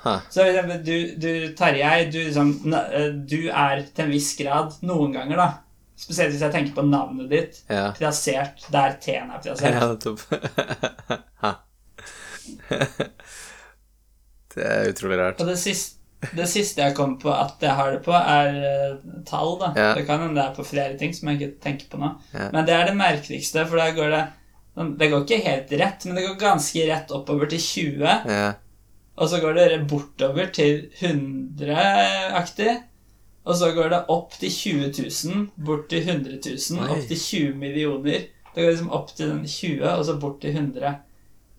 Huh. 0.04 0.20
Så 0.30 0.42
for 0.44 0.50
eksempel, 0.52 0.84
du, 0.84 1.16
du 1.16 1.54
Tarjei, 1.56 2.10
du 2.12 2.18
liksom 2.20 2.50
eh, 2.74 3.12
Du 3.24 3.48
er 3.48 3.86
til 3.96 4.04
en 4.04 4.12
viss 4.12 4.34
grad, 4.36 4.74
noen 4.84 5.14
ganger, 5.16 5.38
da, 5.40 5.46
spesielt 5.96 6.32
hvis 6.34 6.42
jeg 6.42 6.52
tenker 6.54 6.74
på 6.76 6.86
navnet 6.88 7.30
ditt, 7.30 7.62
Ja. 7.70 7.92
plassert 7.98 8.66
der 8.72 8.96
T-en 9.02 9.32
er 9.32 9.40
plassert. 9.44 9.74
Ja, 9.74 9.94
nettopp. 9.94 10.22
Det 14.54 14.64
er 14.70 14.90
utrolig 14.92 15.18
rart. 15.18 15.40
Og 15.42 15.48
det 15.50 15.58
siste, 15.58 15.98
det 16.38 16.46
siste 16.52 16.84
jeg 16.84 16.96
kom 16.98 17.16
på 17.22 17.32
at 17.34 17.62
jeg 17.64 17.74
har 17.76 17.92
det 17.96 18.02
på, 18.06 18.14
er 18.14 18.60
eh, 18.70 18.98
tall. 19.28 19.56
da. 19.62 19.72
Ja. 19.76 19.90
Det 19.98 20.06
kan 20.08 20.22
hende 20.22 20.38
det 20.38 20.44
er 20.46 20.56
på 20.58 20.66
flere 20.68 20.98
ting 21.00 21.14
som 21.16 21.30
jeg 21.32 21.40
ikke 21.42 21.62
tenker 21.64 21.90
på 21.92 21.98
nå. 22.02 22.12
Ja. 22.36 22.50
Men 22.54 22.68
det 22.68 22.76
er 22.78 22.86
det 22.92 22.98
merkeligste, 23.00 23.66
for 23.70 23.82
da 23.82 23.88
går 23.98 24.10
det 24.14 24.22
sånn- 24.78 24.94
Det 24.98 25.10
går 25.12 25.26
ikke 25.26 25.42
helt 25.48 25.72
rett, 25.82 26.06
men 26.06 26.16
det 26.16 26.28
går 26.28 26.38
ganske 26.42 26.86
rett 26.90 27.12
oppover 27.12 27.50
til 27.50 27.60
20. 27.60 28.14
Ja. 28.30 28.54
Og 29.18 29.30
så 29.30 29.40
går 29.42 29.54
det 29.58 29.88
bortover 29.90 30.48
til 30.54 30.90
100-aktig. 31.02 32.72
Og 33.44 33.58
så 33.60 33.72
går 33.76 33.90
det 33.92 34.00
opp 34.14 34.38
til 34.40 34.52
20 34.52 34.92
000, 34.98 35.48
bort 35.68 35.90
til 35.92 36.06
100 36.06 36.40
000, 36.46 36.80
Oi. 36.80 36.92
opp 36.96 37.08
til 37.10 37.20
20 37.20 37.58
millioner. 37.60 38.30
Det 38.54 38.62
går 38.62 38.72
liksom 38.72 38.94
opp 38.96 39.12
til 39.16 39.34
den 39.34 39.44
20, 39.48 39.84
og 39.90 40.06
så 40.08 40.16
bort 40.22 40.40
til 40.42 40.56
100. 40.56 40.94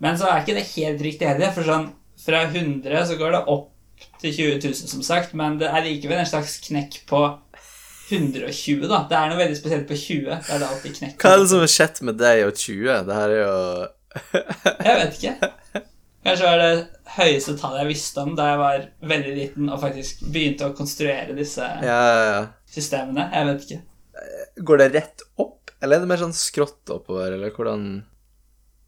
Men 0.05 0.19
så 0.19 0.31
er 0.31 0.43
ikke 0.43 0.57
det 0.57 0.67
helt 0.73 1.05
riktig 1.05 1.29
heller, 1.29 1.53
for 1.55 1.67
sånn 1.69 1.91
fra 2.25 2.45
100 2.47 3.09
så 3.09 3.17
går 3.21 3.35
det 3.35 3.43
opp 3.53 3.71
til 4.23 4.33
20 4.33 4.61
000, 4.65 4.75
som 4.95 5.03
sagt, 5.05 5.35
men 5.37 5.59
det 5.61 5.69
er 5.69 5.85
likevel 5.85 6.23
en 6.23 6.29
slags 6.29 6.57
knekk 6.65 7.03
på 7.11 7.21
120, 8.11 8.85
da. 8.89 9.05
Det 9.09 9.17
er 9.19 9.31
noe 9.31 9.41
veldig 9.41 9.59
spesielt 9.59 9.89
på 9.89 9.97
20. 9.97 10.25
Det 10.29 10.55
er 10.55 10.63
det 10.63 10.69
alltid 10.69 10.97
knekk. 10.99 11.17
Hva 11.21 11.35
er 11.35 11.43
det 11.43 11.51
som 11.53 11.65
har 11.65 11.73
skjedd 11.73 12.01
med 12.09 12.21
deg 12.21 12.45
og 12.47 12.55
20? 12.61 13.03
Det 13.09 13.19
her 13.19 13.35
er 13.35 13.43
jo 13.43 13.55
Jeg 14.89 14.99
vet 15.01 15.19
ikke. 15.19 15.53
Kanskje 16.25 16.49
var 16.49 16.63
det 16.63 16.71
høyeste 17.19 17.55
tallet 17.61 17.83
jeg 17.83 17.91
visste 17.93 18.23
om 18.25 18.33
da 18.39 18.47
jeg 18.49 18.61
var 18.63 18.87
veldig 19.13 19.35
liten 19.37 19.69
og 19.69 19.83
faktisk 19.83 20.23
begynte 20.33 20.71
å 20.71 20.77
konstruere 20.77 21.37
disse 21.37 21.67
Ja, 21.85 21.99
ja, 22.01 22.25
ja. 22.31 22.41
systemene. 22.73 23.27
Jeg 23.35 23.49
vet 23.51 23.67
ikke. 23.67 23.81
Går 24.71 24.81
det 24.81 24.89
rett 24.95 25.25
opp, 25.43 25.75
eller 25.83 25.99
er 25.99 26.05
det 26.07 26.11
mer 26.15 26.23
sånn 26.23 26.37
skrått 26.37 26.93
oppover, 26.95 27.35
eller 27.37 27.53
hvordan 27.53 27.87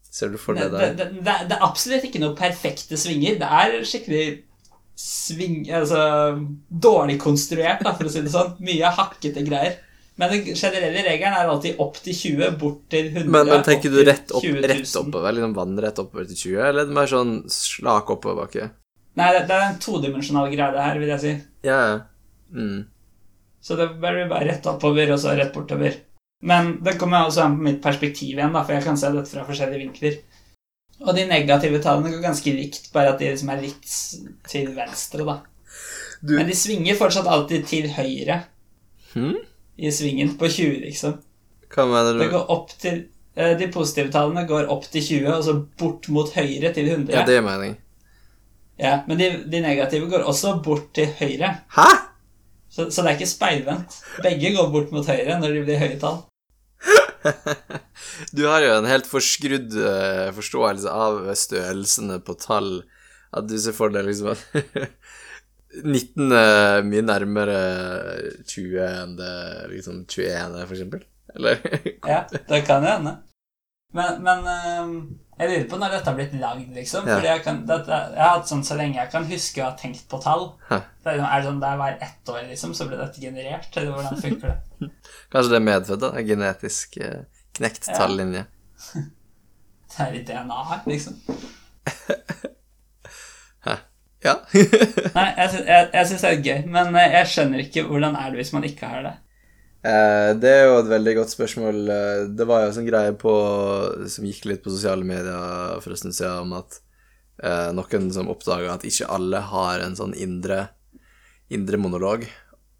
ser 0.09 0.31
du 0.33 0.39
for 0.41 0.57
Det, 0.57 0.69
deg 0.73 0.79
det, 0.81 0.89
det? 0.97 1.09
det, 1.13 1.23
det, 1.27 1.37
det 1.51 1.57
er 1.59 1.65
absolutt 1.67 2.07
ikke 2.07 2.21
noen 2.23 2.37
perfekte 2.39 2.97
svinger. 2.97 3.37
Det 3.41 3.49
er 3.61 3.77
skikkelig 3.85 4.25
sving... 4.97 5.59
Altså 5.77 5.99
dårlig 6.67 7.19
konstruert, 7.21 7.83
da, 7.85 7.93
for 7.93 8.09
å 8.09 8.13
si 8.13 8.23
det 8.25 8.33
sånn. 8.33 8.55
Mye 8.65 8.89
hakkete 8.97 9.43
greier. 9.45 9.77
Men 10.17 10.31
den 10.33 10.55
generelle 10.57 11.03
regelen 11.05 11.35
er 11.37 11.49
alltid 11.51 11.77
opp 11.83 11.99
til 12.01 12.15
20, 12.17 12.55
bort 12.57 12.79
til 12.89 13.11
100 13.11 13.29
Men, 13.29 13.47
men 13.51 13.63
tenker 13.67 13.91
du 13.93 13.99
rett, 14.07 14.31
opp, 14.33 14.41
20 14.41 14.55
000. 14.63 14.69
rett 14.71 14.95
oppover, 15.01 15.35
liksom 15.37 15.53
vannrett 15.57 15.99
oppover 16.01 16.25
til 16.31 16.39
20, 16.41 16.61
eller 16.71 16.81
er 16.81 16.89
det 16.89 16.95
mer 16.97 17.11
sånn 17.11 17.33
slak 17.53 18.09
oppoverbakke? 18.15 18.69
Nei, 19.17 19.27
det, 19.35 19.43
det 19.49 19.55
er 19.57 19.65
en 19.71 19.79
todimensjonal 19.81 20.49
greie 20.53 20.73
det 20.73 20.85
her, 20.87 20.99
vil 21.01 21.11
jeg 21.13 21.21
si. 21.23 21.33
Ja, 21.67 21.77
ja. 21.91 21.99
Mm. 22.53 22.79
Så 23.61 23.75
det 23.77 23.87
blir 24.01 24.27
bare 24.31 24.47
rett 24.47 24.65
oppover 24.69 25.11
og 25.13 25.19
så 25.21 25.33
rett 25.37 25.53
bortover. 25.53 25.99
Men 26.45 26.75
det 26.85 26.95
kommer 27.01 27.25
også 27.27 27.43
an 27.45 27.55
på 27.57 27.65
mitt 27.69 27.79
perspektiv 27.83 28.35
igjen, 28.37 28.53
da, 28.53 28.61
for 28.63 28.73
jeg 28.77 28.85
kan 28.85 28.97
se 28.97 29.09
dette 29.13 29.31
fra 29.33 29.45
forskjellige 29.47 29.81
vinkler. 29.85 30.17
Og 31.05 31.13
de 31.17 31.25
negative 31.29 31.79
tallene 31.83 32.09
går 32.13 32.23
ganske 32.25 32.53
likt, 32.57 32.89
bare 32.93 33.11
at 33.13 33.19
de 33.21 33.29
liksom 33.29 33.49
er 33.53 33.61
litt 33.61 33.89
til 34.49 34.69
venstre, 34.77 35.25
da. 35.29 35.37
Du- 36.21 36.33
Men 36.39 36.47
de 36.49 36.55
svinger 36.57 36.97
fortsatt 36.97 37.27
alltid 37.29 37.67
til 37.69 37.89
høyre 37.93 38.39
Hm? 39.13 39.35
I 39.77 39.91
svingen, 39.93 40.33
på 40.39 40.49
20, 40.49 40.79
liksom. 40.87 41.17
Hva 41.73 41.85
mener 41.89 42.17
Det 42.17 42.27
du? 42.29 42.31
går 42.33 42.51
opp 42.53 42.71
til 42.79 43.01
eh, 43.35 43.53
De 43.59 43.67
positive 43.73 44.09
tallene 44.13 44.45
går 44.49 44.69
opp 44.73 44.85
til 44.91 45.03
20, 45.03 45.27
og 45.35 45.43
så 45.45 45.53
bort 45.79 46.07
mot 46.09 46.31
høyre 46.33 46.71
til 46.73 46.87
100. 46.93 47.11
Ja, 47.13 47.25
det 47.27 47.35
er 47.37 47.45
mening. 47.45 47.75
Ja, 48.79 48.95
men 49.07 49.17
de, 49.19 49.27
de 49.49 49.61
negative 49.61 50.09
går 50.09 50.25
også 50.29 50.55
bort 50.65 50.91
til 50.97 51.09
høyre. 51.19 51.55
Hæ?! 51.75 51.87
Så, 52.69 52.89
så 52.91 53.01
det 53.01 53.09
er 53.11 53.15
ikke 53.17 53.29
speilvendt. 53.31 53.95
Begge 54.21 54.51
går 54.57 54.67
bort 54.73 54.91
mot 54.93 55.05
høyre 55.07 55.37
når 55.41 55.53
de 55.55 55.61
blir 55.67 55.79
høye 55.81 55.99
tall. 56.01 56.23
Du 58.37 58.45
har 58.47 58.61
jo 58.63 58.71
en 58.77 58.87
helt 58.89 59.07
forskrudd 59.09 59.73
eh, 59.77 60.29
forståelse 60.35 60.89
av 60.91 61.19
størrelsene 61.37 62.19
på 62.25 62.33
tall. 62.41 62.79
At 63.35 63.47
du 63.49 63.57
ser 63.59 63.75
for 63.75 63.91
deg 63.93 64.07
liksom 64.07 64.31
at 64.33 64.41
19 65.83 66.31
er 66.37 66.83
mye 66.87 67.03
nærmere 67.05 67.59
20 68.47 68.81
enn 68.87 69.15
det 69.19 69.31
liksom 69.75 70.03
21 70.05 70.27
er, 70.57 70.65
for 70.65 70.75
eksempel. 70.77 71.05
Eller? 71.35 71.59
Ja, 72.13 72.23
det 72.31 72.61
kan 72.67 72.83
jo 72.85 72.91
hende. 72.95 73.17
Men, 73.95 74.17
men 74.23 74.41
øhm, 74.51 74.95
jeg 75.39 75.49
lurer 75.49 75.67
på 75.71 75.77
når 75.79 75.93
dette 75.95 76.09
har 76.11 76.15
blitt 76.17 76.33
lagd, 76.41 76.73
liksom. 76.75 77.05
Ja. 77.07 77.15
Fordi 77.17 77.29
jeg, 77.29 77.43
kan, 77.45 77.61
dette, 77.69 77.99
jeg 78.15 78.19
har 78.23 78.33
hatt 78.35 78.49
sånn 78.49 78.65
så 78.67 78.75
lenge 78.79 78.97
jeg 78.99 79.11
kan 79.13 79.27
huske 79.29 79.61
å 79.63 79.69
ha 79.69 79.75
tenkt 79.79 80.03
på 80.11 80.19
tall. 80.23 80.43
Hæ. 80.67 80.81
Er, 81.07 81.13
liksom, 81.13 81.27
er 81.29 81.39
det 81.43 81.47
sånn 81.47 81.61
der 81.63 81.79
hver 81.79 81.97
ett 82.09 82.31
år, 82.33 82.41
liksom, 82.51 82.73
så 82.75 82.87
ble 82.89 82.99
dette 82.99 83.23
generert? 83.23 83.69
Eller 83.79 83.95
hvordan 83.95 84.19
funker 84.25 84.53
det? 84.53 84.91
Kanskje 85.33 85.53
det 85.53 85.59
er 85.61 85.67
medfødt, 85.69 86.03
da? 86.03 86.11
En 86.19 86.27
genetisk 86.33 86.97
eh, 86.99 87.21
knekt 87.59 87.87
Ja. 87.91 87.99
tallinje. 88.01 88.45
Det 89.87 90.03
er 90.03 90.15
i 90.17 90.19
DNA-et, 90.27 90.83
liksom. 90.91 91.15
Ja. 94.27 94.35
Nei, 95.17 95.27
jeg, 95.37 95.49
sy- 95.53 95.63
jeg, 95.67 95.87
jeg 95.93 96.09
syns 96.11 96.25
det 96.27 96.31
er 96.33 96.43
gøy, 96.49 96.59
men 96.75 96.95
eh, 96.99 97.15
jeg 97.19 97.31
skjønner 97.33 97.63
ikke 97.63 97.85
hvordan 97.89 98.17
er 98.19 98.33
det 98.33 98.41
hvis 98.43 98.53
man 98.55 98.67
ikke 98.67 98.89
har 98.91 99.05
det. 99.07 99.13
Eh, 99.87 100.31
det 100.41 100.51
er 100.51 100.65
jo 100.67 100.79
et 100.81 100.89
veldig 100.91 101.13
godt 101.21 101.31
spørsmål. 101.33 101.77
Eh, 101.93 102.23
Det 102.39 102.47
var 102.49 102.63
jo 102.65 102.71
en 102.71 102.75
sånn 102.79 102.89
greie 102.89 103.13
på, 103.21 103.33
som 104.11 104.27
gikk 104.27 104.47
litt 104.49 104.63
på 104.65 104.73
sosiale 104.73 105.07
medier 105.07 105.79
for 105.83 105.93
en 105.95 106.01
stund 106.01 106.17
siden, 106.17 106.43
om 106.49 106.57
at 106.59 106.79
eh, 107.43 107.69
noen 107.77 108.09
som 108.15 108.29
oppdaga 108.33 108.73
at 108.75 108.85
ikke 108.89 109.07
alle 109.13 109.43
har 109.53 109.85
en 109.85 109.95
sånn 109.99 110.15
indre, 110.17 110.65
indre 111.53 111.79
monolog, 111.79 112.25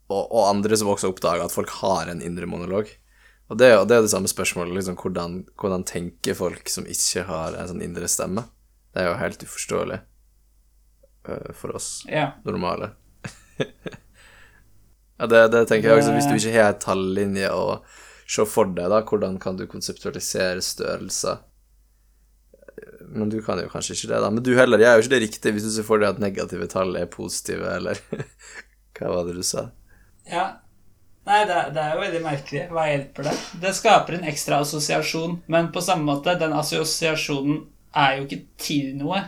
og, 0.07 0.23
og 0.31 0.45
andre 0.49 0.77
som 0.79 0.89
også 0.91 1.11
oppdaga 1.13 1.45
at 1.47 1.53
folk 1.55 1.71
har 1.81 2.11
en 2.11 2.21
indre 2.23 2.47
monolog. 2.49 2.89
Og 3.47 3.55
det, 3.61 3.69
er 3.71 3.85
det 3.87 3.95
er 3.95 4.03
det 4.03 4.11
samme 4.11 4.27
spørsmålet, 4.27 4.73
liksom, 4.75 4.97
hvordan, 4.99 5.37
hvordan 5.59 5.85
tenker 5.87 6.35
folk 6.35 6.67
som 6.71 6.87
ikke 6.91 7.23
har 7.29 7.55
en 7.55 7.69
sånn 7.69 7.83
indre 7.85 8.07
stemme? 8.11 8.43
Det 8.91 9.03
er 9.05 9.11
jo 9.13 9.19
helt 9.21 9.43
uforståelig 9.45 10.01
eh, 11.27 11.51
for 11.53 11.75
oss 11.75 12.05
Ja. 12.09 12.31
normale. 12.45 12.91
ja, 15.17 15.27
det, 15.27 15.47
det 15.53 15.65
tenker 15.69 15.89
jeg 15.89 16.01
også. 16.01 16.13
Hvis 16.17 16.27
du 16.29 16.35
ikke 16.37 16.55
har 16.61 16.73
en 16.75 16.81
tallinje 16.83 17.49
å 17.53 17.65
se 18.27 18.45
for 18.49 18.69
deg, 18.75 18.89
da, 18.91 19.01
hvordan 19.07 19.37
kan 19.41 19.57
du 19.59 19.65
konseptualisere 19.71 20.61
størrelser? 20.65 21.39
Men 23.07 23.29
du 23.31 23.39
kan 23.41 23.59
jo 23.61 23.69
kanskje 23.71 23.95
ikke 23.95 24.09
det, 24.11 24.19
da. 24.25 24.29
Men 24.35 24.43
du 24.43 24.51
heller 24.57 24.81
gjør 24.83 24.97
jo 24.99 25.03
ikke 25.05 25.13
det 25.15 25.21
riktig 25.23 25.53
hvis 25.55 25.65
du 25.67 25.71
ser 25.77 25.85
for 25.87 26.01
deg 26.01 26.09
at 26.15 26.21
negative 26.21 26.67
tall 26.69 26.91
er 26.99 27.07
positive, 27.09 27.65
eller 27.79 27.99
hva 28.99 29.11
var 29.15 29.27
det 29.29 29.37
du 29.39 29.43
sa? 29.47 29.69
ja. 30.29 30.47
Nei, 31.27 31.41
det, 31.43 31.55
er- 31.59 31.71
det 31.75 31.81
er 31.83 31.89
jo 31.91 31.99
veldig 32.05 32.19
merkelig. 32.23 32.59
Hva 32.71 32.83
hjelper 32.87 33.25
det? 33.27 33.31
Det 33.59 33.71
skaper 33.75 34.15
en 34.15 34.27
ekstra 34.29 34.61
assosiasjon, 34.63 35.33
men 35.51 35.65
på 35.75 35.81
samme 35.83 36.07
måte, 36.07 36.37
den 36.39 36.53
assosiasjonen 36.55 37.57
er 37.99 38.13
jo 38.15 38.23
ikke 38.23 38.37
til 38.63 38.93
noe. 38.95 39.19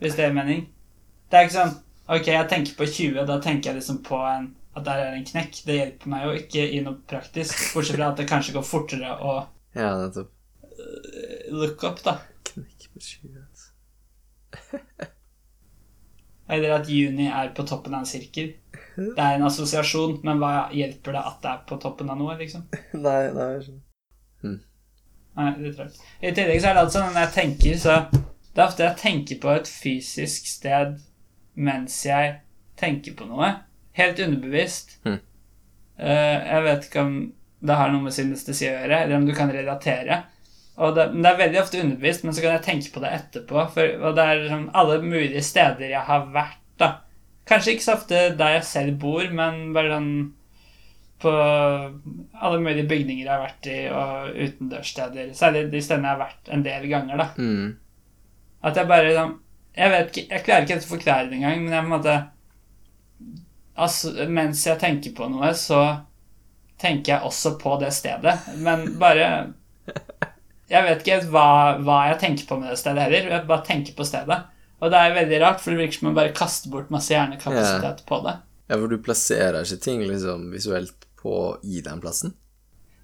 Hvis 0.00 0.16
det 0.18 0.24
er 0.26 0.34
mening. 0.36 0.64
Det 1.30 1.38
er 1.38 1.46
ikke 1.46 1.56
sånn 1.58 1.76
Ok, 2.10 2.26
jeg 2.26 2.48
tenker 2.50 2.74
på 2.74 2.86
20, 2.90 3.20
da 3.28 3.36
tenker 3.38 3.70
jeg 3.70 3.76
liksom 3.78 4.00
på 4.02 4.16
en, 4.26 4.48
at 4.74 4.82
der 4.82 4.98
er 5.04 5.12
en 5.14 5.26
knekk. 5.28 5.60
Det 5.62 5.76
hjelper 5.76 6.10
meg 6.10 6.24
jo 6.26 6.32
ikke 6.40 6.64
i 6.66 6.80
noe 6.82 6.96
praktisk, 7.06 7.54
bortsett 7.70 7.94
fra 8.00 8.08
at 8.10 8.18
det 8.18 8.26
kanskje 8.30 8.54
går 8.56 8.64
fortere 8.66 9.12
å 9.22 9.34
Ja, 9.78 9.92
nettopp. 10.00 10.32
look 11.54 11.84
up, 11.86 12.02
da. 12.02 12.16
Knekk 12.50 12.88
på 12.90 13.04
20, 13.06 13.38
altså. 13.44 14.80
Eller 16.50 16.72
at 16.80 16.88
juni 16.90 17.28
er 17.30 17.52
på 17.54 17.62
toppen 17.68 17.94
av 17.94 18.02
en 18.02 18.10
sirkel. 18.10 18.56
Det 18.96 19.22
er 19.22 19.36
en 19.36 19.46
assosiasjon, 19.46 20.16
men 20.26 20.40
hva 20.42 20.66
hjelper 20.74 21.14
det 21.14 21.22
at 21.30 21.38
det 21.44 21.52
er 21.52 21.60
på 21.68 21.78
toppen 21.84 22.10
av 22.10 22.18
noe, 22.18 22.34
liksom? 22.40 22.64
Nei, 23.06 23.20
nei, 23.36 23.46
jeg 23.54 23.68
skjønner. 23.68 24.58
Nei, 25.38 25.50
det 25.62 25.70
tror 25.76 25.86
jeg. 25.86 25.94
I 26.26 26.34
tillegg 26.34 26.58
så 26.58 26.72
er 26.72 26.74
det 26.80 26.82
altså 26.88 27.04
når 27.06 27.20
jeg 27.22 27.32
tenker, 27.38 27.78
så 27.78 28.00
Det 28.54 28.62
er 28.62 28.66
ofte 28.66 28.86
jeg 28.86 29.00
tenker 29.00 29.40
på 29.42 29.52
et 29.54 29.68
fysisk 29.70 30.48
sted 30.50 30.98
mens 31.60 31.98
jeg 32.06 32.38
tenker 32.80 33.14
på 33.18 33.28
noe. 33.28 33.52
Helt 33.98 34.20
underbevisst. 34.22 34.98
Eh, 36.00 36.36
jeg 36.48 36.66
vet 36.66 36.86
ikke 36.88 37.04
om 37.04 37.14
det 37.60 37.76
har 37.76 37.92
noe 37.92 38.06
med 38.06 38.14
synestesi 38.16 38.68
å 38.68 38.72
gjøre, 38.72 39.02
eller 39.04 39.18
om 39.18 39.26
du 39.28 39.34
kan 39.36 39.52
relatere. 39.52 40.22
Og 40.80 40.94
det, 40.96 41.10
men 41.12 41.24
det 41.24 41.30
er 41.30 41.40
veldig 41.42 41.60
ofte 41.60 41.82
underbevisst, 41.82 42.24
men 42.24 42.34
så 42.34 42.44
kan 42.44 42.56
jeg 42.56 42.64
tenke 42.64 42.92
på 42.94 43.02
det 43.04 43.12
etterpå. 43.18 43.64
For, 43.74 43.94
og 44.00 44.16
det 44.16 44.24
er 44.24 44.42
liksom 44.44 44.66
alle 44.80 44.98
mulige 45.04 45.42
steder 45.44 45.92
jeg 45.92 46.04
har 46.08 46.28
vært, 46.32 46.62
da. 46.80 46.90
Kanskje 47.50 47.74
ikke 47.74 47.84
så 47.84 47.96
ofte 47.98 48.22
der 48.38 48.56
jeg 48.56 48.68
selv 48.68 49.00
bor, 49.02 49.26
men 49.34 49.74
bare 49.76 49.92
sånn 49.98 50.12
på 51.20 51.30
alle 51.36 52.58
mulige 52.64 52.88
bygninger 52.88 53.26
jeg 53.26 53.32
har 53.34 53.42
vært 53.44 53.68
i, 53.68 53.78
og 53.92 54.38
utendørssteder. 54.46 55.34
Særlig 55.36 55.66
de 55.68 55.82
stedene 55.84 56.08
jeg 56.08 56.16
har 56.16 56.22
vært 56.22 56.52
en 56.56 56.64
del 56.64 56.86
ganger, 56.88 57.20
da. 57.20 57.28
Mm. 57.36 57.74
At 58.60 58.76
jeg 58.76 58.88
bare 58.90 59.14
sånn 59.16 59.38
Jeg 59.76 59.92
vet 59.94 60.10
ikke, 60.10 60.26
jeg 60.34 60.44
klarer 60.44 60.64
ikke 60.64 60.76
helt 60.76 60.86
å 60.86 60.92
forklare 60.94 61.28
det 61.30 61.38
engang, 61.38 61.64
men 61.64 61.74
jeg 61.74 61.84
på 61.84 61.88
en 61.88 61.94
måte 61.94 62.18
Altså, 63.80 64.12
mens 64.28 64.60
jeg 64.66 64.76
tenker 64.80 65.14
på 65.16 65.28
noe, 65.32 65.54
så 65.56 65.80
tenker 66.80 67.14
jeg 67.14 67.24
også 67.24 67.54
på 67.60 67.78
det 67.80 67.88
stedet. 67.96 68.34
Men 68.60 68.82
bare 69.00 69.28
Jeg 70.70 70.84
vet 70.86 71.00
ikke 71.00 71.16
helt 71.16 71.30
hva, 71.32 71.46
hva 71.80 72.00
jeg 72.10 72.18
tenker 72.20 72.48
på 72.50 72.58
med 72.60 72.74
det 72.74 72.80
stedet 72.82 73.06
heller. 73.06 73.30
Jeg 73.32 73.48
bare 73.48 73.66
tenker 73.66 73.96
på 73.96 74.06
stedet. 74.06 74.36
Og 74.80 74.92
det 74.92 75.00
er 75.00 75.16
veldig 75.16 75.40
rart, 75.42 75.60
for 75.60 75.72
det 75.72 75.82
virker 75.82 75.98
som 75.98 76.06
om 76.06 76.12
man 76.12 76.18
bare 76.20 76.36
kaster 76.36 76.72
bort 76.72 76.92
masse 76.92 77.12
hjernekapasitet 77.12 78.04
på 78.08 78.20
det. 78.24 78.36
Ja, 78.70 78.76
for 78.76 78.92
du 78.92 79.00
plasserer 79.02 79.64
ikke 79.64 79.80
ting 79.82 80.04
liksom 80.06 80.46
visuelt 80.54 81.08
på 81.20 81.34
i 81.66 81.82
den 81.84 82.00
plassen? 82.00 82.36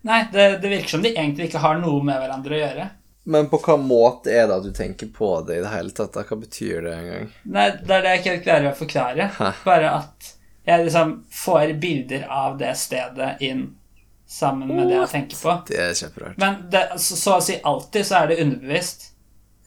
Nei, 0.06 0.22
det, 0.32 0.46
det 0.62 0.70
virker 0.70 0.94
som 0.94 1.02
de 1.02 1.10
egentlig 1.12 1.48
ikke 1.48 1.64
har 1.64 1.80
noe 1.82 2.04
med 2.06 2.20
hverandre 2.22 2.54
å 2.54 2.60
gjøre. 2.62 2.86
Men 3.26 3.48
på 3.50 3.58
hva 3.58 3.74
måte 3.82 4.30
er 4.30 4.46
det 4.46 4.60
at 4.60 4.66
du 4.66 4.70
tenker 4.74 5.08
på 5.10 5.32
det 5.46 5.56
i 5.58 5.62
det 5.64 5.72
hele 5.72 5.90
tatt? 5.90 6.14
Hva 6.14 6.36
betyr 6.38 6.84
det 6.86 6.92
en 6.94 7.08
gang? 7.10 7.32
Nei, 7.56 7.64
det 7.80 7.96
er 7.96 8.04
det 8.04 8.12
jeg 8.12 8.20
ikke 8.20 8.34
helt 8.34 8.44
klarer 8.44 8.68
å 8.70 8.76
forklare. 8.78 9.26
Hæ? 9.38 9.48
Bare 9.64 9.88
at 9.98 10.28
jeg 10.66 10.84
liksom 10.86 11.16
får 11.34 11.72
bilder 11.82 12.28
av 12.30 12.54
det 12.60 12.70
stedet 12.78 13.32
inn 13.46 13.66
sammen 14.30 14.70
med 14.70 14.88
det 14.90 14.96
jeg 15.00 15.10
tenker 15.10 15.42
på. 15.42 15.56
Det 15.68 15.82
er 15.82 15.92
kjemperart. 15.94 16.38
Men 16.42 16.56
det, 16.70 16.86
så, 17.02 17.18
så 17.18 17.36
å 17.36 17.42
si 17.42 17.58
alltid 17.62 18.06
så 18.06 18.20
er 18.20 18.30
det 18.30 18.38
underbevisst. 18.44 19.06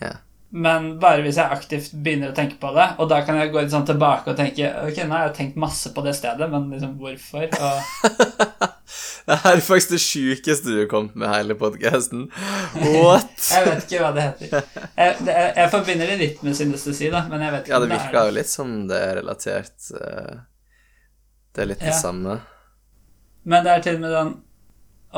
Ja. 0.04 0.16
Men 0.50 0.90
bare 1.00 1.22
hvis 1.24 1.38
jeg 1.38 1.54
aktivt 1.54 1.92
begynner 1.94 2.32
å 2.32 2.36
tenke 2.36 2.58
på 2.64 2.72
det, 2.74 2.88
og 2.98 3.12
da 3.12 3.20
kan 3.26 3.38
jeg 3.38 3.52
gå 3.54 3.62
litt 3.62 3.76
sånn 3.76 3.86
tilbake 3.86 4.32
og 4.32 4.40
tenke 4.40 4.72
Ok, 4.82 5.04
nå 5.04 5.14
har 5.14 5.28
jeg 5.28 5.36
tenkt 5.38 5.60
masse 5.62 5.92
på 5.94 6.02
det 6.08 6.16
stedet, 6.18 6.48
men 6.50 6.72
liksom 6.74 6.96
hvorfor? 7.00 7.46
Og 7.54 8.70
Det 9.30 9.36
her 9.44 9.60
er 9.60 9.62
faktisk 9.62 9.92
det 9.94 10.00
sjukeste 10.02 10.72
du 10.72 10.78
har 10.80 10.88
kommet 10.90 11.16
med 11.22 11.30
hele 11.30 11.54
podkasten. 11.60 12.24
What? 12.82 13.36
jeg 13.54 13.66
vet 13.68 13.84
ikke 13.86 14.00
hva 14.02 14.10
det 14.16 14.24
heter. 14.26 14.70
Jeg, 14.98 15.16
det, 15.20 15.36
jeg, 15.36 15.52
jeg 15.60 15.72
forbinder 15.76 16.10
det 16.10 16.16
litt 16.22 16.40
med 16.48 16.58
synestesi, 16.58 17.12
da, 17.14 17.22
men 17.30 17.44
jeg 17.46 17.54
vet 17.54 17.68
ikke 17.68 17.76
Ja, 17.76 17.80
det 17.84 17.90
om 17.90 17.94
det 17.94 18.00
er 18.24 18.30
jo 18.32 18.36
litt 18.40 18.50
som 18.52 18.72
det 18.90 19.02
er 19.06 19.14
relatert 19.20 19.90
eh, 20.02 20.40
Det 21.54 21.62
er 21.66 21.70
litt 21.76 21.84
det 21.86 21.92
Ja. 21.94 22.00
samme. 22.00 22.40
Men 23.50 23.64
det 23.68 23.76
er 23.76 23.86
til 23.86 24.00
og 24.00 24.02
med 24.08 24.16
sånn 24.18 24.34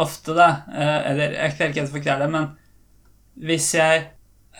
ofte, 0.06 0.36
da 0.38 0.50
eh, 0.72 0.98
Eller 1.12 1.38
jeg 1.38 1.56
klarer 1.56 1.72
ikke 1.72 1.82
helt 1.82 1.94
å 1.94 1.96
forklare 1.96 2.26
det, 2.26 2.30
men 2.36 2.52
hvis 3.48 3.70
jeg 3.80 4.04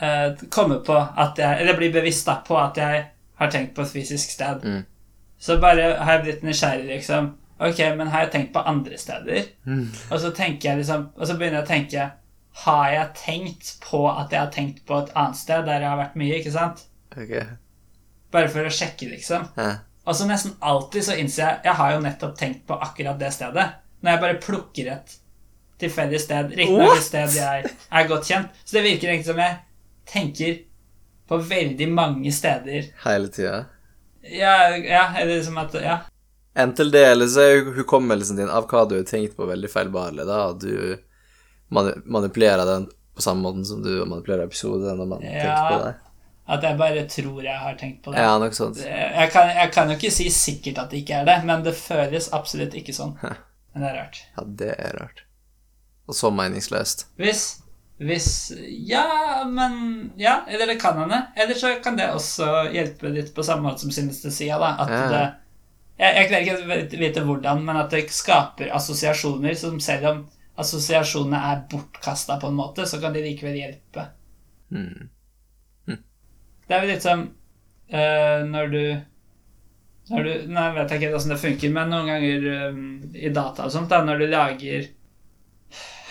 eh, 0.02 0.48
kommer 0.52 0.80
på 0.88 0.96
at 0.96 1.38
jeg 1.44 1.60
Eller 1.62 1.78
blir 1.80 1.92
bevisst 1.94 2.26
da 2.32 2.38
på 2.48 2.56
at 2.60 2.80
jeg 2.80 3.04
har 3.42 3.52
tenkt 3.52 3.76
på 3.76 3.84
et 3.84 3.94
fysisk 4.00 4.32
sted, 4.38 4.64
Mm. 4.64 4.82
så 5.42 5.56
bare 5.60 5.92
har 6.00 6.20
jeg 6.20 6.24
blitt 6.30 6.44
nysgjerrig, 6.46 6.88
liksom. 6.96 7.32
Ok, 7.62 7.80
men 7.98 8.10
har 8.10 8.26
jeg 8.26 8.32
tenkt 8.34 8.54
på 8.56 8.64
andre 8.66 8.98
steder? 8.98 9.52
Mm. 9.66 9.86
Og 10.10 10.20
så 10.20 10.32
liksom 10.34 11.10
Og 11.16 11.28
så 11.28 11.36
begynner 11.38 11.62
jeg 11.62 11.64
å 11.64 11.70
tenke 11.70 12.08
Har 12.64 12.88
jeg 12.90 13.14
tenkt 13.20 13.76
på 13.84 14.02
at 14.10 14.32
jeg 14.32 14.40
har 14.40 14.52
tenkt 14.52 14.86
på 14.86 14.98
et 14.98 15.12
annet 15.16 15.38
sted 15.38 15.66
der 15.66 15.82
jeg 15.82 15.90
har 15.90 16.00
vært 16.00 16.18
mye, 16.20 16.40
ikke 16.40 16.52
sant? 16.52 16.84
Okay. 17.12 17.46
Bare 18.32 18.50
for 18.50 18.66
å 18.66 18.72
sjekke, 18.74 19.10
liksom. 19.12 19.46
Ja. 19.58 19.76
Og 20.08 20.16
så 20.18 20.26
nesten 20.26 20.58
alltid 20.60 21.06
så 21.06 21.16
innser 21.20 21.44
jeg 21.44 21.70
Jeg 21.70 21.80
har 21.80 21.94
jo 21.94 22.04
nettopp 22.04 22.38
tenkt 22.40 22.66
på 22.68 22.80
akkurat 22.82 23.20
det 23.20 23.34
stedet. 23.36 23.68
Når 24.02 24.12
jeg 24.12 24.24
bare 24.26 24.42
plukker 24.42 24.94
et 24.96 25.18
tilfeldig 25.82 26.22
sted. 26.22 26.56
Riktignok 26.58 26.98
et 26.98 27.06
sted 27.06 27.38
jeg 27.38 27.70
er 27.70 28.10
godt 28.10 28.30
kjent. 28.30 28.62
Så 28.66 28.78
det 28.78 28.86
virker 28.88 29.12
egentlig 29.12 29.30
som 29.30 29.42
jeg 29.42 29.58
tenker 30.10 30.58
på 31.30 31.40
veldig 31.48 31.88
mange 31.94 32.34
steder. 32.36 32.90
Hele 33.06 33.32
tida. 33.34 33.66
Ja, 34.22 34.76
ja 34.78 35.06
eller 35.22 35.44
som 35.44 35.58
at 35.58 35.74
Ja. 35.82 36.02
Eller 36.56 37.28
så 37.28 37.40
er 37.42 37.74
hukommelsen 37.78 38.36
din 38.38 38.50
av 38.50 38.68
hva 38.68 38.86
du 38.90 38.96
har 38.98 39.04
tenkt 39.08 39.38
på, 39.38 39.46
veldig 39.48 39.70
feilbarlig. 39.72 40.26
Da 40.28 40.50
at 40.50 40.60
du 40.60 40.98
manipulerer 41.72 42.66
den 42.66 42.90
på 43.16 43.22
samme 43.24 43.42
måte 43.46 43.66
som 43.68 43.84
du 43.84 43.94
manipulerer 44.06 44.44
episoder 44.48 44.96
når 44.96 45.08
man 45.08 45.22
Ja. 45.22 45.30
tenker 45.32 45.78
på 45.78 45.84
det. 45.86 45.96
At 46.52 46.64
jeg 46.64 46.78
bare 46.78 47.06
tror 47.08 47.44
jeg 47.44 47.58
har 47.60 47.76
tenkt 47.80 48.04
på 48.04 48.12
det. 48.12 48.20
Ja, 48.20 48.38
nok 48.40 48.54
sånt. 48.54 48.78
Jeg 48.84 49.32
kan, 49.32 49.48
jeg 49.56 49.72
kan 49.72 49.90
jo 49.90 49.96
ikke 49.96 50.12
si 50.12 50.30
sikkert 50.30 50.78
at 50.80 50.90
det 50.92 51.04
ikke 51.06 51.22
er 51.22 51.26
det, 51.26 51.46
men 51.46 51.64
det 51.64 51.76
føles 51.76 52.30
absolutt 52.34 52.74
ikke 52.76 52.94
sånn. 52.94 53.14
Men 53.74 53.84
det 53.84 53.90
er 53.92 54.00
rart. 54.02 54.18
Ja, 54.38 54.44
det 54.44 54.72
er 54.80 54.98
rart. 55.00 55.22
Og 56.08 56.16
så 56.16 56.32
meningsløst. 56.32 57.06
Hvis 57.18 57.58
Hvis 58.02 58.52
Ja, 58.90 59.44
men 59.46 60.12
Ja, 60.18 60.42
eller 60.50 60.66
det 60.66 60.80
kan 60.82 60.98
hende. 60.98 61.28
Eller 61.38 61.54
så 61.54 61.76
kan 61.84 61.96
det 61.96 62.10
også 62.10 62.72
hjelpe 62.74 63.14
litt 63.14 63.34
på 63.36 63.44
samme 63.44 63.70
måte 63.70 63.80
som 63.80 63.92
synestesia, 63.92 64.58
da. 64.60 64.76
At 64.82 64.90
Ja. 64.90 65.10
det 65.10 65.34
jeg, 66.02 66.16
jeg 66.18 66.30
klarer 66.30 66.46
ikke 66.46 66.56
å 66.58 67.00
vite- 67.06 67.26
hvordan, 67.28 67.66
men 67.66 67.80
at 67.84 67.94
det 67.94 68.08
skaper 68.14 68.74
assosiasjoner 68.74 69.58
som 69.58 69.80
selv 69.84 70.10
om 70.10 70.24
assosiasjonene 70.62 71.42
er 71.52 71.64
bortkasta 71.72 72.40
på 72.42 72.50
en 72.50 72.58
måte, 72.58 72.86
så 72.90 73.00
kan 73.02 73.14
de 73.14 73.24
likevel 73.24 73.60
hjelpe. 73.60 74.08
Hmm. 74.74 75.10
Det 76.72 76.78
er 76.78 76.86
jo 76.86 76.92
litt 76.94 77.04
som 77.04 77.24
uh, 77.28 78.42
når 78.48 78.70
du 78.72 78.84
når 80.12 80.26
du, 80.26 80.32
Nå 80.52 80.64
vet 80.76 80.92
jeg 80.92 81.00
ikke 81.00 81.10
hvordan 81.14 81.32
det 81.32 81.40
funker, 81.40 81.72
men 81.72 81.92
noen 81.92 82.10
ganger 82.10 82.46
um, 82.72 82.80
i 83.16 83.30
data 83.32 83.68
og 83.68 83.72
sånt, 83.72 83.92
da, 83.92 84.02
når 84.04 84.24
du 84.24 84.26
lager 84.32 84.88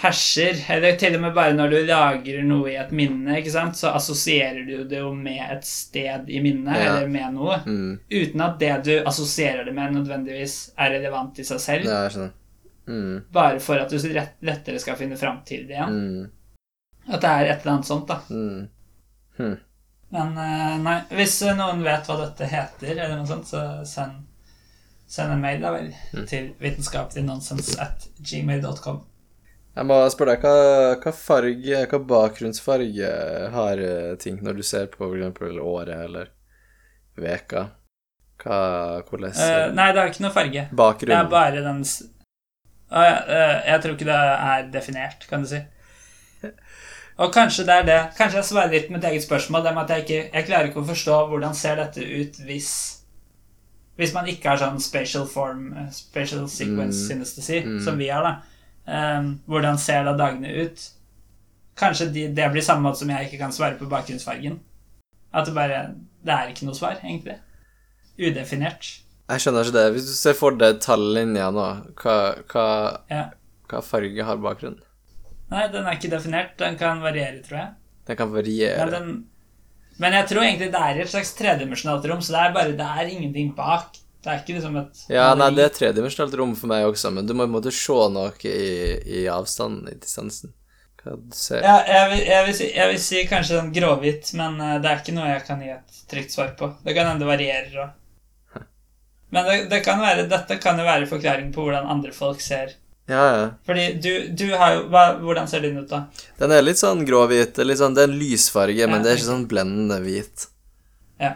hasher, 0.01 0.57
eller 0.73 0.97
til 0.97 1.15
og 1.17 1.21
med 1.23 1.35
bare 1.37 1.53
når 1.57 1.71
du 1.71 1.77
lagrer 1.89 2.43
noe 2.47 2.71
i 2.73 2.77
et 2.81 2.91
minne, 2.97 3.37
ikke 3.39 3.53
sant, 3.53 3.77
så 3.77 3.93
assosierer 3.97 4.65
du 4.67 4.85
det 4.89 4.99
jo 5.03 5.13
med 5.15 5.41
et 5.59 5.65
sted 5.69 6.29
i 6.33 6.41
minnet, 6.45 6.77
Ja. 6.77 6.97
eller 6.97 7.09
med 7.09 7.35
noe, 7.35 7.59
Mm. 7.67 7.99
uten 8.11 8.41
at 8.41 8.59
det 8.59 8.85
du 8.85 8.93
assosierer 9.05 9.65
det 9.65 9.75
med, 9.75 9.93
nødvendigvis 9.95 10.73
er 10.79 10.91
relevant 10.97 11.39
i 11.39 11.45
seg 11.45 11.61
selv, 11.61 11.85
Ja, 11.85 12.09
sånn. 12.09 12.31
Mm. 12.89 13.25
bare 13.33 13.61
for 13.61 13.77
at 13.79 13.91
du 13.91 13.97
lettere 14.43 14.79
skal 14.81 14.97
finne 14.97 15.17
fram 15.17 15.43
til 15.45 15.67
det 15.67 15.77
igjen. 15.77 15.91
Mm. 15.91 16.31
At 17.13 17.21
det 17.21 17.31
er 17.31 17.45
et 17.53 17.61
eller 17.63 17.73
annet 17.73 17.87
sånt, 17.87 18.07
da. 18.09 18.21
Mm. 18.31 18.69
Hm. 19.39 19.57
Men 20.13 20.39
eh, 20.39 20.79
nei, 20.83 20.97
hvis 21.11 21.43
eh, 21.47 21.55
noen 21.57 21.83
vet 21.85 22.07
hva 22.07 22.17
dette 22.25 22.49
heter, 22.51 22.91
eller 22.97 23.17
noe 23.17 23.27
sånt, 23.27 23.47
så 23.47 23.87
send, 23.87 24.25
send 25.07 25.33
en 25.33 25.41
mail 25.41 25.61
da 25.63 25.71
vel 25.73 25.93
Mm. 26.15 26.27
til 26.27 26.51
vitenskapeliggnonsens 26.61 27.79
at 27.79 28.09
gmail.com. 28.23 29.05
Jeg 29.77 29.87
må 29.87 29.97
spørre 30.11 30.35
deg, 30.35 30.45
hva, 30.45 30.95
hva 30.99 31.13
farge, 31.15 31.83
hva 31.93 32.01
bakgrunnsfarge 32.13 33.11
har 33.55 33.83
eh, 33.85 34.15
ting 34.19 34.41
når 34.43 34.59
du 34.59 34.63
ser 34.67 34.89
på 34.91 35.07
f.eks. 35.07 35.61
året 35.63 35.95
eller 36.09 36.33
veka? 37.21 37.69
Hva, 38.41 38.59
hvordan 39.07 39.37
uh, 39.37 39.69
nei, 39.77 39.91
det 39.93 40.01
er 40.03 40.11
ikke 40.11 40.25
noe 40.25 40.35
farge. 40.35 40.67
Det 40.73 41.15
er 41.15 41.29
bare 41.31 41.61
den 41.63 41.83
uh, 41.85 42.97
uh, 42.97 43.57
Jeg 43.69 43.83
tror 43.83 43.95
ikke 43.95 44.09
det 44.09 44.21
er 44.51 44.71
definert, 44.73 45.27
kan 45.31 45.45
du 45.45 45.51
si. 45.51 45.61
Og 47.21 47.29
kanskje 47.35 47.67
det 47.69 47.75
er 47.75 47.85
det. 47.85 47.99
Kanskje 48.17 48.39
jeg 48.41 48.49
svarer 48.49 48.73
litt 48.73 48.89
mitt 48.91 49.05
eget 49.05 49.23
spørsmål. 49.27 49.67
Det 49.67 49.75
med 49.77 49.83
at 49.85 49.91
jeg 49.93 50.07
ikke 50.07 50.21
Jeg 50.39 50.47
klarer 50.47 50.71
ikke 50.71 50.81
å 50.81 50.89
forstå 50.89 51.19
hvordan 51.29 51.55
ser 51.59 51.77
dette 51.77 52.01
ut 52.01 52.39
hvis 52.49 52.71
Hvis 54.01 54.15
man 54.17 54.31
ikke 54.33 54.49
har 54.49 54.57
sånn 54.63 54.81
spatial 54.81 55.27
form, 55.29 55.75
spatial 55.93 56.47
sequence 56.49 57.03
Mm. 57.03 57.09
synesthesi, 57.11 57.59
Mm. 57.67 57.85
som 57.85 57.99
vi 58.01 58.09
har, 58.09 58.25
da. 58.25 58.39
Um, 58.91 59.29
hvordan 59.47 59.79
ser 59.79 60.03
da 60.09 60.17
dagene 60.19 60.51
ut? 60.65 60.81
Kanskje 61.79 62.09
de, 62.13 62.25
det 62.35 62.49
blir 62.53 62.65
samme 62.67 62.83
måte 62.89 62.99
som 63.05 63.11
jeg 63.13 63.29
ikke 63.29 63.39
kan 63.45 63.53
svare 63.55 63.79
på 63.79 63.87
bakgrunnsfargen. 63.89 64.59
At 65.33 65.47
det 65.47 65.55
bare 65.55 65.95
Det 66.25 66.33
er 66.35 66.51
ikke 66.51 66.67
noe 66.67 66.75
svar, 66.77 66.99
egentlig. 67.01 67.39
Udefinert. 68.21 68.89
Jeg 69.31 69.41
skjønner 69.45 69.65
ikke 69.69 69.77
det. 69.79 69.85
Hvis 69.95 70.09
du 70.11 70.15
ser 70.19 70.35
for 70.37 70.57
deg 70.59 70.81
tallinja 70.83 71.47
nå, 71.55 71.67
hva, 72.03 72.17
hva, 72.51 72.67
Ja. 73.09 73.23
hva 73.71 73.81
farge 73.87 74.27
har 74.27 74.37
bakgrunnen? 74.43 74.83
Nei, 75.51 75.67
den 75.73 75.87
er 75.87 75.97
ikke 75.97 76.11
definert. 76.13 76.57
Den 76.59 76.77
kan 76.79 77.01
variere, 77.03 77.41
tror 77.47 77.59
jeg. 77.59 77.71
Den 78.07 78.17
kan 78.19 78.29
Men, 78.29 78.37
variere. 78.37 78.91
den, 78.91 79.09
men 79.99 80.13
jeg 80.19 80.29
tror 80.29 80.43
egentlig 80.43 80.73
det 80.75 80.83
er 80.83 81.01
et 81.01 81.09
slags 81.15 81.33
tredimensjonalt 81.39 82.05
rom, 82.11 82.21
så 82.21 82.33
det 82.35 82.43
er 82.43 82.53
bare 82.59 82.77
Det 82.77 82.87
er 82.87 83.11
ingenting 83.15 83.55
bak. 83.57 83.97
Det 84.21 84.31
er 84.31 84.41
ikke 84.43 84.57
liksom 84.59 84.75
et 84.77 85.05
Ja, 85.09 85.31
nei, 85.39 85.49
det 85.57 85.65
er 85.65 85.77
tredimensjonalt 85.77 86.35
rom 86.37 86.57
for 86.59 86.69
meg 86.71 86.85
også, 86.89 87.13
men 87.15 87.29
du 87.29 87.33
må 87.33 87.47
på 87.47 87.51
en 87.51 87.55
måte 87.57 87.73
se 87.73 88.01
noe 88.13 88.33
i, 88.45 88.73
i 89.21 89.23
avstanden, 89.33 89.89
i 89.89 89.97
distansen. 89.97 90.53
Hva 91.01 91.15
du 91.17 91.33
ser. 91.33 91.63
Ja, 91.65 91.79
jeg 91.89 92.11
vil, 92.11 92.21
jeg, 92.29 92.47
vil 92.47 92.57
si, 92.59 92.67
jeg 92.77 92.91
vil 92.91 93.01
si 93.01 93.23
kanskje 93.31 93.57
den 93.57 93.71
gråhvit, 93.73 94.35
men 94.37 94.61
eh, 94.61 94.77
det 94.85 94.91
er 94.91 95.01
ikke 95.01 95.17
noe 95.17 95.31
jeg 95.31 95.47
kan 95.47 95.63
gi 95.65 95.73
et 95.73 96.03
trygt 96.13 96.37
svar 96.37 96.53
på. 96.59 96.69
Det 96.85 96.93
kan 96.97 97.09
hende 97.09 97.25
det 97.25 97.31
varierer 97.31 97.81
òg. 97.87 97.97
Men 99.33 99.47
det, 99.47 99.57
det 99.71 99.79
kan 99.87 100.01
være, 100.03 100.27
dette 100.29 100.57
kan 100.61 100.81
jo 100.81 100.85
være 100.85 101.07
forklaring 101.07 101.53
på 101.55 101.65
hvordan 101.65 101.89
andre 101.89 102.13
folk 102.13 102.43
ser. 102.45 102.75
Ja, 103.11 103.25
ja. 103.37 103.47
Fordi 103.67 103.85
du, 104.03 104.11
du 104.37 104.47
har 104.55 104.75
jo 104.77 104.83
hva, 104.93 105.05
Hvordan 105.19 105.49
ser 105.51 105.65
din 105.65 105.79
ut, 105.81 105.89
da? 105.91 106.05
Den 106.39 106.53
er 106.55 106.63
litt 106.63 106.79
sånn 106.79 107.03
gråhvit. 107.07 107.59
Litt 107.65 107.81
sånn, 107.81 107.97
det 107.97 108.05
er 108.05 108.11
en 108.11 108.19
lysfarge, 108.21 108.79
ja, 108.79 108.91
men 108.91 109.03
det 109.03 109.11
er 109.11 109.19
ikke 109.19 109.31
sånn 109.33 109.49
blendende 109.51 109.99
hvit. 110.05 110.47
Ja. 111.23 111.33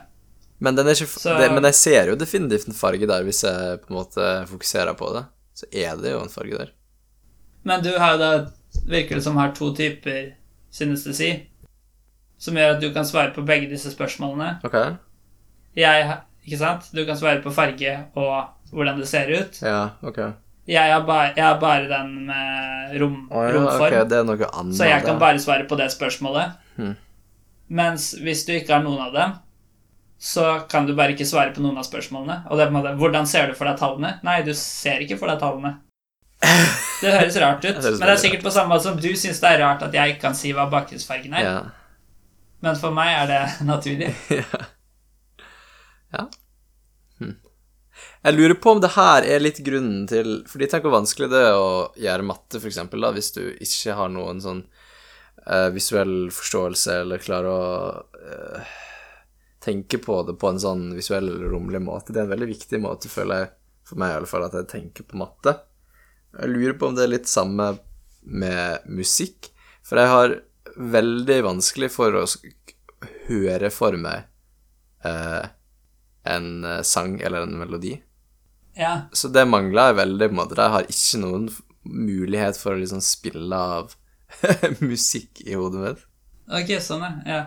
Men, 0.59 0.77
den 0.77 0.87
ikke, 0.87 1.07
Så- 1.07 1.39
det, 1.39 1.51
men 1.53 1.65
jeg 1.65 1.75
ser 1.75 2.09
jo 2.09 2.17
definitivt 2.17 2.69
en 2.69 2.75
farge 2.75 3.07
der, 3.07 3.25
hvis 3.27 3.43
jeg 3.45 3.81
på 3.83 3.91
en 3.91 3.99
måte 3.99 4.29
fokuserer 4.49 4.95
på 4.97 5.11
det. 5.17 5.25
Så 5.55 5.67
er 5.71 5.97
det 5.97 6.13
jo 6.13 6.21
en 6.23 6.33
farge 6.33 6.59
der. 6.59 6.71
Men 7.65 7.83
du 7.83 7.93
har 7.99 8.15
jo 8.15 8.19
da 8.19 8.31
Virker 8.87 9.15
det 9.15 9.23
som 9.23 9.37
har 9.37 9.53
to 9.55 9.71
typer 9.77 10.35
synestesi, 10.75 11.29
som 12.39 12.57
gjør 12.59 12.75
at 12.75 12.81
du 12.83 12.89
kan 12.93 13.07
svare 13.07 13.31
på 13.35 13.45
begge 13.47 13.69
disse 13.71 13.93
spørsmålene. 13.95 14.59
Ok? 14.67 14.75
Jeg, 15.79 16.17
ikke 16.45 16.59
sant? 16.59 16.89
Du 16.91 17.05
kan 17.07 17.19
svare 17.19 17.43
på 17.45 17.53
farge 17.55 17.93
og 18.19 18.75
hvordan 18.75 18.99
det 18.99 19.07
ser 19.09 19.31
ut. 19.31 19.61
Ja, 19.63 19.95
ok. 20.03 20.19
Jeg 20.67 20.93
har 20.93 21.07
bare, 21.07 21.33
jeg 21.37 21.45
har 21.45 21.59
bare 21.61 21.89
den 21.89 22.13
med 22.27 23.01
rom, 23.01 23.17
oh, 23.31 23.45
ja, 23.45 23.53
romform, 23.53 23.87
okay. 23.87 24.05
det 24.09 24.19
er 24.19 24.29
noe 24.29 24.47
annet. 24.49 24.77
så 24.79 24.87
jeg 24.89 25.05
kan 25.05 25.19
bare 25.21 25.41
svare 25.43 25.67
på 25.69 25.77
det 25.77 25.91
spørsmålet. 25.93 26.55
Hmm. 26.77 26.95
Mens 27.69 28.13
hvis 28.21 28.47
du 28.49 28.55
ikke 28.57 28.73
har 28.73 28.85
noen 28.85 29.03
av 29.07 29.13
dem, 29.15 29.35
så 30.19 30.61
kan 30.71 30.87
du 30.87 30.95
bare 30.97 31.13
ikke 31.13 31.27
svare 31.29 31.53
på 31.55 31.63
noen 31.65 31.79
av 31.81 31.87
spørsmålene. 31.87 32.45
Og 32.49 32.57
det 32.57 32.65
er 32.65 32.71
på 32.71 32.75
en 32.75 32.79
måte, 32.79 32.95
hvordan 33.01 33.27
ser 33.29 33.51
du 33.51 33.59
for 33.59 33.69
deg 33.69 33.81
tallene? 33.81 34.15
Nei, 34.25 34.39
du 34.47 34.55
ser 34.57 35.03
ikke 35.05 35.19
for 35.21 35.31
deg 35.31 35.41
tallene. 35.43 35.77
Det 36.45 37.13
høres 37.13 37.37
rart 37.41 37.65
ut, 37.65 37.81
men 37.99 38.05
det 38.05 38.13
er 38.13 38.21
sikkert 38.21 38.45
på 38.45 38.53
samme 38.53 38.75
måte 38.75 38.89
som 38.89 39.01
du 39.01 39.11
syns 39.17 39.41
det 39.43 39.55
er 39.55 39.63
rart 39.65 39.85
at 39.87 39.95
jeg 39.97 40.15
ikke 40.15 40.27
kan 40.27 40.37
si 40.39 40.53
hva 40.57 40.67
bakgrunnsfargen 40.73 41.37
er. 41.37 41.47
Ja. 41.47 41.59
Men 42.65 42.79
for 42.81 42.97
meg 42.97 43.13
er 43.13 43.29
det 43.31 43.43
naturlig. 43.73 44.11
ja. 44.41 44.63
ja. 46.17 46.25
Hm. 47.21 47.37
Jeg 48.25 48.39
lurer 48.39 48.57
på 48.61 48.75
om 48.75 48.81
det 48.83 48.95
her 48.97 49.27
er 49.29 49.43
litt 49.43 49.61
grunnen 49.63 50.07
til 50.11 50.41
Fordi 50.51 50.67
tenk 50.67 50.83
hvor 50.83 50.97
vanskelig 50.97 51.29
det 51.31 51.43
er 51.51 51.59
å 51.59 51.69
gjøre 52.01 52.27
matte, 52.27 52.59
for 52.59 52.71
eksempel, 52.71 53.05
da, 53.05 53.13
hvis 53.15 53.35
du 53.37 53.43
ikke 53.53 53.99
har 53.99 54.13
noen 54.13 54.41
sånn 54.45 54.65
uh, 55.45 55.69
visuell 55.75 56.33
forståelse, 56.35 57.03
eller 57.05 57.23
klarer 57.23 57.53
å 57.53 57.61
eh, 58.25 58.73
tenke 59.65 59.99
på 60.03 60.21
det 60.29 60.37
på 60.41 60.51
en 60.51 60.61
sånn 60.61 60.89
visuell, 60.97 61.31
romlig 61.51 61.81
måte. 61.85 62.13
Det 62.13 62.21
er 62.21 62.29
en 62.29 62.35
veldig 62.35 62.51
viktig 62.53 62.81
måte, 62.85 63.11
føler 63.13 63.43
jeg, 63.45 63.53
for 63.89 64.01
meg 64.01 64.13
i 64.13 64.19
alle 64.19 64.29
fall, 64.31 64.47
at 64.47 64.57
jeg 64.59 64.71
tenker 64.71 65.09
på 65.09 65.21
matte. 65.21 65.57
Jeg 66.35 66.51
lurer 66.53 66.77
på 66.79 66.91
om 66.91 66.97
det 66.99 67.07
er 67.07 67.15
litt 67.15 67.31
samme 67.31 67.71
med 68.25 68.87
musikk, 68.91 69.51
for 69.85 70.01
jeg 70.01 70.13
har 70.13 70.37
veldig 70.75 71.41
vanskelig 71.47 71.91
for 71.95 72.17
å 72.19 72.25
høre 73.29 73.71
for 73.73 73.97
meg 74.01 74.25
eh, 75.07 75.45
en 76.25 76.49
eh, 76.65 76.81
sang 76.87 77.19
eller 77.21 77.45
en 77.45 77.59
melodi. 77.61 77.99
Ja, 78.75 79.07
Så 79.13 79.29
det 79.31 79.45
mangler 79.47 79.93
jeg 79.93 80.01
veldig, 80.01 80.29
på 80.29 80.35
en 80.35 80.41
måte. 80.41 80.59
Jeg 80.59 80.75
har 80.75 80.89
ikke 80.91 81.21
noen 81.23 81.45
mulighet 81.85 82.59
for 82.59 82.75
å 82.75 82.81
liksom 82.81 83.03
spille 83.05 83.55
av 83.77 83.95
musikk 84.83 85.45
i 85.45 85.55
hodet 85.55 85.83
mitt. 85.85 86.07
ok, 86.49 86.73
sånn, 86.83 87.05
ja. 87.29 87.45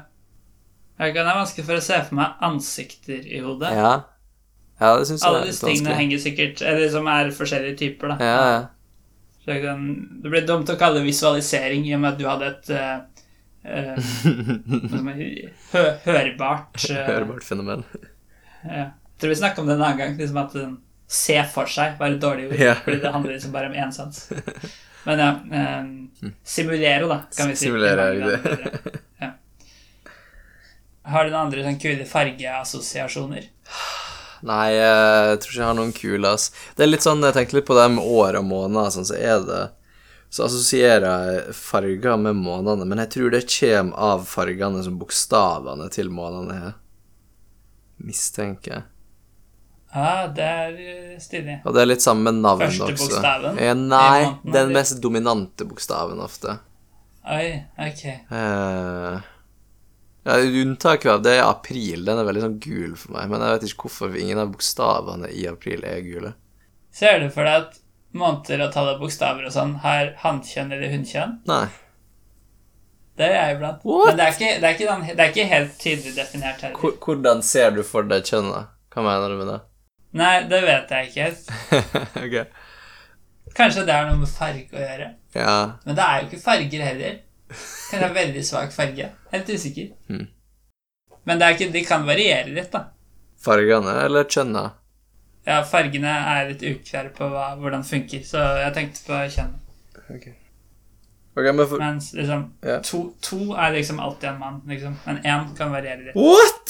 Jeg 0.98 1.14
kan 1.14 1.28
ha 1.30 1.36
vanskelig 1.38 1.65
for 1.68 1.78
å 1.78 1.84
se 1.84 1.98
for 2.07 2.18
meg 2.18 2.40
ansikter 2.48 3.26
i 3.28 3.41
hodet. 3.44 3.69
Ja, 3.78 3.91
ja 4.82 4.94
det 4.98 5.06
syns 5.10 5.22
jeg 5.22 5.30
Alle 5.30 5.44
disse 5.45 5.61
tingene 5.61 5.91
vanskelig. 5.91 5.98
henger 5.99 6.24
sikkert 6.24 6.64
Eller 6.65 6.90
som 6.94 7.10
er 7.11 7.30
forskjellige 7.38 7.78
typer, 7.84 8.14
da. 8.14 8.18
Ja, 8.22 8.40
ja. 8.53 8.64
Så 9.44 9.53
jeg 9.53 9.64
kan, 9.64 9.86
det 10.24 10.32
blir 10.34 10.48
dumt 10.48 10.74
å 10.74 10.78
kalle 10.80 10.99
det 10.99 11.07
visualisering 11.07 11.86
i 11.88 11.94
og 11.95 12.02
med 12.03 12.15
at 12.15 12.18
du 12.19 12.26
hadde 12.28 12.49
et 12.49 12.72
uh, 12.76 13.99
si, 14.03 14.34
hø 15.74 15.84
hørbart 16.03 16.82
uh, 16.90 16.98
Hørbart 17.07 17.45
fenomen. 17.48 17.86
ja. 18.65 18.90
Jeg 19.18 19.22
tror 19.24 19.32
vi 19.32 19.38
snakka 19.40 19.64
om 19.64 19.69
det 19.69 19.74
en 19.74 19.82
annen 19.82 19.98
gang. 19.98 20.11
Liksom 20.19 20.38
at 20.38 20.52
um, 20.61 20.76
se 21.10 21.38
for 21.49 21.72
seg 21.72 21.95
var 21.98 22.11
et 22.14 22.22
dårlig 22.22 22.52
ord. 22.52 22.60
Ja. 22.61 22.76
Fordi 22.84 22.99
det 23.02 23.14
handler 23.15 23.34
liksom 23.34 23.56
bare 23.56 23.72
om 23.72 23.78
én 23.80 23.94
sans. 23.95 24.19
Men 25.07 25.24
ja 25.24 25.30
um, 25.80 25.88
Simulere, 26.44 27.07
da, 27.07 27.22
kan 27.38 27.49
vi 27.49 27.56
si. 27.56 27.65
Simulere, 27.65 28.11
er 28.11 28.19
det. 28.28 28.99
Ja. 29.24 29.32
Har 31.07 31.25
du 31.25 31.31
noen 31.31 31.47
andre 31.47 31.63
sånn 31.63 31.79
kule 31.79 32.05
fargeassosiasjoner? 32.07 33.47
Nei, 34.47 34.65
jeg 34.75 35.39
tror 35.41 35.51
ikke 35.51 35.61
jeg 35.61 35.69
har 35.69 35.77
noen 35.77 35.93
kule, 35.95 36.34
ass. 36.35 36.49
Det 36.77 36.85
er 36.85 36.91
litt 36.91 37.05
sånn, 37.05 37.23
jeg 37.25 37.35
tenkte 37.38 37.57
litt 37.57 37.67
på 37.69 37.77
det 37.77 37.88
med 37.95 38.03
år 38.05 38.38
og 38.41 38.45
måneder, 38.49 38.91
sånn, 38.93 39.07
så 39.09 39.17
er 39.17 39.43
det 39.47 39.63
Så 40.29 40.43
assosierer 40.43 41.05
jeg 41.07 41.53
farger 41.55 42.17
med 42.19 42.35
månedene, 42.35 42.84
men 42.84 42.99
jeg 42.99 43.13
tror 43.13 43.31
det 43.31 43.45
kommer 43.47 43.95
av 44.09 44.25
fargene 44.27 44.81
som 44.84 44.97
bokstavene 44.99 45.88
til 45.95 46.11
månedene 46.11 46.57
har. 46.65 46.73
Mistenker 48.03 48.73
jeg. 48.73 48.84
Ja, 49.95 50.27
det 50.27 50.43
er 50.43 50.75
eh, 50.84 51.15
stilig. 51.23 51.61
Og 51.63 51.73
det 51.73 51.81
er 51.81 51.88
litt 51.88 52.03
sammen 52.03 52.27
med 52.27 52.43
navn 52.43 52.65
Første 52.65 52.89
også. 52.91 53.07
bokstaven 53.07 53.61
Ja, 53.63 53.73
nei, 53.79 54.27
den 54.51 54.75
mest 54.75 54.99
dominante 55.01 55.65
bokstaven 55.65 56.19
ofte. 56.19 56.57
Oi, 57.23 57.47
ok. 57.88 58.03
Eh, 58.11 59.31
ja, 60.28 60.36
unntaket 60.62 61.10
av 61.14 61.24
det 61.26 61.38
er 61.40 61.45
april. 61.48 62.04
Den 62.08 62.20
er 62.22 62.28
veldig 62.28 62.44
sånn 62.45 62.60
gul 62.64 62.94
for 62.99 63.16
meg. 63.16 63.30
Men 63.32 63.44
jeg 63.45 63.56
vet 63.56 63.68
ikke 63.70 63.88
hvorfor 63.88 64.16
ingen 64.20 64.41
av 64.44 64.52
bokstavene 64.54 65.32
i 65.32 65.48
april 65.49 65.84
er 65.88 66.04
gule. 66.06 66.34
Ser 66.98 67.22
du 67.24 67.30
for 67.34 67.48
deg 67.48 67.66
at 67.68 67.80
måneder 68.18 68.64
og 68.68 68.72
tall 68.74 68.94
og 68.95 69.02
bokstaver 69.04 69.45
og 69.48 69.54
sånn 69.54 69.76
har 69.84 70.14
hannkjønn 70.24 70.72
eller 70.76 70.91
hunnkjønn? 70.94 71.38
Nei. 71.49 71.66
Det 73.18 73.26
er 73.26 73.34
jeg 73.38 73.56
iblant. 73.58 73.82
What? 73.88 74.12
Men 74.12 74.20
det 74.20 74.26
er, 74.28 74.34
ikke, 74.36 74.49
det, 74.62 74.68
er 74.70 74.76
ikke, 74.76 74.88
den- 74.91 75.18
det 75.18 75.24
er 75.26 75.32
ikke 75.34 75.48
helt 75.52 75.78
tydelig 75.82 76.16
definert 76.20 76.62
heller. 76.62 76.98
Hvordan 77.08 77.41
ser 77.45 77.72
du 77.74 77.82
for 77.88 78.06
deg 78.06 78.28
kjønnet? 78.30 78.74
Hva 78.94 79.04
mener 79.06 79.34
du 79.34 79.40
med 79.41 79.49
det? 79.54 79.60
Nei, 80.18 80.34
det 80.49 80.60
vet 80.66 80.94
jeg 80.94 81.10
ikke 81.10 81.26
helt. 81.28 81.49
okay. 82.26 82.45
Kanskje 83.58 83.86
det 83.88 83.94
er 83.95 84.06
noe 84.12 84.20
med 84.22 84.30
farge 84.30 84.70
å 84.78 84.82
gjøre. 84.84 85.08
Ja. 85.38 85.56
Men 85.86 85.98
det 85.98 86.06
er 86.06 86.20
jo 86.22 86.28
ikke 86.30 86.41
farger 86.44 86.84
heller. 86.86 87.18
Kan 87.91 88.03
ha 88.03 88.10
veldig 88.15 88.44
svak 88.45 88.74
farge. 88.76 89.10
Helt 89.32 89.49
usikker. 89.49 89.94
Mm. 90.10 90.28
Men 91.28 91.40
det 91.40 91.52
ikke, 91.56 91.69
de 91.74 91.84
kan 91.86 92.07
variere 92.07 92.52
litt, 92.56 92.72
da. 92.72 92.88
Fargene 93.44 93.94
eller 94.06 94.28
kjønna? 94.32 94.64
Ja, 95.48 95.61
fargene 95.68 96.11
er 96.34 96.49
litt 96.52 96.64
uklare 96.68 97.11
på 97.15 97.28
hva, 97.32 97.53
hvordan 97.60 97.84
det 97.84 97.91
funker, 97.91 98.24
så 98.28 98.44
jeg 98.61 98.76
tenkte 98.76 99.06
på 99.07 99.19
kjønn. 99.36 99.53
Ok, 101.38 101.52
men 101.53 101.65
for... 101.68 101.78
Mens 101.80 102.14
liksom 102.18 102.48
yeah. 102.65 102.82
to, 102.84 103.03
to 103.22 103.53
er 103.53 103.76
liksom 103.76 103.99
alltid 104.02 104.30
en 104.32 104.40
mann, 104.41 104.61
liksom. 104.68 104.95
Men 105.06 105.22
én 105.22 105.53
kan 105.57 105.72
variere 105.72 106.07
litt. 106.07 106.15
What?! 106.18 106.68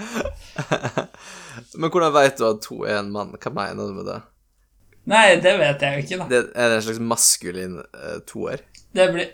men 1.80 1.90
hvordan 1.90 2.14
vet 2.14 2.38
du 2.38 2.46
at 2.48 2.62
to 2.64 2.82
er 2.84 3.00
en 3.00 3.12
mann? 3.12 3.34
Hva 3.36 3.52
mener 3.54 3.88
du 3.90 3.92
med 3.98 4.06
det? 4.08 4.20
Nei, 5.06 5.36
det 5.40 5.56
vet 5.58 5.80
jeg 5.82 5.96
jo 5.96 6.02
ikke, 6.04 6.18
da. 6.20 6.26
det 6.28 6.38
er 6.54 6.68
det 6.68 6.76
en 6.76 6.82
slags 6.84 7.00
maskulin 7.00 7.78
uh, 7.80 8.18
toer? 8.28 8.60
Det 8.94 9.06
blir 9.14 9.30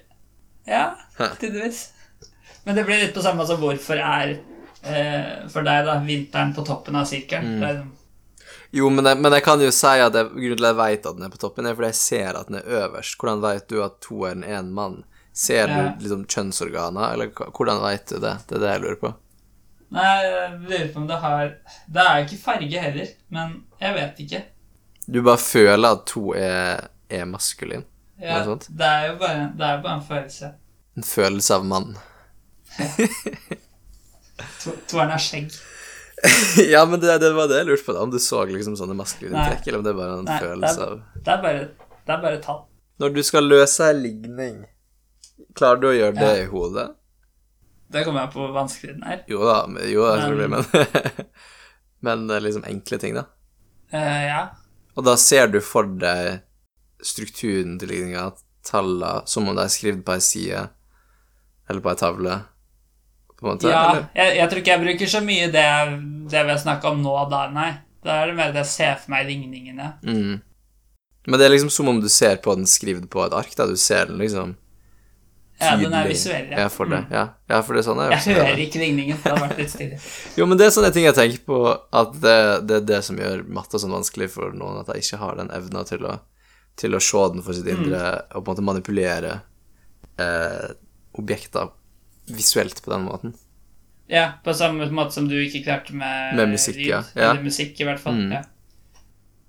Ja, 0.67 0.95
tydeligvis. 1.41 1.89
Men 2.65 2.75
det 2.79 2.85
blir 2.87 2.99
litt 3.03 3.15
på 3.15 3.23
samme 3.23 3.45
som 3.47 3.59
hvorfor 3.61 3.99
er 3.99 4.37
uh, 4.87 5.49
for 5.53 5.67
deg, 5.67 5.85
da, 5.87 5.99
vinteren 6.07 6.55
på 6.57 6.65
toppen 6.67 6.97
av 6.97 7.07
sirkelen. 7.11 7.59
Mm. 7.59 7.65
Er- 7.71 7.85
Jo, 8.77 8.89
men 8.91 9.07
jeg, 9.07 9.19
men 9.23 9.33
jeg 9.33 9.43
kan 9.47 9.61
jo 9.63 9.71
si 9.73 9.87
at 10.03 10.15
jeg, 10.15 10.27
grunnen 10.33 10.57
til 10.59 10.65
at 10.67 10.73
jeg 10.73 10.79
vet 10.81 11.07
at 11.07 11.17
den 11.19 11.27
er 11.27 11.31
på 11.35 11.39
toppen, 11.43 11.67
er 11.71 11.77
fordi 11.79 11.91
jeg 11.93 11.99
ser 12.01 12.39
at 12.41 12.49
den 12.51 12.59
er 12.59 12.73
øverst. 12.81 13.15
Hvordan 13.21 13.43
vet 13.45 13.69
du 13.71 13.79
at 13.85 14.01
toeren 14.05 14.43
er 14.45 14.59
en 14.59 14.73
mann? 14.75 14.97
Ser 15.37 15.69
Ja. 15.69 15.83
du 15.93 16.03
liksom 16.03 16.25
kjønnsorganer, 16.27 17.13
eller 17.13 17.31
hvordan 17.31 17.83
vet 17.85 18.09
du 18.11 18.19
det? 18.23 18.35
Det 18.49 18.57
er 18.57 18.63
det 18.65 18.73
jeg 18.73 18.83
lurer 18.83 18.99
på. 19.03 19.13
Nei, 19.95 20.13
jeg 20.25 20.53
lurer 20.67 20.89
på 20.93 20.99
om 21.03 21.07
det 21.07 21.19
har 21.23 21.43
Det 21.87 22.03
er 22.03 22.19
jo 22.19 22.25
ikke 22.27 22.43
farge 22.43 22.81
heller, 22.89 23.11
men 23.31 23.53
jeg 23.81 23.95
vet 24.01 24.23
ikke. 24.25 24.43
Du 25.07 25.21
bare 25.23 25.39
føler 25.39 25.89
at 25.97 26.05
to 26.11 26.33
er, 26.35 26.89
er 27.11 27.25
maskulin. 27.31 27.85
Ja, 28.21 28.41
det 28.49 28.87
er 28.87 29.07
jo 29.11 29.17
bare, 29.21 29.51
det 29.59 29.67
er 29.67 29.83
bare 29.85 29.99
en 30.01 30.05
følelse. 30.09 30.53
En 30.97 31.05
følelse 31.05 31.55
av 31.55 31.65
mann. 31.69 31.97
To, 34.63 34.73
toeren 34.91 35.13
har 35.15 35.23
skjegg. 35.23 35.53
ja, 36.73 36.83
men 36.89 37.01
det, 37.01 37.13
det 37.23 37.31
var 37.37 37.49
det 37.49 37.61
jeg 37.63 37.69
lurte 37.71 37.85
på, 37.87 37.95
da. 37.97 38.03
Om 38.05 38.11
du 38.13 38.19
så 38.21 38.43
liksom 38.49 38.75
sånne 38.79 38.97
maskuline 38.99 39.37
Nei. 39.37 39.47
trekk, 39.53 39.69
eller 39.69 39.79
om 39.81 39.85
det 39.87 39.93
er 39.93 39.99
bare 40.01 40.17
en 40.19 40.27
Nei, 40.29 40.39
følelse 40.43 40.87
av 40.89 40.97
Det 41.15 41.33
er 41.35 41.43
bare, 41.45 41.63
det 42.09 42.15
er 42.17 42.23
bare 42.25 42.41
tall. 42.45 42.63
Når 43.01 43.15
du 43.17 43.21
skal 43.29 43.49
løse 43.49 43.87
ei 43.91 43.97
ligning, 44.01 44.63
klarer 45.57 45.81
du 45.83 45.89
å 45.91 45.95
gjøre 45.97 46.17
det 46.19 46.31
Ja. 46.33 46.43
i 46.45 46.51
hodet? 46.51 46.87
Det 47.93 48.03
kommer 48.05 48.25
jeg 48.25 48.33
på 48.35 48.41
hvor 48.43 48.55
vanskelig 48.57 48.95
den 48.97 49.05
er. 49.07 49.21
Jo 49.31 49.45
da, 49.47 49.57
men- 49.71 49.83
jeg 49.85 49.95
tror 49.97 50.11
Men- 50.11 50.23
selvfølgelig, 50.23 50.51
men 50.51 51.27
Men 52.07 52.31
eh, 52.31 52.41
liksom 52.45 52.65
enkle 52.69 52.99
ting, 53.01 53.15
da. 53.17 53.23
Uh, 53.93 54.23
ja. 54.27 54.41
Og 54.97 55.05
da 55.05 55.17
ser 55.21 55.51
du 55.53 55.61
for 55.65 55.89
deg 56.01 56.43
strukturen 57.05 57.77
til 57.81 57.93
ligninga, 57.93 58.31
tallene, 58.67 59.27
som 59.29 59.47
om 59.47 59.57
det 59.57 59.67
er 59.67 59.75
skrevet 59.75 60.05
på 60.07 60.17
ei 60.17 60.25
side, 60.25 60.63
eller 61.69 61.85
på 61.85 61.93
ei 61.93 62.01
tavle, 62.01 62.37
på 63.37 63.45
en 63.45 63.51
måte? 63.53 63.71
ja 63.71 63.83
jeg, 64.17 64.39
jeg 64.39 64.49
tror 64.49 64.63
ikke 64.63 64.73
jeg 64.73 64.85
bruker 64.87 65.13
så 65.13 65.21
mye 65.25 65.51
det, 65.53 65.67
det 66.33 66.45
vi 66.49 66.55
har 66.55 66.63
snakka 66.63 66.95
om 66.95 67.03
nå, 67.05 67.17
da, 67.31 67.47
nei. 67.53 67.73
Da 68.07 68.21
er 68.23 68.31
det 68.31 68.37
mer 68.39 68.53
det 68.55 68.63
jeg 68.63 68.73
ser 68.73 69.01
for 69.03 69.13
meg 69.13 69.27
ligningene. 69.29 69.93
Mm. 70.07 70.37
Men 71.27 71.41
det 71.41 71.47
er 71.47 71.53
liksom 71.57 71.73
som 71.75 71.91
om 71.91 71.99
du 72.01 72.09
ser 72.13 72.39
på 72.43 72.55
den 72.55 72.69
skrevet 72.71 73.09
på 73.11 73.25
et 73.25 73.35
ark, 73.35 73.51
da. 73.59 73.67
Du 73.67 73.77
ser 73.81 74.09
den 74.11 74.23
liksom 74.23 74.55
Ja, 75.61 75.73
den 75.81 75.95
er 75.97 76.09
visuell, 76.11 76.51
ja. 76.53 76.67
Ja, 76.67 76.69
for 76.69 76.91
det. 76.91 76.99
Mm. 77.07 77.13
Ja. 77.17 77.25
ja, 77.49 77.61
for 77.65 77.77
det 77.77 77.81
er 77.81 77.87
sånn 77.87 78.01
jeg 78.05 78.13
Jeg 78.13 78.37
hører 78.37 78.63
ikke 78.67 78.81
ligningen. 78.83 79.21
Det 79.23 79.31
har 79.33 79.41
vært 79.41 79.61
litt 79.63 79.73
stille. 79.73 79.99
Jo, 80.37 80.47
men 80.51 80.61
det 80.61 80.67
er 80.67 80.75
sånne 80.75 80.91
ting 80.93 81.07
jeg 81.07 81.17
tenker 81.17 81.45
på, 81.49 81.61
at 81.73 82.17
det, 82.21 82.39
det 82.69 82.81
er 82.83 82.89
det 82.93 83.03
som 83.07 83.21
gjør 83.21 83.47
matte 83.49 83.81
sånn 83.81 83.95
vanskelig 83.97 84.29
for 84.35 84.53
noen, 84.53 84.83
at 84.83 84.93
jeg 84.93 85.07
ikke 85.07 85.23
har 85.25 85.39
den 85.41 85.53
evna 85.57 85.85
til 85.89 86.05
til 86.77 86.93
å 86.93 87.01
se 87.01 87.23
den 87.33 87.45
for 87.45 87.57
sitt 87.57 87.69
indre, 87.73 88.03
og 88.37 88.45
på 88.45 88.51
en 88.51 88.51
måte 88.51 88.65
manipulere 88.65 89.33
eh, 90.21 90.67
objekter 91.17 91.71
visuelt 92.29 92.83
på 92.85 92.93
den 92.93 93.07
måten. 93.07 93.33
Ja, 94.13 94.27
på 94.45 94.55
samme 94.55 94.87
måte 94.95 95.17
som 95.17 95.27
du 95.29 95.35
ikke 95.41 95.65
klarte 95.65 95.97
med, 95.97 96.37
Med 96.39 96.53
musikk, 96.53 96.79
lyd. 96.79 96.91
Ja. 96.93 97.03
Eller 97.17 97.43
musikk, 97.43 97.81
i 97.81 97.87
hvert 97.89 98.03
fall. 98.03 98.21
Mm. 98.21 98.35
Ja. 98.37 98.43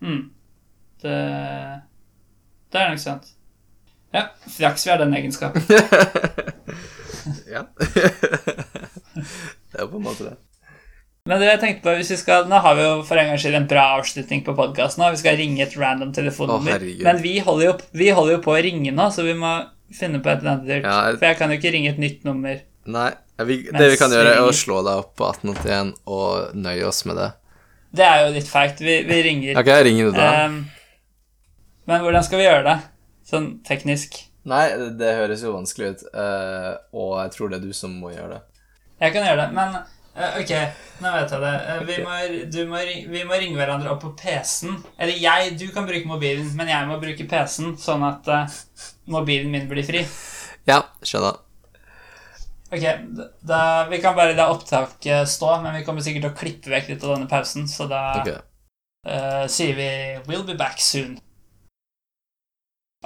Mm. 0.02 0.22
Det, 1.04 1.18
det 2.74 2.82
er 2.82 2.94
nok 2.94 3.04
sant. 3.04 3.34
Ja, 4.16 4.28
flaks 4.58 4.86
vi 4.88 4.92
har 4.94 5.02
den 5.02 5.14
egenskapen. 5.18 5.66
ja. 7.56 7.64
det 7.78 9.78
er 9.78 9.84
jo 9.84 9.90
på 9.92 10.00
en 10.00 10.06
måte 10.06 10.24
det. 10.30 10.36
Men 11.28 11.42
det 11.42 11.48
jeg 11.50 11.60
tenkte 11.60 11.84
på, 11.84 11.94
hvis 12.00 12.12
vi 12.14 12.18
skal, 12.22 12.46
Nå 12.48 12.56
har 12.64 12.76
vi 12.78 12.84
jo 12.86 12.92
for 13.08 13.20
en 13.20 13.28
gangs 13.34 13.42
skyld 13.44 13.58
en 13.60 13.66
bra 13.68 13.82
avslutning 13.98 14.46
på 14.46 14.54
podkasten. 14.56 15.04
Vi 15.12 15.20
skal 15.20 15.36
ringe 15.40 15.60
et 15.66 15.74
random 15.76 16.14
telefonnummer. 16.16 16.80
Å. 16.80 16.94
Men 17.04 17.20
vi 17.24 17.34
holder, 17.44 17.66
jo, 17.68 17.74
vi 18.00 18.08
holder 18.16 18.38
jo 18.38 18.42
på 18.46 18.54
å 18.56 18.62
ringe 18.64 18.94
nå, 18.96 19.10
så 19.12 19.26
vi 19.28 19.34
må 19.36 19.52
finne 19.94 20.22
på 20.24 20.32
et 20.32 20.40
eller 20.40 20.54
annet 20.54 20.70
dyrt. 20.70 20.88
Ja, 20.88 21.02
jeg- 21.10 21.20
For 21.20 21.26
jeg 21.28 21.38
kan 21.42 21.52
jo 21.52 21.58
ikke 21.60 21.74
ringe 21.76 21.90
et 21.92 22.00
nytt 22.00 22.24
nummer. 22.28 22.56
Nei, 22.88 23.10
vi, 23.44 23.56
det 23.68 23.90
vi 23.92 24.00
kan 24.00 24.12
gjøre, 24.16 24.38
er 24.38 24.48
å 24.48 24.56
slå 24.56 24.80
deg 24.88 24.96
opp 25.04 25.12
på 25.20 25.28
1881 25.34 25.92
og 26.08 26.56
nøye 26.56 26.88
oss 26.88 27.04
med 27.10 27.16
det. 27.20 27.28
Det 27.98 28.06
er 28.08 28.18
jo 28.24 28.32
litt 28.38 28.48
feigt. 28.48 28.80
Vi, 28.80 29.02
vi 29.08 29.18
ringer. 29.28 29.60
Ok, 29.60 29.68
jeg 29.68 29.84
ringer 29.90 30.04
du 30.08 30.12
da. 30.16 30.28
Um, 30.48 30.56
men 31.92 32.00
hvordan 32.04 32.24
skal 32.24 32.40
vi 32.40 32.48
gjøre 32.48 32.64
det? 32.64 32.78
Sånn 33.28 33.58
teknisk. 33.68 34.22
Nei, 34.48 34.64
det, 34.80 34.94
det 35.02 35.16
høres 35.18 35.44
jo 35.44 35.56
vanskelig 35.58 35.92
ut, 35.92 36.04
uh, 36.16 36.80
og 36.96 37.18
jeg 37.20 37.34
tror 37.36 37.52
det 37.52 37.60
er 37.60 37.66
du 37.68 37.76
som 37.76 37.96
må 38.00 38.14
gjøre 38.14 38.38
det. 38.38 38.62
Jeg 39.02 39.14
kan 39.14 39.28
gjøre 39.28 39.42
det, 39.42 39.48
men 39.58 39.74
uh, 39.76 40.38
ok, 40.40 40.54
nå 41.04 41.12
vet 41.18 41.34
jeg 41.36 41.44
det. 41.44 41.56
Eh, 41.74 41.82
vi, 41.90 41.98
må, 42.06 42.20
du 42.54 42.62
må, 42.70 42.84
vi 43.12 43.26
må 43.28 43.42
ringe 43.42 43.60
hverandre 43.60 43.92
opp 43.92 44.06
på 44.06 44.14
PC-en. 44.22 44.80
Eller 44.96 45.20
jeg, 45.20 45.58
du 45.60 45.68
kan 45.76 45.90
bruke 45.90 46.08
mobilen, 46.08 46.48
men 46.56 46.72
jeg 46.72 46.88
må 46.88 47.02
bruke 47.04 47.28
PC-en, 47.28 47.76
sånn 47.82 48.08
at 48.08 48.32
mobilen 49.12 49.52
min 49.52 49.68
blir 49.68 49.84
fri. 49.88 50.06
Ja, 50.68 50.86
skjønner. 51.04 51.44
Ok, 52.72 52.84
da, 53.48 53.88
Vi 53.92 54.02
kan 54.04 54.16
bare 54.16 54.36
la 54.36 54.50
opptaket 54.52 55.28
stå, 55.30 55.54
men 55.64 55.76
vi 55.76 55.86
kommer 55.88 56.04
sikkert 56.04 56.26
til 56.26 56.34
å 56.34 56.40
klippe 56.40 56.72
vekk 56.72 56.92
litt 56.92 57.04
av 57.04 57.16
denne 57.16 57.30
pausen, 57.32 57.68
så 57.68 57.88
da 57.92 58.02
okay. 58.22 58.42
eh, 59.08 59.46
sier 59.52 59.76
vi 59.76 59.92
'We'll 60.28 60.48
be 60.48 60.56
back 60.56 60.80
soon'. 60.80 61.20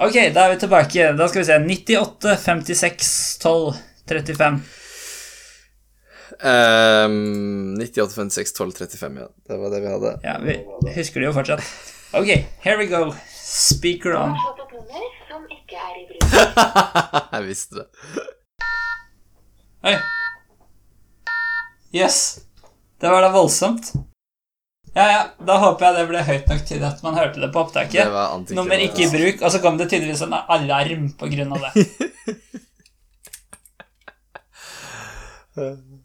Ok, 0.02 0.16
da 0.34 0.46
er 0.48 0.54
vi 0.54 0.58
tilbake. 0.58 1.12
Da 1.14 1.28
skal 1.28 1.40
vi 1.40 1.46
se. 1.46 1.58
98, 1.58 2.36
56, 2.36 3.38
12, 3.42 3.74
35. 4.08 4.56
Um, 6.42 7.74
98, 7.78 8.14
56, 8.14 8.52
12, 8.52 8.72
35, 8.72 9.20
ja. 9.20 9.28
Det 9.48 9.56
var 9.56 9.70
det 9.70 9.80
vi 9.80 9.92
hadde. 9.92 10.20
Ja, 10.22 10.38
vi 10.42 10.56
husker 10.96 11.22
det 11.22 11.28
jo 11.28 11.36
fortsatt. 11.36 11.62
Ok, 12.18 12.26
here 12.64 12.76
we 12.80 12.86
go. 12.90 13.12
Speaker 13.30 14.16
on. 14.18 14.34
jeg 17.32 17.42
visste 17.46 17.78
det. 17.78 17.86
Oi. 19.86 19.96
Yes. 21.94 22.40
Det 22.98 23.10
var 23.10 23.22
da 23.22 23.30
voldsomt. 23.30 23.94
Ja, 24.92 25.04
ja, 25.08 25.20
da 25.40 25.54
håper 25.62 25.86
jeg 25.86 25.94
det 25.96 26.08
ble 26.10 26.22
høyt 26.26 26.50
nok 26.52 26.64
til 26.68 26.82
at 26.84 26.98
man 27.04 27.14
hørte 27.16 27.40
det 27.40 27.48
på 27.54 27.58
Det 27.58 27.64
opptaket. 27.64 28.10
var 28.12 28.34
antiklimatisk. 28.34 28.58
Nummer 28.58 28.82
ikke 28.84 29.06
i 29.06 29.10
bruk, 29.14 29.40
og 29.42 29.52
så 29.54 29.60
kom 29.64 29.78
det 29.80 29.86
tydeligvis 29.88 30.20
en 30.26 30.34
alarm 30.36 31.06
på 31.16 31.30
grunn 31.32 31.54
av 31.56 31.64
det. 31.68 31.72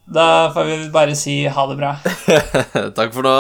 Da 0.08 0.52
får 0.56 0.64
vi 0.68 0.90
bare 0.92 1.16
si 1.20 1.34
ha 1.48 1.64
det 1.68 1.76
bra. 1.80 1.94
Takk 2.96 3.14
for 3.16 3.24
nå. 3.28 3.36